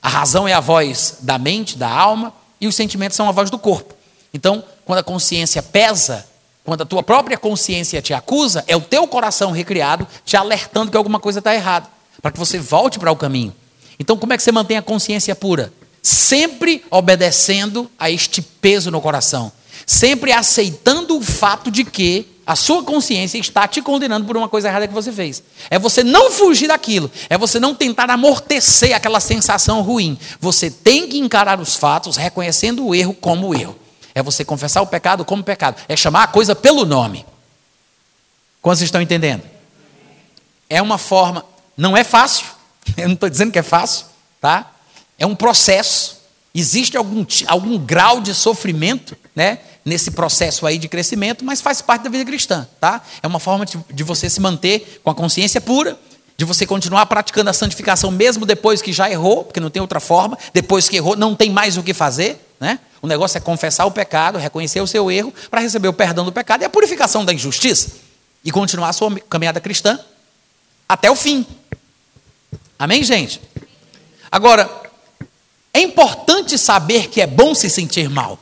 A 0.00 0.08
razão 0.08 0.46
é 0.46 0.52
a 0.52 0.60
voz 0.60 1.18
da 1.20 1.38
mente, 1.38 1.76
da 1.76 1.88
alma, 1.88 2.32
e 2.60 2.66
os 2.66 2.74
sentimentos 2.74 3.16
são 3.16 3.28
a 3.28 3.32
voz 3.32 3.50
do 3.50 3.58
corpo. 3.58 3.94
Então, 4.32 4.64
quando 4.84 4.98
a 4.98 5.02
consciência 5.02 5.62
pesa, 5.62 6.26
quando 6.64 6.82
a 6.82 6.86
tua 6.86 7.02
própria 7.02 7.38
consciência 7.38 8.02
te 8.02 8.12
acusa, 8.12 8.64
é 8.66 8.76
o 8.76 8.80
teu 8.80 9.06
coração 9.06 9.52
recriado 9.52 10.06
te 10.24 10.36
alertando 10.36 10.90
que 10.90 10.96
alguma 10.96 11.20
coisa 11.20 11.38
está 11.38 11.54
errada, 11.54 11.88
para 12.20 12.32
que 12.32 12.38
você 12.38 12.58
volte 12.58 12.98
para 12.98 13.10
o 13.10 13.16
caminho. 13.16 13.54
Então, 13.98 14.16
como 14.16 14.32
é 14.32 14.36
que 14.36 14.42
você 14.42 14.52
mantém 14.52 14.76
a 14.76 14.82
consciência 14.82 15.34
pura? 15.34 15.72
Sempre 16.02 16.84
obedecendo 16.90 17.90
a 17.98 18.10
este 18.10 18.42
peso 18.42 18.90
no 18.90 19.00
coração, 19.00 19.50
sempre 19.86 20.32
aceitando 20.32 21.16
o 21.16 21.22
fato 21.22 21.70
de 21.70 21.84
que 21.84 22.26
a 22.46 22.54
sua 22.54 22.84
consciência 22.84 23.38
está 23.38 23.66
te 23.66 23.82
condenando 23.82 24.24
por 24.24 24.36
uma 24.36 24.48
coisa 24.48 24.68
errada 24.68 24.86
que 24.86 24.94
você 24.94 25.10
fez. 25.10 25.42
É 25.68 25.80
você 25.80 26.04
não 26.04 26.30
fugir 26.30 26.68
daquilo. 26.68 27.10
É 27.28 27.36
você 27.36 27.58
não 27.58 27.74
tentar 27.74 28.08
amortecer 28.08 28.94
aquela 28.94 29.18
sensação 29.18 29.82
ruim. 29.82 30.16
Você 30.40 30.70
tem 30.70 31.08
que 31.08 31.18
encarar 31.18 31.58
os 31.58 31.74
fatos 31.74 32.16
reconhecendo 32.16 32.86
o 32.86 32.94
erro 32.94 33.12
como 33.12 33.52
erro. 33.52 33.76
É 34.14 34.22
você 34.22 34.44
confessar 34.44 34.80
o 34.80 34.86
pecado 34.86 35.24
como 35.24 35.42
pecado. 35.42 35.82
É 35.88 35.96
chamar 35.96 36.22
a 36.22 36.26
coisa 36.28 36.54
pelo 36.54 36.84
nome. 36.84 37.26
Quantos 38.62 38.80
estão 38.80 39.02
entendendo? 39.02 39.42
É 40.70 40.80
uma 40.80 40.98
forma. 40.98 41.44
Não 41.76 41.96
é 41.96 42.04
fácil. 42.04 42.46
Eu 42.96 43.08
não 43.08 43.14
estou 43.14 43.28
dizendo 43.28 43.50
que 43.50 43.58
é 43.58 43.62
fácil. 43.64 44.06
Tá? 44.40 44.70
É 45.18 45.26
um 45.26 45.34
processo. 45.34 46.22
Existe 46.54 46.96
algum, 46.96 47.26
algum 47.48 47.76
grau 47.76 48.20
de 48.20 48.32
sofrimento 48.32 49.16
né, 49.34 49.58
nesse 49.86 50.10
processo 50.10 50.66
aí 50.66 50.78
de 50.78 50.88
crescimento, 50.88 51.44
mas 51.44 51.60
faz 51.60 51.80
parte 51.80 52.02
da 52.02 52.10
vida 52.10 52.24
cristã, 52.24 52.66
tá? 52.80 53.00
É 53.22 53.26
uma 53.26 53.38
forma 53.38 53.64
de, 53.64 53.78
de 53.94 54.02
você 54.02 54.28
se 54.28 54.40
manter 54.40 55.00
com 55.04 55.10
a 55.10 55.14
consciência 55.14 55.60
pura, 55.60 55.96
de 56.36 56.44
você 56.44 56.66
continuar 56.66 57.06
praticando 57.06 57.48
a 57.48 57.52
santificação 57.52 58.10
mesmo 58.10 58.44
depois 58.44 58.82
que 58.82 58.92
já 58.92 59.08
errou, 59.08 59.44
porque 59.44 59.60
não 59.60 59.70
tem 59.70 59.80
outra 59.80 60.00
forma, 60.00 60.36
depois 60.52 60.88
que 60.88 60.96
errou, 60.96 61.16
não 61.16 61.36
tem 61.36 61.50
mais 61.50 61.76
o 61.76 61.84
que 61.84 61.94
fazer, 61.94 62.44
né? 62.58 62.80
O 63.00 63.06
negócio 63.06 63.38
é 63.38 63.40
confessar 63.40 63.86
o 63.86 63.92
pecado, 63.92 64.38
reconhecer 64.38 64.80
o 64.80 64.88
seu 64.88 65.08
erro, 65.08 65.32
para 65.48 65.60
receber 65.60 65.86
o 65.86 65.92
perdão 65.92 66.24
do 66.24 66.32
pecado 66.32 66.62
e 66.62 66.64
a 66.64 66.70
purificação 66.70 67.24
da 67.24 67.32
injustiça, 67.32 67.92
e 68.44 68.50
continuar 68.50 68.88
a 68.88 68.92
sua 68.92 69.14
caminhada 69.30 69.60
cristã 69.60 70.00
até 70.88 71.08
o 71.08 71.14
fim. 71.14 71.46
Amém, 72.76 73.04
gente? 73.04 73.40
Agora, 74.32 74.68
é 75.72 75.80
importante 75.80 76.58
saber 76.58 77.08
que 77.08 77.20
é 77.20 77.26
bom 77.26 77.54
se 77.54 77.70
sentir 77.70 78.10
mal. 78.10 78.36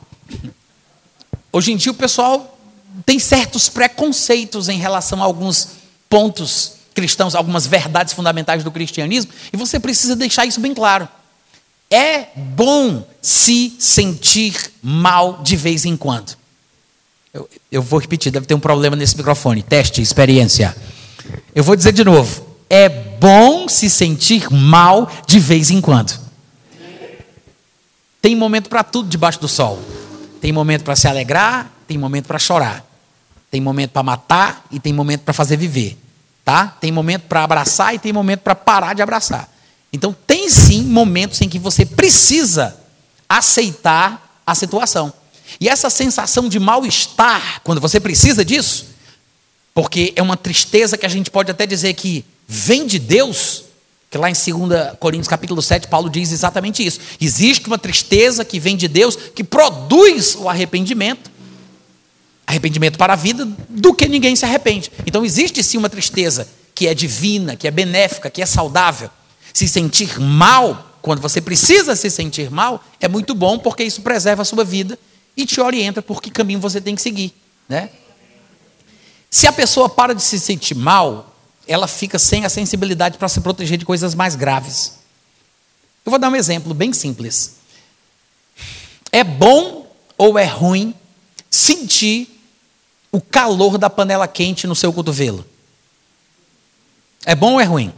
Hoje 1.55 1.71
em 1.71 1.77
dia 1.77 1.89
o 1.89 1.95
pessoal 1.95 2.59
tem 3.05 3.17
certos 3.17 3.69
preconceitos 3.69 4.67
em 4.67 4.77
relação 4.77 5.21
a 5.21 5.25
alguns 5.25 5.69
pontos 6.09 6.73
cristãos, 6.93 7.33
algumas 7.33 7.65
verdades 7.65 8.13
fundamentais 8.13 8.61
do 8.61 8.69
cristianismo, 8.69 9.31
e 9.53 9.55
você 9.55 9.79
precisa 9.79 10.17
deixar 10.17 10.45
isso 10.45 10.59
bem 10.59 10.73
claro. 10.73 11.07
É 11.89 12.27
bom 12.35 13.07
se 13.21 13.73
sentir 13.79 14.69
mal 14.83 15.41
de 15.43 15.55
vez 15.55 15.85
em 15.85 15.95
quando. 15.95 16.35
Eu, 17.33 17.49
eu 17.71 17.81
vou 17.81 18.01
repetir, 18.01 18.33
deve 18.33 18.45
ter 18.45 18.53
um 18.53 18.59
problema 18.59 18.97
nesse 18.97 19.15
microfone. 19.15 19.63
Teste, 19.63 20.01
experiência. 20.01 20.75
Eu 21.55 21.63
vou 21.63 21.77
dizer 21.77 21.93
de 21.93 22.03
novo. 22.03 22.45
É 22.69 22.89
bom 22.89 23.69
se 23.69 23.89
sentir 23.89 24.51
mal 24.51 25.09
de 25.25 25.39
vez 25.39 25.71
em 25.71 25.79
quando. 25.79 26.19
Tem 28.21 28.35
momento 28.35 28.67
para 28.67 28.83
tudo 28.83 29.07
debaixo 29.07 29.39
do 29.39 29.47
sol. 29.47 29.81
Tem 30.45 30.51
momento 30.51 30.83
para 30.83 30.95
se 30.95 31.07
alegrar, 31.07 31.71
tem 31.87 31.97
momento 31.97 32.27
para 32.27 32.37
chorar. 32.37 32.85
Tem 33.49 33.59
momento 33.59 33.89
para 33.89 34.03
matar 34.03 34.63
e 34.69 34.79
tem 34.79 34.93
momento 34.93 35.21
para 35.21 35.33
fazer 35.33 35.57
viver. 35.57 35.97
Tá? 36.43 36.67
Tem 36.79 36.91
momento 36.91 37.23
para 37.23 37.43
abraçar 37.43 37.95
e 37.95 37.97
tem 37.97 38.13
momento 38.13 38.41
para 38.41 38.53
parar 38.53 38.93
de 38.93 39.01
abraçar. 39.01 39.49
Então, 39.91 40.15
tem 40.27 40.47
sim 40.47 40.83
momentos 40.83 41.41
em 41.41 41.49
que 41.49 41.57
você 41.57 41.83
precisa 41.83 42.77
aceitar 43.27 44.39
a 44.45 44.53
situação. 44.53 45.11
E 45.59 45.67
essa 45.67 45.89
sensação 45.89 46.47
de 46.47 46.59
mal-estar, 46.59 47.61
quando 47.63 47.81
você 47.81 47.99
precisa 47.99 48.45
disso, 48.45 48.89
porque 49.73 50.13
é 50.15 50.21
uma 50.21 50.37
tristeza 50.37 50.95
que 50.95 51.07
a 51.07 51.09
gente 51.09 51.31
pode 51.31 51.49
até 51.49 51.65
dizer 51.65 51.95
que 51.95 52.23
vem 52.47 52.85
de 52.85 52.99
Deus, 52.99 53.63
que 54.15 54.17
lá 54.17 54.29
em 54.29 54.33
2 54.33 54.97
Coríntios 54.97 55.27
capítulo 55.27 55.61
7, 55.61 55.89
Paulo 55.89 56.09
diz 56.09 56.31
exatamente 56.31 56.85
isso. 56.85 57.01
Existe 57.19 57.67
uma 57.67 57.77
tristeza 57.77 58.45
que 58.45 58.61
vem 58.61 58.77
de 58.77 58.87
Deus, 58.87 59.17
que 59.35 59.43
produz 59.43 60.35
o 60.35 60.47
arrependimento, 60.47 61.29
arrependimento 62.47 62.97
para 62.97 63.11
a 63.11 63.15
vida, 63.17 63.45
do 63.67 63.93
que 63.93 64.07
ninguém 64.07 64.33
se 64.33 64.45
arrepende. 64.45 64.89
Então 65.05 65.25
existe 65.25 65.61
sim 65.61 65.77
uma 65.77 65.89
tristeza 65.89 66.47
que 66.73 66.87
é 66.87 66.93
divina, 66.93 67.57
que 67.57 67.67
é 67.67 67.71
benéfica, 67.71 68.29
que 68.29 68.41
é 68.41 68.45
saudável. 68.45 69.09
Se 69.53 69.67
sentir 69.67 70.17
mal, 70.17 70.97
quando 71.01 71.19
você 71.19 71.41
precisa 71.41 71.93
se 71.93 72.09
sentir 72.09 72.49
mal, 72.49 72.81
é 73.01 73.09
muito 73.09 73.35
bom, 73.35 73.59
porque 73.59 73.83
isso 73.83 74.01
preserva 74.01 74.43
a 74.43 74.45
sua 74.45 74.63
vida 74.63 74.97
e 75.35 75.45
te 75.45 75.59
orienta 75.59 76.01
por 76.01 76.21
que 76.21 76.31
caminho 76.31 76.61
você 76.61 76.79
tem 76.79 76.95
que 76.95 77.01
seguir. 77.01 77.33
Né? 77.67 77.89
Se 79.29 79.45
a 79.45 79.51
pessoa 79.51 79.89
para 79.89 80.15
de 80.15 80.23
se 80.23 80.39
sentir 80.39 80.75
mal, 80.75 81.34
ela 81.67 81.87
fica 81.87 82.19
sem 82.19 82.45
a 82.45 82.49
sensibilidade 82.49 83.17
para 83.17 83.29
se 83.29 83.41
proteger 83.41 83.77
de 83.77 83.85
coisas 83.85 84.13
mais 84.13 84.35
graves. 84.35 84.99
Eu 86.05 86.09
vou 86.11 86.19
dar 86.19 86.29
um 86.29 86.35
exemplo 86.35 86.73
bem 86.73 86.93
simples. 86.93 87.55
É 89.11 89.23
bom 89.23 89.87
ou 90.17 90.37
é 90.37 90.45
ruim 90.45 90.93
sentir 91.49 92.29
o 93.11 93.21
calor 93.21 93.77
da 93.77 93.89
panela 93.89 94.27
quente 94.27 94.67
no 94.67 94.75
seu 94.75 94.91
cotovelo? 94.91 95.45
É 97.25 97.33
bom 97.33 97.53
ou 97.53 97.61
é 97.61 97.63
ruim? 97.63 97.93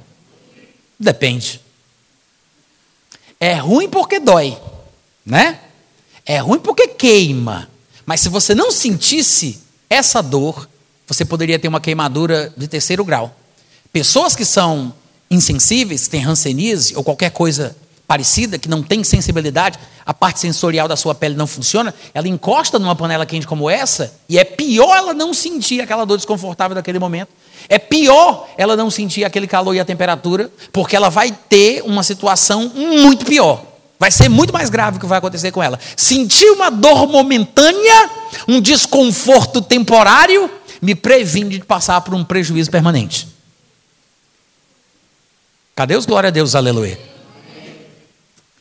Depende. 1.00 1.60
É 3.40 3.56
ruim 3.56 3.90
porque 3.90 4.20
dói, 4.20 4.58
né? 5.26 5.60
É 6.26 6.38
ruim 6.38 6.60
porque 6.60 6.88
queima. 6.88 7.70
Mas 8.06 8.22
se 8.22 8.30
você 8.30 8.56
não 8.56 8.72
sentisse 8.72 9.62
essa 9.90 10.22
dor, 10.22 10.70
você 11.06 11.26
poderia 11.26 11.60
ter 11.60 11.68
uma 11.68 11.82
queimadura 11.82 12.54
de 12.56 12.68
terceiro 12.68 13.04
grau. 13.04 13.36
Pessoas 13.98 14.36
que 14.36 14.46
são 14.46 14.94
insensíveis, 15.28 16.04
que 16.04 16.12
têm 16.12 16.24
hanseníase 16.24 16.96
ou 16.96 17.04
qualquer 17.04 17.32
coisa 17.32 17.76
parecida, 18.08 18.60
que 18.60 18.70
não 18.70 18.84
tem 18.84 19.04
sensibilidade, 19.04 19.80
a 20.06 20.14
parte 20.14 20.40
sensorial 20.40 20.88
da 20.88 20.96
sua 20.96 21.16
pele 21.16 21.34
não 21.34 21.48
funciona, 21.48 21.92
ela 22.14 22.28
encosta 22.28 22.78
numa 22.78 22.96
panela 22.96 23.26
quente 23.26 23.48
como 23.48 23.68
essa, 23.68 24.14
e 24.30 24.38
é 24.38 24.44
pior 24.44 24.96
ela 24.96 25.16
não 25.16 25.34
sentir 25.34 25.82
aquela 25.82 26.06
dor 26.06 26.16
desconfortável 26.16 26.76
daquele 26.76 27.00
momento. 27.00 27.30
É 27.68 27.80
pior 27.80 28.48
ela 28.56 28.76
não 28.76 28.92
sentir 28.92 29.24
aquele 29.24 29.48
calor 29.48 29.74
e 29.74 29.80
a 29.80 29.86
temperatura, 29.86 30.52
porque 30.72 30.96
ela 30.96 31.10
vai 31.10 31.36
ter 31.50 31.82
uma 31.82 32.04
situação 32.04 32.72
muito 32.76 33.26
pior. 33.26 33.66
Vai 34.00 34.12
ser 34.12 34.30
muito 34.30 34.54
mais 34.54 34.70
grave 34.70 34.98
o 34.98 35.00
que 35.00 35.08
vai 35.08 35.18
acontecer 35.18 35.50
com 35.50 35.64
ela. 35.64 35.80
Sentir 35.96 36.52
uma 36.52 36.70
dor 36.70 37.08
momentânea, 37.08 38.12
um 38.48 38.62
desconforto 38.62 39.60
temporário, 39.60 40.52
me 40.80 40.94
previne 40.94 41.58
de 41.58 41.66
passar 41.66 42.02
por 42.02 42.14
um 42.14 42.24
prejuízo 42.24 42.70
permanente. 42.70 43.37
Cadê 45.78 45.96
os 45.96 46.08
glória 46.08 46.30
a 46.30 46.32
Deus, 46.32 46.56
aleluia? 46.56 47.00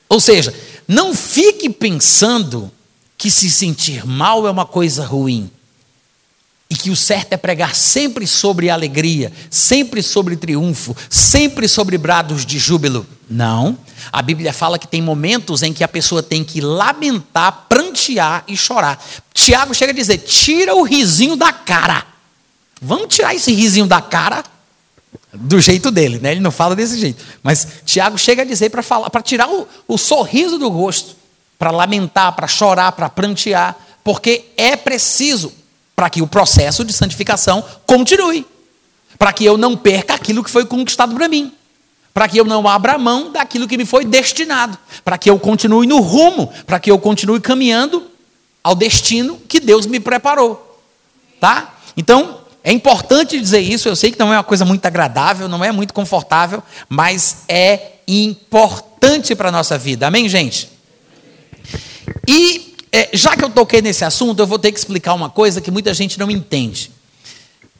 Ou 0.06 0.20
seja, 0.20 0.54
não 0.86 1.14
fique 1.14 1.70
pensando 1.70 2.70
que 3.16 3.30
se 3.30 3.50
sentir 3.50 4.06
mal 4.06 4.46
é 4.46 4.50
uma 4.50 4.66
coisa 4.66 5.02
ruim. 5.02 5.50
E 6.68 6.76
que 6.76 6.90
o 6.90 6.96
certo 6.96 7.32
é 7.32 7.38
pregar 7.38 7.74
sempre 7.74 8.26
sobre 8.26 8.68
alegria, 8.68 9.32
sempre 9.48 10.02
sobre 10.02 10.36
triunfo, 10.36 10.94
sempre 11.08 11.66
sobre 11.66 11.96
brados 11.96 12.44
de 12.44 12.58
júbilo. 12.58 13.06
Não. 13.30 13.78
A 14.12 14.20
Bíblia 14.20 14.52
fala 14.52 14.78
que 14.78 14.86
tem 14.86 15.00
momentos 15.00 15.62
em 15.62 15.72
que 15.72 15.82
a 15.82 15.88
pessoa 15.88 16.22
tem 16.22 16.44
que 16.44 16.60
lamentar, 16.60 17.64
prantear 17.66 18.44
e 18.46 18.54
chorar. 18.58 19.02
Tiago 19.32 19.74
chega 19.74 19.92
a 19.92 19.94
dizer: 19.94 20.18
tira 20.18 20.74
o 20.74 20.82
risinho 20.82 21.34
da 21.34 21.50
cara. 21.50 22.06
Vamos 22.78 23.14
tirar 23.14 23.34
esse 23.34 23.54
risinho 23.54 23.86
da 23.86 24.02
cara 24.02 24.44
do 25.37 25.61
jeito 25.61 25.91
dele, 25.91 26.18
né? 26.18 26.32
Ele 26.32 26.41
não 26.41 26.51
fala 26.51 26.74
desse 26.74 26.99
jeito. 26.99 27.22
Mas 27.43 27.66
Tiago 27.84 28.18
chega 28.18 28.43
a 28.43 28.45
dizer 28.45 28.70
para 28.70 28.82
falar, 28.82 29.11
para 29.11 29.22
tirar 29.22 29.49
o, 29.49 29.66
o 29.87 29.99
sorriso 29.99 30.59
do 30.59 30.68
rosto, 30.68 31.16
para 31.59 31.70
lamentar, 31.70 32.34
para 32.34 32.47
chorar, 32.47 32.93
para 32.93 33.09
prantear, 33.09 33.76
porque 34.03 34.47
é 34.57 34.76
preciso 34.76 35.53
para 35.95 36.11
que 36.11 36.20
o 36.20 36.26
processo 36.26 36.84
de 36.84 36.93
santificação 36.93 37.64
continue, 37.87 38.47
para 39.18 39.32
que 39.32 39.45
eu 39.45 39.57
não 39.57 39.76
perca 39.76 40.14
aquilo 40.14 40.45
que 40.45 40.51
foi 40.51 40.66
conquistado 40.66 41.14
para 41.14 41.28
mim, 41.28 41.53
para 42.12 42.28
que 42.28 42.39
eu 42.39 42.45
não 42.45 42.68
abra 42.68 42.99
mão 42.99 43.32
daquilo 43.32 43.66
que 43.66 43.78
me 43.78 43.87
foi 43.87 44.05
destinado, 44.05 44.78
para 45.05 45.16
que 45.16 45.28
eu 45.28 45.39
continue 45.39 45.87
no 45.87 46.01
rumo, 46.01 46.53
para 46.66 46.78
que 46.78 46.91
eu 46.91 46.99
continue 46.99 47.41
caminhando 47.41 48.07
ao 48.62 48.74
destino 48.74 49.39
que 49.49 49.59
Deus 49.59 49.87
me 49.87 49.99
preparou, 49.99 50.80
tá? 51.41 51.74
Então, 51.97 52.41
é 52.66 52.72
importante 52.72 53.40
dizer 53.40 53.60
isso, 53.60 53.88
eu 53.88 53.94
sei 53.94 54.10
que 54.10 54.18
não 54.18 54.34
é 54.34 54.36
uma 54.36 54.42
coisa 54.42 54.64
muito 54.64 54.84
agradável, 54.84 55.46
não 55.48 55.64
é 55.64 55.70
muito 55.70 55.94
confortável, 55.94 56.60
mas 56.88 57.44
é 57.46 57.92
importante 58.08 59.36
para 59.36 59.50
a 59.50 59.52
nossa 59.52 59.78
vida. 59.78 60.08
Amém, 60.08 60.28
gente? 60.28 60.68
E 62.26 62.74
é, 62.90 63.10
já 63.12 63.36
que 63.36 63.44
eu 63.44 63.50
toquei 63.50 63.80
nesse 63.80 64.04
assunto, 64.04 64.40
eu 64.40 64.48
vou 64.48 64.58
ter 64.58 64.72
que 64.72 64.78
explicar 64.80 65.14
uma 65.14 65.30
coisa 65.30 65.60
que 65.60 65.70
muita 65.70 65.94
gente 65.94 66.18
não 66.18 66.28
entende. 66.28 66.90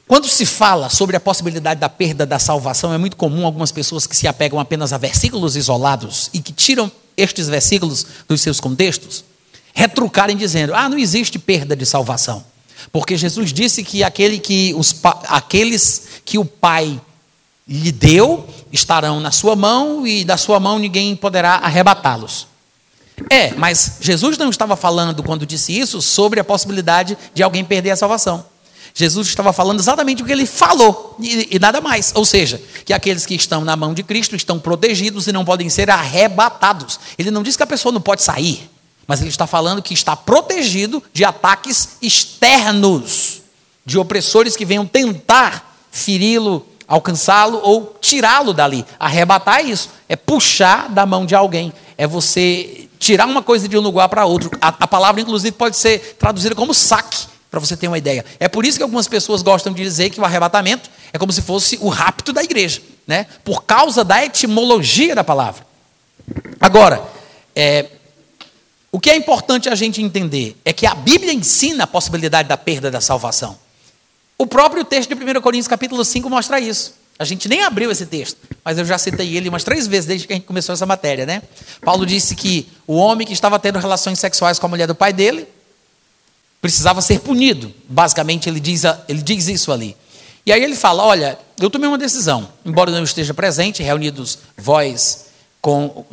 Quando 0.07 0.25
se 0.25 0.45
fala 0.45 0.89
sobre 0.89 1.17
a 1.17 1.19
possibilidade 1.19 1.81
da 1.81 1.89
perda 1.89 2.25
da 2.25 2.39
salvação, 2.39 2.93
é 2.93 2.97
muito 2.97 3.17
comum 3.17 3.45
algumas 3.45 3.73
pessoas 3.73 4.07
que 4.07 4.15
se 4.15 4.25
apegam 4.25 4.57
apenas 4.57 4.93
a 4.93 4.97
versículos 4.97 5.57
isolados 5.57 6.29
e 6.33 6.39
que 6.39 6.53
tiram 6.53 6.89
estes 7.17 7.49
versículos 7.49 8.05
dos 8.25 8.39
seus 8.39 8.61
contextos, 8.61 9.25
retrucarem 9.73 10.37
dizendo: 10.37 10.73
ah, 10.73 10.87
não 10.87 10.97
existe 10.97 11.37
perda 11.37 11.75
de 11.75 11.85
salvação. 11.85 12.41
Porque 12.91 13.17
Jesus 13.17 13.51
disse 13.51 13.83
que, 13.83 14.03
aquele 14.03 14.39
que 14.39 14.73
os, 14.77 14.95
aqueles 15.27 16.21
que 16.25 16.37
o 16.37 16.45
Pai 16.45 16.99
lhe 17.67 17.91
deu 17.91 18.47
estarão 18.71 19.19
na 19.19 19.31
sua 19.31 19.55
mão 19.55 20.07
e 20.07 20.23
da 20.23 20.37
sua 20.37 20.59
mão 20.59 20.79
ninguém 20.79 21.15
poderá 21.15 21.55
arrebatá-los. 21.55 22.47
É, 23.29 23.53
mas 23.55 23.97
Jesus 23.99 24.37
não 24.37 24.49
estava 24.49 24.75
falando, 24.75 25.23
quando 25.23 25.45
disse 25.45 25.77
isso, 25.77 26.01
sobre 26.01 26.39
a 26.39 26.43
possibilidade 26.43 27.17
de 27.33 27.41
alguém 27.41 27.65
perder 27.65 27.91
a 27.91 27.95
salvação. 27.95 28.45
Jesus 28.93 29.27
estava 29.27 29.53
falando 29.53 29.79
exatamente 29.79 30.23
o 30.23 30.25
que 30.25 30.31
ele 30.31 30.45
falou, 30.45 31.15
e, 31.19 31.49
e, 31.51 31.59
nada 31.59 31.81
mais. 31.81 32.11
Ou 32.15 32.25
seja, 32.25 32.61
que 32.85 32.93
aqueles 32.93 33.25
que 33.25 33.35
estão 33.35 33.63
na 33.63 33.75
mão 33.75 33.93
de 33.93 34.01
Cristo 34.01 34.35
estão 34.35 34.59
protegidos 34.59 35.27
e 35.27 35.31
não 35.31 35.45
podem 35.45 35.69
ser 35.69 35.89
arrebatados. 35.89 36.99
Ele 37.17 37.29
não 37.29 37.43
diz 37.43 37.55
que 37.55 37.63
a 37.63 37.67
pessoa 37.67 37.91
não 37.91 38.01
pode 38.01 38.23
sair. 38.23 38.69
Mas 39.07 39.21
ele 39.21 39.29
está 39.29 39.47
falando 39.47 39.81
que 39.81 39.93
está 39.93 40.15
protegido 40.15 41.01
de 41.13 41.23
ataques 41.23 41.97
externos, 42.01 43.41
de 43.85 43.97
opressores 43.97 44.55
que 44.55 44.65
venham 44.65 44.85
tentar 44.85 45.79
feri-lo, 45.89 46.67
alcançá-lo 46.85 47.59
ou 47.63 47.97
tirá-lo 48.01 48.53
dali. 48.53 48.85
Arrebatar 48.99 49.59
é 49.59 49.63
isso, 49.63 49.89
é 50.09 50.15
puxar 50.15 50.89
da 50.89 51.05
mão 51.05 51.25
de 51.25 51.33
alguém, 51.33 51.71
é 51.97 52.05
você 52.05 52.89
tirar 52.99 53.25
uma 53.25 53.41
coisa 53.41 53.67
de 53.67 53.77
um 53.77 53.81
lugar 53.81 54.09
para 54.09 54.25
outro. 54.25 54.51
A, 54.61 54.67
a 54.67 54.87
palavra, 54.87 55.21
inclusive, 55.21 55.55
pode 55.55 55.77
ser 55.77 56.17
traduzida 56.19 56.53
como 56.53 56.73
saque, 56.73 57.27
para 57.49 57.59
você 57.59 57.77
ter 57.77 57.87
uma 57.87 57.97
ideia. 57.97 58.25
É 58.39 58.47
por 58.47 58.65
isso 58.65 58.77
que 58.77 58.83
algumas 58.83 59.07
pessoas 59.07 59.41
gostam 59.41 59.71
de 59.71 59.81
dizer 59.81 60.09
que 60.09 60.19
o 60.19 60.25
arrebatamento 60.25 60.89
é 61.13 61.17
como 61.17 61.31
se 61.31 61.41
fosse 61.41 61.77
o 61.81 61.87
rapto 61.87 62.33
da 62.33 62.43
igreja, 62.43 62.81
né? 63.05 63.25
por 63.43 63.63
causa 63.63 64.03
da 64.03 64.23
etimologia 64.23 65.15
da 65.15 65.23
palavra. 65.23 65.65
Agora, 66.59 67.01
é, 67.55 67.85
o 68.91 68.99
que 68.99 69.09
é 69.09 69.15
importante 69.15 69.69
a 69.69 69.75
gente 69.75 70.01
entender 70.01 70.55
é 70.63 70.71
que 70.71 70.85
a 70.85 70.95
Bíblia 70.95 71.33
ensina 71.33 71.83
a 71.83 71.87
possibilidade 71.87 72.47
da 72.47 72.57
perda 72.57 72.89
da 72.89 73.01
salvação. 73.01 73.57
O 74.37 74.45
próprio 74.45 74.85
texto 74.85 75.13
de 75.13 75.23
1 75.23 75.41
Coríntios 75.41 75.67
capítulo 75.67 76.05
5 76.05 76.29
mostra 76.29 76.59
isso. 76.59 76.93
A 77.19 77.25
gente 77.25 77.49
nem 77.49 77.63
abriu 77.63 77.89
esse 77.89 78.05
texto, 78.05 78.37
mas 78.63 78.77
eu 78.77 78.85
já 78.85 78.97
citei 78.97 79.35
ele 79.35 79.49
umas 79.49 79.63
três 79.63 79.87
vezes 79.87 80.05
desde 80.05 80.27
que 80.27 80.33
a 80.33 80.35
gente 80.35 80.45
começou 80.45 80.73
essa 80.73 80.85
matéria, 80.85 81.25
né? 81.25 81.41
Paulo 81.81 82.05
disse 82.05 82.35
que 82.35 82.69
o 82.85 82.95
homem 82.95 83.25
que 83.25 83.33
estava 83.33 83.57
tendo 83.57 83.79
relações 83.79 84.19
sexuais 84.19 84.59
com 84.59 84.67
a 84.67 84.69
mulher 84.69 84.85
do 84.85 84.93
pai 84.93 85.11
dele 85.11 85.47
precisava 86.61 87.01
ser 87.01 87.19
punido. 87.21 87.73
Basicamente, 87.89 88.47
ele 88.47 88.59
diz, 88.59 88.83
ele 89.07 89.23
diz 89.23 89.47
isso 89.47 89.71
ali. 89.71 89.97
E 90.45 90.51
aí 90.51 90.63
ele 90.63 90.75
fala: 90.75 91.03
Olha, 91.03 91.39
eu 91.59 91.71
tomei 91.71 91.87
uma 91.87 91.97
decisão, 91.97 92.47
embora 92.63 92.91
não 92.91 93.03
esteja 93.03 93.33
presente, 93.33 93.81
reunidos 93.81 94.39
vós 94.55 95.25
com 95.59 96.05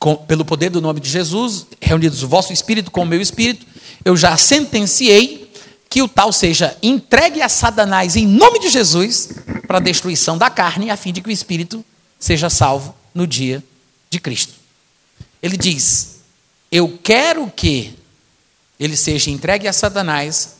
com, 0.00 0.16
pelo 0.16 0.44
poder 0.44 0.70
do 0.70 0.80
nome 0.80 0.98
de 0.98 1.10
Jesus, 1.10 1.66
reunidos 1.80 2.22
o 2.22 2.28
vosso 2.28 2.52
espírito 2.52 2.90
com 2.90 3.02
o 3.02 3.06
meu 3.06 3.20
espírito, 3.20 3.66
eu 4.04 4.16
já 4.16 4.36
sentenciei 4.36 5.52
que 5.90 6.02
o 6.02 6.08
tal 6.08 6.32
seja 6.32 6.76
entregue 6.82 7.42
a 7.42 7.48
Satanás 7.48 8.16
em 8.16 8.26
nome 8.26 8.58
de 8.60 8.70
Jesus 8.70 9.28
para 9.66 9.76
a 9.76 9.80
destruição 9.80 10.38
da 10.38 10.48
carne, 10.48 10.90
a 10.90 10.96
fim 10.96 11.12
de 11.12 11.20
que 11.20 11.28
o 11.28 11.32
espírito 11.32 11.84
seja 12.18 12.48
salvo 12.48 12.94
no 13.14 13.26
dia 13.26 13.62
de 14.08 14.18
Cristo. 14.18 14.54
Ele 15.42 15.56
diz: 15.56 16.20
eu 16.72 16.98
quero 17.02 17.50
que 17.54 17.94
ele 18.78 18.96
seja 18.96 19.30
entregue 19.30 19.68
a 19.68 19.72
Satanás 19.72 20.56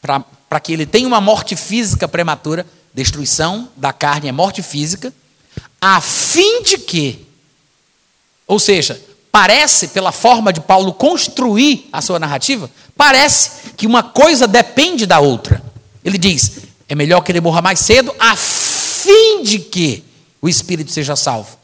para 0.00 0.60
que 0.60 0.72
ele 0.72 0.86
tenha 0.86 1.08
uma 1.08 1.20
morte 1.20 1.56
física 1.56 2.06
prematura, 2.06 2.64
destruição 2.94 3.68
da 3.76 3.92
carne 3.92 4.28
é 4.28 4.32
morte 4.32 4.62
física, 4.62 5.12
a 5.80 6.00
fim 6.00 6.62
de 6.62 6.78
que, 6.78 7.26
ou 8.48 8.58
seja, 8.58 8.98
parece, 9.30 9.88
pela 9.88 10.10
forma 10.10 10.52
de 10.52 10.60
Paulo 10.60 10.94
construir 10.94 11.86
a 11.92 12.00
sua 12.00 12.18
narrativa, 12.18 12.70
parece 12.96 13.72
que 13.76 13.86
uma 13.86 14.02
coisa 14.02 14.48
depende 14.48 15.04
da 15.04 15.20
outra. 15.20 15.62
Ele 16.02 16.16
diz: 16.16 16.52
é 16.88 16.94
melhor 16.94 17.20
que 17.20 17.30
ele 17.30 17.40
morra 17.40 17.60
mais 17.60 17.80
cedo, 17.80 18.12
a 18.18 18.34
fim 18.34 19.42
de 19.42 19.58
que 19.58 20.02
o 20.40 20.48
espírito 20.48 20.90
seja 20.90 21.14
salvo. 21.14 21.58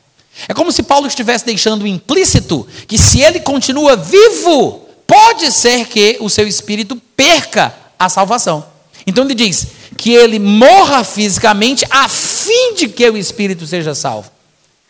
É 0.47 0.53
como 0.53 0.71
se 0.71 0.83
Paulo 0.83 1.07
estivesse 1.07 1.47
deixando 1.47 1.87
implícito 1.87 2.67
que 2.87 2.99
se 2.99 3.21
ele 3.21 3.41
continua 3.41 3.97
vivo, 3.97 4.87
pode 5.07 5.51
ser 5.51 5.87
que 5.87 6.19
o 6.21 6.29
seu 6.29 6.47
espírito 6.47 7.01
perca 7.17 7.75
a 7.99 8.09
salvação. 8.09 8.67
Então 9.07 9.25
ele 9.25 9.35
diz 9.35 9.69
que 9.97 10.13
ele 10.13 10.39
morra 10.39 11.05
fisicamente 11.05 11.87
a 11.89 12.09
fim 12.09 12.75
de 12.75 12.89
que 12.89 13.09
o 13.09 13.17
espírito 13.17 13.67
seja 13.67 13.95
salvo. 13.95 14.31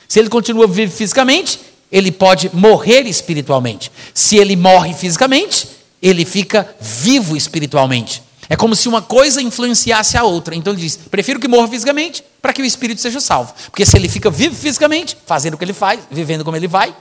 Se 0.08 0.18
ele 0.18 0.28
continua 0.28 0.66
vivo 0.66 0.92
fisicamente, 0.92 1.60
ele 1.94 2.10
pode 2.10 2.50
morrer 2.52 3.02
espiritualmente. 3.02 3.90
Se 4.12 4.36
ele 4.36 4.56
morre 4.56 4.92
fisicamente, 4.92 5.68
ele 6.02 6.24
fica 6.24 6.74
vivo 6.80 7.36
espiritualmente. 7.36 8.20
É 8.48 8.56
como 8.56 8.74
se 8.74 8.88
uma 8.88 9.00
coisa 9.00 9.40
influenciasse 9.40 10.16
a 10.16 10.24
outra. 10.24 10.56
Então 10.56 10.72
ele 10.72 10.82
diz: 10.82 10.96
prefiro 10.96 11.38
que 11.38 11.46
morra 11.46 11.68
fisicamente 11.68 12.24
para 12.42 12.52
que 12.52 12.60
o 12.60 12.64
espírito 12.64 13.00
seja 13.00 13.20
salvo. 13.20 13.54
Porque 13.66 13.86
se 13.86 13.96
ele 13.96 14.08
fica 14.08 14.28
vivo 14.28 14.56
fisicamente, 14.56 15.16
fazendo 15.24 15.54
o 15.54 15.56
que 15.56 15.64
ele 15.64 15.72
faz, 15.72 16.00
vivendo 16.10 16.44
como 16.44 16.56
ele 16.56 16.66
vai, 16.66 16.92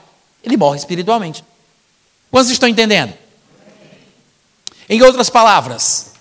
ele 0.43 0.55
morre 0.55 0.77
espiritualmente. 0.77 1.43
Quantos 2.29 2.51
estão 2.51 2.69
entendendo? 2.69 3.15
Em 4.87 5.01
outras 5.01 5.27
palavras, 5.27 6.11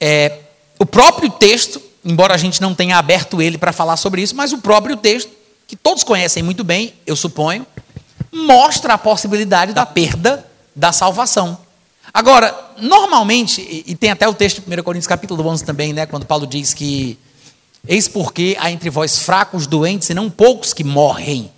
é, 0.00 0.38
o 0.78 0.86
próprio 0.86 1.28
texto, 1.28 1.82
embora 2.02 2.32
a 2.32 2.38
gente 2.38 2.62
não 2.62 2.74
tenha 2.74 2.96
aberto 2.96 3.42
ele 3.42 3.58
para 3.58 3.74
falar 3.74 3.98
sobre 3.98 4.22
isso, 4.22 4.34
mas 4.34 4.54
o 4.54 4.58
próprio 4.58 4.96
texto, 4.96 5.30
que 5.66 5.76
todos 5.76 6.02
conhecem 6.02 6.42
muito 6.42 6.64
bem, 6.64 6.94
eu 7.06 7.14
suponho, 7.14 7.66
mostra 8.32 8.94
a 8.94 8.98
possibilidade 8.98 9.72
da 9.72 9.86
perda 9.86 10.46
da 10.74 10.92
salvação. 10.92 11.58
Agora, 12.12 12.54
normalmente, 12.78 13.84
e 13.86 13.94
tem 13.94 14.10
até 14.10 14.28
o 14.28 14.34
texto 14.34 14.62
de 14.62 14.80
1 14.80 14.82
Coríntios 14.82 15.06
capítulo 15.06 15.46
11 15.46 15.64
também, 15.64 15.92
né, 15.92 16.06
quando 16.06 16.24
Paulo 16.24 16.46
diz 16.46 16.72
que 16.72 17.18
eis 17.86 18.08
porque 18.08 18.56
há 18.58 18.70
entre 18.70 18.90
vós 18.90 19.18
fracos, 19.18 19.66
doentes 19.66 20.10
e 20.10 20.14
não 20.14 20.30
poucos 20.30 20.72
que 20.72 20.84
morrem. 20.84 21.50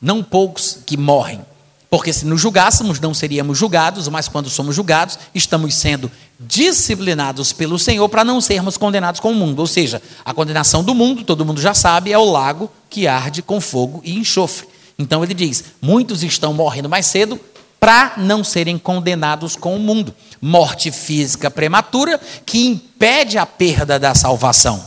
Não 0.00 0.22
poucos 0.22 0.78
que 0.84 0.96
morrem. 0.96 1.40
Porque 1.88 2.12
se 2.12 2.26
nos 2.26 2.40
julgássemos, 2.40 3.00
não 3.00 3.14
seríamos 3.14 3.56
julgados, 3.56 4.08
mas 4.08 4.28
quando 4.28 4.50
somos 4.50 4.74
julgados, 4.74 5.18
estamos 5.34 5.74
sendo 5.74 6.10
disciplinados 6.38 7.52
pelo 7.52 7.78
Senhor 7.78 8.08
para 8.08 8.24
não 8.24 8.40
sermos 8.40 8.76
condenados 8.76 9.20
com 9.20 9.30
o 9.30 9.34
mundo. 9.34 9.60
Ou 9.60 9.66
seja, 9.66 10.02
a 10.24 10.34
condenação 10.34 10.82
do 10.82 10.94
mundo, 10.94 11.24
todo 11.24 11.44
mundo 11.44 11.60
já 11.60 11.74
sabe, 11.74 12.12
é 12.12 12.18
o 12.18 12.30
lago 12.30 12.70
que 12.90 13.06
arde 13.06 13.40
com 13.40 13.60
fogo 13.60 14.00
e 14.04 14.16
enxofre. 14.16 14.68
Então 14.98 15.22
ele 15.22 15.34
diz: 15.34 15.64
muitos 15.80 16.22
estão 16.22 16.52
morrendo 16.52 16.88
mais 16.88 17.06
cedo 17.06 17.38
para 17.78 18.14
não 18.16 18.42
serem 18.42 18.78
condenados 18.78 19.54
com 19.56 19.76
o 19.76 19.78
mundo. 19.78 20.14
Morte 20.40 20.90
física 20.90 21.50
prematura 21.50 22.20
que 22.44 22.66
impede 22.66 23.38
a 23.38 23.46
perda 23.46 23.98
da 23.98 24.14
salvação. 24.14 24.84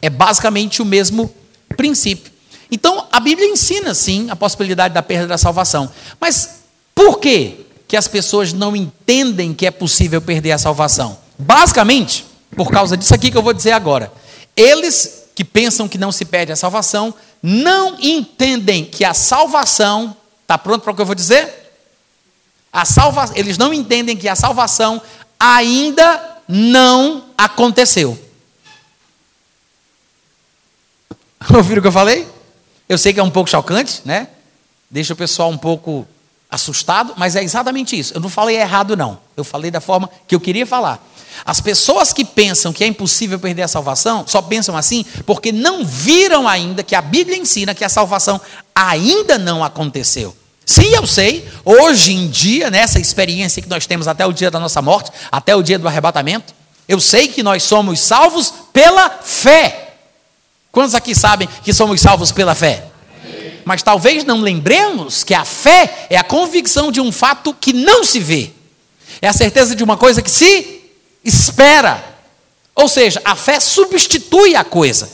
É 0.00 0.10
basicamente 0.10 0.82
o 0.82 0.84
mesmo 0.84 1.32
princípio. 1.76 2.32
Então, 2.70 3.06
a 3.12 3.20
Bíblia 3.20 3.48
ensina, 3.48 3.92
sim, 3.94 4.30
a 4.30 4.36
possibilidade 4.36 4.94
da 4.94 5.02
perda 5.02 5.26
da 5.26 5.38
salvação. 5.38 5.90
Mas 6.18 6.62
por 6.94 7.18
que, 7.18 7.66
que 7.86 7.96
as 7.96 8.08
pessoas 8.08 8.52
não 8.52 8.74
entendem 8.74 9.52
que 9.52 9.66
é 9.66 9.70
possível 9.70 10.22
perder 10.22 10.52
a 10.52 10.58
salvação? 10.58 11.18
Basicamente, 11.38 12.24
por 12.56 12.70
causa 12.70 12.96
disso 12.96 13.14
aqui 13.14 13.30
que 13.30 13.36
eu 13.36 13.42
vou 13.42 13.52
dizer 13.52 13.72
agora. 13.72 14.12
Eles 14.56 15.21
que 15.34 15.44
pensam 15.44 15.88
que 15.88 15.98
não 15.98 16.12
se 16.12 16.24
perde 16.24 16.52
a 16.52 16.56
salvação, 16.56 17.14
não 17.42 17.98
entendem 18.00 18.84
que 18.84 19.04
a 19.04 19.14
salvação. 19.14 20.16
Está 20.42 20.58
pronto 20.58 20.82
para 20.82 20.92
o 20.92 20.94
que 20.94 21.00
eu 21.00 21.06
vou 21.06 21.14
dizer? 21.14 21.52
A 22.72 22.84
salva, 22.84 23.30
eles 23.34 23.58
não 23.58 23.72
entendem 23.72 24.16
que 24.16 24.28
a 24.28 24.36
salvação 24.36 25.00
ainda 25.38 26.38
não 26.48 27.24
aconteceu. 27.36 28.18
Ouviram 31.54 31.80
o 31.80 31.82
que 31.82 31.88
eu 31.88 31.92
falei? 31.92 32.28
Eu 32.88 32.98
sei 32.98 33.12
que 33.12 33.20
é 33.20 33.22
um 33.22 33.30
pouco 33.30 33.50
chocante, 33.50 34.02
né? 34.04 34.28
Deixa 34.90 35.12
o 35.14 35.16
pessoal 35.16 35.50
um 35.50 35.58
pouco 35.58 36.06
assustado, 36.50 37.14
mas 37.16 37.34
é 37.34 37.42
exatamente 37.42 37.98
isso. 37.98 38.12
Eu 38.14 38.20
não 38.20 38.28
falei 38.28 38.56
errado, 38.56 38.94
não. 38.94 39.18
Eu 39.36 39.42
falei 39.42 39.70
da 39.70 39.80
forma 39.80 40.10
que 40.28 40.34
eu 40.34 40.40
queria 40.40 40.66
falar. 40.66 41.02
As 41.44 41.60
pessoas 41.60 42.12
que 42.12 42.24
pensam 42.24 42.72
que 42.72 42.84
é 42.84 42.86
impossível 42.86 43.38
perder 43.38 43.62
a 43.62 43.68
salvação, 43.68 44.24
só 44.26 44.40
pensam 44.40 44.76
assim 44.76 45.04
porque 45.26 45.52
não 45.52 45.84
viram 45.84 46.46
ainda 46.46 46.82
que 46.82 46.94
a 46.94 47.02
Bíblia 47.02 47.36
ensina 47.36 47.74
que 47.74 47.84
a 47.84 47.88
salvação 47.88 48.40
ainda 48.74 49.38
não 49.38 49.64
aconteceu. 49.64 50.36
Sim, 50.64 50.94
eu 50.94 51.06
sei. 51.06 51.46
Hoje 51.64 52.12
em 52.12 52.28
dia, 52.28 52.70
nessa 52.70 53.00
experiência 53.00 53.60
que 53.60 53.68
nós 53.68 53.86
temos 53.86 54.06
até 54.06 54.24
o 54.24 54.32
dia 54.32 54.50
da 54.50 54.60
nossa 54.60 54.80
morte, 54.80 55.10
até 55.30 55.56
o 55.56 55.62
dia 55.62 55.78
do 55.78 55.88
arrebatamento, 55.88 56.54
eu 56.88 57.00
sei 57.00 57.28
que 57.28 57.42
nós 57.42 57.62
somos 57.62 58.00
salvos 58.00 58.52
pela 58.72 59.10
fé. 59.10 59.94
Quantos 60.70 60.94
aqui 60.94 61.14
sabem 61.14 61.48
que 61.64 61.72
somos 61.72 62.00
salvos 62.00 62.32
pela 62.32 62.54
fé? 62.54 62.86
Mas 63.64 63.82
talvez 63.82 64.24
não 64.24 64.40
lembremos 64.40 65.22
que 65.22 65.34
a 65.34 65.44
fé 65.44 66.06
é 66.10 66.16
a 66.16 66.24
convicção 66.24 66.90
de 66.90 67.00
um 67.00 67.12
fato 67.12 67.54
que 67.54 67.72
não 67.72 68.04
se 68.04 68.18
vê. 68.18 68.50
É 69.20 69.28
a 69.28 69.32
certeza 69.32 69.76
de 69.76 69.84
uma 69.84 69.96
coisa 69.96 70.22
que 70.22 70.30
se 70.30 70.81
espera. 71.24 72.02
Ou 72.74 72.88
seja, 72.88 73.20
a 73.24 73.36
fé 73.36 73.60
substitui 73.60 74.56
a 74.56 74.64
coisa. 74.64 75.08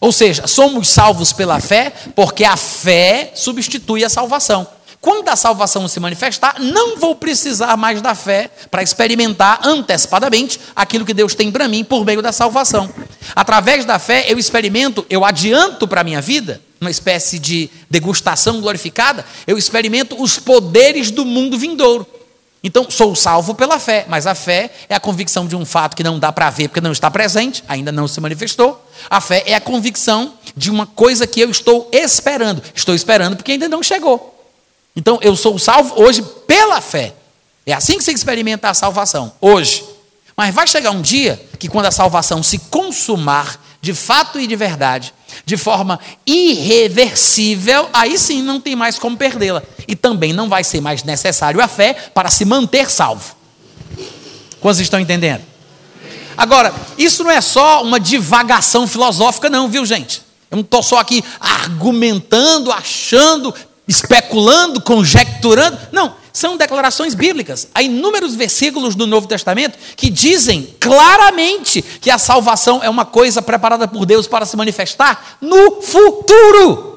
Ou 0.00 0.10
seja, 0.12 0.46
somos 0.46 0.88
salvos 0.88 1.32
pela 1.32 1.60
fé, 1.60 1.92
porque 2.14 2.44
a 2.44 2.56
fé 2.56 3.32
substitui 3.34 4.02
a 4.04 4.08
salvação. 4.08 4.66
Quando 5.00 5.28
a 5.30 5.36
salvação 5.36 5.88
se 5.88 5.98
manifestar, 5.98 6.56
não 6.60 6.98
vou 6.98 7.14
precisar 7.14 7.74
mais 7.76 8.02
da 8.02 8.14
fé 8.14 8.50
para 8.70 8.82
experimentar 8.82 9.60
antecipadamente 9.64 10.60
aquilo 10.76 11.06
que 11.06 11.14
Deus 11.14 11.34
tem 11.34 11.50
para 11.50 11.68
mim 11.68 11.82
por 11.82 12.04
meio 12.04 12.20
da 12.20 12.32
salvação. 12.32 12.92
Através 13.34 13.86
da 13.86 13.98
fé, 13.98 14.26
eu 14.28 14.38
experimento, 14.38 15.06
eu 15.08 15.24
adianto 15.24 15.88
para 15.88 16.02
a 16.02 16.04
minha 16.04 16.20
vida, 16.20 16.60
uma 16.78 16.90
espécie 16.90 17.38
de 17.38 17.70
degustação 17.88 18.60
glorificada, 18.60 19.24
eu 19.46 19.56
experimento 19.56 20.22
os 20.22 20.38
poderes 20.38 21.10
do 21.10 21.24
mundo 21.24 21.58
vindouro. 21.58 22.06
Então, 22.62 22.90
sou 22.90 23.16
salvo 23.16 23.54
pela 23.54 23.78
fé, 23.78 24.04
mas 24.06 24.26
a 24.26 24.34
fé 24.34 24.70
é 24.88 24.94
a 24.94 25.00
convicção 25.00 25.46
de 25.46 25.56
um 25.56 25.64
fato 25.64 25.96
que 25.96 26.02
não 26.02 26.18
dá 26.18 26.30
para 26.30 26.50
ver 26.50 26.68
porque 26.68 26.80
não 26.80 26.92
está 26.92 27.10
presente, 27.10 27.64
ainda 27.66 27.90
não 27.90 28.06
se 28.06 28.20
manifestou. 28.20 28.86
A 29.08 29.20
fé 29.20 29.42
é 29.46 29.54
a 29.54 29.60
convicção 29.60 30.34
de 30.54 30.70
uma 30.70 30.86
coisa 30.86 31.26
que 31.26 31.40
eu 31.40 31.50
estou 31.50 31.88
esperando. 31.90 32.62
Estou 32.74 32.94
esperando 32.94 33.36
porque 33.36 33.52
ainda 33.52 33.68
não 33.68 33.82
chegou. 33.82 34.36
Então, 34.94 35.18
eu 35.22 35.34
sou 35.36 35.58
salvo 35.58 36.02
hoje 36.02 36.22
pela 36.46 36.80
fé. 36.82 37.14
É 37.64 37.72
assim 37.72 37.96
que 37.96 38.04
se 38.04 38.12
experimenta 38.12 38.68
a 38.68 38.74
salvação, 38.74 39.32
hoje. 39.40 39.84
Mas 40.36 40.54
vai 40.54 40.66
chegar 40.66 40.90
um 40.90 41.00
dia 41.00 41.42
que, 41.58 41.68
quando 41.68 41.86
a 41.86 41.90
salvação 41.90 42.42
se 42.42 42.58
consumar, 42.58 43.58
de 43.80 43.94
fato 43.94 44.38
e 44.38 44.46
de 44.46 44.56
verdade, 44.56 45.14
de 45.44 45.56
forma 45.56 45.98
irreversível, 46.26 47.88
aí 47.92 48.18
sim 48.18 48.42
não 48.42 48.60
tem 48.60 48.76
mais 48.76 48.98
como 48.98 49.16
perdê-la. 49.16 49.62
E 49.88 49.96
também 49.96 50.32
não 50.32 50.48
vai 50.48 50.62
ser 50.62 50.80
mais 50.80 51.02
necessário 51.02 51.62
a 51.62 51.68
fé 51.68 51.94
para 52.14 52.30
se 52.30 52.44
manter 52.44 52.90
salvo. 52.90 53.34
Quantos 54.60 54.80
estão 54.80 55.00
entendendo? 55.00 55.42
Agora, 56.36 56.74
isso 56.98 57.24
não 57.24 57.30
é 57.30 57.40
só 57.40 57.82
uma 57.82 57.98
divagação 57.98 58.86
filosófica, 58.86 59.48
não, 59.48 59.68
viu, 59.68 59.84
gente? 59.86 60.22
Eu 60.50 60.56
não 60.56 60.62
estou 60.62 60.82
só 60.82 60.98
aqui 60.98 61.24
argumentando, 61.38 62.72
achando, 62.72 63.54
especulando, 63.86 64.80
conjecturando. 64.80 65.78
Não, 65.92 66.14
são 66.32 66.56
declarações 66.56 67.14
bíblicas. 67.14 67.68
Há 67.74 67.82
inúmeros 67.82 68.34
versículos 68.34 68.94
do 68.94 69.06
Novo 69.06 69.26
Testamento 69.26 69.78
que 69.96 70.10
dizem 70.10 70.74
claramente 70.78 71.82
que 71.82 72.10
a 72.10 72.18
salvação 72.18 72.82
é 72.82 72.88
uma 72.90 73.04
coisa 73.04 73.42
preparada 73.42 73.86
por 73.88 74.06
Deus 74.06 74.26
para 74.26 74.46
se 74.46 74.56
manifestar 74.56 75.38
no 75.40 75.82
futuro. 75.82 76.90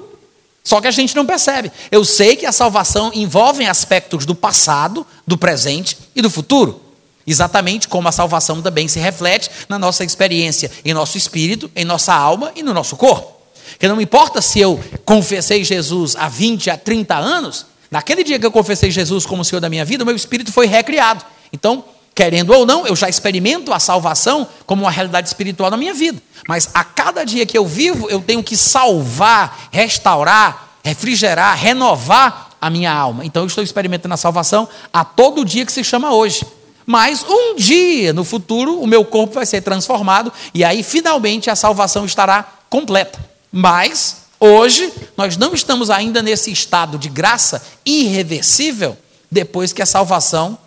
Só 0.64 0.80
que 0.80 0.88
a 0.88 0.92
gente 0.92 1.16
não 1.16 1.26
percebe. 1.26 1.72
Eu 1.92 2.06
sei 2.06 2.36
que 2.36 2.46
a 2.46 2.52
salvação 2.52 3.12
envolve 3.14 3.66
aspectos 3.66 4.26
do 4.26 4.34
passado, 4.34 5.06
do 5.28 5.38
presente 5.38 5.98
e 6.16 6.22
do 6.22 6.30
futuro. 6.30 6.82
Exatamente 7.28 7.88
como 7.88 8.08
a 8.08 8.12
salvação 8.12 8.62
também 8.62 8.88
se 8.88 9.00
reflete 9.00 9.50
na 9.68 9.80
nossa 9.80 10.04
experiência, 10.04 10.72
em 10.84 10.94
nosso 10.94 11.18
espírito, 11.18 11.70
em 11.76 11.86
nossa 11.86 12.14
alma 12.14 12.52
e 12.56 12.64
no 12.64 12.74
nosso 12.74 12.96
corpo. 12.96 13.34
Que 13.80 13.88
não 13.88 14.00
importa 14.00 14.42
se 14.42 14.60
eu 14.60 14.80
confessei 15.04 15.64
Jesus 15.64 16.16
há 16.16 16.28
20, 16.30 16.70
há 16.70 16.78
30 16.78 17.16
anos, 17.16 17.66
Naquele 17.94 18.24
dia 18.24 18.40
que 18.40 18.46
eu 18.46 18.52
confessei 18.52 18.90
Jesus 18.90 19.24
como 19.24 19.46
Senhor 19.46 19.60
da 19.60 19.70
minha 19.70 19.86
vida, 19.86 20.04
o 20.04 20.08
meu 20.08 20.16
espírito 20.16 20.52
foi 20.52 20.66
recriado. 20.66 21.24
Então, 21.54 21.86
querendo 22.16 22.52
ou 22.52 22.66
não, 22.66 22.88
eu 22.88 22.96
já 22.96 23.08
experimento 23.08 23.72
a 23.72 23.80
salvação 23.80 24.48
como 24.66 24.82
uma 24.82 24.90
realidade 24.90 25.28
espiritual 25.28 25.70
na 25.70 25.78
minha 25.78 25.94
vida. 25.94 26.20
Mas 26.48 26.72
a 26.74 26.84
cada 26.84 27.24
dia 27.24 27.46
que 27.46 27.56
eu 27.56 27.68
vivo, 27.68 28.10
eu 28.10 28.20
tenho 28.20 28.42
que 28.42 28.58
salvar, 28.58 29.70
restaurar, 29.72 30.80
refrigerar, 30.84 31.56
renovar 31.56 32.50
a 32.60 32.68
minha 32.68 32.92
alma. 32.92 33.24
Então 33.24 33.44
eu 33.44 33.48
estou 33.48 33.64
experimentando 33.64 34.16
a 34.16 34.18
salvação 34.18 34.68
a 34.92 35.06
todo 35.06 35.46
dia 35.46 35.64
que 35.64 35.72
se 35.72 35.84
chama 35.84 36.16
hoje. 36.16 36.44
Mas 36.88 37.24
um 37.30 37.56
dia 37.56 38.12
no 38.12 38.24
futuro 38.24 38.82
o 38.82 38.88
meu 38.88 39.06
corpo 39.06 39.36
vai 39.36 39.46
ser 39.46 39.62
transformado 39.62 40.34
e 40.52 40.64
aí 40.64 40.82
finalmente 40.82 41.48
a 41.48 41.56
salvação 41.56 42.06
estará 42.06 42.44
completa. 42.72 43.24
Mas 43.52 44.23
hoje 44.48 44.92
nós 45.16 45.38
não 45.38 45.54
estamos 45.54 45.90
ainda 45.90 46.22
nesse 46.22 46.52
estado 46.52 46.98
de 46.98 47.10
graça 47.10 47.64
irreversível 47.86 48.98
depois 49.32 49.72
que 49.72 49.82
a 49.82 49.86
salvação 49.86 50.58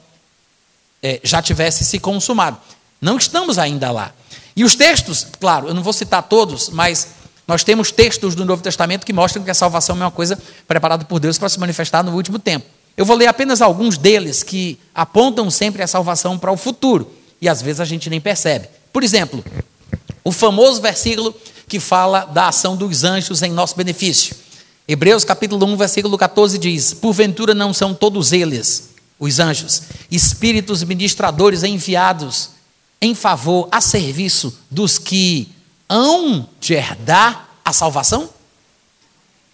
é, 1.03 1.21
já 1.23 1.43
tivesse 1.43 1.85
se 1.85 1.99
consumado. 1.99 2.59
Não 3.01 3.17
estamos 3.17 3.59
ainda 3.59 3.91
lá. 3.91 4.13
E 4.57 4.65
os 4.65 4.75
textos, 4.75 5.27
claro, 5.39 5.69
eu 5.69 5.75
não 5.75 5.83
vou 5.83 5.93
citar 5.93 6.23
todos, 6.23 6.71
mas 6.71 7.09
nós 7.47 7.63
temos 7.63 7.93
textos 7.93 8.35
do 8.35 8.45
Novo 8.45 8.63
Testamento 8.63 9.05
que 9.05 9.13
mostram 9.13 9.45
que 9.45 9.51
a 9.51 9.55
salvação 9.55 9.97
é 9.97 10.01
uma 10.01 10.11
coisa 10.11 10.39
preparada 10.67 11.05
por 11.05 11.21
Deus 11.21 11.39
para 11.39 11.49
se 11.49 11.61
manifestar 11.61 12.03
no 12.03 12.15
último 12.15 12.39
tempo. 12.39 12.67
Eu 12.97 13.05
vou 13.05 13.15
ler 13.15 13.27
apenas 13.27 13.61
alguns 13.61 13.99
deles 13.99 14.43
que 14.43 14.79
apontam 14.95 15.51
sempre 15.51 15.83
a 15.83 15.87
salvação 15.87 16.39
para 16.39 16.51
o 16.51 16.57
futuro. 16.57 17.13
E 17.41 17.49
às 17.49 17.61
vezes 17.61 17.81
a 17.81 17.85
gente 17.85 18.09
nem 18.09 18.21
percebe. 18.21 18.69
Por 18.91 19.05
exemplo, 19.05 19.45
o 20.25 20.33
famoso 20.33 20.81
versículo 20.81 21.35
que 21.69 21.81
fala 21.81 22.25
da 22.25 22.49
ação 22.49 22.77
dos 22.77 23.05
anjos 23.05 23.43
em 23.43 23.51
nosso 23.51 23.77
benefício. 23.77 24.37
Hebreus 24.89 25.25
capítulo 25.25 25.67
1, 25.67 25.77
versículo 25.77 26.17
14 26.17 26.59
diz: 26.59 26.95
Porventura 26.95 27.55
não 27.55 27.75
são 27.75 27.93
todos 27.95 28.33
eles, 28.33 28.91
os 29.19 29.39
anjos, 29.39 29.83
espíritos 30.11 30.83
ministradores 30.83 31.63
enviados 31.63 32.51
em 33.01 33.15
favor, 33.15 33.69
a 33.71 33.81
serviço 33.81 34.59
dos 34.71 34.99
que 34.99 35.49
hão 35.89 36.49
de 36.61 36.75
herdar 36.75 37.49
a 37.65 37.73
salvação? 37.73 38.31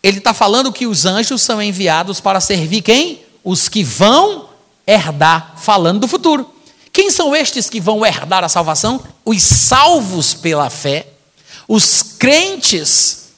Ele 0.03 0.19
está 0.19 0.35
falando 0.35 0.73
que 0.73 0.87
os 0.87 1.07
anjos 1.07 1.43
são 1.43 1.63
enviados 1.63 2.21
para 2.21 2.41
servir 2.41 2.83
quem? 2.83 3.23
os 3.45 3.69
que 3.69 3.83
vão 3.83 4.49
herdar, 4.87 5.55
falando 5.57 6.01
do 6.01 6.09
futuro. 6.09 6.49
Quem 6.93 7.11
são 7.11 7.35
estes 7.35 7.71
que 7.71 7.81
vão 7.81 8.05
herdar 8.05 8.45
a 8.45 8.49
salvação? 8.49 9.03
Os 9.25 9.43
salvos 9.43 10.35
pela 10.35 10.69
fé, 10.69 11.07
os 11.75 12.03
crentes, 12.03 13.31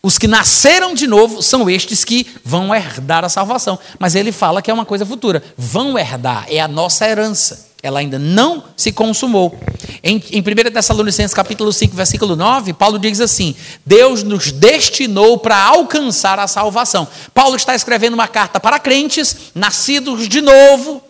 os 0.00 0.16
que 0.16 0.28
nasceram 0.28 0.94
de 0.94 1.08
novo, 1.08 1.42
são 1.42 1.68
estes 1.68 2.04
que 2.04 2.24
vão 2.44 2.72
herdar 2.72 3.24
a 3.24 3.28
salvação. 3.28 3.76
Mas 3.98 4.14
ele 4.14 4.30
fala 4.30 4.62
que 4.62 4.70
é 4.70 4.74
uma 4.74 4.84
coisa 4.84 5.04
futura. 5.04 5.42
Vão 5.58 5.98
herdar, 5.98 6.46
é 6.48 6.60
a 6.60 6.68
nossa 6.68 7.08
herança 7.08 7.72
ela 7.82 7.98
ainda 7.98 8.16
não 8.16 8.62
se 8.76 8.92
consumou. 8.92 9.58
Em, 10.04 10.22
em 10.30 10.40
1 10.40 10.72
Tessalonicenses 10.72 11.34
capítulo 11.34 11.72
5, 11.72 11.96
versículo 11.96 12.36
9, 12.36 12.72
Paulo 12.74 12.96
diz 12.96 13.20
assim: 13.20 13.56
Deus 13.84 14.22
nos 14.22 14.52
destinou 14.52 15.36
para 15.38 15.56
alcançar 15.56 16.38
a 16.38 16.46
salvação. 16.46 17.08
Paulo 17.34 17.56
está 17.56 17.74
escrevendo 17.74 18.14
uma 18.14 18.28
carta 18.28 18.60
para 18.60 18.78
crentes, 18.78 19.50
nascidos 19.52 20.28
de 20.28 20.40
novo, 20.40 21.02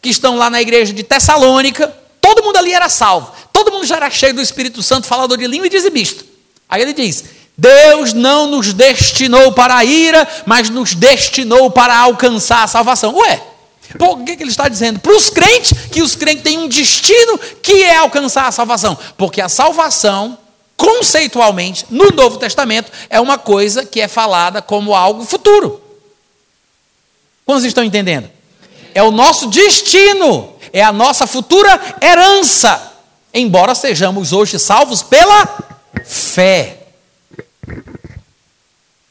que 0.00 0.08
estão 0.08 0.36
lá 0.36 0.48
na 0.48 0.62
igreja 0.62 0.92
de 0.92 1.02
Tessalônica. 1.02 1.92
Todo 2.20 2.44
mundo 2.44 2.58
ali 2.58 2.72
era 2.72 2.88
salvo, 2.88 3.32
todo 3.64 3.72
mundo 3.72 3.86
já 3.86 3.96
era 3.96 4.10
cheio 4.10 4.34
do 4.34 4.40
Espírito 4.40 4.82
Santo, 4.82 5.06
falador 5.06 5.36
de 5.36 5.46
língua 5.46 5.66
e 5.66 5.70
dizimista. 5.70 6.24
Aí 6.68 6.80
ele 6.80 6.92
diz: 6.92 7.24
Deus 7.56 8.12
não 8.14 8.46
nos 8.46 8.72
destinou 8.72 9.52
para 9.52 9.76
a 9.76 9.84
ira, 9.84 10.26
mas 10.46 10.70
nos 10.70 10.94
destinou 10.94 11.70
para 11.70 11.96
alcançar 11.96 12.64
a 12.64 12.66
salvação. 12.66 13.14
Ué, 13.16 13.42
por 13.98 14.22
que, 14.24 14.36
que 14.36 14.42
ele 14.42 14.50
está 14.50 14.68
dizendo? 14.68 14.98
Para 14.98 15.14
os 15.14 15.28
crentes, 15.28 15.72
que 15.90 16.00
os 16.00 16.16
crentes 16.16 16.42
têm 16.42 16.58
um 16.58 16.68
destino 16.68 17.38
que 17.62 17.82
é 17.82 17.96
alcançar 17.96 18.46
a 18.46 18.52
salvação. 18.52 18.96
Porque 19.18 19.42
a 19.42 19.48
salvação, 19.48 20.38
conceitualmente, 20.76 21.84
no 21.90 22.10
Novo 22.10 22.38
Testamento, 22.38 22.90
é 23.10 23.20
uma 23.20 23.36
coisa 23.36 23.84
que 23.84 24.00
é 24.00 24.08
falada 24.08 24.62
como 24.62 24.94
algo 24.94 25.24
futuro. 25.24 25.82
Quantos 27.44 27.64
estão 27.64 27.84
entendendo? 27.84 28.30
É 28.94 29.02
o 29.02 29.10
nosso 29.10 29.48
destino, 29.48 30.54
é 30.72 30.82
a 30.82 30.92
nossa 30.92 31.26
futura 31.26 31.78
herança, 32.00 32.89
embora 33.32 33.74
sejamos 33.74 34.32
hoje 34.32 34.58
salvos 34.58 35.02
pela 35.02 35.58
fé. 36.04 36.78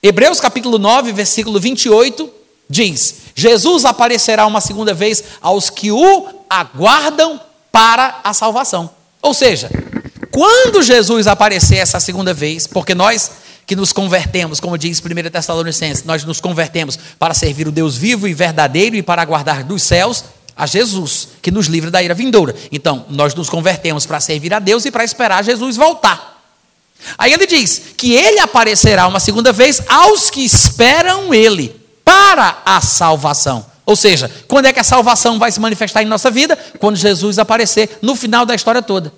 Hebreus 0.01 0.39
capítulo 0.39 0.77
9, 0.77 1.11
versículo 1.11 1.59
28 1.59 2.29
diz: 2.69 3.15
Jesus 3.35 3.85
aparecerá 3.85 4.45
uma 4.45 4.61
segunda 4.61 4.93
vez 4.93 5.23
aos 5.41 5.69
que 5.69 5.91
o 5.91 6.27
aguardam 6.49 7.39
para 7.71 8.19
a 8.23 8.33
salvação. 8.33 8.89
Ou 9.21 9.33
seja, 9.33 9.69
quando 10.31 10.81
Jesus 10.81 11.27
aparecer 11.27 11.77
essa 11.77 11.99
segunda 11.99 12.33
vez, 12.33 12.67
porque 12.67 12.95
nós 12.95 13.31
que 13.65 13.75
nos 13.75 13.93
convertemos, 13.93 14.59
como 14.59 14.79
diz 14.79 14.99
1 14.99 15.29
Tessalonicenses, 15.29 16.03
nós 16.03 16.23
nos 16.23 16.41
convertemos 16.41 16.97
para 17.19 17.35
servir 17.35 17.67
o 17.67 17.71
Deus 17.71 17.95
vivo 17.95 18.27
e 18.27 18.33
verdadeiro 18.33 18.95
e 18.95 19.03
para 19.03 19.21
aguardar 19.21 19.63
dos 19.63 19.83
céus 19.83 20.23
a 20.59 20.65
Jesus, 20.65 21.29
que 21.41 21.51
nos 21.51 21.67
livra 21.67 21.89
da 21.89 22.03
ira 22.03 22.13
vindoura. 22.13 22.53
Então, 22.69 23.05
nós 23.09 23.33
nos 23.33 23.49
convertemos 23.49 24.05
para 24.05 24.19
servir 24.19 24.53
a 24.53 24.59
Deus 24.59 24.83
e 24.83 24.91
para 24.91 25.05
esperar 25.05 25.41
Jesus 25.41 25.77
voltar. 25.77 26.37
Aí 27.17 27.31
ele 27.31 27.47
diz 27.47 27.81
que 27.95 28.13
ele 28.13 28.39
aparecerá 28.39 29.07
uma 29.07 29.21
segunda 29.21 29.53
vez 29.53 29.81
aos 29.87 30.29
que 30.29 30.43
esperam 30.43 31.33
ele 31.33 31.73
para 32.03 32.61
a 32.65 32.81
salvação. 32.81 33.65
Ou 33.85 33.95
seja, 33.95 34.29
quando 34.49 34.65
é 34.65 34.73
que 34.73 34.81
a 34.81 34.83
salvação 34.83 35.39
vai 35.39 35.49
se 35.49 35.61
manifestar 35.61 36.03
em 36.03 36.07
nossa 36.07 36.29
vida? 36.29 36.57
Quando 36.77 36.97
Jesus 36.97 37.39
aparecer 37.39 37.97
no 38.01 38.13
final 38.13 38.45
da 38.45 38.53
história 38.53 38.81
toda. 38.81 39.13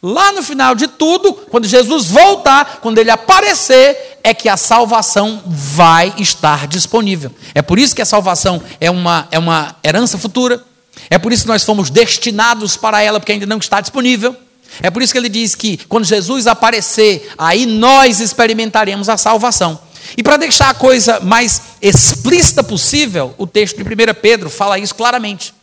Lá 0.00 0.30
no 0.30 0.44
final 0.44 0.76
de 0.76 0.86
tudo, 0.86 1.32
quando 1.32 1.66
Jesus 1.66 2.06
voltar, 2.06 2.78
quando 2.80 2.98
ele 2.98 3.10
aparecer, 3.10 4.18
é 4.22 4.32
que 4.32 4.48
a 4.48 4.56
salvação 4.56 5.42
vai 5.44 6.14
estar 6.18 6.68
disponível. 6.68 7.32
É 7.52 7.62
por 7.62 7.80
isso 7.80 7.96
que 7.96 8.02
a 8.02 8.06
salvação 8.06 8.62
é 8.80 8.90
uma, 8.90 9.26
é 9.32 9.38
uma 9.38 9.74
herança 9.84 10.16
futura. 10.16 10.62
É 11.10 11.18
por 11.18 11.32
isso 11.32 11.42
que 11.42 11.48
nós 11.48 11.64
fomos 11.64 11.90
destinados 11.90 12.76
para 12.76 13.02
ela, 13.02 13.18
porque 13.18 13.32
ainda 13.32 13.46
não 13.46 13.58
está 13.58 13.80
disponível. 13.80 14.36
É 14.80 14.90
por 14.90 15.02
isso 15.02 15.12
que 15.12 15.18
ele 15.18 15.28
diz 15.28 15.56
que 15.56 15.78
quando 15.88 16.04
Jesus 16.04 16.46
aparecer, 16.46 17.32
aí 17.36 17.66
nós 17.66 18.20
experimentaremos 18.20 19.08
a 19.08 19.16
salvação. 19.16 19.80
E 20.16 20.22
para 20.22 20.36
deixar 20.36 20.70
a 20.70 20.74
coisa 20.74 21.18
mais 21.20 21.62
explícita 21.82 22.62
possível, 22.62 23.34
o 23.36 23.46
texto 23.46 23.76
de 23.76 23.82
1 23.82 24.14
Pedro 24.20 24.48
fala 24.48 24.78
isso 24.78 24.94
claramente. 24.94 25.57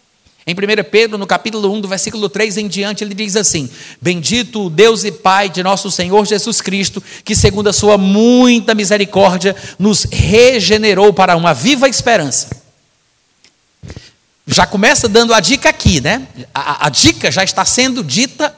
Em 0.47 0.53
1 0.53 0.57
Pedro, 0.91 1.17
no 1.17 1.25
capítulo 1.25 1.73
1, 1.73 1.81
do 1.81 1.87
versículo 1.87 2.29
3 2.29 2.57
em 2.57 2.67
diante, 2.67 3.03
ele 3.03 3.15
diz 3.15 3.35
assim: 3.35 3.67
Bendito 3.99 4.67
o 4.67 4.69
Deus 4.69 5.03
e 5.03 5.11
Pai 5.11 5.49
de 5.49 5.63
nosso 5.63 5.89
Senhor 5.89 6.23
Jesus 6.23 6.61
Cristo, 6.61 7.01
que, 7.23 7.35
segundo 7.35 7.67
a 7.67 7.73
sua 7.73 7.97
muita 7.97 8.75
misericórdia, 8.75 9.55
nos 9.79 10.03
regenerou 10.03 11.11
para 11.11 11.35
uma 11.35 11.51
viva 11.51 11.89
esperança. 11.89 12.49
Já 14.45 14.67
começa 14.67 15.09
dando 15.09 15.33
a 15.33 15.39
dica 15.39 15.69
aqui, 15.69 15.99
né? 15.99 16.27
A, 16.53 16.85
a 16.85 16.89
dica 16.89 17.31
já 17.31 17.43
está 17.43 17.65
sendo 17.65 18.03
dita 18.03 18.55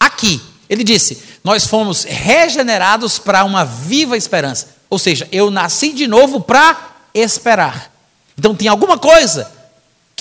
aqui. 0.00 0.42
Ele 0.68 0.82
disse: 0.82 1.22
Nós 1.44 1.64
fomos 1.68 2.02
regenerados 2.02 3.20
para 3.20 3.44
uma 3.44 3.64
viva 3.64 4.16
esperança. 4.16 4.74
Ou 4.90 4.98
seja, 4.98 5.28
eu 5.30 5.52
nasci 5.52 5.92
de 5.92 6.08
novo 6.08 6.40
para 6.40 6.96
esperar. 7.14 7.92
Então 8.36 8.56
tem 8.56 8.66
alguma 8.66 8.98
coisa 8.98 9.61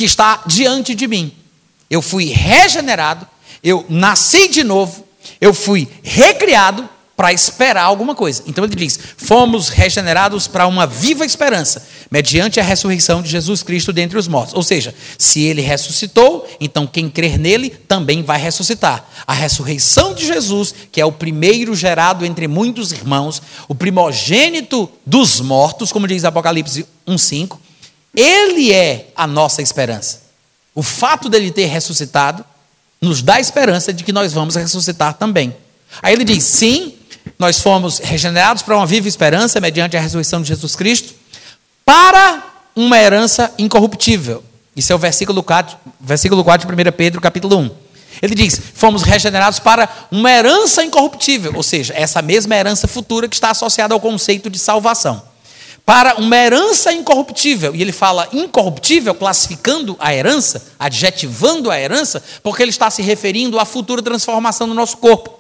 que 0.02 0.06
está 0.06 0.42
diante 0.48 0.96
de 0.96 1.08
mim. 1.08 1.32
Eu 1.88 2.02
fui 2.02 2.26
regenerado, 2.26 3.28
eu 3.64 3.86
nasci 3.88 4.48
de 4.48 4.64
novo, 4.64 5.06
eu 5.40 5.54
fui 5.54 5.88
recriado 6.02 6.90
para 7.16 7.32
esperar 7.32 7.84
alguma 7.84 8.16
coisa. 8.16 8.42
Então 8.48 8.64
ele 8.64 8.74
diz: 8.74 9.00
fomos 9.16 9.70
regenerados 9.70 10.48
para 10.48 10.66
uma 10.66 10.88
viva 10.88 11.24
esperança, 11.24 11.88
mediante 12.10 12.60
a 12.60 12.64
ressurreição 12.64 13.22
de 13.22 13.30
Jesus 13.30 13.62
Cristo 13.62 13.94
dentre 13.94 14.18
os 14.18 14.28
mortos. 14.28 14.56
Ou 14.56 14.64
seja, 14.64 14.92
se 15.20 15.44
ele 15.44 15.62
ressuscitou, 15.62 16.50
então 16.60 16.88
quem 16.88 17.08
crer 17.08 17.38
nele 17.38 17.70
também 17.70 18.24
vai 18.24 18.40
ressuscitar. 18.40 19.08
A 19.28 19.34
ressurreição 19.34 20.16
de 20.16 20.26
Jesus, 20.26 20.74
que 20.92 21.00
é 21.00 21.06
o 21.06 21.12
primeiro 21.12 21.76
gerado 21.76 22.26
entre 22.26 22.48
muitos 22.48 22.92
irmãos, 22.92 23.40
o 23.68 23.76
primogênito 23.76 24.90
dos 25.06 25.42
mortos, 25.42 25.92
como 25.92 26.08
diz 26.08 26.26
Apocalipse 26.26 26.88
1:5, 27.08 27.60
ele 28.16 28.74
é 28.74 29.12
a 29.16 29.26
nossa 29.26 29.62
esperança. 29.62 30.22
O 30.76 30.84
fato 30.84 31.30
dele 31.30 31.52
ter 31.52 31.66
ressuscitado 31.66 32.46
nos 33.02 33.22
dá 33.22 33.40
esperança 33.40 33.92
de 33.92 34.04
que 34.04 34.12
nós 34.12 34.34
vamos 34.34 34.56
ressuscitar 34.56 35.14
também. 35.16 35.56
Aí 36.02 36.14
ele 36.14 36.24
diz: 36.24 36.44
sim, 36.44 36.96
nós 37.38 37.60
fomos 37.60 38.00
regenerados 38.00 38.62
para 38.62 38.76
uma 38.76 38.86
viva 38.86 39.08
esperança, 39.08 39.60
mediante 39.60 39.98
a 39.98 40.02
ressurreição 40.02 40.42
de 40.42 40.50
Jesus 40.50 40.76
Cristo, 40.76 41.14
para 41.86 42.44
uma 42.76 42.98
herança 42.98 43.54
incorruptível. 43.58 44.44
Isso 44.76 44.94
é 44.94 44.96
o 44.96 45.00
versículo 45.00 45.44
4, 45.44 45.78
versículo 46.00 46.44
4 46.44 46.68
de 46.68 46.90
1 46.90 46.92
Pedro, 46.92 47.20
capítulo 47.20 47.58
1. 47.58 47.72
Ele 48.22 48.36
diz: 48.36 48.62
fomos 48.74 49.04
regenerados 49.04 49.60
para 49.60 49.90
uma 50.12 50.32
herança 50.32 50.84
incorruptível, 50.84 51.54
ou 51.56 51.64
seja, 51.64 51.94
essa 51.96 52.22
mesma 52.22 52.56
herança 52.56 52.88
futura 52.88 53.28
que 53.28 53.36
está 53.36 53.52
associada 53.52 53.94
ao 53.94 54.00
conceito 54.00 54.50
de 54.50 54.60
salvação. 54.60 55.31
Para 55.92 56.16
uma 56.16 56.38
herança 56.38 56.94
incorruptível, 56.94 57.76
e 57.76 57.82
ele 57.82 57.92
fala 57.92 58.26
incorruptível, 58.32 59.14
classificando 59.14 59.98
a 60.00 60.16
herança, 60.16 60.64
adjetivando 60.80 61.70
a 61.70 61.78
herança, 61.78 62.24
porque 62.42 62.64
ele 62.64 62.70
está 62.70 62.90
se 62.90 63.02
referindo 63.02 63.60
à 63.60 63.66
futura 63.66 64.02
transformação 64.02 64.70
do 64.70 64.74
nosso 64.74 64.96
corpo. 64.96 65.38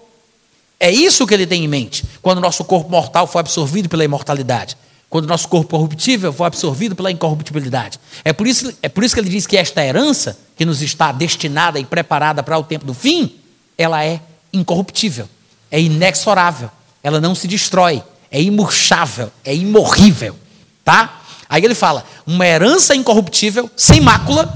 É 0.77 0.91
isso 0.91 1.25
que 1.25 1.33
ele 1.33 1.47
tem 1.47 1.63
em 1.63 1.69
mente, 1.69 2.03
quando 2.21 2.41
nosso 2.41 2.65
corpo 2.65 2.89
mortal 2.89 3.27
foi 3.27 3.39
absorvido 3.39 3.87
pela 3.87 4.03
imortalidade. 4.03 4.75
quando 5.09 5.25
nosso 5.25 5.47
corpo 5.47 5.69
corruptível 5.69 6.33
for 6.33 6.43
absorvido 6.43 6.97
pela 6.97 7.11
incorruptibilidade. 7.11 7.97
É 8.25 8.33
por, 8.33 8.45
isso, 8.45 8.73
é 8.81 8.89
por 8.89 9.05
isso 9.05 9.13
que 9.13 9.21
ele 9.21 9.29
diz 9.29 9.47
que 9.47 9.55
esta 9.55 9.81
herança, 9.81 10.37
que 10.57 10.65
nos 10.65 10.81
está 10.81 11.13
destinada 11.13 11.79
e 11.79 11.85
preparada 11.85 12.43
para 12.43 12.57
o 12.57 12.63
tempo 12.63 12.85
do 12.85 12.93
fim, 12.93 13.37
ela 13.77 14.03
é 14.03 14.19
incorruptível, 14.51 15.29
é 15.71 15.79
inexorável, 15.79 16.69
ela 17.01 17.21
não 17.21 17.35
se 17.35 17.47
destrói, 17.47 18.03
é 18.31 18.41
imurchável, 18.41 19.31
é 19.43 19.53
imorrível, 19.53 20.37
tá? 20.83 21.21
Aí 21.49 21.63
ele 21.63 21.75
fala, 21.75 22.05
uma 22.25 22.47
herança 22.47 22.95
incorruptível, 22.95 23.69
sem 23.75 23.99
mácula, 23.99 24.51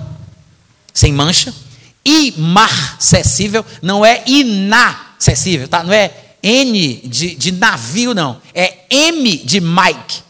sem 0.94 1.12
mancha, 1.12 1.54
imarcessível, 2.06 3.66
não 3.82 4.06
é 4.06 4.24
inacessível, 4.26 5.68
tá? 5.68 5.84
Não 5.84 5.92
é 5.92 6.12
N 6.42 7.02
de, 7.04 7.36
de 7.36 7.52
navio, 7.52 8.14
não. 8.14 8.40
É 8.54 8.86
M 8.90 9.38
de 9.38 9.60
Mike 9.60 10.26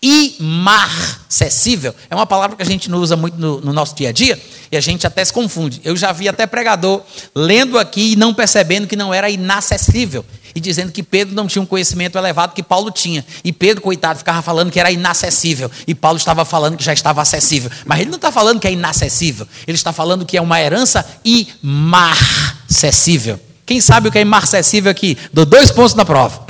imarcessível 0.00 1.92
é 2.08 2.14
uma 2.14 2.26
palavra 2.26 2.56
que 2.56 2.62
a 2.62 2.66
gente 2.66 2.88
não 2.88 2.98
usa 2.98 3.16
muito 3.16 3.36
no, 3.36 3.60
no, 3.60 3.72
nosso 3.72 3.96
dia 3.96 4.10
a 4.10 4.12
dia 4.12 4.40
e 4.70 4.76
a 4.76 4.80
gente 4.80 5.06
até 5.06 5.24
se 5.24 5.32
confunde. 5.32 5.80
Eu 5.82 5.96
já 5.96 6.12
vi 6.12 6.28
até 6.28 6.46
pregador 6.46 7.02
lendo 7.34 7.78
aqui 7.78 8.12
e 8.12 8.16
não 8.16 8.32
percebendo 8.32 8.86
que 8.86 8.94
não 8.94 9.12
era 9.12 9.28
inacessível 9.28 10.24
e 10.54 10.60
dizendo 10.60 10.92
que 10.92 11.02
Pedro 11.02 11.34
não 11.34 11.46
tinha 11.46 11.62
um 11.62 11.66
conhecimento 11.66 12.18
elevado 12.18 12.54
que 12.54 12.62
Paulo 12.62 12.90
tinha. 12.90 13.24
E 13.44 13.52
Pedro, 13.52 13.82
coitado, 13.82 14.18
ficava 14.18 14.42
falando 14.42 14.70
que 14.70 14.80
era 14.80 14.90
inacessível 14.90 15.70
e 15.86 15.94
Paulo 15.94 16.18
estava 16.18 16.44
falando 16.44 16.76
que 16.76 16.84
já 16.84 16.92
estava 16.92 17.22
acessível. 17.22 17.70
Mas 17.84 18.00
ele 18.00 18.10
não 18.10 18.16
está 18.16 18.30
falando 18.30 18.60
que 18.60 18.68
é 18.68 18.72
inacessível, 18.72 19.46
ele 19.66 19.76
está 19.76 19.92
falando 19.92 20.26
que 20.26 20.36
é 20.36 20.40
uma 20.40 20.60
herança 20.60 21.04
imarcessível. 21.24 23.40
Quem 23.64 23.80
sabe 23.80 24.08
o 24.08 24.12
que 24.12 24.18
é 24.18 24.22
imarcessível 24.22 24.90
aqui? 24.90 25.16
Dou 25.32 25.44
dois 25.44 25.70
pontos 25.70 25.94
na 25.94 26.04
prova. 26.04 26.46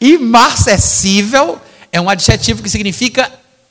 Imarcessível 0.00 1.60
é 1.92 2.00
um 2.00 2.08
adjetivo 2.08 2.62
que 2.62 2.68
significa, 2.68 3.30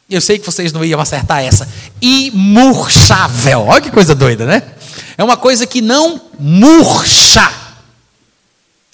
eu 0.10 0.22
sei 0.22 0.39
que 0.39 0.45
vocês 0.45 0.72
não 0.72 0.84
iam 0.84 1.00
acertar 1.00 1.43
essa, 1.43 1.68
imurchável. 2.02 3.66
Olha 3.68 3.82
que 3.82 3.91
coisa 3.91 4.16
doida, 4.16 4.45
né? 4.45 4.64
É 5.18 5.24
uma 5.24 5.38
coisa 5.38 5.66
que 5.66 5.82
não 5.82 6.22
murcha. 6.39 7.66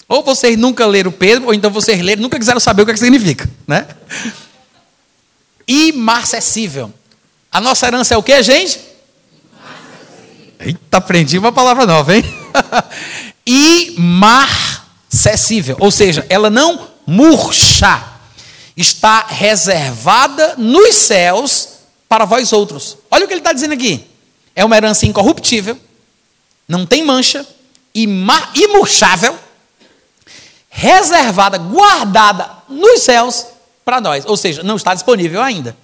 Ou 0.08 0.22
vocês 0.22 0.58
nunca 0.58 0.86
leram 0.86 1.10
Pedro, 1.10 1.46
ou 1.46 1.54
então 1.54 1.70
vocês 1.70 2.00
leram, 2.00 2.22
nunca 2.22 2.38
quiseram 2.38 2.60
saber 2.60 2.82
o 2.82 2.84
que, 2.84 2.90
é 2.90 2.94
que 2.94 3.00
significa, 3.00 3.48
né? 3.66 3.86
Imarcessível. 5.66 6.92
A 7.50 7.60
nossa 7.60 7.86
herança 7.86 8.14
é 8.14 8.16
o 8.16 8.22
que, 8.22 8.42
gente? 8.42 8.80
Eita, 10.60 10.98
aprendi 10.98 11.38
uma 11.38 11.52
palavra 11.52 11.86
nova, 11.86 12.16
hein? 12.16 12.24
Imarcessível. 13.96 15.76
Ou 15.80 15.90
seja, 15.90 16.26
ela 16.28 16.50
não 16.50 16.88
murcha, 17.06 18.02
está 18.76 19.26
reservada 19.28 20.54
nos 20.56 20.94
céus 20.96 21.68
para 22.08 22.24
vós 22.24 22.52
outros. 22.52 22.98
Olha 23.10 23.24
o 23.24 23.28
que 23.28 23.34
ele 23.34 23.40
está 23.40 23.52
dizendo 23.52 23.74
aqui. 23.74 24.04
É 24.54 24.64
uma 24.64 24.76
herança 24.76 25.06
incorruptível, 25.06 25.78
não 26.68 26.86
tem 26.86 27.04
mancha, 27.04 27.46
imurchável, 27.94 29.38
reservada, 30.74 31.56
guardada 31.56 32.50
nos 32.68 33.02
céus 33.02 33.46
para 33.84 34.00
nós. 34.00 34.24
Ou 34.26 34.36
seja, 34.36 34.64
não 34.64 34.74
está 34.74 34.92
disponível 34.92 35.40
ainda. 35.40 35.76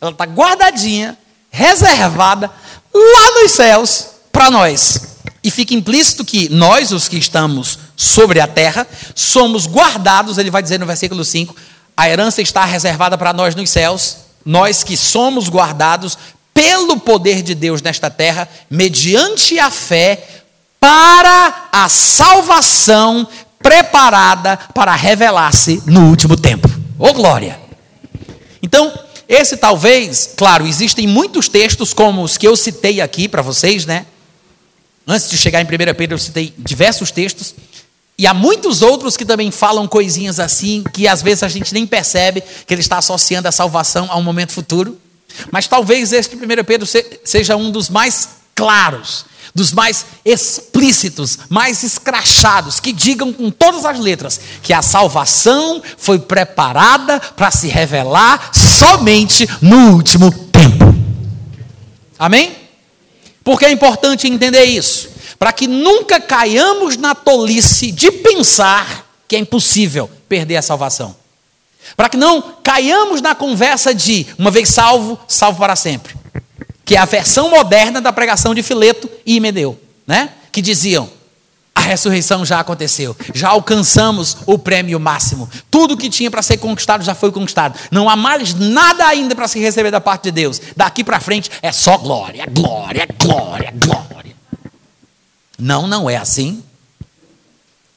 Ela 0.00 0.10
está 0.10 0.24
guardadinha, 0.24 1.16
reservada 1.50 2.50
lá 2.92 3.40
nos 3.40 3.52
céus 3.52 4.06
para 4.32 4.50
nós. 4.50 5.18
E 5.42 5.50
fica 5.52 5.72
implícito 5.72 6.24
que 6.24 6.48
nós, 6.48 6.90
os 6.90 7.06
que 7.06 7.16
estamos 7.16 7.78
sobre 7.96 8.40
a 8.40 8.48
terra, 8.48 8.86
somos 9.14 9.66
guardados, 9.66 10.36
ele 10.36 10.50
vai 10.50 10.62
dizer 10.62 10.80
no 10.80 10.86
versículo 10.86 11.24
5, 11.24 11.54
a 11.96 12.08
herança 12.08 12.42
está 12.42 12.64
reservada 12.64 13.16
para 13.16 13.32
nós 13.32 13.54
nos 13.54 13.70
céus, 13.70 14.16
nós 14.44 14.82
que 14.82 14.96
somos 14.96 15.48
guardados 15.48 16.18
pelo 16.52 16.98
poder 16.98 17.40
de 17.40 17.54
Deus 17.54 17.80
nesta 17.80 18.10
terra, 18.10 18.48
mediante 18.68 19.58
a 19.60 19.70
fé, 19.70 20.26
para 20.84 21.68
a 21.72 21.88
salvação 21.88 23.26
preparada 23.64 24.58
para 24.74 24.94
revelar-se 24.94 25.82
no 25.86 26.10
último 26.10 26.36
tempo. 26.36 26.68
Ô 26.98 27.08
oh, 27.08 27.14
glória! 27.14 27.58
Então, 28.62 28.92
esse 29.26 29.56
talvez, 29.56 30.34
claro, 30.36 30.66
existem 30.66 31.06
muitos 31.06 31.48
textos 31.48 31.94
como 31.94 32.22
os 32.22 32.36
que 32.36 32.46
eu 32.46 32.54
citei 32.56 33.00
aqui 33.00 33.26
para 33.26 33.40
vocês, 33.40 33.86
né? 33.86 34.04
Antes 35.06 35.30
de 35.30 35.38
chegar 35.38 35.62
em 35.62 35.64
1 35.64 35.94
Pedro, 35.94 36.14
eu 36.14 36.18
citei 36.18 36.52
diversos 36.58 37.10
textos. 37.10 37.54
E 38.18 38.26
há 38.26 38.34
muitos 38.34 38.82
outros 38.82 39.16
que 39.16 39.24
também 39.24 39.50
falam 39.50 39.88
coisinhas 39.88 40.38
assim, 40.38 40.84
que 40.92 41.08
às 41.08 41.22
vezes 41.22 41.42
a 41.42 41.48
gente 41.48 41.72
nem 41.72 41.86
percebe 41.86 42.42
que 42.66 42.72
ele 42.72 42.82
está 42.82 42.98
associando 42.98 43.48
a 43.48 43.52
salvação 43.52 44.08
a 44.10 44.16
um 44.16 44.22
momento 44.22 44.52
futuro. 44.52 45.00
Mas 45.50 45.66
talvez 45.66 46.12
este 46.12 46.36
1 46.36 46.64
Pedro 46.64 46.86
seja 47.24 47.56
um 47.56 47.70
dos 47.70 47.88
mais 47.88 48.28
claros, 48.54 49.24
dos 49.54 49.72
mais 49.72 50.04
explícitos, 50.24 51.38
mais 51.48 51.84
escrachados, 51.84 52.80
que 52.80 52.92
digam 52.92 53.32
com 53.32 53.50
todas 53.50 53.84
as 53.84 54.00
letras 54.00 54.40
que 54.62 54.72
a 54.72 54.82
salvação 54.82 55.80
foi 55.96 56.18
preparada 56.18 57.20
para 57.20 57.52
se 57.52 57.68
revelar 57.68 58.50
somente 58.52 59.48
no 59.62 59.92
último 59.92 60.32
tempo. 60.32 60.92
Amém? 62.18 62.56
Porque 63.44 63.64
é 63.64 63.70
importante 63.70 64.26
entender 64.26 64.64
isso, 64.64 65.08
para 65.38 65.52
que 65.52 65.68
nunca 65.68 66.18
caiamos 66.18 66.96
na 66.96 67.14
tolice 67.14 67.92
de 67.92 68.10
pensar 68.10 69.06
que 69.28 69.36
é 69.36 69.38
impossível 69.38 70.10
perder 70.28 70.56
a 70.56 70.62
salvação. 70.62 71.14
Para 71.96 72.08
que 72.08 72.16
não 72.16 72.42
caiamos 72.62 73.20
na 73.20 73.34
conversa 73.34 73.94
de 73.94 74.26
uma 74.36 74.50
vez 74.50 74.68
salvo, 74.70 75.20
salvo 75.28 75.58
para 75.58 75.76
sempre. 75.76 76.23
Que 76.84 76.96
é 76.96 76.98
a 76.98 77.04
versão 77.04 77.50
moderna 77.50 78.00
da 78.00 78.12
pregação 78.12 78.54
de 78.54 78.62
Fileto 78.62 79.10
e 79.24 79.36
Imedeu, 79.36 79.80
né? 80.06 80.30
Que 80.52 80.60
diziam: 80.60 81.08
a 81.74 81.80
ressurreição 81.80 82.44
já 82.44 82.60
aconteceu, 82.60 83.16
já 83.34 83.48
alcançamos 83.48 84.36
o 84.46 84.58
prêmio 84.58 85.00
máximo. 85.00 85.50
Tudo 85.70 85.96
que 85.96 86.08
tinha 86.08 86.30
para 86.30 86.42
ser 86.42 86.58
conquistado 86.58 87.02
já 87.02 87.14
foi 87.14 87.32
conquistado. 87.32 87.78
Não 87.90 88.08
há 88.08 88.14
mais 88.14 88.54
nada 88.54 89.06
ainda 89.06 89.34
para 89.34 89.48
se 89.48 89.58
receber 89.58 89.90
da 89.90 90.00
parte 90.00 90.24
de 90.24 90.30
Deus. 90.30 90.60
Daqui 90.76 91.02
para 91.02 91.18
frente 91.20 91.50
é 91.60 91.72
só 91.72 91.98
glória, 91.98 92.46
glória, 92.46 93.08
glória, 93.18 93.72
glória. 93.76 94.36
Não, 95.58 95.86
não 95.86 96.08
é 96.08 96.16
assim. 96.16 96.62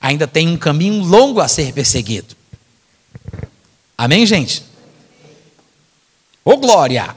Ainda 0.01 0.27
tem 0.27 0.47
um 0.47 0.57
caminho 0.57 1.03
longo 1.03 1.39
a 1.39 1.47
ser 1.47 1.71
perseguido. 1.71 2.35
Amém, 3.97 4.25
gente? 4.25 4.63
Ô 6.43 6.57
glória! 6.57 7.15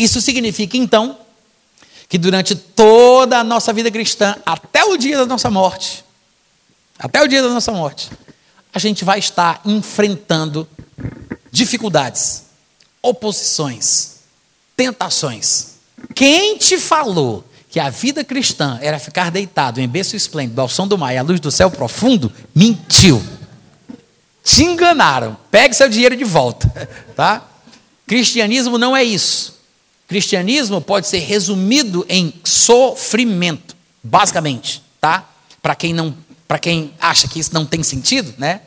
Isso 0.00 0.18
significa 0.22 0.78
então 0.78 1.18
que 2.08 2.16
durante 2.16 2.54
toda 2.54 3.38
a 3.38 3.44
nossa 3.44 3.70
vida 3.70 3.90
cristã, 3.90 4.34
até 4.46 4.82
o 4.82 4.96
dia 4.96 5.18
da 5.18 5.26
nossa 5.26 5.50
morte, 5.50 6.02
até 6.98 7.22
o 7.22 7.28
dia 7.28 7.42
da 7.42 7.50
nossa 7.50 7.70
morte, 7.70 8.10
a 8.72 8.78
gente 8.78 9.04
vai 9.04 9.18
estar 9.18 9.60
enfrentando 9.62 10.66
dificuldades, 11.52 12.44
oposições, 13.02 14.20
tentações. 14.74 15.72
Quem 16.14 16.56
te 16.56 16.78
falou 16.78 17.44
que 17.68 17.78
a 17.78 17.90
vida 17.90 18.24
cristã 18.24 18.78
era 18.80 18.98
ficar 18.98 19.30
deitado 19.30 19.82
em 19.82 19.86
berço 19.86 20.16
esplêndido 20.16 20.62
ao 20.62 20.68
som 20.68 20.88
do 20.88 20.96
mar 20.96 21.12
e 21.12 21.18
à 21.18 21.22
luz 21.22 21.40
do 21.40 21.50
céu 21.50 21.70
profundo, 21.70 22.32
mentiu. 22.54 23.22
Te 24.42 24.64
enganaram. 24.64 25.36
Pegue 25.50 25.74
seu 25.74 25.90
dinheiro 25.90 26.16
de 26.16 26.24
volta, 26.24 26.88
tá? 27.14 27.46
Cristianismo 28.06 28.78
não 28.78 28.96
é 28.96 29.04
isso. 29.04 29.59
Cristianismo 30.10 30.80
pode 30.80 31.06
ser 31.06 31.20
resumido 31.20 32.04
em 32.08 32.34
sofrimento, 32.42 33.76
basicamente, 34.02 34.82
tá? 35.00 35.30
Para 35.62 35.76
quem 35.76 35.94
não, 35.94 36.12
para 36.48 36.58
quem 36.58 36.92
acha 37.00 37.28
que 37.28 37.38
isso 37.38 37.54
não 37.54 37.64
tem 37.64 37.80
sentido, 37.84 38.34
né? 38.36 38.62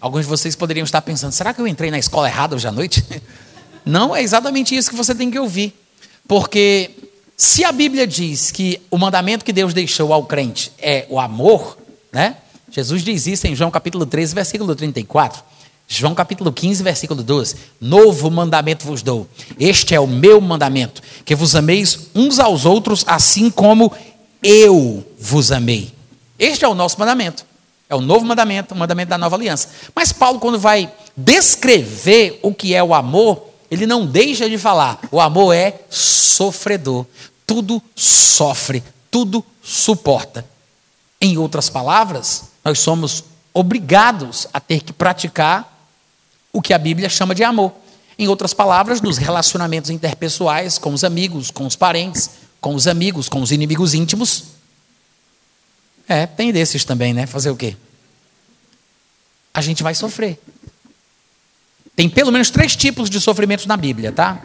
Alguns 0.00 0.22
de 0.22 0.26
vocês 0.26 0.56
poderiam 0.56 0.82
estar 0.82 1.00
pensando: 1.02 1.30
será 1.30 1.54
que 1.54 1.60
eu 1.60 1.68
entrei 1.68 1.88
na 1.88 2.00
escola 2.00 2.26
errada 2.26 2.56
hoje 2.56 2.66
à 2.66 2.72
noite? 2.72 3.04
Não 3.86 4.16
é 4.16 4.20
exatamente 4.20 4.76
isso 4.76 4.90
que 4.90 4.96
você 4.96 5.14
tem 5.14 5.30
que 5.30 5.38
ouvir, 5.38 5.72
porque 6.26 6.90
se 7.36 7.64
a 7.64 7.70
Bíblia 7.70 8.04
diz 8.04 8.50
que 8.50 8.82
o 8.90 8.98
mandamento 8.98 9.44
que 9.44 9.52
Deus 9.52 9.72
deixou 9.72 10.12
ao 10.12 10.24
crente 10.24 10.72
é 10.80 11.06
o 11.08 11.20
amor, 11.20 11.78
né? 12.10 12.38
Jesus 12.72 13.04
diz 13.04 13.28
isso 13.28 13.46
em 13.46 13.54
João 13.54 13.70
capítulo 13.70 14.04
13, 14.04 14.34
versículo 14.34 14.74
34. 14.74 15.44
João 15.88 16.14
capítulo 16.14 16.52
15, 16.52 16.82
versículo 16.82 17.22
12. 17.22 17.56
Novo 17.80 18.30
mandamento 18.30 18.84
vos 18.84 19.02
dou. 19.02 19.28
Este 19.58 19.94
é 19.94 20.00
o 20.00 20.06
meu 20.06 20.40
mandamento: 20.40 21.00
que 21.24 21.34
vos 21.34 21.54
ameis 21.54 22.08
uns 22.14 22.38
aos 22.38 22.64
outros, 22.64 23.04
assim 23.06 23.50
como 23.50 23.92
eu 24.42 25.06
vos 25.18 25.52
amei. 25.52 25.92
Este 26.38 26.64
é 26.64 26.68
o 26.68 26.74
nosso 26.74 26.98
mandamento. 26.98 27.46
É 27.88 27.94
o 27.94 28.00
novo 28.00 28.26
mandamento, 28.26 28.74
o 28.74 28.76
mandamento 28.76 29.10
da 29.10 29.18
nova 29.18 29.36
aliança. 29.36 29.68
Mas 29.94 30.12
Paulo, 30.12 30.40
quando 30.40 30.58
vai 30.58 30.92
descrever 31.16 32.40
o 32.42 32.52
que 32.52 32.74
é 32.74 32.82
o 32.82 32.92
amor, 32.92 33.48
ele 33.70 33.86
não 33.86 34.04
deixa 34.04 34.50
de 34.50 34.58
falar: 34.58 34.98
o 35.12 35.20
amor 35.20 35.54
é 35.54 35.82
sofredor. 35.88 37.06
Tudo 37.46 37.80
sofre, 37.94 38.82
tudo 39.08 39.44
suporta. 39.62 40.44
Em 41.20 41.38
outras 41.38 41.70
palavras, 41.70 42.50
nós 42.64 42.80
somos 42.80 43.22
obrigados 43.54 44.48
a 44.52 44.58
ter 44.58 44.82
que 44.82 44.92
praticar 44.92 45.75
o 46.56 46.62
que 46.62 46.72
a 46.72 46.78
Bíblia 46.78 47.10
chama 47.10 47.34
de 47.34 47.44
amor. 47.44 47.70
Em 48.18 48.28
outras 48.28 48.54
palavras, 48.54 49.02
nos 49.02 49.18
relacionamentos 49.18 49.90
interpessoais 49.90 50.78
com 50.78 50.94
os 50.94 51.04
amigos, 51.04 51.50
com 51.50 51.66
os 51.66 51.76
parentes, 51.76 52.30
com 52.62 52.74
os 52.74 52.86
amigos, 52.86 53.28
com 53.28 53.42
os 53.42 53.52
inimigos 53.52 53.92
íntimos. 53.92 54.44
É, 56.08 56.24
tem 56.26 56.50
desses 56.50 56.82
também, 56.82 57.12
né? 57.12 57.26
Fazer 57.26 57.50
o 57.50 57.56
quê? 57.56 57.76
A 59.52 59.60
gente 59.60 59.82
vai 59.82 59.94
sofrer. 59.94 60.40
Tem 61.94 62.08
pelo 62.08 62.32
menos 62.32 62.48
três 62.48 62.74
tipos 62.74 63.10
de 63.10 63.20
sofrimentos 63.20 63.66
na 63.66 63.76
Bíblia, 63.76 64.10
tá? 64.10 64.42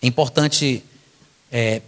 É 0.00 0.06
importante 0.06 0.84
é, 1.50 1.82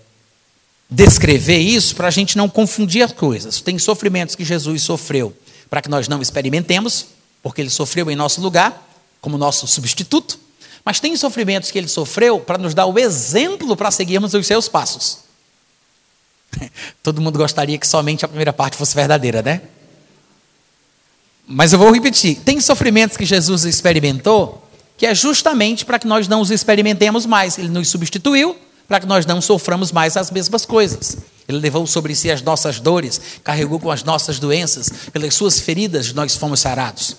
descrever 0.91 1.59
isso 1.59 1.95
para 1.95 2.09
a 2.09 2.11
gente 2.11 2.37
não 2.37 2.49
confundir 2.49 3.03
as 3.03 3.13
coisas. 3.13 3.61
Tem 3.61 3.79
sofrimentos 3.79 4.35
que 4.35 4.45
Jesus 4.45 4.83
sofreu 4.83 5.33
para 5.69 5.81
que 5.81 5.89
nós 5.89 6.09
não 6.09 6.21
experimentemos, 6.21 7.07
porque 7.41 7.61
ele 7.61 7.71
sofreu 7.71 8.11
em 8.11 8.17
nosso 8.17 8.41
lugar, 8.41 8.90
como 9.21 9.39
nosso 9.39 9.67
substituto. 9.67 10.39
Mas 10.85 11.01
tem 11.01 11.17
sofrimentos 11.17 11.71
que 11.71 11.79
ele 11.79 11.89
sofreu 11.89 12.41
para 12.41 12.59
nos 12.59 12.75
dar 12.75 12.87
o 12.87 12.99
exemplo 12.99 13.77
para 13.77 13.91
seguirmos 13.91 14.35
os 14.35 14.47
seus 14.47 14.69
passos. 14.69 15.19
Todo 17.03 17.21
mundo 17.21 17.39
gostaria 17.39 17.79
que 17.79 17.87
somente 17.87 18.25
a 18.25 18.29
primeira 18.29 18.53
parte 18.53 18.77
fosse 18.77 18.95
verdadeira, 18.95 19.43
né? 19.43 19.61
Mas 21.47 21.73
eu 21.73 21.79
vou 21.79 21.93
repetir: 21.93 22.37
tem 22.37 22.61
sofrimentos 22.61 23.17
que 23.17 23.25
Jesus 23.25 23.65
experimentou 23.65 24.67
que 25.01 25.07
é 25.07 25.15
justamente 25.15 25.87
para 25.87 25.99
que 25.99 26.07
nós 26.07 26.29
não 26.29 26.43
os 26.43 26.51
experimentemos 26.51 27.25
mais. 27.25 27.57
Ele 27.57 27.71
nos 27.71 27.89
substituiu 27.89 28.55
para 28.87 29.01
que 29.01 29.07
nós 29.07 29.25
não 29.25 29.41
soframos 29.41 29.91
mais 29.91 30.15
as 30.15 30.31
mesmas 30.31 30.67
coisas. 30.67 31.17
Ele 31.49 31.59
levou 31.59 31.87
sobre 31.87 32.15
si 32.15 32.31
as 32.31 32.43
nossas 32.43 32.79
dores, 32.79 33.19
carregou 33.43 33.81
com 33.81 33.91
as 33.91 34.05
nossas 34.05 34.39
doenças, 34.39 34.91
pelas 35.11 35.33
suas 35.33 35.59
feridas 35.59 36.13
nós 36.13 36.37
fomos 36.37 36.61
sarados. 36.61 37.17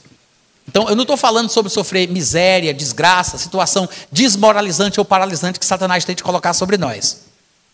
Então, 0.67 0.87
eu 0.87 0.95
não 0.95 1.03
estou 1.03 1.17
falando 1.17 1.49
sobre 1.49 1.71
sofrer 1.71 2.07
miséria, 2.07 2.73
desgraça, 2.73 3.37
situação 3.37 3.89
desmoralizante 4.11 4.99
ou 4.99 5.05
paralisante 5.05 5.59
que 5.59 5.65
Satanás 5.65 6.05
tente 6.05 6.23
colocar 6.23 6.53
sobre 6.53 6.77
nós. 6.77 7.21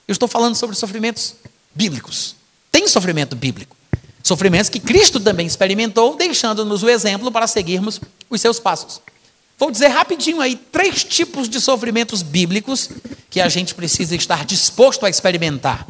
Eu 0.07 0.13
estou 0.13 0.27
falando 0.27 0.55
sobre 0.55 0.75
sofrimentos 0.75 1.35
bíblicos. 1.75 2.35
Tem 2.71 2.87
sofrimento 2.87 3.35
bíblico. 3.35 3.75
Sofrimentos 4.23 4.69
que 4.69 4.79
Cristo 4.79 5.19
também 5.19 5.45
experimentou, 5.45 6.15
deixando-nos 6.15 6.83
o 6.83 6.89
exemplo 6.89 7.31
para 7.31 7.47
seguirmos 7.47 7.99
os 8.29 8.41
seus 8.41 8.59
passos. 8.59 9.01
Vou 9.57 9.71
dizer 9.71 9.87
rapidinho 9.87 10.39
aí 10.39 10.55
três 10.55 11.03
tipos 11.03 11.49
de 11.49 11.59
sofrimentos 11.59 12.21
bíblicos 12.21 12.89
que 13.29 13.41
a 13.41 13.49
gente 13.49 13.73
precisa 13.73 14.15
estar 14.15 14.45
disposto 14.45 15.05
a 15.05 15.09
experimentar. 15.09 15.87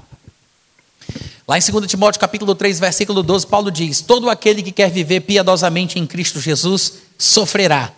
Lá 1.48 1.58
em 1.58 1.62
2 1.62 1.88
Timóteo 1.88 2.20
capítulo 2.20 2.54
3, 2.54 2.78
versículo 2.78 3.24
12, 3.24 3.48
Paulo 3.48 3.72
diz: 3.72 4.02
Todo 4.02 4.30
aquele 4.30 4.62
que 4.62 4.72
quer 4.72 4.92
viver 4.92 5.22
piedosamente 5.22 5.98
em 5.98 6.06
Cristo 6.06 6.42
Jesus 6.42 6.94
sofrerá 7.18 7.92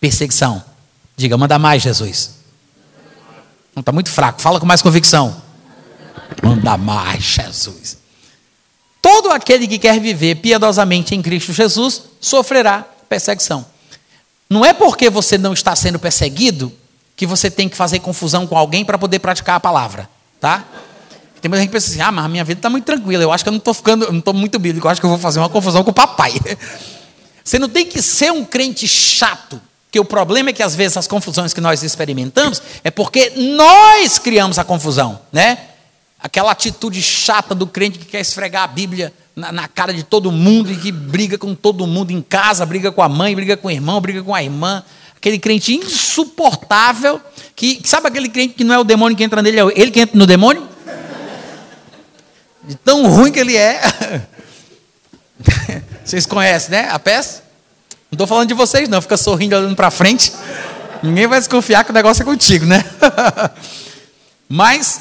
perseguição. 0.00 0.62
Diga, 1.16 1.38
manda 1.38 1.56
mais, 1.56 1.82
Jesus. 1.82 2.34
Não 3.74 3.80
está 3.80 3.92
muito 3.92 4.10
fraco, 4.10 4.40
fala 4.40 4.58
com 4.58 4.66
mais 4.66 4.82
convicção. 4.82 5.40
Manda 6.42 6.76
mais, 6.76 7.22
Jesus. 7.22 7.98
Todo 9.00 9.30
aquele 9.30 9.68
que 9.68 9.78
quer 9.78 10.00
viver 10.00 10.36
piedosamente 10.36 11.14
em 11.14 11.22
Cristo 11.22 11.52
Jesus 11.52 12.02
sofrerá 12.20 12.84
perseguição. 13.08 13.64
Não 14.50 14.64
é 14.64 14.72
porque 14.72 15.08
você 15.08 15.38
não 15.38 15.52
está 15.52 15.76
sendo 15.76 15.98
perseguido 15.98 16.72
que 17.14 17.24
você 17.24 17.48
tem 17.50 17.68
que 17.68 17.76
fazer 17.76 18.00
confusão 18.00 18.48
com 18.48 18.56
alguém 18.56 18.84
para 18.84 18.98
poder 18.98 19.20
praticar 19.20 19.56
a 19.56 19.60
palavra, 19.60 20.10
tá? 20.40 20.64
Tem 21.40 21.48
muita 21.48 21.60
gente 21.60 21.68
que 21.68 21.72
pensa 21.72 21.90
assim: 21.90 22.00
ah, 22.00 22.10
mas 22.10 22.24
a 22.24 22.28
minha 22.28 22.44
vida 22.44 22.58
está 22.58 22.70
muito 22.70 22.84
tranquila, 22.84 23.22
eu 23.22 23.32
acho 23.32 23.44
que 23.44 23.48
eu 23.48 23.52
não 23.52 23.58
estou 23.58 23.74
ficando, 23.74 24.10
não 24.10 24.18
estou 24.18 24.34
muito 24.34 24.58
bíblico, 24.58 24.86
eu 24.86 24.90
acho 24.90 25.00
que 25.00 25.06
eu 25.06 25.10
vou 25.10 25.18
fazer 25.18 25.38
uma 25.38 25.48
confusão 25.48 25.84
com 25.84 25.90
o 25.90 25.94
papai. 25.94 26.32
Você 27.44 27.58
não 27.58 27.68
tem 27.68 27.86
que 27.86 28.02
ser 28.02 28.32
um 28.32 28.44
crente 28.44 28.88
chato, 28.88 29.60
que 29.90 30.00
o 30.00 30.04
problema 30.04 30.50
é 30.50 30.52
que 30.52 30.62
às 30.62 30.74
vezes 30.74 30.96
as 30.96 31.06
confusões 31.06 31.54
que 31.54 31.60
nós 31.60 31.82
experimentamos 31.82 32.60
é 32.82 32.90
porque 32.90 33.30
nós 33.36 34.18
criamos 34.18 34.58
a 34.58 34.64
confusão, 34.64 35.20
né? 35.32 35.58
Aquela 36.18 36.50
atitude 36.50 37.00
chata 37.00 37.54
do 37.54 37.66
crente 37.66 37.98
que 37.98 38.04
quer 38.04 38.20
esfregar 38.20 38.64
a 38.64 38.66
Bíblia 38.66 39.12
na, 39.36 39.52
na, 39.52 39.68
cara 39.68 39.92
de 39.92 40.02
todo 40.02 40.32
mundo 40.32 40.72
e 40.72 40.76
que 40.76 40.90
briga 40.90 41.38
com 41.38 41.54
todo 41.54 41.86
mundo 41.86 42.10
em 42.10 42.20
casa, 42.20 42.66
briga 42.66 42.90
com 42.90 43.02
a 43.02 43.08
mãe, 43.08 43.34
briga 43.34 43.56
com 43.56 43.68
o 43.68 43.70
irmão, 43.70 44.00
briga 44.00 44.22
com 44.22 44.34
a 44.34 44.42
irmã. 44.42 44.82
Aquele 45.14 45.38
crente 45.38 45.74
insuportável, 45.74 47.20
que 47.54 47.80
sabe 47.84 48.08
aquele 48.08 48.28
crente 48.28 48.54
que 48.54 48.64
não 48.64 48.74
é 48.74 48.78
o 48.78 48.84
demônio 48.84 49.16
que 49.16 49.22
entra 49.22 49.40
nele, 49.40 49.60
é 49.60 49.64
ele 49.76 49.90
que 49.90 50.00
entra 50.00 50.18
no 50.18 50.26
demônio? 50.26 50.66
De 52.66 52.74
tão 52.74 53.08
ruim 53.08 53.30
que 53.30 53.38
ele 53.38 53.56
é. 53.56 53.80
Vocês 56.04 56.26
conhecem, 56.26 56.70
né? 56.70 56.88
A 56.90 56.98
peça? 56.98 57.42
Não 58.10 58.16
estou 58.16 58.26
falando 58.26 58.48
de 58.48 58.54
vocês, 58.54 58.88
não. 58.88 59.02
Fica 59.02 59.16
sorrindo 59.16 59.56
olhando 59.56 59.74
para 59.74 59.90
frente. 59.90 60.32
Ninguém 61.02 61.26
vai 61.26 61.38
desconfiar 61.38 61.84
que 61.84 61.90
o 61.90 61.94
negócio 61.94 62.22
é 62.22 62.24
contigo, 62.24 62.64
né? 62.64 62.84
Mas 64.48 65.00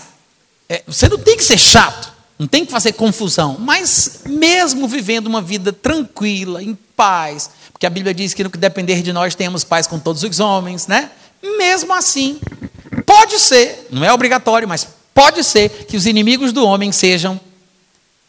é, 0.68 0.84
você 0.88 1.08
não 1.08 1.18
tem 1.18 1.38
que 1.38 1.44
ser 1.44 1.58
chato, 1.58 2.12
não 2.38 2.48
tem 2.48 2.66
que 2.66 2.72
fazer 2.72 2.94
confusão, 2.94 3.58
mas 3.60 4.22
mesmo 4.26 4.88
vivendo 4.88 5.28
uma 5.28 5.42
vida 5.42 5.72
tranquila, 5.72 6.64
em 6.64 6.76
paz, 6.96 7.52
porque 7.72 7.86
a 7.86 7.90
Bíblia 7.90 8.14
diz 8.14 8.34
que 8.34 8.44
no 8.44 8.50
que 8.50 8.58
depender 8.58 9.02
de 9.04 9.14
nós 9.14 9.36
temos 9.36 9.64
paz 9.64 9.86
com 9.86 10.00
todos 10.00 10.24
os 10.24 10.40
homens, 10.40 10.88
né? 10.88 11.12
Mesmo 11.44 11.94
assim, 11.94 12.40
pode 13.06 13.40
ser, 13.40 13.88
não 13.92 14.04
é 14.04 14.12
obrigatório, 14.12 14.68
mas 14.68 14.88
pode 15.14 15.44
ser 15.44 15.70
que 15.88 15.96
os 15.96 16.08
inimigos 16.08 16.52
do 16.52 16.66
homem 16.66 16.92
sejam 16.92 17.40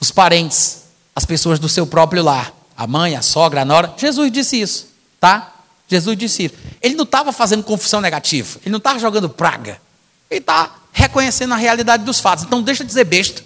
os 0.01 0.11
parentes, 0.11 0.85
as 1.15 1.25
pessoas 1.25 1.59
do 1.59 1.69
seu 1.69 1.87
próprio 1.87 2.23
lar, 2.23 2.53
a 2.77 2.87
mãe, 2.87 3.17
a 3.17 3.23
sogra, 3.23 3.63
a 3.63 3.65
nora. 3.65 3.95
Jesus 3.97 4.31
disse 4.31 4.61
isso, 4.61 4.89
tá? 5.21 5.55
Jesus 5.89 6.17
disse 6.17 6.45
isso. 6.45 6.55
Ele 6.83 6.95
não 6.95 7.05
estava 7.05 7.33
fazendo 7.33 7.63
confusão 7.63 8.01
negativa, 8.01 8.59
ele 8.63 8.71
não 8.71 8.79
estava 8.79 8.99
jogando 8.99 9.29
praga. 9.29 9.81
Ele 10.31 10.41
está 10.41 10.75
reconhecendo 10.93 11.55
a 11.55 11.57
realidade 11.57 12.05
dos 12.05 12.21
fatos. 12.21 12.45
Então 12.45 12.63
deixa 12.63 12.83
de 12.83 12.89
dizer 12.89 13.05
besta. 13.05 13.43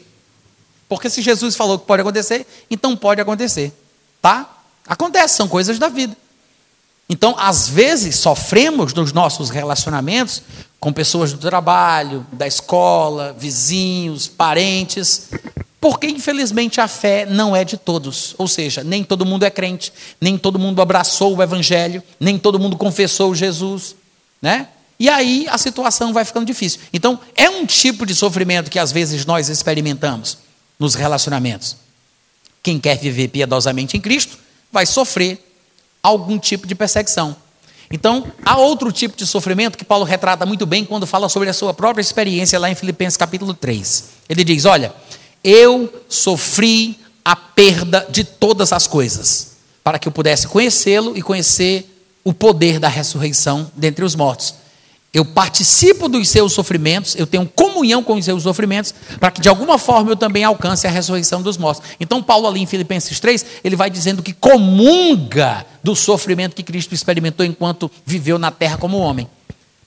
Porque 0.89 1.09
se 1.09 1.23
Jesus 1.23 1.55
falou 1.55 1.79
que 1.79 1.87
pode 1.87 2.01
acontecer, 2.01 2.47
então 2.71 2.97
pode 2.97 3.21
acontecer. 3.21 3.73
Tá? 4.21 4.49
Acontece, 4.87 5.37
são 5.37 5.47
coisas 5.47 5.79
da 5.79 5.89
vida. 5.89 6.17
Então, 7.09 7.35
às 7.37 7.69
vezes, 7.69 8.17
sofremos 8.17 8.95
nos 8.95 9.13
nossos 9.13 9.51
relacionamentos 9.51 10.43
com 10.79 10.93
pessoas 10.93 11.33
do 11.33 11.39
trabalho, 11.39 12.25
da 12.33 12.47
escola, 12.47 13.35
vizinhos, 13.37 14.29
parentes, 14.29 15.29
porque 15.81 16.07
infelizmente 16.07 16.81
a 16.81 16.87
fé 16.87 17.24
não 17.24 17.57
é 17.57 17.64
de 17.64 17.76
todos. 17.76 18.35
Ou 18.37 18.47
seja, 18.47 18.85
nem 18.85 19.03
todo 19.03 19.24
mundo 19.24 19.45
é 19.45 19.51
crente, 19.51 19.93
nem 20.20 20.37
todo 20.37 20.59
mundo 20.59 20.83
abraçou 20.83 21.37
o 21.37 21.43
evangelho, 21.43 22.03
nem 22.18 22.39
todo 22.39 22.59
mundo 22.59 22.76
confessou 22.76 23.35
Jesus, 23.35 23.97
né? 24.43 24.68
E 24.99 25.09
aí 25.09 25.47
a 25.49 25.57
situação 25.57 26.12
vai 26.12 26.26
ficando 26.26 26.45
difícil. 26.45 26.81
Então, 26.93 27.18
é 27.35 27.49
um 27.49 27.64
tipo 27.64 28.05
de 28.05 28.14
sofrimento 28.14 28.70
que 28.70 28.78
às 28.78 28.93
vezes 28.93 29.24
nós 29.24 29.49
experimentamos 29.49 30.37
nos 30.78 30.95
relacionamentos. 30.95 31.76
Quem 32.62 32.78
quer 32.78 32.99
viver 32.99 33.28
piedosamente 33.28 33.97
em 33.97 34.01
Cristo 34.01 34.39
vai 34.70 34.85
sofrer 34.85 35.43
algum 36.03 36.39
tipo 36.39 36.66
de 36.66 36.74
perseguição. 36.74 37.35
Então, 37.91 38.31
há 38.45 38.59
outro 38.59 38.93
tipo 38.93 39.16
de 39.16 39.26
sofrimento 39.26 39.78
que 39.78 39.85
Paulo 39.85 40.05
retrata 40.05 40.45
muito 40.45 40.66
bem 40.66 40.85
quando 40.85 41.07
fala 41.07 41.31
sobre 41.31 41.49
a 41.49 41.55
sua 41.55 41.72
própria 41.72 42.03
experiência 42.03 42.59
lá 42.59 42.70
em 42.70 42.74
Filipenses 42.74 43.16
capítulo 43.16 43.55
3. 43.55 44.05
Ele 44.28 44.45
diz: 44.45 44.66
Olha, 44.66 44.95
eu 45.43 45.93
sofri 46.09 46.99
a 47.24 47.36
perda 47.36 48.07
de 48.11 48.24
todas 48.24 48.72
as 48.72 48.86
coisas, 48.86 49.57
para 49.82 49.99
que 49.99 50.09
eu 50.09 50.12
pudesse 50.12 50.49
conhecê-lo 50.49 51.16
e 51.16 51.22
conhecer 51.22 51.86
o 52.24 52.32
poder 52.32 52.78
da 52.78 52.88
ressurreição 52.88 53.70
dentre 53.76 54.05
os 54.05 54.14
mortos. 54.14 54.55
Eu 55.12 55.24
participo 55.24 56.09
dos 56.09 56.28
seus 56.28 56.53
sofrimentos, 56.53 57.16
eu 57.16 57.26
tenho 57.26 57.45
comunhão 57.45 58.01
com 58.03 58.14
os 58.14 58.24
seus 58.24 58.45
sofrimentos, 58.45 58.95
para 59.18 59.32
que 59.32 59.41
de 59.41 59.49
alguma 59.49 59.76
forma 59.76 60.12
eu 60.12 60.16
também 60.16 60.45
alcance 60.45 60.86
a 60.86 60.91
ressurreição 60.91 61.43
dos 61.43 61.59
mortos. 61.59 61.82
Então, 61.99 62.22
Paulo, 62.22 62.47
ali 62.47 62.61
em 62.61 62.66
Filipenses 62.66 63.18
3, 63.18 63.45
ele 63.64 63.74
vai 63.74 63.91
dizendo 63.91 64.22
que 64.22 64.32
comunga 64.32 65.66
do 65.82 65.97
sofrimento 65.97 66.55
que 66.55 66.62
Cristo 66.62 66.95
experimentou 66.95 67.45
enquanto 67.45 67.91
viveu 68.07 68.38
na 68.38 68.53
terra 68.53 68.78
como 68.78 68.99
homem. 68.99 69.28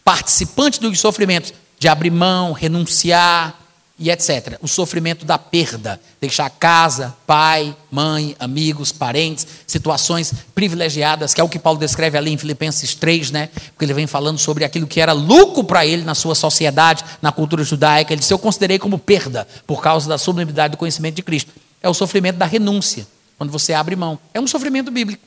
Participante 0.03 0.81
dos 0.81 0.99
sofrimentos, 0.99 1.53
de 1.79 1.87
abrir 1.87 2.11
mão, 2.11 2.51
renunciar, 2.51 3.62
e 4.03 4.11
etc. 4.11 4.57
O 4.61 4.67
sofrimento 4.67 5.23
da 5.23 5.37
perda, 5.37 5.97
deixar 6.19 6.49
casa, 6.49 7.15
pai, 7.25 7.73
mãe, 7.89 8.35
amigos, 8.37 8.91
parentes, 8.91 9.47
situações 9.65 10.33
privilegiadas, 10.53 11.33
que 11.33 11.39
é 11.39 11.43
o 11.43 11.47
que 11.47 11.57
Paulo 11.57 11.79
descreve 11.79 12.17
ali 12.17 12.29
em 12.29 12.37
Filipenses 12.37 12.93
3, 12.95 13.31
né? 13.31 13.49
Porque 13.71 13.85
ele 13.85 13.93
vem 13.93 14.05
falando 14.05 14.37
sobre 14.37 14.65
aquilo 14.65 14.85
que 14.85 14.99
era 14.99 15.13
lucro 15.13 15.63
para 15.63 15.85
ele 15.85 16.03
na 16.03 16.13
sua 16.13 16.35
sociedade, 16.35 17.05
na 17.21 17.31
cultura 17.31 17.63
judaica. 17.63 18.11
Ele 18.11 18.19
disse: 18.19 18.33
Eu 18.33 18.39
considerei 18.39 18.77
como 18.77 18.99
perda 18.99 19.47
por 19.65 19.81
causa 19.81 20.09
da 20.09 20.17
sublimidade 20.17 20.73
do 20.73 20.77
conhecimento 20.77 21.15
de 21.15 21.23
Cristo. 21.23 21.53
É 21.81 21.87
o 21.87 21.93
sofrimento 21.93 22.35
da 22.35 22.45
renúncia, 22.45 23.07
quando 23.37 23.51
você 23.51 23.71
abre 23.71 23.95
mão. 23.95 24.19
É 24.33 24.41
um 24.41 24.47
sofrimento 24.47 24.91
bíblico. 24.91 25.23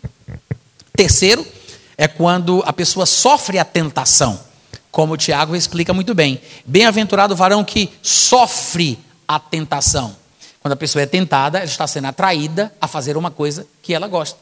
Terceiro, 0.94 1.46
é 1.96 2.06
quando 2.06 2.62
a 2.66 2.74
pessoa 2.74 3.06
sofre 3.06 3.58
a 3.58 3.64
tentação 3.64 4.38
como 4.96 5.12
o 5.12 5.16
Tiago 5.18 5.54
explica 5.54 5.92
muito 5.92 6.14
bem. 6.14 6.40
Bem-aventurado 6.64 7.34
o 7.34 7.36
varão 7.36 7.62
que 7.62 7.92
sofre 8.00 8.98
a 9.28 9.38
tentação. 9.38 10.16
Quando 10.58 10.72
a 10.72 10.76
pessoa 10.76 11.02
é 11.02 11.06
tentada, 11.06 11.58
ela 11.58 11.66
está 11.66 11.86
sendo 11.86 12.06
atraída 12.06 12.72
a 12.80 12.88
fazer 12.88 13.14
uma 13.14 13.30
coisa 13.30 13.66
que 13.82 13.92
ela 13.92 14.08
gosta. 14.08 14.38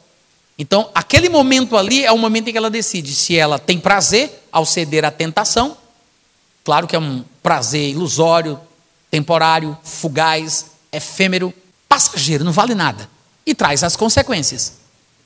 Então, 0.57 0.89
aquele 0.95 1.27
momento 1.27 1.75
ali 1.75 2.05
é 2.05 2.11
o 2.13 2.17
momento 2.17 2.47
em 2.47 2.51
que 2.53 2.57
ela 2.57 2.69
decide 2.69 3.13
se 3.13 3.35
ela 3.35 3.59
tem 3.59 3.77
prazer 3.77 4.47
ao 4.49 4.65
ceder 4.65 5.03
à 5.03 5.11
tentação. 5.11 5.75
Claro 6.63 6.87
que 6.87 6.95
é 6.95 6.99
um 6.99 7.25
prazer 7.43 7.89
ilusório, 7.89 8.57
temporário, 9.11 9.77
fugaz, 9.83 10.67
efêmero, 10.89 11.53
passageiro, 11.89 12.45
não 12.45 12.53
vale 12.53 12.73
nada. 12.73 13.09
E 13.45 13.53
traz 13.53 13.83
as 13.83 13.97
consequências. 13.97 14.75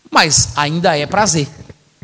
Mas 0.09 0.57
ainda 0.57 0.97
é 0.97 1.05
prazer. 1.05 1.47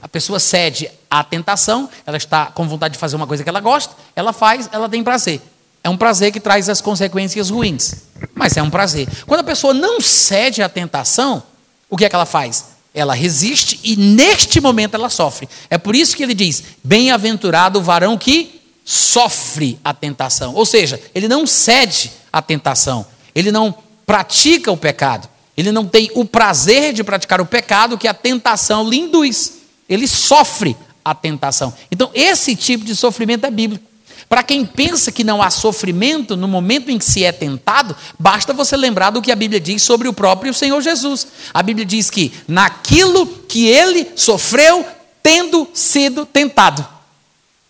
A 0.06 0.08
pessoa 0.08 0.40
cede 0.40 0.88
à 1.10 1.24
tentação, 1.24 1.90
ela 2.06 2.16
está 2.16 2.46
com 2.46 2.68
vontade 2.68 2.94
de 2.94 3.00
fazer 3.00 3.16
uma 3.16 3.26
coisa 3.26 3.42
que 3.42 3.50
ela 3.50 3.60
gosta, 3.60 3.92
ela 4.16 4.32
faz, 4.32 4.70
ela 4.72 4.88
tem 4.88 5.04
prazer. 5.04 5.42
É 5.84 5.90
um 5.90 5.98
prazer 5.98 6.32
que 6.32 6.40
traz 6.40 6.70
as 6.70 6.80
consequências 6.80 7.50
ruins, 7.50 8.04
mas 8.36 8.56
é 8.56 8.62
um 8.62 8.70
prazer. 8.70 9.10
Quando 9.26 9.40
a 9.40 9.44
pessoa 9.44 9.74
não 9.74 10.00
cede 10.00 10.62
à 10.62 10.70
tentação, 10.70 11.42
o 11.90 11.98
que 11.98 12.06
é 12.06 12.10
que 12.10 12.14
ela 12.14 12.28
faz? 12.28 12.66
Ela 12.94 13.16
resiste 13.16 13.80
e 13.84 13.96
neste 13.96 14.62
momento 14.62 14.94
ela 14.94 15.10
sofre. 15.10 15.50
É 15.72 15.78
por 15.80 15.96
isso 15.96 16.16
que 16.16 16.22
ele 16.22 16.36
diz: 16.36 16.62
Bem-aventurado 16.84 17.80
o 17.80 17.82
varão 17.82 18.16
que 18.16 18.62
sofre 18.84 19.80
a 19.84 19.92
tentação. 19.92 20.54
Ou 20.54 20.68
seja, 20.68 21.02
ele 21.16 21.28
não 21.28 21.48
cede 21.48 22.12
à 22.32 22.44
tentação, 22.44 23.08
ele 23.34 23.52
não 23.52 23.74
pratica 24.06 24.72
o 24.72 24.78
pecado, 24.78 25.28
ele 25.58 25.72
não 25.72 25.84
tem 25.84 26.12
o 26.14 26.26
prazer 26.26 26.94
de 26.94 27.04
praticar 27.04 27.42
o 27.42 27.46
pecado 27.48 27.98
que 27.98 28.08
a 28.08 28.14
tentação 28.14 28.88
lhe 28.88 29.00
induz. 29.00 29.55
Ele 29.88 30.08
sofre 30.08 30.76
a 31.04 31.14
tentação. 31.14 31.74
Então, 31.92 32.10
esse 32.14 32.56
tipo 32.56 32.84
de 32.84 32.96
sofrimento 32.96 33.46
é 33.46 33.52
bíblico. 33.52 33.86
Para 34.28 34.42
quem 34.42 34.66
pensa 34.66 35.12
que 35.12 35.24
não 35.24 35.42
há 35.42 35.52
sofrimento 35.52 36.36
no 36.36 36.48
momento 36.48 36.90
em 36.90 36.98
que 36.98 37.06
se 37.06 37.24
é 37.24 37.32
tentado, 37.32 37.96
basta 38.18 38.54
você 38.54 38.76
lembrar 38.76 39.12
do 39.12 39.22
que 39.22 39.32
a 39.32 39.36
Bíblia 39.36 39.60
diz 39.60 39.84
sobre 39.84 40.08
o 40.08 40.14
próprio 40.14 40.54
Senhor 40.54 40.82
Jesus. 40.82 41.28
A 41.54 41.62
Bíblia 41.62 41.86
diz 41.86 42.10
que 42.10 42.34
naquilo 42.48 43.28
que 43.48 43.68
ele 43.68 44.08
sofreu, 44.16 44.84
tendo 45.22 45.68
sido 45.74 46.26
tentado, 46.26 46.86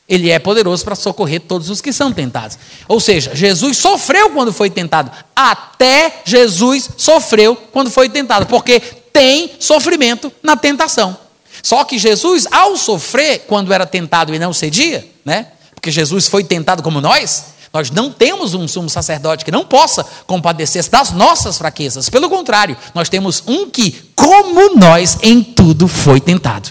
ele 0.07 0.30
é 0.30 0.39
poderoso 0.39 0.86
para 0.86 0.95
socorrer 0.95 1.41
todos 1.41 1.70
os 1.70 1.82
que 1.82 1.91
são 1.91 2.13
tentados. 2.13 2.57
Ou 2.88 2.99
seja, 2.99 3.36
Jesus 3.36 3.78
sofreu 3.78 4.30
quando 4.30 4.53
foi 4.53 4.70
tentado. 4.70 5.11
Até 5.36 6.22
Jesus 6.24 6.89
sofreu 6.95 7.55
quando 7.55 7.89
foi 7.89 8.07
tentado, 8.07 8.45
porque 8.45 8.80
tem 8.80 9.51
sofrimento 9.59 10.32
na 10.43 10.55
tentação. 10.55 11.24
Só 11.66 11.84
que 11.84 11.97
Jesus, 11.97 12.45
ao 12.51 12.78
sofrer 12.78 13.45
quando 13.47 13.74
era 13.74 13.88
tentado 13.88 14.36
e 14.36 14.38
não 14.38 14.53
cedia, 14.53 15.03
né? 15.26 15.47
porque 15.74 15.89
Jesus 15.89 16.28
foi 16.28 16.43
tentado 16.43 16.84
como 16.84 17.01
nós, 17.01 17.45
nós 17.74 17.89
não 17.89 18.11
temos 18.11 18.53
um 18.53 18.68
sumo 18.68 18.88
sacerdote 18.88 19.43
que 19.43 19.49
não 19.49 19.66
possa 19.66 20.03
compadecer 20.28 20.88
das 20.88 21.11
nossas 21.11 21.57
fraquezas. 21.57 22.07
Pelo 22.07 22.30
contrário, 22.30 22.78
nós 22.93 23.09
temos 23.09 23.41
um 23.47 23.68
que, 23.68 23.99
como 24.13 24.76
nós, 24.76 25.18
em 25.24 25.41
tudo 25.41 25.88
foi 25.88 26.22
tentado. 26.22 26.70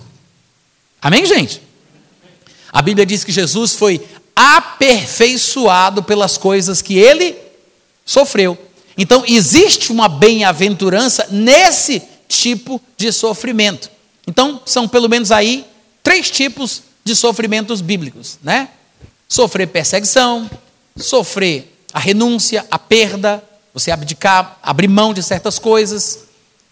Amém, 1.03 1.27
gente? 1.27 1.61
A 2.73 2.81
Bíblia 2.81 3.05
diz 3.05 3.25
que 3.25 3.33
Jesus 3.33 3.73
foi 3.73 4.01
aperfeiçoado 4.37 6.05
pelas 6.05 6.39
coisas 6.39 6.81
que 6.81 6.97
ele 6.97 7.37
sofreu. 8.07 8.57
Então, 8.97 9.25
existe 9.27 9.91
uma 9.91 10.09
bem-aventurança 10.09 11.27
nesse 11.33 12.01
tipo 12.29 12.81
de 12.97 13.11
sofrimento. 13.11 13.93
Então, 14.27 14.61
são 14.65 14.89
pelo 14.89 15.09
menos 15.09 15.31
aí 15.31 15.67
três 16.03 16.31
tipos 16.31 16.83
de 17.05 17.15
sofrimentos 17.15 17.81
bíblicos, 17.81 18.39
né? 18.43 18.69
Sofrer 19.29 19.67
perseguição, 19.67 20.51
sofrer 20.97 21.71
a 21.93 21.99
renúncia, 21.99 22.67
a 22.71 22.79
perda, 22.79 23.43
você 23.73 23.91
abdicar, 23.91 24.59
abrir 24.63 24.89
mão 24.89 25.13
de 25.13 25.23
certas 25.23 25.59
coisas, 25.59 26.21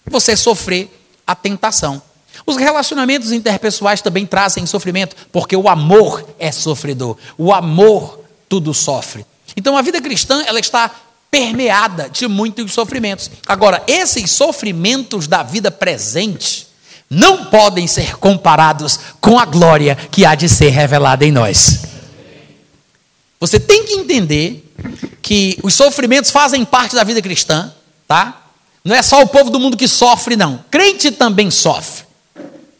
você 0.06 0.36
sofrer 0.36 0.90
a 1.26 1.34
tentação. 1.34 2.00
Os 2.46 2.56
relacionamentos 2.56 3.32
interpessoais 3.32 4.00
também 4.00 4.26
trazem 4.26 4.66
sofrimento, 4.66 5.14
porque 5.30 5.54
o 5.54 5.68
amor 5.68 6.26
é 6.38 6.50
sofredor. 6.50 7.16
O 7.36 7.52
amor 7.52 8.20
tudo 8.48 8.72
sofre. 8.72 9.26
Então 9.56 9.76
a 9.76 9.82
vida 9.82 10.00
cristã, 10.00 10.42
ela 10.46 10.58
está 10.58 10.90
permeada 11.30 12.10
de 12.10 12.26
muitos 12.28 12.72
sofrimentos. 12.72 13.30
Agora, 13.46 13.82
esses 13.86 14.30
sofrimentos 14.30 15.26
da 15.26 15.42
vida 15.42 15.70
presente 15.70 16.66
não 17.12 17.44
podem 17.44 17.86
ser 17.86 18.16
comparados 18.16 18.98
com 19.20 19.38
a 19.38 19.44
glória 19.44 19.94
que 20.10 20.24
há 20.24 20.34
de 20.34 20.48
ser 20.48 20.70
revelada 20.70 21.26
em 21.26 21.30
nós. 21.30 21.82
Você 23.38 23.60
tem 23.60 23.84
que 23.84 23.92
entender 23.92 24.72
que 25.20 25.58
os 25.62 25.74
sofrimentos 25.74 26.30
fazem 26.30 26.64
parte 26.64 26.96
da 26.96 27.04
vida 27.04 27.20
cristã, 27.20 27.70
tá? 28.08 28.46
Não 28.82 28.96
é 28.96 29.02
só 29.02 29.20
o 29.20 29.28
povo 29.28 29.50
do 29.50 29.60
mundo 29.60 29.76
que 29.76 29.86
sofre, 29.86 30.36
não. 30.36 30.64
Crente 30.70 31.10
também 31.10 31.50
sofre. 31.50 32.06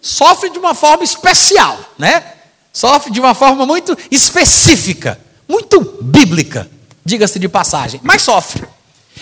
Sofre 0.01 0.49
de 0.49 0.59
uma 0.59 0.75
forma 0.75 1.05
especial, 1.05 1.79
né? 1.99 2.25
Sofre 2.73 3.13
de 3.13 3.21
uma 3.21 3.35
forma 3.35 3.67
muito 3.67 3.95
específica, 4.11 5.21
muito 5.47 5.99
bíblica, 6.01 6.71
diga-se 7.05 7.39
de 7.39 7.51
passagem, 7.51 8.01
mas 8.03 8.23
sofre. 8.23 8.67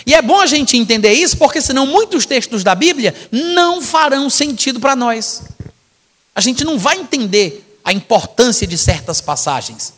E 0.07 0.15
é 0.15 0.23
bom 0.23 0.41
a 0.41 0.47
gente 0.47 0.77
entender 0.77 1.13
isso, 1.13 1.37
porque 1.37 1.61
senão 1.61 1.87
muitos 1.87 2.27
textos 2.27 2.65
da 2.65 2.75
Bíblia 2.75 3.15
não 3.31 3.83
farão 3.83 4.31
sentido 4.31 4.81
para 4.81 4.97
nós. 4.97 5.43
A 6.35 6.41
gente 6.41 6.65
não 6.65 6.79
vai 6.79 6.99
entender 6.99 7.79
a 7.85 7.93
importância 7.93 8.67
de 8.67 8.79
certas 8.79 9.21
passagens 9.21 9.95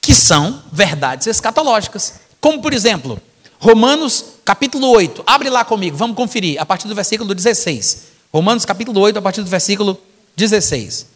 que 0.00 0.14
são 0.14 0.62
verdades 0.72 1.26
escatológicas. 1.26 2.14
Como, 2.40 2.62
por 2.62 2.72
exemplo, 2.72 3.20
Romanos 3.58 4.24
capítulo 4.44 4.88
8. 4.90 5.22
Abre 5.26 5.50
lá 5.50 5.64
comigo, 5.64 5.96
vamos 5.96 6.16
conferir, 6.16 6.60
a 6.60 6.64
partir 6.64 6.88
do 6.88 6.94
versículo 6.94 7.34
16. 7.34 8.04
Romanos 8.32 8.64
capítulo 8.64 9.00
8, 9.00 9.18
a 9.18 9.22
partir 9.22 9.42
do 9.42 9.50
versículo 9.50 10.00
16. 10.36 11.06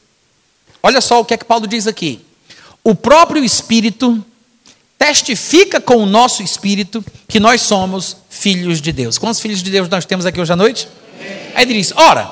Olha 0.83 1.01
só 1.01 1.21
o 1.21 1.25
que 1.25 1.35
é 1.35 1.37
que 1.37 1.45
Paulo 1.45 1.67
diz 1.67 1.87
aqui. 1.87 2.25
O 2.83 2.95
próprio 2.95 3.45
Espírito 3.45 4.25
testifica 5.03 5.81
com 5.81 5.97
o 5.97 6.07
nosso 6.07 6.45
espírito 6.45 7.05
que 7.27 7.41
nós 7.41 7.63
somos 7.63 8.17
filhos 8.31 8.81
de 8.81 8.93
Deus. 8.93 9.19
Quantos 9.19 9.41
filhos 9.41 9.61
de 9.61 9.69
Deus 9.69 9.89
nós 9.89 10.05
temos 10.05 10.25
aqui 10.25 10.41
hoje 10.41 10.53
à 10.53 10.57
noite? 10.57 10.87
Aí 11.57 11.65
ele 11.65 11.75
diz: 11.75 11.93
ora, 11.97 12.31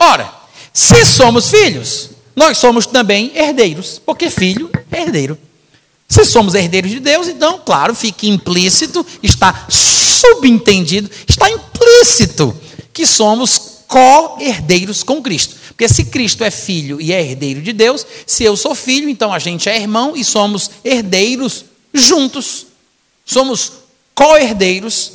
ora, 0.00 0.32
se 0.72 1.04
somos 1.04 1.50
filhos, 1.50 2.08
nós 2.34 2.56
somos 2.56 2.86
também 2.86 3.32
herdeiros, 3.34 4.00
porque 4.04 4.30
filho 4.30 4.70
é 4.90 5.02
herdeiro. 5.02 5.38
Se 6.08 6.24
somos 6.24 6.54
herdeiros 6.54 6.90
de 6.90 7.00
Deus, 7.00 7.28
então, 7.28 7.60
claro, 7.62 7.94
fica 7.94 8.24
implícito, 8.24 9.04
está 9.22 9.66
subentendido, 9.68 11.10
está 11.28 11.50
implícito 11.50 12.56
que 12.94 13.06
somos 13.06 13.82
co-herdeiros 13.86 15.02
com 15.02 15.22
Cristo. 15.22 15.56
Porque 15.68 15.88
se 15.88 16.06
Cristo 16.06 16.44
é 16.44 16.50
filho 16.50 16.98
e 16.98 17.12
é 17.12 17.20
herdeiro 17.20 17.60
de 17.60 17.74
Deus, 17.74 18.06
se 18.26 18.42
eu 18.42 18.56
sou 18.56 18.74
filho, 18.74 19.06
então 19.06 19.34
a 19.34 19.38
gente 19.38 19.68
é 19.68 19.76
irmão 19.76 20.14
e 20.16 20.24
somos 20.24 20.70
herdeiros 20.82 21.73
juntos. 21.94 22.66
Somos 23.24 23.72
co-herdeiros 24.14 25.12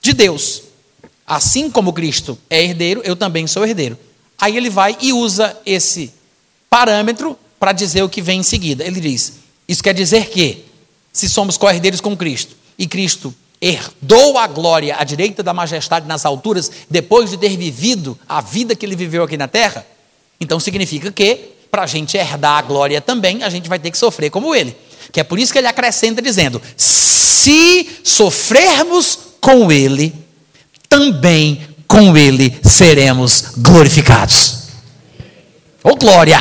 de 0.00 0.12
Deus. 0.12 0.62
Assim 1.26 1.70
como 1.70 1.92
Cristo 1.92 2.38
é 2.48 2.62
herdeiro, 2.62 3.02
eu 3.04 3.16
também 3.16 3.46
sou 3.46 3.66
herdeiro. 3.66 3.98
Aí 4.40 4.56
ele 4.56 4.70
vai 4.70 4.96
e 5.00 5.12
usa 5.12 5.54
esse 5.66 6.14
parâmetro 6.70 7.36
para 7.58 7.72
dizer 7.72 8.02
o 8.02 8.08
que 8.08 8.22
vem 8.22 8.40
em 8.40 8.44
seguida. 8.44 8.84
Ele 8.84 9.00
diz: 9.00 9.34
isso 9.66 9.82
quer 9.82 9.92
dizer 9.92 10.30
que, 10.30 10.64
se 11.12 11.28
somos 11.28 11.58
co-herdeiros 11.58 12.00
com 12.00 12.16
Cristo, 12.16 12.56
e 12.78 12.86
Cristo 12.86 13.34
herdou 13.60 14.38
a 14.38 14.46
glória 14.46 14.96
à 14.96 15.04
direita 15.04 15.42
da 15.42 15.52
majestade 15.52 16.06
nas 16.06 16.24
alturas, 16.24 16.70
depois 16.88 17.30
de 17.30 17.36
ter 17.36 17.56
vivido 17.56 18.16
a 18.28 18.40
vida 18.40 18.76
que 18.76 18.86
ele 18.86 18.94
viveu 18.94 19.24
aqui 19.24 19.36
na 19.36 19.48
terra, 19.48 19.84
então 20.40 20.60
significa 20.60 21.10
que, 21.10 21.50
para 21.70 21.82
a 21.82 21.86
gente 21.86 22.16
herdar 22.16 22.58
a 22.58 22.62
glória 22.62 23.00
também, 23.00 23.42
a 23.42 23.50
gente 23.50 23.68
vai 23.68 23.78
ter 23.78 23.90
que 23.90 23.98
sofrer 23.98 24.30
como 24.30 24.54
ele. 24.54 24.76
Que 25.18 25.22
é 25.22 25.24
por 25.24 25.36
isso 25.36 25.52
que 25.52 25.58
ele 25.58 25.66
acrescenta 25.66 26.22
dizendo: 26.22 26.62
se 26.76 27.98
sofrermos 28.04 29.18
com 29.40 29.72
ele, 29.72 30.14
também 30.88 31.66
com 31.88 32.16
ele 32.16 32.56
seremos 32.62 33.46
glorificados. 33.56 34.68
Ô 35.82 35.90
oh, 35.90 35.96
glória! 35.96 36.38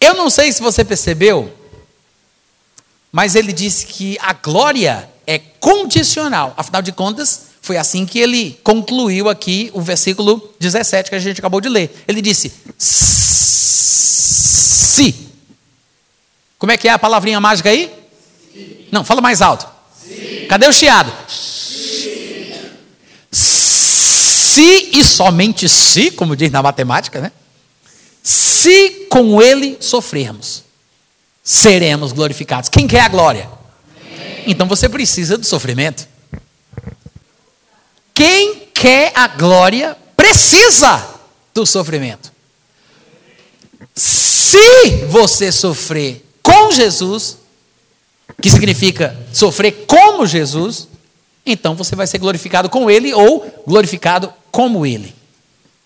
Eu 0.00 0.14
não 0.14 0.30
sei 0.30 0.50
se 0.52 0.62
você 0.62 0.82
percebeu, 0.82 1.52
mas 3.12 3.34
ele 3.34 3.52
disse 3.52 3.84
que 3.84 4.16
a 4.22 4.32
glória 4.32 5.06
é 5.26 5.38
condicional. 5.38 6.54
Afinal 6.56 6.80
de 6.80 6.92
contas, 6.92 7.48
foi 7.60 7.76
assim 7.76 8.06
que 8.06 8.18
ele 8.18 8.58
concluiu 8.64 9.28
aqui 9.28 9.70
o 9.74 9.82
versículo 9.82 10.50
17 10.58 11.10
que 11.10 11.16
a 11.16 11.18
gente 11.18 11.40
acabou 11.40 11.60
de 11.60 11.68
ler. 11.68 11.94
Ele 12.08 12.22
disse: 12.22 12.50
se. 12.78 15.23
Como 16.64 16.72
é 16.72 16.78
que 16.78 16.88
é 16.88 16.92
a 16.92 16.98
palavrinha 16.98 17.38
mágica 17.42 17.68
aí? 17.68 17.92
Não, 18.90 19.04
fala 19.04 19.20
mais 19.20 19.42
alto. 19.42 19.68
Cadê 20.48 20.66
o 20.66 20.72
chiado? 20.72 21.12
Se 23.30 24.88
e 24.90 25.04
somente 25.04 25.68
se, 25.68 26.10
como 26.10 26.34
diz 26.34 26.50
na 26.50 26.62
matemática, 26.62 27.20
né? 27.20 27.32
Se 28.22 29.08
com 29.10 29.42
ele 29.42 29.76
sofrermos, 29.78 30.64
seremos 31.42 32.12
glorificados. 32.12 32.70
Quem 32.70 32.88
quer 32.88 33.02
a 33.02 33.08
glória? 33.08 33.46
Então 34.46 34.66
você 34.66 34.88
precisa 34.88 35.36
do 35.36 35.44
sofrimento. 35.44 36.08
Quem 38.14 38.68
quer 38.72 39.12
a 39.14 39.28
glória, 39.28 39.98
precisa 40.16 41.06
do 41.52 41.66
sofrimento. 41.66 42.32
Se 43.94 45.04
você 45.08 45.52
sofrer 45.52 46.23
com 46.44 46.70
Jesus, 46.70 47.38
que 48.40 48.50
significa 48.50 49.18
sofrer 49.32 49.86
como 49.86 50.26
Jesus, 50.26 50.86
então 51.44 51.74
você 51.74 51.96
vai 51.96 52.06
ser 52.06 52.18
glorificado 52.18 52.68
com 52.68 52.90
Ele 52.90 53.14
ou 53.14 53.64
glorificado 53.66 54.32
como 54.52 54.84
Ele. 54.84 55.14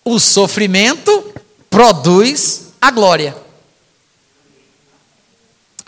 O 0.03 0.19
sofrimento 0.19 1.33
produz 1.69 2.73
a 2.81 2.91
glória. 2.91 3.35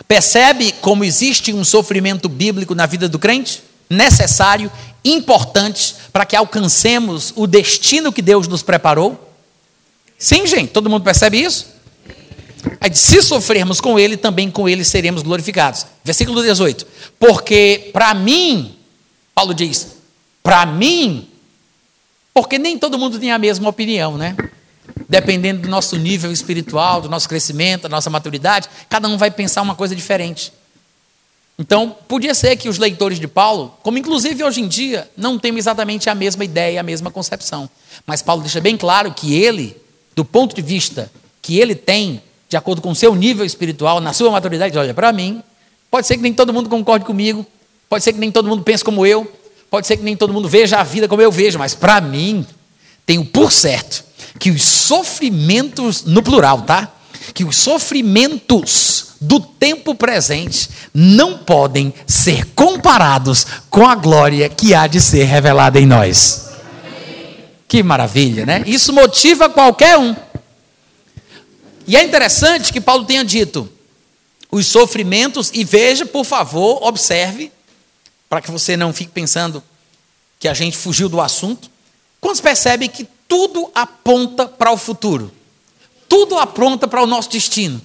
Percebe 0.08 0.72
como 0.80 1.04
existe 1.04 1.52
um 1.52 1.64
sofrimento 1.64 2.28
bíblico 2.28 2.74
na 2.74 2.86
vida 2.86 3.08
do 3.08 3.18
crente? 3.18 3.62
Necessário, 3.90 4.72
importante, 5.04 5.94
para 6.12 6.24
que 6.24 6.34
alcancemos 6.34 7.32
o 7.36 7.46
destino 7.46 8.12
que 8.12 8.22
Deus 8.22 8.48
nos 8.48 8.62
preparou? 8.62 9.32
Sim, 10.18 10.46
gente, 10.46 10.70
todo 10.70 10.88
mundo 10.88 11.02
percebe 11.02 11.42
isso? 11.42 11.71
Aí, 12.80 12.94
se 12.94 13.22
sofrermos 13.22 13.80
com 13.80 13.98
Ele, 13.98 14.16
também 14.16 14.50
com 14.50 14.68
Ele 14.68 14.84
seremos 14.84 15.22
glorificados. 15.22 15.86
Versículo 16.04 16.42
18. 16.42 16.86
Porque 17.18 17.90
para 17.92 18.14
mim, 18.14 18.76
Paulo 19.34 19.54
diz, 19.54 19.96
para 20.42 20.66
mim, 20.66 21.28
porque 22.34 22.58
nem 22.58 22.78
todo 22.78 22.98
mundo 22.98 23.18
tem 23.18 23.32
a 23.32 23.38
mesma 23.38 23.68
opinião, 23.68 24.16
né? 24.16 24.36
Dependendo 25.08 25.62
do 25.62 25.68
nosso 25.68 25.96
nível 25.96 26.32
espiritual, 26.32 27.00
do 27.00 27.08
nosso 27.08 27.28
crescimento, 27.28 27.82
da 27.82 27.88
nossa 27.90 28.10
maturidade, 28.10 28.68
cada 28.88 29.08
um 29.08 29.16
vai 29.16 29.30
pensar 29.30 29.62
uma 29.62 29.74
coisa 29.74 29.94
diferente. 29.94 30.52
Então, 31.58 31.96
podia 32.08 32.34
ser 32.34 32.56
que 32.56 32.68
os 32.68 32.78
leitores 32.78 33.20
de 33.20 33.28
Paulo, 33.28 33.76
como 33.82 33.98
inclusive 33.98 34.42
hoje 34.42 34.60
em 34.60 34.66
dia, 34.66 35.08
não 35.16 35.38
tenham 35.38 35.58
exatamente 35.58 36.08
a 36.08 36.14
mesma 36.14 36.44
ideia, 36.44 36.80
a 36.80 36.82
mesma 36.82 37.10
concepção. 37.10 37.68
Mas 38.06 38.22
Paulo 38.22 38.42
deixa 38.42 38.60
bem 38.60 38.76
claro 38.76 39.12
que 39.12 39.34
ele, 39.34 39.76
do 40.14 40.24
ponto 40.24 40.54
de 40.54 40.62
vista 40.62 41.12
que 41.40 41.58
ele 41.58 41.74
tem, 41.74 42.22
de 42.52 42.56
acordo 42.58 42.82
com 42.82 42.90
o 42.90 42.94
seu 42.94 43.14
nível 43.14 43.46
espiritual, 43.46 43.98
na 43.98 44.12
sua 44.12 44.30
maturidade, 44.30 44.76
olha, 44.76 44.92
para 44.92 45.10
mim, 45.10 45.42
pode 45.90 46.06
ser 46.06 46.16
que 46.16 46.22
nem 46.22 46.34
todo 46.34 46.52
mundo 46.52 46.68
concorde 46.68 47.02
comigo, 47.02 47.46
pode 47.88 48.04
ser 48.04 48.12
que 48.12 48.18
nem 48.18 48.30
todo 48.30 48.46
mundo 48.46 48.62
pense 48.62 48.84
como 48.84 49.06
eu, 49.06 49.26
pode 49.70 49.86
ser 49.86 49.96
que 49.96 50.02
nem 50.02 50.14
todo 50.14 50.34
mundo 50.34 50.46
veja 50.50 50.76
a 50.76 50.82
vida 50.82 51.08
como 51.08 51.22
eu 51.22 51.32
vejo, 51.32 51.58
mas 51.58 51.74
para 51.74 51.98
mim, 51.98 52.46
tenho 53.06 53.24
por 53.24 53.50
certo 53.50 54.04
que 54.38 54.50
os 54.50 54.62
sofrimentos, 54.62 56.04
no 56.04 56.22
plural, 56.22 56.60
tá? 56.60 56.92
Que 57.32 57.42
os 57.42 57.56
sofrimentos 57.56 59.14
do 59.18 59.40
tempo 59.40 59.94
presente 59.94 60.68
não 60.92 61.38
podem 61.38 61.94
ser 62.06 62.48
comparados 62.48 63.46
com 63.70 63.88
a 63.88 63.94
glória 63.94 64.46
que 64.50 64.74
há 64.74 64.86
de 64.86 65.00
ser 65.00 65.24
revelada 65.24 65.80
em 65.80 65.86
nós. 65.86 66.50
Que 67.66 67.82
maravilha, 67.82 68.44
né? 68.44 68.62
Isso 68.66 68.92
motiva 68.92 69.48
qualquer 69.48 69.96
um. 69.96 70.14
E 71.86 71.96
é 71.96 72.04
interessante 72.04 72.72
que 72.72 72.80
Paulo 72.80 73.04
tenha 73.04 73.24
dito 73.24 73.68
os 74.50 74.66
sofrimentos, 74.66 75.50
e 75.54 75.64
veja, 75.64 76.04
por 76.04 76.24
favor, 76.24 76.86
observe, 76.86 77.50
para 78.28 78.42
que 78.42 78.50
você 78.50 78.76
não 78.76 78.92
fique 78.92 79.10
pensando 79.10 79.62
que 80.38 80.46
a 80.46 80.52
gente 80.52 80.76
fugiu 80.76 81.08
do 81.08 81.20
assunto. 81.20 81.70
Quantos 82.20 82.40
percebem 82.40 82.88
que 82.88 83.08
tudo 83.26 83.70
aponta 83.74 84.46
para 84.46 84.70
o 84.70 84.76
futuro? 84.76 85.32
Tudo 86.08 86.38
aponta 86.38 86.86
para 86.86 87.02
o 87.02 87.06
nosso 87.06 87.30
destino. 87.30 87.80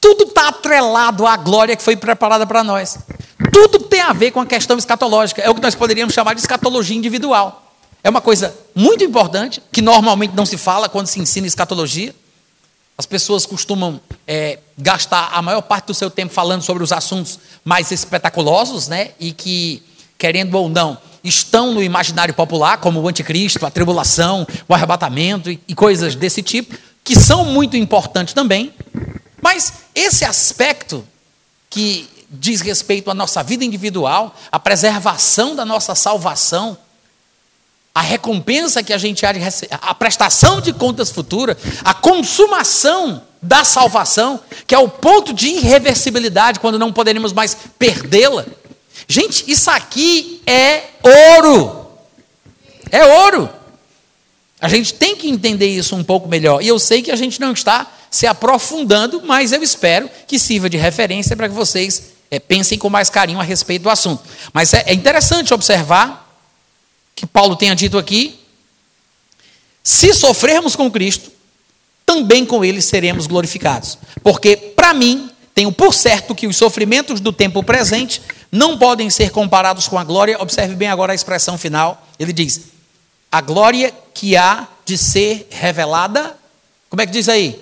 Tudo 0.00 0.24
está 0.24 0.48
atrelado 0.48 1.26
à 1.26 1.36
glória 1.36 1.76
que 1.76 1.82
foi 1.82 1.96
preparada 1.96 2.46
para 2.46 2.64
nós. 2.64 2.98
Tudo 3.52 3.78
tem 3.80 4.00
a 4.00 4.12
ver 4.12 4.30
com 4.30 4.40
a 4.40 4.46
questão 4.46 4.78
escatológica. 4.78 5.42
É 5.42 5.50
o 5.50 5.54
que 5.54 5.60
nós 5.60 5.74
poderíamos 5.74 6.14
chamar 6.14 6.34
de 6.34 6.40
escatologia 6.40 6.96
individual. 6.96 7.74
É 8.02 8.08
uma 8.08 8.20
coisa 8.20 8.56
muito 8.74 9.04
importante, 9.04 9.62
que 9.70 9.82
normalmente 9.82 10.34
não 10.34 10.46
se 10.46 10.56
fala 10.56 10.88
quando 10.88 11.08
se 11.08 11.20
ensina 11.20 11.46
escatologia. 11.46 12.14
As 12.98 13.06
pessoas 13.06 13.46
costumam 13.46 14.00
é, 14.26 14.58
gastar 14.76 15.30
a 15.32 15.40
maior 15.40 15.62
parte 15.62 15.86
do 15.86 15.94
seu 15.94 16.10
tempo 16.10 16.34
falando 16.34 16.62
sobre 16.62 16.82
os 16.82 16.90
assuntos 16.90 17.38
mais 17.64 17.92
espetaculosos, 17.92 18.88
né? 18.88 19.12
E 19.20 19.30
que, 19.30 19.84
querendo 20.18 20.56
ou 20.56 20.68
não, 20.68 20.98
estão 21.22 21.72
no 21.72 21.80
imaginário 21.80 22.34
popular, 22.34 22.78
como 22.78 23.00
o 23.00 23.06
anticristo, 23.06 23.64
a 23.64 23.70
tribulação, 23.70 24.44
o 24.66 24.74
arrebatamento 24.74 25.48
e, 25.48 25.60
e 25.68 25.76
coisas 25.76 26.16
desse 26.16 26.42
tipo, 26.42 26.76
que 27.04 27.14
são 27.14 27.44
muito 27.44 27.76
importantes 27.76 28.34
também. 28.34 28.74
Mas 29.40 29.72
esse 29.94 30.24
aspecto 30.24 31.06
que 31.70 32.08
diz 32.28 32.60
respeito 32.60 33.12
à 33.12 33.14
nossa 33.14 33.44
vida 33.44 33.64
individual, 33.64 34.34
à 34.50 34.58
preservação 34.58 35.54
da 35.54 35.64
nossa 35.64 35.94
salvação, 35.94 36.76
a 37.98 38.00
recompensa 38.00 38.80
que 38.80 38.92
a 38.92 38.98
gente 38.98 39.26
há 39.26 39.32
de 39.32 39.40
receber, 39.40 39.76
a 39.82 39.92
prestação 39.92 40.60
de 40.60 40.72
contas 40.72 41.10
futura, 41.10 41.58
a 41.84 41.92
consumação 41.92 43.20
da 43.42 43.64
salvação, 43.64 44.38
que 44.68 44.72
é 44.72 44.78
o 44.78 44.88
ponto 44.88 45.32
de 45.32 45.48
irreversibilidade, 45.48 46.60
quando 46.60 46.78
não 46.78 46.92
poderemos 46.92 47.32
mais 47.32 47.56
perdê-la. 47.76 48.46
Gente, 49.08 49.42
isso 49.48 49.68
aqui 49.68 50.40
é 50.46 50.84
ouro. 51.02 51.88
É 52.92 53.04
ouro. 53.04 53.50
A 54.60 54.68
gente 54.68 54.94
tem 54.94 55.16
que 55.16 55.28
entender 55.28 55.66
isso 55.66 55.96
um 55.96 56.04
pouco 56.04 56.28
melhor. 56.28 56.62
E 56.62 56.68
eu 56.68 56.78
sei 56.78 57.02
que 57.02 57.10
a 57.10 57.16
gente 57.16 57.40
não 57.40 57.52
está 57.52 57.84
se 58.08 58.28
aprofundando, 58.28 59.22
mas 59.24 59.50
eu 59.50 59.60
espero 59.60 60.08
que 60.28 60.38
sirva 60.38 60.70
de 60.70 60.76
referência 60.76 61.36
para 61.36 61.48
que 61.48 61.54
vocês 61.54 62.12
é, 62.30 62.38
pensem 62.38 62.78
com 62.78 62.88
mais 62.88 63.10
carinho 63.10 63.40
a 63.40 63.42
respeito 63.42 63.82
do 63.82 63.90
assunto. 63.90 64.22
Mas 64.52 64.72
é, 64.72 64.84
é 64.86 64.94
interessante 64.94 65.52
observar 65.52 66.27
que 67.18 67.26
Paulo 67.26 67.56
tenha 67.56 67.74
dito 67.74 67.98
aqui: 67.98 68.38
se 69.82 70.14
sofrermos 70.14 70.76
com 70.76 70.88
Cristo, 70.88 71.32
também 72.06 72.46
com 72.46 72.64
Ele 72.64 72.80
seremos 72.80 73.26
glorificados. 73.26 73.98
Porque, 74.22 74.56
para 74.56 74.94
mim, 74.94 75.28
tenho 75.52 75.72
por 75.72 75.92
certo 75.92 76.32
que 76.34 76.46
os 76.46 76.56
sofrimentos 76.56 77.18
do 77.18 77.32
tempo 77.32 77.60
presente 77.64 78.22
não 78.52 78.78
podem 78.78 79.10
ser 79.10 79.30
comparados 79.30 79.88
com 79.88 79.98
a 79.98 80.04
glória. 80.04 80.40
Observe 80.40 80.76
bem 80.76 80.88
agora 80.88 81.10
a 81.10 81.14
expressão 81.14 81.58
final. 81.58 82.06
Ele 82.20 82.32
diz: 82.32 82.60
a 83.32 83.40
glória 83.40 83.92
que 84.14 84.36
há 84.36 84.68
de 84.84 84.96
ser 84.96 85.48
revelada. 85.50 86.36
Como 86.88 87.02
é 87.02 87.06
que 87.06 87.12
diz 87.12 87.28
aí? 87.28 87.60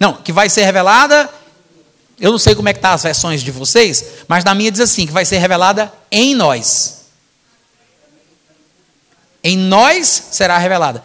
Não, 0.00 0.14
que 0.14 0.32
vai 0.32 0.48
ser 0.48 0.64
revelada. 0.64 1.28
Eu 2.18 2.32
não 2.32 2.38
sei 2.38 2.54
como 2.54 2.70
é 2.70 2.72
que 2.72 2.80
tá 2.80 2.94
as 2.94 3.02
versões 3.02 3.42
de 3.42 3.50
vocês, 3.50 4.02
mas 4.26 4.42
na 4.42 4.54
minha 4.54 4.70
diz 4.70 4.80
assim, 4.80 5.06
que 5.06 5.12
vai 5.12 5.26
ser 5.26 5.36
revelada 5.36 5.92
em 6.10 6.34
nós. 6.34 6.95
Em 9.46 9.56
nós 9.56 10.24
será 10.32 10.58
revelada. 10.58 11.04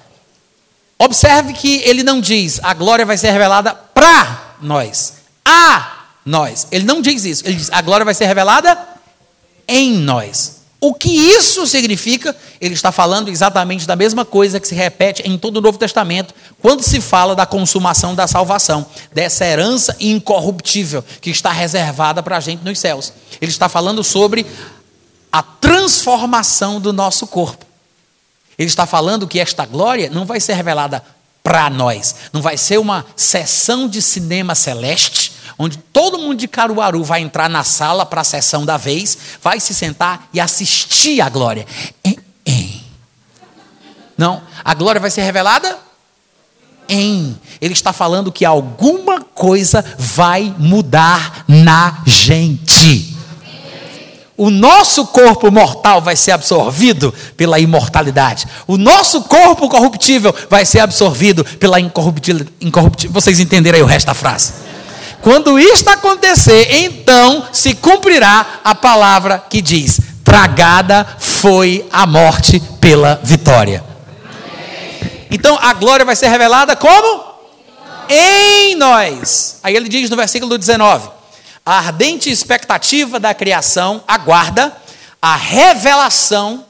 Observe 0.97 1.53
que 1.53 1.79
ele 1.85 2.01
não 2.01 2.19
diz 2.19 2.59
a 2.63 2.73
glória 2.73 3.05
vai 3.05 3.15
ser 3.15 3.29
revelada 3.29 3.75
para 3.75 4.55
nós, 4.59 5.13
a 5.45 6.05
nós. 6.25 6.67
Ele 6.71 6.83
não 6.83 7.03
diz 7.03 7.23
isso. 7.23 7.43
Ele 7.45 7.57
diz 7.57 7.69
a 7.71 7.79
glória 7.83 8.03
vai 8.03 8.15
ser 8.15 8.25
revelada 8.25 8.75
em 9.67 9.91
nós. 9.91 10.61
O 10.79 10.95
que 10.95 11.11
isso 11.11 11.67
significa? 11.67 12.35
Ele 12.59 12.73
está 12.73 12.91
falando 12.91 13.29
exatamente 13.29 13.85
da 13.85 13.95
mesma 13.95 14.25
coisa 14.25 14.59
que 14.59 14.67
se 14.67 14.73
repete 14.73 15.21
em 15.23 15.37
todo 15.37 15.57
o 15.57 15.61
Novo 15.61 15.77
Testamento, 15.77 16.33
quando 16.59 16.81
se 16.81 16.99
fala 16.99 17.35
da 17.35 17.45
consumação 17.45 18.15
da 18.15 18.27
salvação, 18.27 18.87
dessa 19.13 19.45
herança 19.45 19.95
incorruptível 19.99 21.05
que 21.21 21.29
está 21.29 21.51
reservada 21.51 22.23
para 22.23 22.37
a 22.37 22.39
gente 22.39 22.65
nos 22.65 22.79
céus. 22.79 23.13
Ele 23.39 23.51
está 23.51 23.69
falando 23.69 24.03
sobre 24.03 24.47
a 25.31 25.43
transformação 25.43 26.81
do 26.81 26.91
nosso 26.91 27.27
corpo. 27.27 27.69
Ele 28.61 28.69
está 28.69 28.85
falando 28.85 29.27
que 29.27 29.39
esta 29.39 29.65
glória 29.65 30.07
não 30.11 30.23
vai 30.23 30.39
ser 30.39 30.53
revelada 30.53 31.03
para 31.41 31.67
nós, 31.67 32.15
não 32.31 32.43
vai 32.43 32.55
ser 32.55 32.77
uma 32.77 33.03
sessão 33.15 33.87
de 33.87 34.03
cinema 34.03 34.53
celeste, 34.53 35.33
onde 35.57 35.79
todo 35.79 36.19
mundo 36.19 36.35
de 36.35 36.47
Caruaru 36.47 37.03
vai 37.03 37.21
entrar 37.21 37.49
na 37.49 37.63
sala 37.63 38.05
para 38.05 38.21
a 38.21 38.23
sessão 38.23 38.63
da 38.63 38.77
vez, 38.77 39.17
vai 39.41 39.59
se 39.59 39.73
sentar 39.73 40.29
e 40.31 40.39
assistir 40.39 41.21
a 41.21 41.29
glória. 41.29 41.65
Não, 44.15 44.43
a 44.63 44.75
glória 44.75 45.01
vai 45.01 45.09
ser 45.09 45.23
revelada 45.23 45.79
em. 46.87 47.35
Ele 47.59 47.73
está 47.73 47.91
falando 47.91 48.31
que 48.31 48.45
alguma 48.45 49.21
coisa 49.21 49.83
vai 49.97 50.53
mudar 50.59 51.45
na 51.47 52.03
gente 52.05 53.10
o 54.41 54.49
nosso 54.49 55.05
corpo 55.05 55.51
mortal 55.51 56.01
vai 56.01 56.15
ser 56.15 56.31
absorvido 56.31 57.13
pela 57.37 57.59
imortalidade. 57.59 58.47
O 58.65 58.75
nosso 58.75 59.21
corpo 59.21 59.69
corruptível 59.69 60.33
vai 60.49 60.65
ser 60.65 60.79
absorvido 60.79 61.45
pela 61.45 61.79
incorruptível. 61.79 63.11
Vocês 63.11 63.39
entenderam 63.39 63.77
aí 63.77 63.83
o 63.83 63.85
resto 63.85 64.07
da 64.07 64.15
frase? 64.15 64.53
Quando 65.21 65.59
isto 65.59 65.87
acontecer, 65.91 66.73
então 66.73 67.45
se 67.51 67.75
cumprirá 67.75 68.61
a 68.63 68.73
palavra 68.73 69.37
que 69.47 69.61
diz: 69.61 70.01
tragada 70.23 71.05
foi 71.19 71.85
a 71.91 72.07
morte 72.07 72.59
pela 72.81 73.21
vitória. 73.23 73.83
Então 75.29 75.55
a 75.61 75.71
glória 75.73 76.03
vai 76.03 76.15
ser 76.15 76.29
revelada 76.29 76.75
como? 76.75 77.25
Em 78.09 78.73
nós. 78.73 79.59
Aí 79.61 79.75
ele 79.75 79.87
diz 79.87 80.09
no 80.09 80.15
versículo 80.15 80.57
19: 80.57 81.20
a 81.71 81.77
ardente 81.77 82.29
expectativa 82.29 83.17
da 83.17 83.33
criação 83.33 84.03
aguarda 84.05 84.75
a 85.21 85.37
revelação 85.37 86.65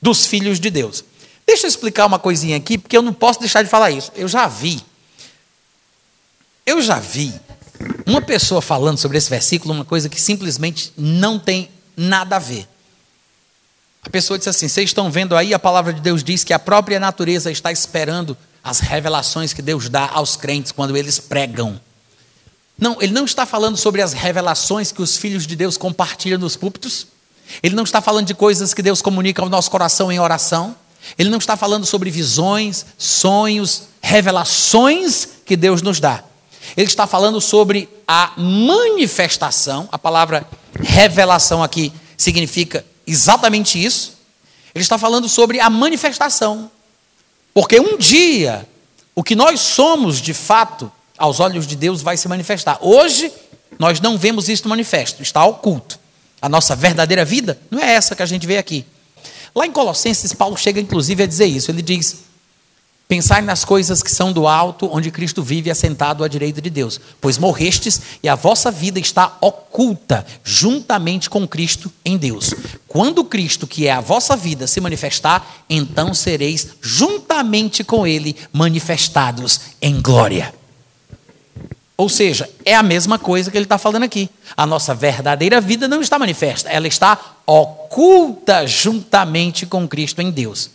dos 0.00 0.24
filhos 0.24 0.58
de 0.58 0.70
Deus. 0.70 1.04
Deixa 1.46 1.66
eu 1.66 1.68
explicar 1.68 2.06
uma 2.06 2.18
coisinha 2.18 2.56
aqui, 2.56 2.78
porque 2.78 2.96
eu 2.96 3.02
não 3.02 3.12
posso 3.12 3.40
deixar 3.40 3.62
de 3.62 3.68
falar 3.68 3.90
isso. 3.90 4.10
Eu 4.16 4.26
já 4.26 4.48
vi. 4.48 4.82
Eu 6.64 6.80
já 6.80 6.98
vi 6.98 7.30
uma 8.06 8.22
pessoa 8.22 8.62
falando 8.62 8.96
sobre 8.96 9.18
esse 9.18 9.28
versículo, 9.28 9.74
uma 9.74 9.84
coisa 9.84 10.08
que 10.08 10.18
simplesmente 10.18 10.94
não 10.96 11.38
tem 11.38 11.68
nada 11.94 12.36
a 12.36 12.38
ver. 12.38 12.66
A 14.02 14.08
pessoa 14.08 14.38
disse 14.38 14.48
assim: 14.48 14.66
vocês 14.66 14.88
estão 14.88 15.10
vendo 15.10 15.36
aí, 15.36 15.52
a 15.52 15.58
palavra 15.58 15.92
de 15.92 16.00
Deus 16.00 16.24
diz 16.24 16.42
que 16.42 16.54
a 16.54 16.58
própria 16.58 16.98
natureza 16.98 17.50
está 17.50 17.70
esperando 17.70 18.34
as 18.64 18.80
revelações 18.80 19.52
que 19.52 19.60
Deus 19.60 19.90
dá 19.90 20.08
aos 20.08 20.36
crentes 20.36 20.72
quando 20.72 20.96
eles 20.96 21.18
pregam. 21.18 21.78
Não, 22.82 22.96
ele 23.00 23.12
não 23.12 23.24
está 23.24 23.46
falando 23.46 23.76
sobre 23.76 24.02
as 24.02 24.12
revelações 24.12 24.90
que 24.90 25.00
os 25.00 25.16
filhos 25.16 25.46
de 25.46 25.54
Deus 25.54 25.76
compartilham 25.76 26.36
nos 26.36 26.56
púlpitos. 26.56 27.06
Ele 27.62 27.76
não 27.76 27.84
está 27.84 28.00
falando 28.00 28.26
de 28.26 28.34
coisas 28.34 28.74
que 28.74 28.82
Deus 28.82 29.00
comunica 29.00 29.40
ao 29.40 29.48
nosso 29.48 29.70
coração 29.70 30.10
em 30.10 30.18
oração. 30.18 30.74
Ele 31.16 31.30
não 31.30 31.38
está 31.38 31.56
falando 31.56 31.86
sobre 31.86 32.10
visões, 32.10 32.84
sonhos, 32.98 33.84
revelações 34.00 35.28
que 35.46 35.56
Deus 35.56 35.80
nos 35.80 36.00
dá. 36.00 36.24
Ele 36.76 36.88
está 36.88 37.06
falando 37.06 37.40
sobre 37.40 37.88
a 38.04 38.32
manifestação. 38.36 39.88
A 39.92 39.96
palavra 39.96 40.44
revelação 40.74 41.62
aqui 41.62 41.92
significa 42.16 42.84
exatamente 43.06 43.80
isso. 43.80 44.14
Ele 44.74 44.82
está 44.82 44.98
falando 44.98 45.28
sobre 45.28 45.60
a 45.60 45.70
manifestação. 45.70 46.68
Porque 47.54 47.78
um 47.78 47.96
dia, 47.96 48.68
o 49.14 49.22
que 49.22 49.36
nós 49.36 49.60
somos 49.60 50.20
de 50.20 50.34
fato, 50.34 50.90
aos 51.18 51.40
olhos 51.40 51.66
de 51.66 51.76
Deus, 51.76 52.02
vai 52.02 52.16
se 52.16 52.28
manifestar. 52.28 52.78
Hoje, 52.80 53.32
nós 53.78 54.00
não 54.00 54.18
vemos 54.18 54.48
isso 54.48 54.68
manifesto, 54.68 55.22
está 55.22 55.44
oculto. 55.44 55.98
A 56.40 56.48
nossa 56.48 56.74
verdadeira 56.74 57.24
vida 57.24 57.58
não 57.70 57.80
é 57.80 57.92
essa 57.92 58.16
que 58.16 58.22
a 58.22 58.26
gente 58.26 58.46
vê 58.46 58.58
aqui. 58.58 58.84
Lá 59.54 59.66
em 59.66 59.72
Colossenses, 59.72 60.32
Paulo 60.32 60.56
chega 60.56 60.80
inclusive 60.80 61.22
a 61.22 61.26
dizer 61.26 61.46
isso. 61.46 61.70
Ele 61.70 61.82
diz: 61.82 62.24
Pensai 63.12 63.42
nas 63.42 63.62
coisas 63.62 64.02
que 64.02 64.10
são 64.10 64.32
do 64.32 64.48
alto, 64.48 64.88
onde 64.90 65.10
Cristo 65.10 65.42
vive 65.42 65.70
assentado 65.70 66.24
à 66.24 66.28
direita 66.28 66.62
de 66.62 66.70
Deus, 66.70 66.98
pois 67.20 67.36
morrestes 67.36 68.00
e 68.22 68.28
a 68.28 68.34
vossa 68.34 68.70
vida 68.70 68.98
está 68.98 69.36
oculta 69.40 70.24
juntamente 70.42 71.28
com 71.28 71.46
Cristo 71.46 71.92
em 72.04 72.16
Deus. 72.16 72.54
Quando 72.88 73.22
Cristo, 73.22 73.66
que 73.66 73.86
é 73.86 73.92
a 73.92 74.00
vossa 74.00 74.34
vida, 74.34 74.66
se 74.66 74.80
manifestar, 74.80 75.64
então 75.68 76.14
sereis 76.14 76.68
juntamente 76.80 77.84
com 77.84 78.06
Ele 78.06 78.34
manifestados 78.50 79.60
em 79.82 80.00
glória. 80.00 80.61
Ou 82.02 82.08
seja, 82.08 82.50
é 82.64 82.74
a 82.74 82.82
mesma 82.82 83.16
coisa 83.16 83.48
que 83.48 83.56
ele 83.56 83.64
está 83.64 83.78
falando 83.78 84.02
aqui. 84.02 84.28
A 84.56 84.66
nossa 84.66 84.92
verdadeira 84.92 85.60
vida 85.60 85.86
não 85.86 86.00
está 86.00 86.18
manifesta, 86.18 86.68
ela 86.68 86.88
está 86.88 87.16
oculta 87.46 88.66
juntamente 88.66 89.64
com 89.66 89.86
Cristo 89.86 90.20
em 90.20 90.28
Deus. 90.28 90.68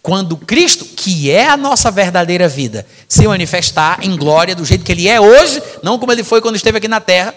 Quando 0.00 0.38
Cristo, 0.38 0.86
que 0.86 1.30
é 1.30 1.50
a 1.50 1.56
nossa 1.58 1.90
verdadeira 1.90 2.48
vida, 2.48 2.86
se 3.06 3.28
manifestar 3.28 3.98
em 4.02 4.16
glória 4.16 4.54
do 4.54 4.64
jeito 4.64 4.82
que 4.82 4.92
ele 4.92 5.06
é 5.06 5.20
hoje, 5.20 5.62
não 5.82 5.98
como 5.98 6.12
ele 6.12 6.24
foi 6.24 6.40
quando 6.40 6.56
esteve 6.56 6.78
aqui 6.78 6.88
na 6.88 6.98
terra, 6.98 7.34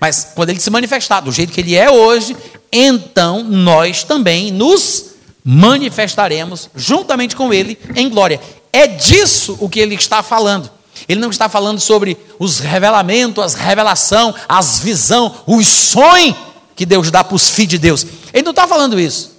mas 0.00 0.32
quando 0.34 0.50
ele 0.50 0.58
se 0.58 0.68
manifestar 0.68 1.20
do 1.20 1.30
jeito 1.30 1.52
que 1.52 1.60
ele 1.60 1.76
é 1.76 1.88
hoje, 1.88 2.36
então 2.72 3.44
nós 3.44 4.02
também 4.02 4.50
nos 4.50 5.10
manifestaremos 5.44 6.68
juntamente 6.74 7.36
com 7.36 7.54
ele 7.54 7.78
em 7.94 8.08
glória. 8.08 8.40
É 8.72 8.88
disso 8.88 9.56
o 9.60 9.68
que 9.68 9.78
ele 9.78 9.94
está 9.94 10.24
falando. 10.24 10.79
Ele 11.10 11.18
não 11.18 11.30
está 11.30 11.48
falando 11.48 11.80
sobre 11.80 12.16
os 12.38 12.60
revelamentos, 12.60 13.42
as 13.42 13.54
revelação, 13.54 14.32
as 14.48 14.78
visão, 14.78 15.42
os 15.44 15.66
sonhos 15.66 16.36
que 16.76 16.86
Deus 16.86 17.10
dá 17.10 17.24
para 17.24 17.34
os 17.34 17.50
filhos 17.50 17.70
de 17.70 17.78
Deus. 17.78 18.06
Ele 18.32 18.44
não 18.44 18.52
está 18.52 18.68
falando 18.68 18.98
isso. 19.00 19.36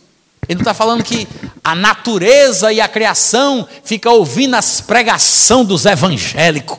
Ele 0.50 0.56
não 0.56 0.64
está 0.64 0.74
falando 0.74 1.02
que 1.02 1.26
a 1.64 1.74
natureza 1.74 2.74
e 2.74 2.82
a 2.82 2.90
criação 2.90 3.66
fica 3.86 4.10
ouvindo 4.10 4.56
as 4.56 4.82
pregação 4.82 5.64
dos 5.64 5.86
evangélicos. 5.86 6.78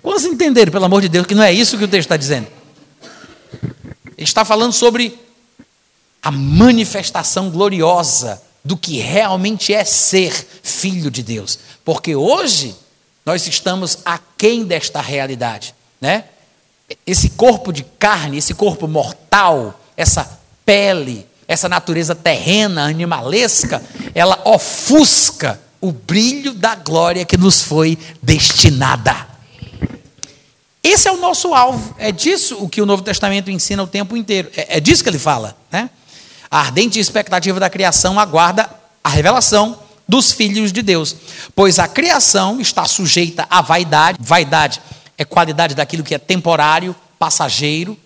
Quantos 0.00 0.24
entenderam, 0.24 0.72
pelo 0.72 0.86
amor 0.86 1.02
de 1.02 1.10
Deus, 1.10 1.26
que 1.26 1.34
não 1.34 1.42
é 1.42 1.52
isso 1.52 1.76
que 1.76 1.84
o 1.84 1.88
texto 1.88 2.06
está 2.06 2.16
dizendo? 2.16 2.46
Ele 4.16 4.26
está 4.26 4.46
falando 4.46 4.72
sobre 4.72 5.20
a 6.22 6.30
manifestação 6.30 7.50
gloriosa 7.50 8.40
do 8.64 8.78
que 8.78 8.96
realmente 8.96 9.74
é 9.74 9.84
ser 9.84 10.32
filho 10.62 11.10
de 11.10 11.22
Deus. 11.22 11.58
Porque 11.84 12.16
hoje 12.16 12.74
nós 13.24 13.46
estamos 13.46 13.98
aquém 14.04 14.64
desta 14.64 15.00
realidade, 15.00 15.74
né? 16.00 16.24
Esse 17.06 17.30
corpo 17.30 17.72
de 17.72 17.82
carne, 17.82 18.38
esse 18.38 18.52
corpo 18.52 18.86
mortal, 18.86 19.80
essa 19.96 20.38
pele, 20.66 21.26
essa 21.48 21.68
natureza 21.68 22.14
terrena, 22.14 22.84
animalesca, 22.84 23.82
ela 24.14 24.38
ofusca 24.44 25.60
o 25.80 25.92
brilho 25.92 26.52
da 26.52 26.74
glória 26.74 27.24
que 27.24 27.36
nos 27.36 27.62
foi 27.62 27.98
destinada. 28.22 29.34
Esse 30.82 31.08
é 31.08 31.12
o 31.12 31.16
nosso 31.16 31.54
alvo. 31.54 31.94
É 31.98 32.12
disso 32.12 32.58
o 32.62 32.68
que 32.68 32.82
o 32.82 32.86
Novo 32.86 33.02
Testamento 33.02 33.50
ensina 33.50 33.82
o 33.82 33.86
tempo 33.86 34.16
inteiro. 34.16 34.50
É, 34.54 34.76
é 34.76 34.80
disso 34.80 35.02
que 35.02 35.08
ele 35.08 35.18
fala. 35.18 35.56
Né? 35.72 35.88
A 36.50 36.60
ardente 36.60 37.00
expectativa 37.00 37.58
da 37.58 37.70
criação 37.70 38.20
aguarda 38.20 38.68
a 39.02 39.08
revelação 39.08 39.78
dos 40.06 40.32
filhos 40.32 40.72
de 40.72 40.82
Deus. 40.82 41.16
Pois 41.54 41.78
a 41.78 41.88
criação 41.88 42.60
está 42.60 42.84
sujeita 42.86 43.46
à 43.50 43.60
vaidade. 43.60 44.18
Vaidade 44.20 44.80
é 45.16 45.24
qualidade 45.24 45.74
daquilo 45.74 46.02
que 46.02 46.14
é 46.14 46.18
temporário, 46.18 46.94
passageiro, 47.18 47.96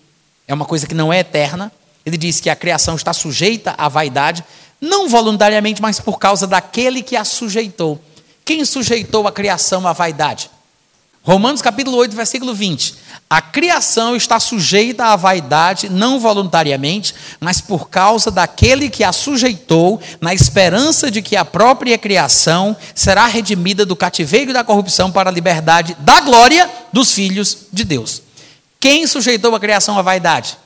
é 0.47 0.53
uma 0.53 0.65
coisa 0.65 0.87
que 0.87 0.95
não 0.95 1.11
é 1.11 1.19
eterna. 1.19 1.71
Ele 2.05 2.17
diz 2.17 2.39
que 2.39 2.49
a 2.49 2.55
criação 2.55 2.95
está 2.95 3.13
sujeita 3.13 3.75
à 3.77 3.87
vaidade, 3.87 4.43
não 4.81 5.07
voluntariamente, 5.07 5.81
mas 5.81 5.99
por 5.99 6.17
causa 6.17 6.47
daquele 6.47 7.03
que 7.03 7.15
a 7.15 7.23
sujeitou. 7.23 8.01
Quem 8.43 8.65
sujeitou 8.65 9.27
a 9.27 9.31
criação 9.31 9.87
à 9.87 9.93
vaidade? 9.93 10.49
Romanos 11.21 11.61
capítulo 11.61 11.97
8, 11.97 12.15
versículo 12.15 12.53
20. 12.53 12.95
A 13.29 13.41
criação 13.41 14.15
está 14.15 14.39
sujeita 14.39 15.05
à 15.05 15.15
vaidade, 15.15 15.89
não 15.89 16.19
voluntariamente, 16.19 17.13
mas 17.39 17.61
por 17.61 17.89
causa 17.89 18.31
daquele 18.31 18.89
que 18.89 19.03
a 19.03 19.11
sujeitou, 19.11 20.01
na 20.19 20.33
esperança 20.33 21.11
de 21.11 21.21
que 21.21 21.35
a 21.35 21.45
própria 21.45 21.97
criação 21.97 22.75
será 22.95 23.27
redimida 23.27 23.85
do 23.85 23.95
cativeiro 23.95 24.53
da 24.53 24.63
corrupção 24.63 25.11
para 25.11 25.29
a 25.29 25.33
liberdade 25.33 25.95
da 25.99 26.21
glória 26.21 26.69
dos 26.91 27.11
filhos 27.11 27.67
de 27.71 27.83
Deus. 27.83 28.23
Quem 28.79 29.05
sujeitou 29.05 29.53
a 29.53 29.59
criação 29.59 29.99
à 29.99 30.01
vaidade? 30.01 30.57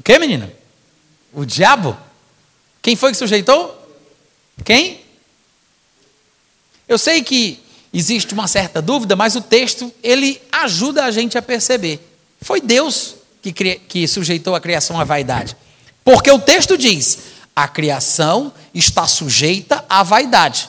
O 0.00 0.02
que, 0.02 0.18
menina? 0.18 0.50
O 1.32 1.44
diabo? 1.44 1.96
Quem 2.80 2.96
foi 2.96 3.12
que 3.12 3.18
sujeitou? 3.18 3.76
Quem? 4.64 5.00
Eu 6.88 6.98
sei 6.98 7.22
que 7.22 7.60
existe 7.98 8.34
uma 8.34 8.46
certa 8.46 8.82
dúvida, 8.82 9.16
mas 9.16 9.34
o 9.36 9.40
texto 9.40 9.90
ele 10.02 10.40
ajuda 10.52 11.04
a 11.04 11.10
gente 11.10 11.38
a 11.38 11.42
perceber. 11.42 11.98
Foi 12.42 12.60
Deus 12.60 13.14
que, 13.40 13.52
que 13.52 14.06
sujeitou 14.06 14.54
a 14.54 14.60
criação 14.60 15.00
à 15.00 15.04
vaidade. 15.04 15.56
Porque 16.04 16.30
o 16.30 16.38
texto 16.38 16.76
diz: 16.76 17.18
a 17.54 17.66
criação 17.66 18.52
está 18.74 19.06
sujeita 19.06 19.82
à 19.88 20.02
vaidade. 20.02 20.68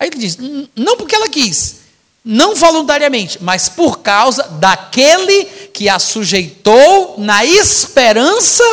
Aí 0.00 0.08
ele 0.08 0.16
diz: 0.16 0.38
não 0.74 0.96
porque 0.96 1.14
ela 1.14 1.28
quis, 1.28 1.80
não 2.24 2.54
voluntariamente, 2.54 3.38
mas 3.42 3.68
por 3.68 3.98
causa 3.98 4.44
daquele 4.44 5.44
que 5.74 5.90
a 5.90 5.98
sujeitou 5.98 7.16
na 7.18 7.44
esperança 7.44 8.64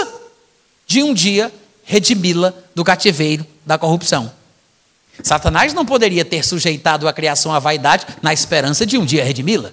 de 0.88 1.04
um 1.04 1.14
dia 1.14 1.52
redimi-la 1.84 2.54
do 2.74 2.84
cativeiro 2.86 3.46
da 3.66 3.78
corrupção. 3.78 4.39
Satanás 5.24 5.74
não 5.74 5.86
poderia 5.86 6.24
ter 6.24 6.46
sujeitado 6.46 7.08
a 7.08 7.14
criação 7.14 7.54
à 7.54 7.60
vaidade 7.60 8.06
na 8.22 8.34
esperança 8.34 8.86
de 8.86 8.98
um 8.98 9.06
dia 9.06 9.24
redimi-la. 9.24 9.72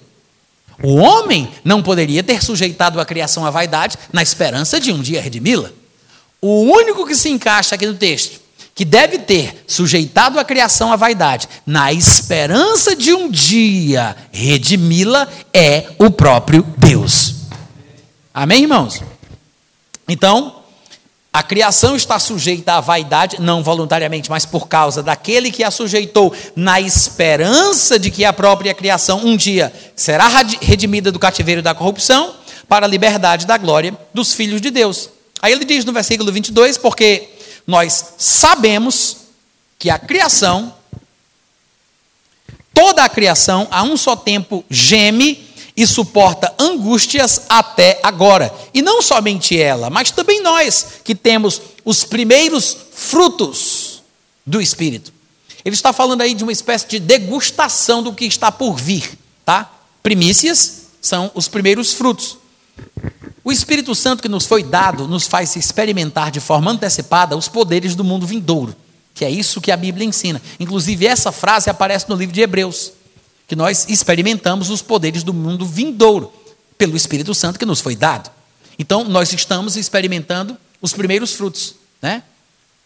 O 0.81 0.95
homem 0.95 1.49
não 1.63 1.81
poderia 1.81 2.21
ter 2.21 2.43
sujeitado 2.43 2.99
a 2.99 3.05
criação 3.05 3.45
à 3.45 3.49
vaidade 3.49 3.97
na 4.13 4.21
esperança 4.21 4.79
de 4.79 4.91
um 4.91 5.01
dia 5.01 5.21
redimi-la. 5.21 5.71
O 6.41 6.61
único 6.61 7.05
que 7.05 7.15
se 7.15 7.29
encaixa 7.29 7.75
aqui 7.75 7.87
no 7.87 7.95
texto, 7.95 8.39
que 8.75 8.85
deve 8.85 9.17
ter 9.17 9.63
sujeitado 9.65 10.39
a 10.39 10.45
criação 10.45 10.93
à 10.93 10.95
vaidade 10.95 11.49
na 11.65 11.91
esperança 11.91 12.95
de 12.95 13.11
um 13.11 13.29
dia 13.29 14.15
redimi-la, 14.31 15.27
é 15.51 15.87
o 15.97 16.11
próprio 16.11 16.61
Deus. 16.77 17.37
Amém, 18.31 18.61
irmãos? 18.61 19.01
Então, 20.07 20.56
a 21.37 21.43
criação 21.43 21.95
está 21.95 22.17
sujeita 22.17 22.73
à 22.73 22.81
vaidade, 22.81 23.39
não 23.39 23.61
voluntariamente, 23.61 24.27
mas 24.27 24.43
por 24.43 24.67
causa 24.67 25.03
daquele 25.03 25.51
que 25.51 25.63
a 25.63 25.69
sujeitou, 25.69 26.33
na 26.55 26.81
esperança 26.81 27.99
de 27.99 28.09
que 28.09 28.25
a 28.25 28.33
própria 28.33 28.73
criação 28.73 29.23
um 29.23 29.37
dia 29.37 29.71
será 29.95 30.27
redimida 30.59 31.11
do 31.11 31.19
cativeiro 31.19 31.61
da 31.61 31.75
corrupção, 31.75 32.33
para 32.67 32.87
a 32.87 32.89
liberdade 32.89 33.45
da 33.45 33.55
glória 33.55 33.95
dos 34.15 34.33
filhos 34.33 34.59
de 34.59 34.71
Deus. 34.71 35.11
Aí 35.39 35.53
ele 35.53 35.63
diz 35.63 35.85
no 35.85 35.93
versículo 35.93 36.31
22: 36.31 36.75
Porque 36.75 37.29
nós 37.67 38.15
sabemos 38.17 39.17
que 39.77 39.91
a 39.91 39.99
criação, 39.99 40.73
toda 42.73 43.03
a 43.03 43.09
criação, 43.09 43.67
a 43.69 43.83
um 43.83 43.95
só 43.95 44.15
tempo 44.15 44.65
geme 44.71 45.46
e 45.77 45.85
suporta 45.85 46.51
angústias 46.57 47.43
até 47.47 47.99
agora. 48.01 48.51
E 48.73 48.81
não 48.81 48.99
somente 49.03 49.57
ela, 49.57 49.91
mas 49.91 50.09
também 50.09 50.41
nós, 50.41 50.87
que 51.03 51.13
temos 51.13 51.61
os 51.85 52.03
primeiros 52.03 52.75
frutos 52.91 54.01
do 54.43 54.59
Espírito. 54.59 55.13
Ele 55.63 55.75
está 55.75 55.93
falando 55.93 56.21
aí 56.21 56.33
de 56.33 56.43
uma 56.43 56.51
espécie 56.51 56.87
de 56.87 56.99
degustação 56.99 58.01
do 58.01 58.11
que 58.11 58.25
está 58.25 58.51
por 58.51 58.75
vir, 58.75 59.17
tá? 59.45 59.71
Primícias 60.01 60.87
são 60.99 61.29
os 61.35 61.47
primeiros 61.47 61.93
frutos. 61.93 62.37
O 63.43 63.51
Espírito 63.51 63.93
Santo 63.93 64.21
que 64.21 64.29
nos 64.29 64.45
foi 64.45 64.63
dado 64.63 65.07
nos 65.07 65.27
faz 65.27 65.55
experimentar 65.55 66.31
de 66.31 66.39
forma 66.39 66.71
antecipada 66.71 67.37
os 67.37 67.47
poderes 67.47 67.95
do 67.95 68.03
mundo 68.03 68.25
vindouro, 68.25 68.75
que 69.13 69.23
é 69.23 69.29
isso 69.29 69.61
que 69.61 69.71
a 69.71 69.77
Bíblia 69.77 70.05
ensina. 70.07 70.41
Inclusive, 70.59 71.05
essa 71.05 71.31
frase 71.31 71.69
aparece 71.69 72.09
no 72.09 72.15
livro 72.15 72.33
de 72.33 72.41
Hebreus, 72.41 72.93
que 73.47 73.55
nós 73.55 73.85
experimentamos 73.87 74.69
os 74.69 74.81
poderes 74.81 75.23
do 75.23 75.33
mundo 75.33 75.65
vindouro, 75.65 76.31
pelo 76.77 76.95
Espírito 76.95 77.33
Santo 77.33 77.57
que 77.57 77.65
nos 77.65 77.81
foi 77.81 77.95
dado. 77.95 78.29
Então, 78.77 79.03
nós 79.03 79.33
estamos 79.33 79.75
experimentando 79.75 80.57
os 80.81 80.93
primeiros 80.93 81.33
frutos, 81.33 81.75
né? 82.01 82.21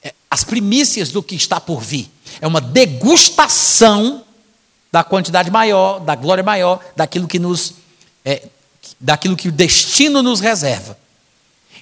É, 0.03 0.13
as 0.29 0.43
primícias 0.43 1.09
do 1.09 1.21
que 1.21 1.35
está 1.35 1.59
por 1.59 1.81
vir. 1.81 2.09
É 2.39 2.47
uma 2.47 2.61
degustação 2.61 4.23
da 4.91 5.03
quantidade 5.03 5.51
maior, 5.51 5.99
da 5.99 6.15
glória 6.15 6.43
maior, 6.43 6.79
daquilo 6.95 7.27
que 7.27 7.39
nos 7.39 7.73
é, 8.23 8.47
daquilo 8.99 9.35
que 9.35 9.47
o 9.47 9.51
destino 9.51 10.21
nos 10.21 10.39
reserva. 10.39 10.97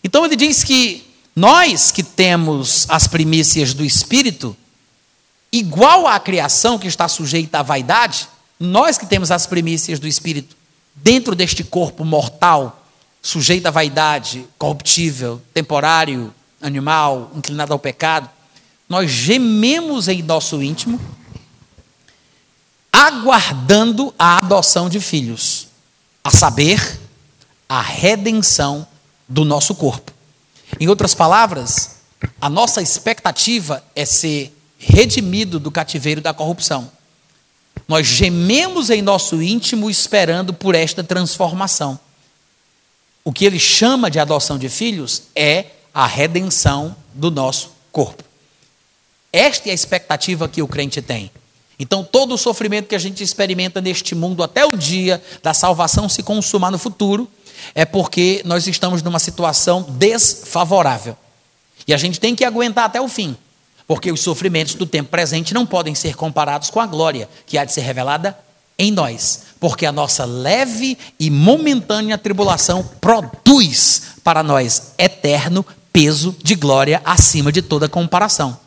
Então 0.03 0.26
ele 0.26 0.35
diz 0.35 0.64
que 0.64 1.06
nós 1.35 1.91
que 1.91 2.03
temos 2.03 2.85
as 2.89 3.07
primícias 3.07 3.73
do 3.73 3.84
Espírito, 3.84 4.56
igual 5.51 6.07
à 6.07 6.19
criação 6.19 6.77
que 6.77 6.88
está 6.88 7.07
sujeita 7.07 7.60
à 7.60 7.64
vaidade, 7.64 8.27
nós 8.60 8.98
que 8.98 9.06
temos 9.06 9.31
as 9.31 9.48
primícias 9.48 9.99
do 9.99 10.07
Espírito, 10.07 10.56
dentro 10.94 11.34
deste 11.34 11.64
corpo 11.64 12.03
mortal, 12.03 12.86
sujeito 13.22 13.68
à 13.68 13.72
vaidade, 13.72 14.45
corruptível, 14.57 15.41
temporário, 15.53 16.34
animal, 16.61 17.31
inclinado 17.36 17.72
ao 17.72 17.80
pecado, 17.80 18.30
nós 18.88 19.10
gememos 19.10 20.07
em 20.07 20.22
nosso 20.22 20.61
íntimo, 20.61 20.99
aguardando 22.91 24.14
a 24.19 24.40
adoção 24.40 24.90
de 24.90 24.99
filhos, 24.99 25.68
a 26.23 26.31
saber, 26.31 26.99
a 27.68 27.81
redenção 27.81 28.86
do 29.27 29.45
nosso 29.45 29.76
corpo. 29.76 30.11
Em 30.80 30.88
outras 30.88 31.14
palavras, 31.14 31.99
a 32.41 32.49
nossa 32.49 32.81
expectativa 32.81 33.84
é 33.95 34.06
ser 34.06 34.53
redimido 34.77 35.60
do 35.60 35.72
cativeiro 35.72 36.19
da 36.19 36.34
corrupção. 36.34 36.91
Nós 37.89 38.05
gememos 38.05 38.91
em 38.91 39.01
nosso 39.01 39.41
íntimo 39.41 39.89
esperando 39.89 40.53
por 40.53 40.75
esta 40.75 41.03
transformação. 41.03 41.99
O 43.23 43.33
que 43.33 43.43
ele 43.43 43.57
chama 43.57 44.11
de 44.11 44.19
adoção 44.19 44.59
de 44.59 44.69
filhos 44.69 45.23
é 45.35 45.65
a 45.91 46.05
redenção 46.05 46.95
do 47.15 47.31
nosso 47.31 47.71
corpo. 47.91 48.23
Esta 49.33 49.69
é 49.69 49.71
a 49.71 49.73
expectativa 49.75 50.47
que 50.47 50.61
o 50.61 50.67
crente 50.67 51.01
tem. 51.01 51.31
Então, 51.79 52.03
todo 52.03 52.35
o 52.35 52.37
sofrimento 52.37 52.87
que 52.87 52.95
a 52.95 52.99
gente 52.99 53.23
experimenta 53.23 53.81
neste 53.81 54.13
mundo 54.13 54.43
até 54.43 54.63
o 54.63 54.77
dia 54.77 55.19
da 55.41 55.55
salvação 55.55 56.07
se 56.07 56.21
consumar 56.21 56.69
no 56.69 56.77
futuro, 56.77 57.27
é 57.73 57.85
porque 57.85 58.43
nós 58.45 58.67
estamos 58.67 59.01
numa 59.01 59.17
situação 59.17 59.81
desfavorável. 59.81 61.17
E 61.87 61.93
a 61.93 61.97
gente 61.97 62.19
tem 62.19 62.35
que 62.35 62.45
aguentar 62.45 62.85
até 62.85 63.01
o 63.01 63.07
fim, 63.07 63.35
porque 63.89 64.11
os 64.11 64.21
sofrimentos 64.21 64.75
do 64.75 64.85
tempo 64.85 65.09
presente 65.09 65.51
não 65.51 65.65
podem 65.65 65.95
ser 65.95 66.15
comparados 66.15 66.69
com 66.69 66.79
a 66.79 66.85
glória 66.85 67.27
que 67.47 67.57
há 67.57 67.65
de 67.65 67.73
ser 67.73 67.81
revelada 67.81 68.37
em 68.77 68.91
nós, 68.91 69.45
porque 69.59 69.83
a 69.83 69.91
nossa 69.91 70.25
leve 70.25 70.95
e 71.19 71.31
momentânea 71.31 72.15
tribulação 72.15 72.87
produz 73.01 74.03
para 74.23 74.43
nós 74.43 74.91
eterno 74.95 75.65
peso 75.91 76.35
de 76.43 76.53
glória 76.53 77.01
acima 77.03 77.51
de 77.51 77.63
toda 77.63 77.89
comparação. 77.89 78.59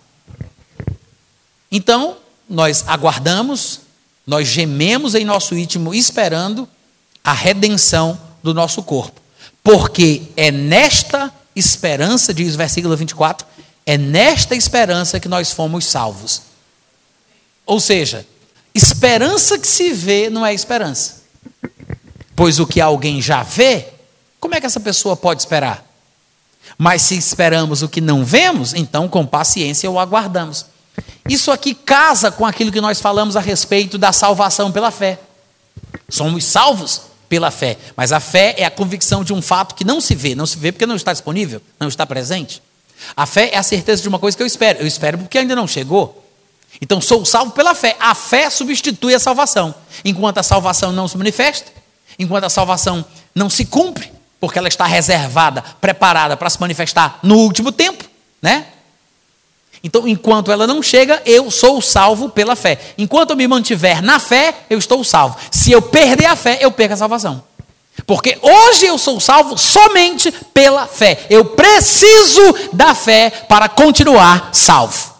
Então, 1.71 2.17
nós 2.51 2.83
aguardamos, 2.89 3.83
nós 4.27 4.49
gememos 4.49 5.15
em 5.15 5.25
nosso 5.25 5.55
íntimo 5.55 5.95
esperando 5.95 6.69
a 7.23 7.33
redenção 7.33 8.21
do 8.43 8.53
nosso 8.53 8.83
corpo. 8.83 9.21
Porque 9.63 10.23
é 10.37 10.51
nesta 10.51 11.33
esperança, 11.55 12.35
diz 12.35 12.55
o 12.55 12.59
versículo 12.59 12.97
24, 12.97 13.47
é 13.85 13.99
nesta 13.99 14.55
esperança 14.55 15.19
que 15.19 15.29
nós 15.29 15.51
fomos 15.51 15.87
salvos. 15.87 16.43
Ou 17.67 17.81
seja, 17.81 18.27
esperança 18.75 19.59
que 19.59 19.67
se 19.67 19.93
vê 19.93 20.31
não 20.31 20.45
é 20.45 20.55
esperança. 20.55 21.23
Pois 22.35 22.59
o 22.59 22.67
que 22.67 22.81
alguém 22.81 23.21
já 23.21 23.43
vê, 23.43 23.87
como 24.41 24.55
é 24.55 24.61
que 24.61 24.67
essa 24.67 24.81
pessoa 24.81 25.17
pode 25.17 25.43
esperar? 25.43 25.85
Mas 26.79 27.03
se 27.03 27.17
esperamos 27.17 27.83
o 27.83 27.89
que 27.89 28.01
não 28.01 28.25
vemos, 28.25 28.73
então 28.75 29.09
com 29.09 29.27
paciência 29.27 29.91
o 29.91 29.99
aguardamos. 29.99 30.67
Isso 31.29 31.51
aqui 31.51 31.75
casa 31.75 32.31
com 32.31 32.45
aquilo 32.45 32.73
que 32.73 32.81
nós 32.81 33.01
falamos 33.01 33.37
a 33.37 33.41
respeito 33.41 33.99
da 33.99 34.13
salvação 34.13 34.73
pela 34.73 34.91
fé. 34.91 35.19
Somos 36.09 36.45
salvos 36.45 37.03
pela 37.29 37.51
fé. 37.51 37.79
Mas 37.97 38.13
a 38.13 38.21
fé 38.21 38.55
é 38.59 38.65
a 38.65 38.71
convicção 38.71 39.23
de 39.23 39.33
um 39.33 39.41
fato 39.41 39.75
que 39.75 39.85
não 39.85 40.01
se 40.01 40.15
vê. 40.15 40.35
Não 40.35 40.47
se 40.47 40.59
vê 40.59 40.73
porque 40.73 40.87
não 40.87 40.97
está 40.97 41.13
disponível, 41.13 41.63
não 41.79 41.89
está 41.89 42.05
presente. 42.05 42.63
A 43.17 43.27
fé 43.27 43.51
é 43.53 43.59
a 43.59 43.63
certeza 43.63 44.03
de 44.03 44.09
uma 44.09 44.19
coisa 44.19 44.37
que 44.37 44.43
eu 44.43 44.47
espero. 44.47 44.81
Eu 44.81 44.87
espero 44.87 45.19
porque 45.19 45.39
ainda 45.39 45.55
não 45.57 45.67
chegou. 45.67 46.23
Então 46.81 47.01
sou 47.01 47.25
salvo 47.25 47.53
pela 47.53 47.75
fé. 47.75 47.97
A 48.01 48.15
fé 48.15 48.49
substitui 48.51 49.15
a 49.15 49.19
salvação. 49.19 49.75
Enquanto 50.05 50.39
a 50.39 50.43
salvação 50.43 50.93
não 50.93 51.07
se 51.07 51.17
manifesta, 51.17 51.71
enquanto 52.19 52.45
a 52.45 52.51
salvação 52.51 53.05
não 53.35 53.49
se 53.49 53.65
cumpre, 53.65 54.11
porque 54.41 54.59
ela 54.59 54.69
está 54.69 54.87
reservada, 54.87 55.63
preparada 55.81 56.37
para 56.37 56.51
se 56.51 56.61
manifestar 56.61 57.19
no 57.23 57.37
último 57.37 57.71
tempo, 57.71 58.05
né? 58.41 58.67
Então, 59.85 60.07
enquanto 60.07 60.53
ela 60.53 60.67
não 60.67 60.81
chega, 60.81 61.21
eu 61.27 61.51
sou 61.51 61.83
salvo 61.83 62.29
pela 62.29 62.55
fé. 62.55 62.79
Enquanto 62.97 63.31
eu 63.31 63.37
me 63.37 63.49
mantiver 63.49 64.01
na 64.01 64.21
fé, 64.21 64.55
eu 64.71 64.79
estou 64.79 65.03
salvo. 65.03 65.37
Se 65.51 65.73
eu 65.73 65.83
perder 65.83 66.27
a 66.27 66.37
fé, 66.37 66.59
eu 66.61 66.71
perco 66.71 66.95
a 66.95 66.97
salvação. 66.97 67.43
Porque 68.07 68.39
hoje 68.43 68.87
eu 68.87 68.99
sou 68.99 69.21
salvo 69.21 69.57
somente 69.57 70.31
pela 70.53 70.87
fé. 70.87 71.27
Eu 71.31 71.45
preciso 71.45 72.71
da 72.73 72.95
fé 72.95 73.31
para 73.49 73.69
continuar 73.69 74.51
salvo. 74.53 75.13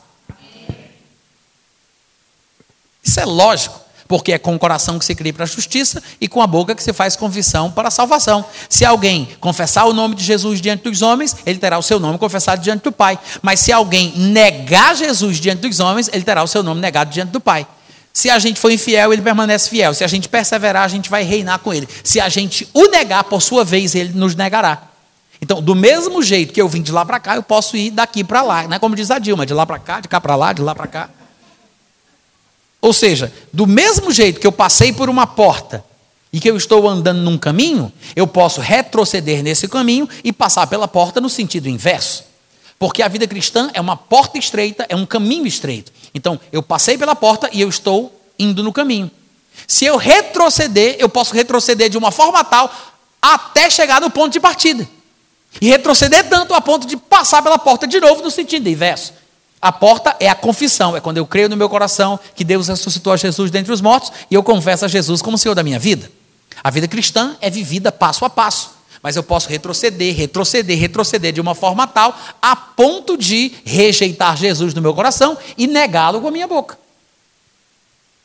Isso 3.03 3.19
é 3.21 3.25
lógico 3.25 3.83
porque 4.13 4.33
é 4.33 4.39
com 4.39 4.55
o 4.55 4.59
coração 4.59 4.99
que 4.99 5.07
se 5.07 5.15
crê 5.15 5.33
para 5.33 5.45
a 5.45 5.47
justiça 5.47 6.03
e 6.21 6.29
com 6.29 6.43
a 6.43 6.47
boca 6.47 6.75
que 6.75 6.83
se 6.83 6.93
faz 6.93 7.17
confissão 7.17 7.71
para 7.71 7.89
a 7.89 7.91
salvação. 7.91 8.45
Se 8.69 8.85
alguém 8.85 9.27
confessar 9.41 9.87
o 9.87 9.95
nome 9.95 10.15
de 10.15 10.23
Jesus 10.23 10.61
diante 10.61 10.83
dos 10.83 11.01
homens, 11.01 11.35
ele 11.47 11.59
terá 11.59 11.79
o 11.79 11.83
seu 11.83 11.99
nome 11.99 12.19
confessado 12.19 12.61
diante 12.61 12.83
do 12.83 12.93
Pai. 12.93 13.19
Mas 13.41 13.61
se 13.61 13.73
alguém 13.73 14.13
negar 14.15 14.95
Jesus 14.95 15.39
diante 15.41 15.61
dos 15.67 15.81
homens, 15.81 16.11
ele 16.13 16.25
terá 16.25 16.43
o 16.43 16.47
seu 16.47 16.63
nome 16.63 16.79
negado 16.79 17.11
diante 17.11 17.31
do 17.31 17.41
Pai. 17.41 17.67
Se 18.13 18.29
a 18.29 18.39
gente 18.39 18.61
for 18.61 18.71
infiel, 18.71 19.13
ele 19.13 19.23
permanece 19.23 19.71
fiel. 19.71 19.95
Se 19.95 20.05
a 20.05 20.07
gente 20.07 20.29
perseverar, 20.29 20.85
a 20.85 20.89
gente 20.89 21.09
vai 21.09 21.23
reinar 21.23 21.59
com 21.61 21.73
ele. 21.73 21.89
Se 22.05 22.21
a 22.21 22.29
gente 22.29 22.69
o 22.75 22.89
negar, 22.89 23.25
por 23.25 23.41
sua 23.41 23.65
vez, 23.65 23.95
ele 23.95 24.13
nos 24.13 24.35
negará. 24.35 24.89
Então, 25.41 25.61
do 25.61 25.75
mesmo 25.75 26.23
jeito 26.23 26.53
que 26.53 26.61
eu 26.61 26.69
vim 26.69 26.83
de 26.83 26.93
lá 26.93 27.05
para 27.05 27.19
cá, 27.19 27.37
eu 27.37 27.43
posso 27.43 27.77
ir 27.77 27.91
daqui 27.91 28.23
para 28.23 28.43
lá. 28.43 28.69
Não 28.69 28.77
é 28.77 28.79
como 28.79 28.95
diz 28.95 29.11
a 29.11 29.19
Dilma, 29.19 29.47
de 29.47 29.55
lá 29.55 29.67
para 29.67 29.79
cá, 29.79 30.01
de 30.01 30.09
cá 30.09 30.21
para 30.21 30.37
lá, 30.37 30.53
de 30.53 30.63
lá 30.63 30.75
para 30.75 30.87
cá. 30.87 31.11
Ou 32.81 32.93
seja, 32.93 33.33
do 33.53 33.67
mesmo 33.67 34.13
jeito 34.13 34.41
que 34.41 34.47
eu 34.47 34.53
passei 34.53 34.93
por 34.93 35.09
uma 35.09 35.27
porta 35.27 35.85
e 36.33 36.41
que 36.41 36.51
eu 36.51 36.57
estou 36.57 36.89
andando 36.89 37.21
num 37.21 37.39
caminho, 37.39 37.93
eu 38.15 38.27
posso 38.27 38.61
retroceder 38.61 39.43
nesse 39.43 39.67
caminho 39.69 40.09
e 40.23 40.33
passar 40.33 40.67
pela 40.67 40.87
porta 40.87 41.21
no 41.21 41.29
sentido 41.29 41.69
inverso. 41.69 42.25
Porque 42.83 43.01
a 43.01 43.07
vida 43.07 43.29
cristã 43.29 43.71
é 43.75 43.81
uma 43.81 43.97
porta 43.97 44.37
estreita, 44.37 44.85
é 44.89 44.97
um 44.97 45.07
caminho 45.07 45.47
estreito. 45.47 45.93
Então, 46.13 46.41
eu 46.51 46.61
passei 46.65 46.99
pela 46.99 47.15
porta 47.15 47.49
e 47.53 47.61
eu 47.61 47.69
estou 47.69 48.13
indo 48.37 48.61
no 48.61 48.73
caminho. 48.73 49.09
Se 49.69 49.85
eu 49.85 49.97
retroceder, 49.97 50.97
eu 50.99 51.09
posso 51.09 51.33
retroceder 51.33 51.89
de 51.89 51.97
uma 51.97 52.11
forma 52.11 52.43
tal 52.43 52.75
até 53.23 53.71
chegar 53.71 54.01
no 54.01 54.11
ponto 54.11 54.33
de 54.33 54.41
partida. 54.41 54.85
E 55.61 55.69
retroceder 55.69 56.29
tanto 56.29 56.55
a 56.55 56.61
ponto 56.61 56.85
de 56.85 56.97
passar 56.97 57.41
pela 57.41 57.57
porta 57.57 57.87
de 57.87 58.01
novo 58.01 58.21
no 58.21 58.33
sentido 58.33 58.69
inverso. 58.69 59.13
A 59.61 59.71
porta 59.71 60.17
é 60.19 60.29
a 60.29 60.35
confissão, 60.35 60.97
é 60.97 61.01
quando 61.01 61.19
eu 61.19 61.25
creio 61.25 61.49
no 61.49 61.57
meu 61.57 61.69
coração 61.69 62.19
que 62.35 62.43
Deus 62.43 62.67
ressuscitou 62.67 63.13
a 63.13 63.17
Jesus 63.17 63.49
dentre 63.49 63.73
os 63.73 63.81
mortos 63.81 64.11
e 64.29 64.35
eu 64.35 64.43
confesso 64.43 64.85
a 64.85 64.89
Jesus 64.89 65.23
como 65.23 65.39
Senhor 65.39 65.55
da 65.55 65.63
minha 65.63 65.79
vida. 65.79 66.11
A 66.65 66.69
vida 66.69 66.89
cristã 66.89 67.37
é 67.41 67.49
vivida 67.49 67.93
passo 67.93 68.25
a 68.25 68.29
passo, 68.29 68.72
mas 69.03 69.17
eu 69.17 69.23
posso 69.23 69.49
retroceder, 69.49 70.15
retroceder, 70.15 70.79
retroceder 70.79 71.33
de 71.33 71.41
uma 71.41 71.55
forma 71.55 71.87
tal 71.87 72.17
a 72.41 72.55
ponto 72.55 73.17
de 73.17 73.53
rejeitar 73.65 74.37
Jesus 74.37 74.73
no 74.73 74.81
meu 74.81 74.95
coração 74.95 75.37
e 75.59 75.67
negá-lo 75.67 76.21
com 76.21 76.29
a 76.29 76.31
minha 76.31 76.47
boca. 76.47 76.79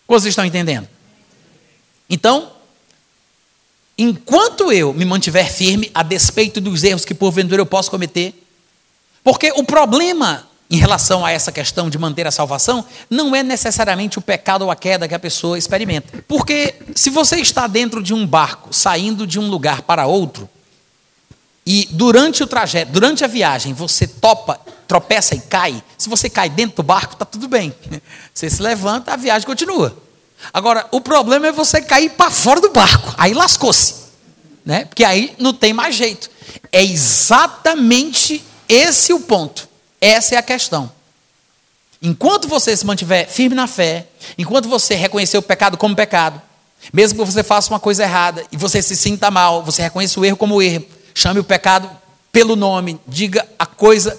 Vocês 0.08 0.32
estão 0.32 0.46
entendendo? 0.46 0.88
Então, 2.10 2.52
enquanto 3.98 4.72
eu 4.72 4.94
me 4.94 5.04
mantiver 5.04 5.52
firme 5.52 5.92
a 5.94 6.04
despeito 6.04 6.62
dos 6.62 6.84
erros 6.84 7.04
que 7.04 7.14
porventura 7.14 7.62
eu 7.62 7.66
posso 7.66 7.90
cometer, 7.90 8.34
porque 9.24 9.52
o 9.52 9.64
problema 9.64 10.48
em 10.70 10.78
relação 10.78 11.26
a 11.26 11.32
essa 11.32 11.52
questão 11.52 11.90
de 11.90 11.98
manter 11.98 12.28
a 12.28 12.32
salvação, 12.32 12.86
não 13.10 13.34
é 13.34 13.42
necessariamente 13.42 14.20
o 14.20 14.22
pecado 14.22 14.64
ou 14.64 14.72
a 14.72 14.76
queda 14.76 15.08
que 15.08 15.16
a 15.16 15.20
pessoa 15.20 15.58
experimenta. 15.58 16.24
Porque 16.28 16.76
se 16.94 17.10
você 17.10 17.38
está 17.38 17.68
dentro 17.68 18.04
de 18.04 18.14
um 18.14 18.28
barco, 18.28 18.74
saindo 18.74 19.26
de 19.26 19.40
um 19.40 19.50
lugar 19.50 19.84
para 19.84 20.08
outro, 20.08 20.50
e 21.70 21.86
durante 21.92 22.42
o 22.42 22.48
trajeto, 22.48 22.94
durante 22.94 23.26
a 23.26 23.28
viagem, 23.28 23.74
você 23.74 24.08
topa 24.08 24.58
tropeça 24.88 25.36
e 25.36 25.42
cai, 25.42 25.84
se 25.98 26.08
você 26.08 26.30
cai 26.30 26.50
dentro 26.50 26.78
do 26.78 26.84
barco, 26.84 27.12
está 27.12 27.26
tudo 27.26 27.50
bem. 27.50 27.76
Você 28.34 28.50
se 28.50 28.62
levanta, 28.62 29.12
a 29.12 29.18
viagem 29.18 29.46
continua. 29.46 29.98
Agora, 30.54 30.88
o 30.92 31.02
problema 31.02 31.48
é 31.48 31.52
você 31.52 31.82
cair 31.82 32.12
para 32.12 32.32
fora 32.32 32.62
do 32.62 32.70
barco. 32.70 33.14
Aí 33.18 33.34
lascou-se. 33.34 33.96
Né? 34.66 34.86
Porque 34.86 35.04
aí 35.04 35.36
não 35.38 35.54
tem 35.54 35.74
mais 35.74 35.94
jeito. 35.94 36.30
É 36.72 36.82
exatamente 36.82 38.42
esse 38.70 39.12
o 39.12 39.20
ponto. 39.20 39.68
Essa 40.00 40.36
é 40.36 40.38
a 40.38 40.44
questão. 40.44 40.90
Enquanto 42.02 42.48
você 42.48 42.78
se 42.78 42.86
mantiver 42.86 43.28
firme 43.28 43.56
na 43.56 43.68
fé, 43.68 44.08
enquanto 44.38 44.70
você 44.70 44.96
reconhecer 44.96 45.38
o 45.38 45.42
pecado 45.42 45.78
como 45.78 45.94
pecado, 45.94 46.42
mesmo 46.94 47.20
que 47.20 47.30
você 47.30 47.44
faça 47.44 47.74
uma 47.74 47.80
coisa 47.80 48.04
errada 48.04 48.46
e 48.54 48.56
você 48.56 48.82
se 48.82 48.96
sinta 48.96 49.30
mal, 49.30 49.64
você 49.64 49.82
reconheça 49.82 50.18
o 50.18 50.24
erro 50.24 50.38
como 50.38 50.62
erro, 50.62 50.86
chame 51.18 51.40
o 51.40 51.44
pecado 51.44 51.90
pelo 52.32 52.56
nome, 52.56 53.00
diga 53.08 53.44
a 53.58 53.66
coisa, 53.66 54.16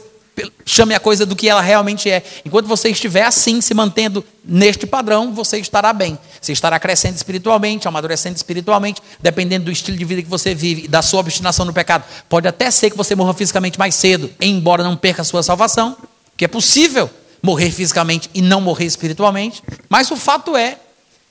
chame 0.66 0.92
a 0.96 0.98
coisa 0.98 1.24
do 1.24 1.36
que 1.36 1.48
ela 1.48 1.60
realmente 1.60 2.10
é. 2.10 2.24
Enquanto 2.44 2.66
você 2.66 2.88
estiver 2.88 3.22
assim, 3.22 3.60
se 3.60 3.72
mantendo 3.72 4.24
neste 4.44 4.84
padrão, 4.84 5.32
você 5.32 5.58
estará 5.58 5.92
bem. 5.92 6.18
Você 6.40 6.52
estará 6.52 6.76
crescendo 6.80 7.14
espiritualmente, 7.14 7.86
amadurecendo 7.86 8.34
espiritualmente, 8.34 9.00
dependendo 9.20 9.66
do 9.66 9.70
estilo 9.70 9.96
de 9.96 10.04
vida 10.04 10.22
que 10.22 10.28
você 10.28 10.56
vive 10.56 10.88
da 10.88 11.00
sua 11.00 11.20
obstinação 11.20 11.64
no 11.64 11.72
pecado. 11.72 12.02
Pode 12.28 12.48
até 12.48 12.68
ser 12.68 12.90
que 12.90 12.96
você 12.96 13.14
morra 13.14 13.32
fisicamente 13.32 13.78
mais 13.78 13.94
cedo, 13.94 14.28
embora 14.40 14.82
não 14.82 14.96
perca 14.96 15.22
a 15.22 15.24
sua 15.24 15.44
salvação, 15.44 15.96
que 16.36 16.44
é 16.44 16.48
possível 16.48 17.08
morrer 17.40 17.70
fisicamente 17.70 18.28
e 18.34 18.42
não 18.42 18.60
morrer 18.60 18.86
espiritualmente, 18.86 19.62
mas 19.88 20.10
o 20.10 20.16
fato 20.16 20.56
é 20.56 20.76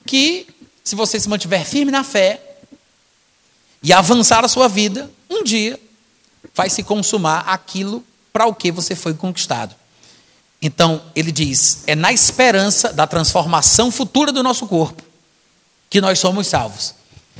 que 0.06 0.46
se 0.82 0.96
você 0.96 1.20
se 1.20 1.28
mantiver 1.28 1.66
firme 1.66 1.92
na 1.92 2.02
fé 2.02 2.40
e 3.82 3.92
avançar 3.92 4.42
a 4.42 4.48
sua 4.48 4.66
vida, 4.66 5.10
um 5.28 5.42
dia 5.42 5.78
vai 6.54 6.70
se 6.70 6.82
consumar 6.82 7.40
aquilo 7.40 8.04
para 8.32 8.46
o 8.46 8.54
que 8.54 8.70
você 8.70 8.94
foi 8.94 9.14
conquistado. 9.14 9.74
Então, 10.60 11.02
ele 11.14 11.30
diz: 11.30 11.84
é 11.86 11.94
na 11.94 12.12
esperança 12.12 12.92
da 12.92 13.06
transformação 13.06 13.90
futura 13.90 14.32
do 14.32 14.42
nosso 14.42 14.66
corpo 14.66 15.02
que 15.88 16.00
nós 16.00 16.18
somos 16.18 16.46
salvos. 16.46 16.94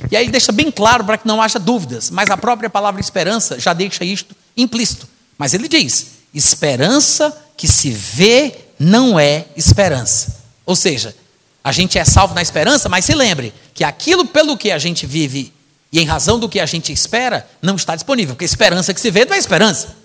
E 0.09 0.15
aí 0.15 0.23
ele 0.23 0.31
deixa 0.31 0.51
bem 0.51 0.71
claro 0.71 1.03
para 1.03 1.17
que 1.17 1.27
não 1.27 1.41
haja 1.41 1.59
dúvidas, 1.59 2.09
mas 2.09 2.29
a 2.29 2.37
própria 2.37 2.69
palavra 2.69 3.01
esperança 3.01 3.59
já 3.59 3.73
deixa 3.73 4.05
isto 4.05 4.35
implícito. 4.55 5.07
Mas 5.37 5.53
ele 5.53 5.67
diz: 5.67 6.19
esperança 6.33 7.35
que 7.57 7.67
se 7.67 7.91
vê 7.91 8.55
não 8.79 9.19
é 9.19 9.45
esperança. 9.55 10.39
Ou 10.65 10.75
seja, 10.75 11.15
a 11.63 11.71
gente 11.71 11.97
é 11.97 12.05
salvo 12.05 12.33
na 12.33 12.41
esperança, 12.41 12.87
mas 12.87 13.05
se 13.05 13.13
lembre 13.13 13.53
que 13.73 13.83
aquilo 13.83 14.25
pelo 14.25 14.57
que 14.57 14.71
a 14.71 14.77
gente 14.77 15.05
vive 15.05 15.53
e 15.91 15.99
em 15.99 16.05
razão 16.05 16.37
do 16.37 16.47
que 16.47 16.59
a 16.59 16.65
gente 16.65 16.91
espera, 16.93 17.47
não 17.61 17.75
está 17.75 17.95
disponível, 17.95 18.35
porque 18.35 18.45
esperança 18.45 18.93
que 18.93 19.01
se 19.01 19.09
vê 19.09 19.25
não 19.25 19.33
é 19.33 19.37
esperança. 19.37 19.97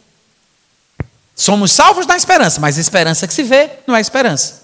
Somos 1.36 1.73
salvos 1.73 2.06
na 2.06 2.16
esperança, 2.16 2.61
mas 2.61 2.78
esperança 2.78 3.27
que 3.27 3.35
se 3.35 3.43
vê 3.43 3.70
não 3.86 3.94
é 3.94 4.01
esperança. 4.01 4.62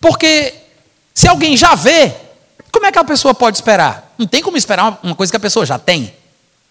Porque 0.00 0.54
se 1.12 1.28
alguém 1.28 1.56
já 1.56 1.74
vê, 1.74 2.14
como 2.70 2.86
é 2.86 2.92
que 2.92 2.98
a 2.98 3.04
pessoa 3.04 3.34
pode 3.34 3.58
esperar? 3.58 4.14
Não 4.16 4.26
tem 4.26 4.42
como 4.42 4.56
esperar 4.56 4.98
uma 5.02 5.14
coisa 5.14 5.30
que 5.30 5.36
a 5.36 5.40
pessoa 5.40 5.66
já 5.66 5.78
tem, 5.78 6.14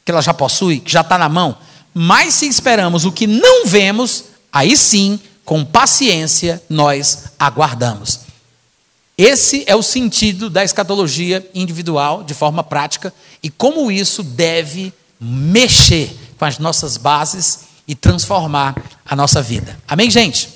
que 0.03 0.11
ela 0.11 0.21
já 0.21 0.33
possui, 0.33 0.79
que 0.79 0.91
já 0.91 1.01
está 1.01 1.17
na 1.17 1.29
mão. 1.29 1.57
Mas 1.93 2.35
se 2.35 2.47
esperamos 2.47 3.05
o 3.05 3.11
que 3.11 3.27
não 3.27 3.65
vemos, 3.65 4.25
aí 4.51 4.75
sim, 4.75 5.19
com 5.45 5.65
paciência, 5.65 6.63
nós 6.69 7.25
aguardamos. 7.37 8.21
Esse 9.23 9.63
é 9.67 9.75
o 9.75 9.83
sentido 9.83 10.49
da 10.49 10.63
escatologia 10.63 11.47
individual, 11.53 12.23
de 12.23 12.33
forma 12.33 12.63
prática, 12.63 13.13
e 13.43 13.51
como 13.51 13.91
isso 13.91 14.23
deve 14.23 14.91
mexer 15.19 16.09
com 16.39 16.45
as 16.45 16.57
nossas 16.57 16.97
bases 16.97 17.65
e 17.87 17.93
transformar 17.93 18.75
a 19.05 19.15
nossa 19.15 19.39
vida. 19.39 19.77
Amém, 19.87 20.09
gente? 20.09 20.49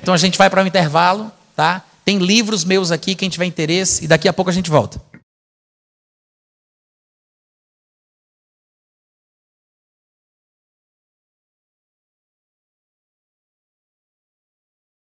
Então 0.00 0.14
a 0.14 0.16
gente 0.16 0.38
vai 0.38 0.48
para 0.48 0.60
o 0.60 0.64
um 0.64 0.68
intervalo, 0.68 1.32
tá? 1.56 1.82
Tem 2.04 2.18
livros 2.18 2.64
meus 2.64 2.92
aqui, 2.92 3.16
quem 3.16 3.28
tiver 3.28 3.44
interesse, 3.44 4.04
e 4.04 4.06
daqui 4.06 4.28
a 4.28 4.32
pouco 4.32 4.52
a 4.52 4.54
gente 4.54 4.70
volta. 4.70 5.02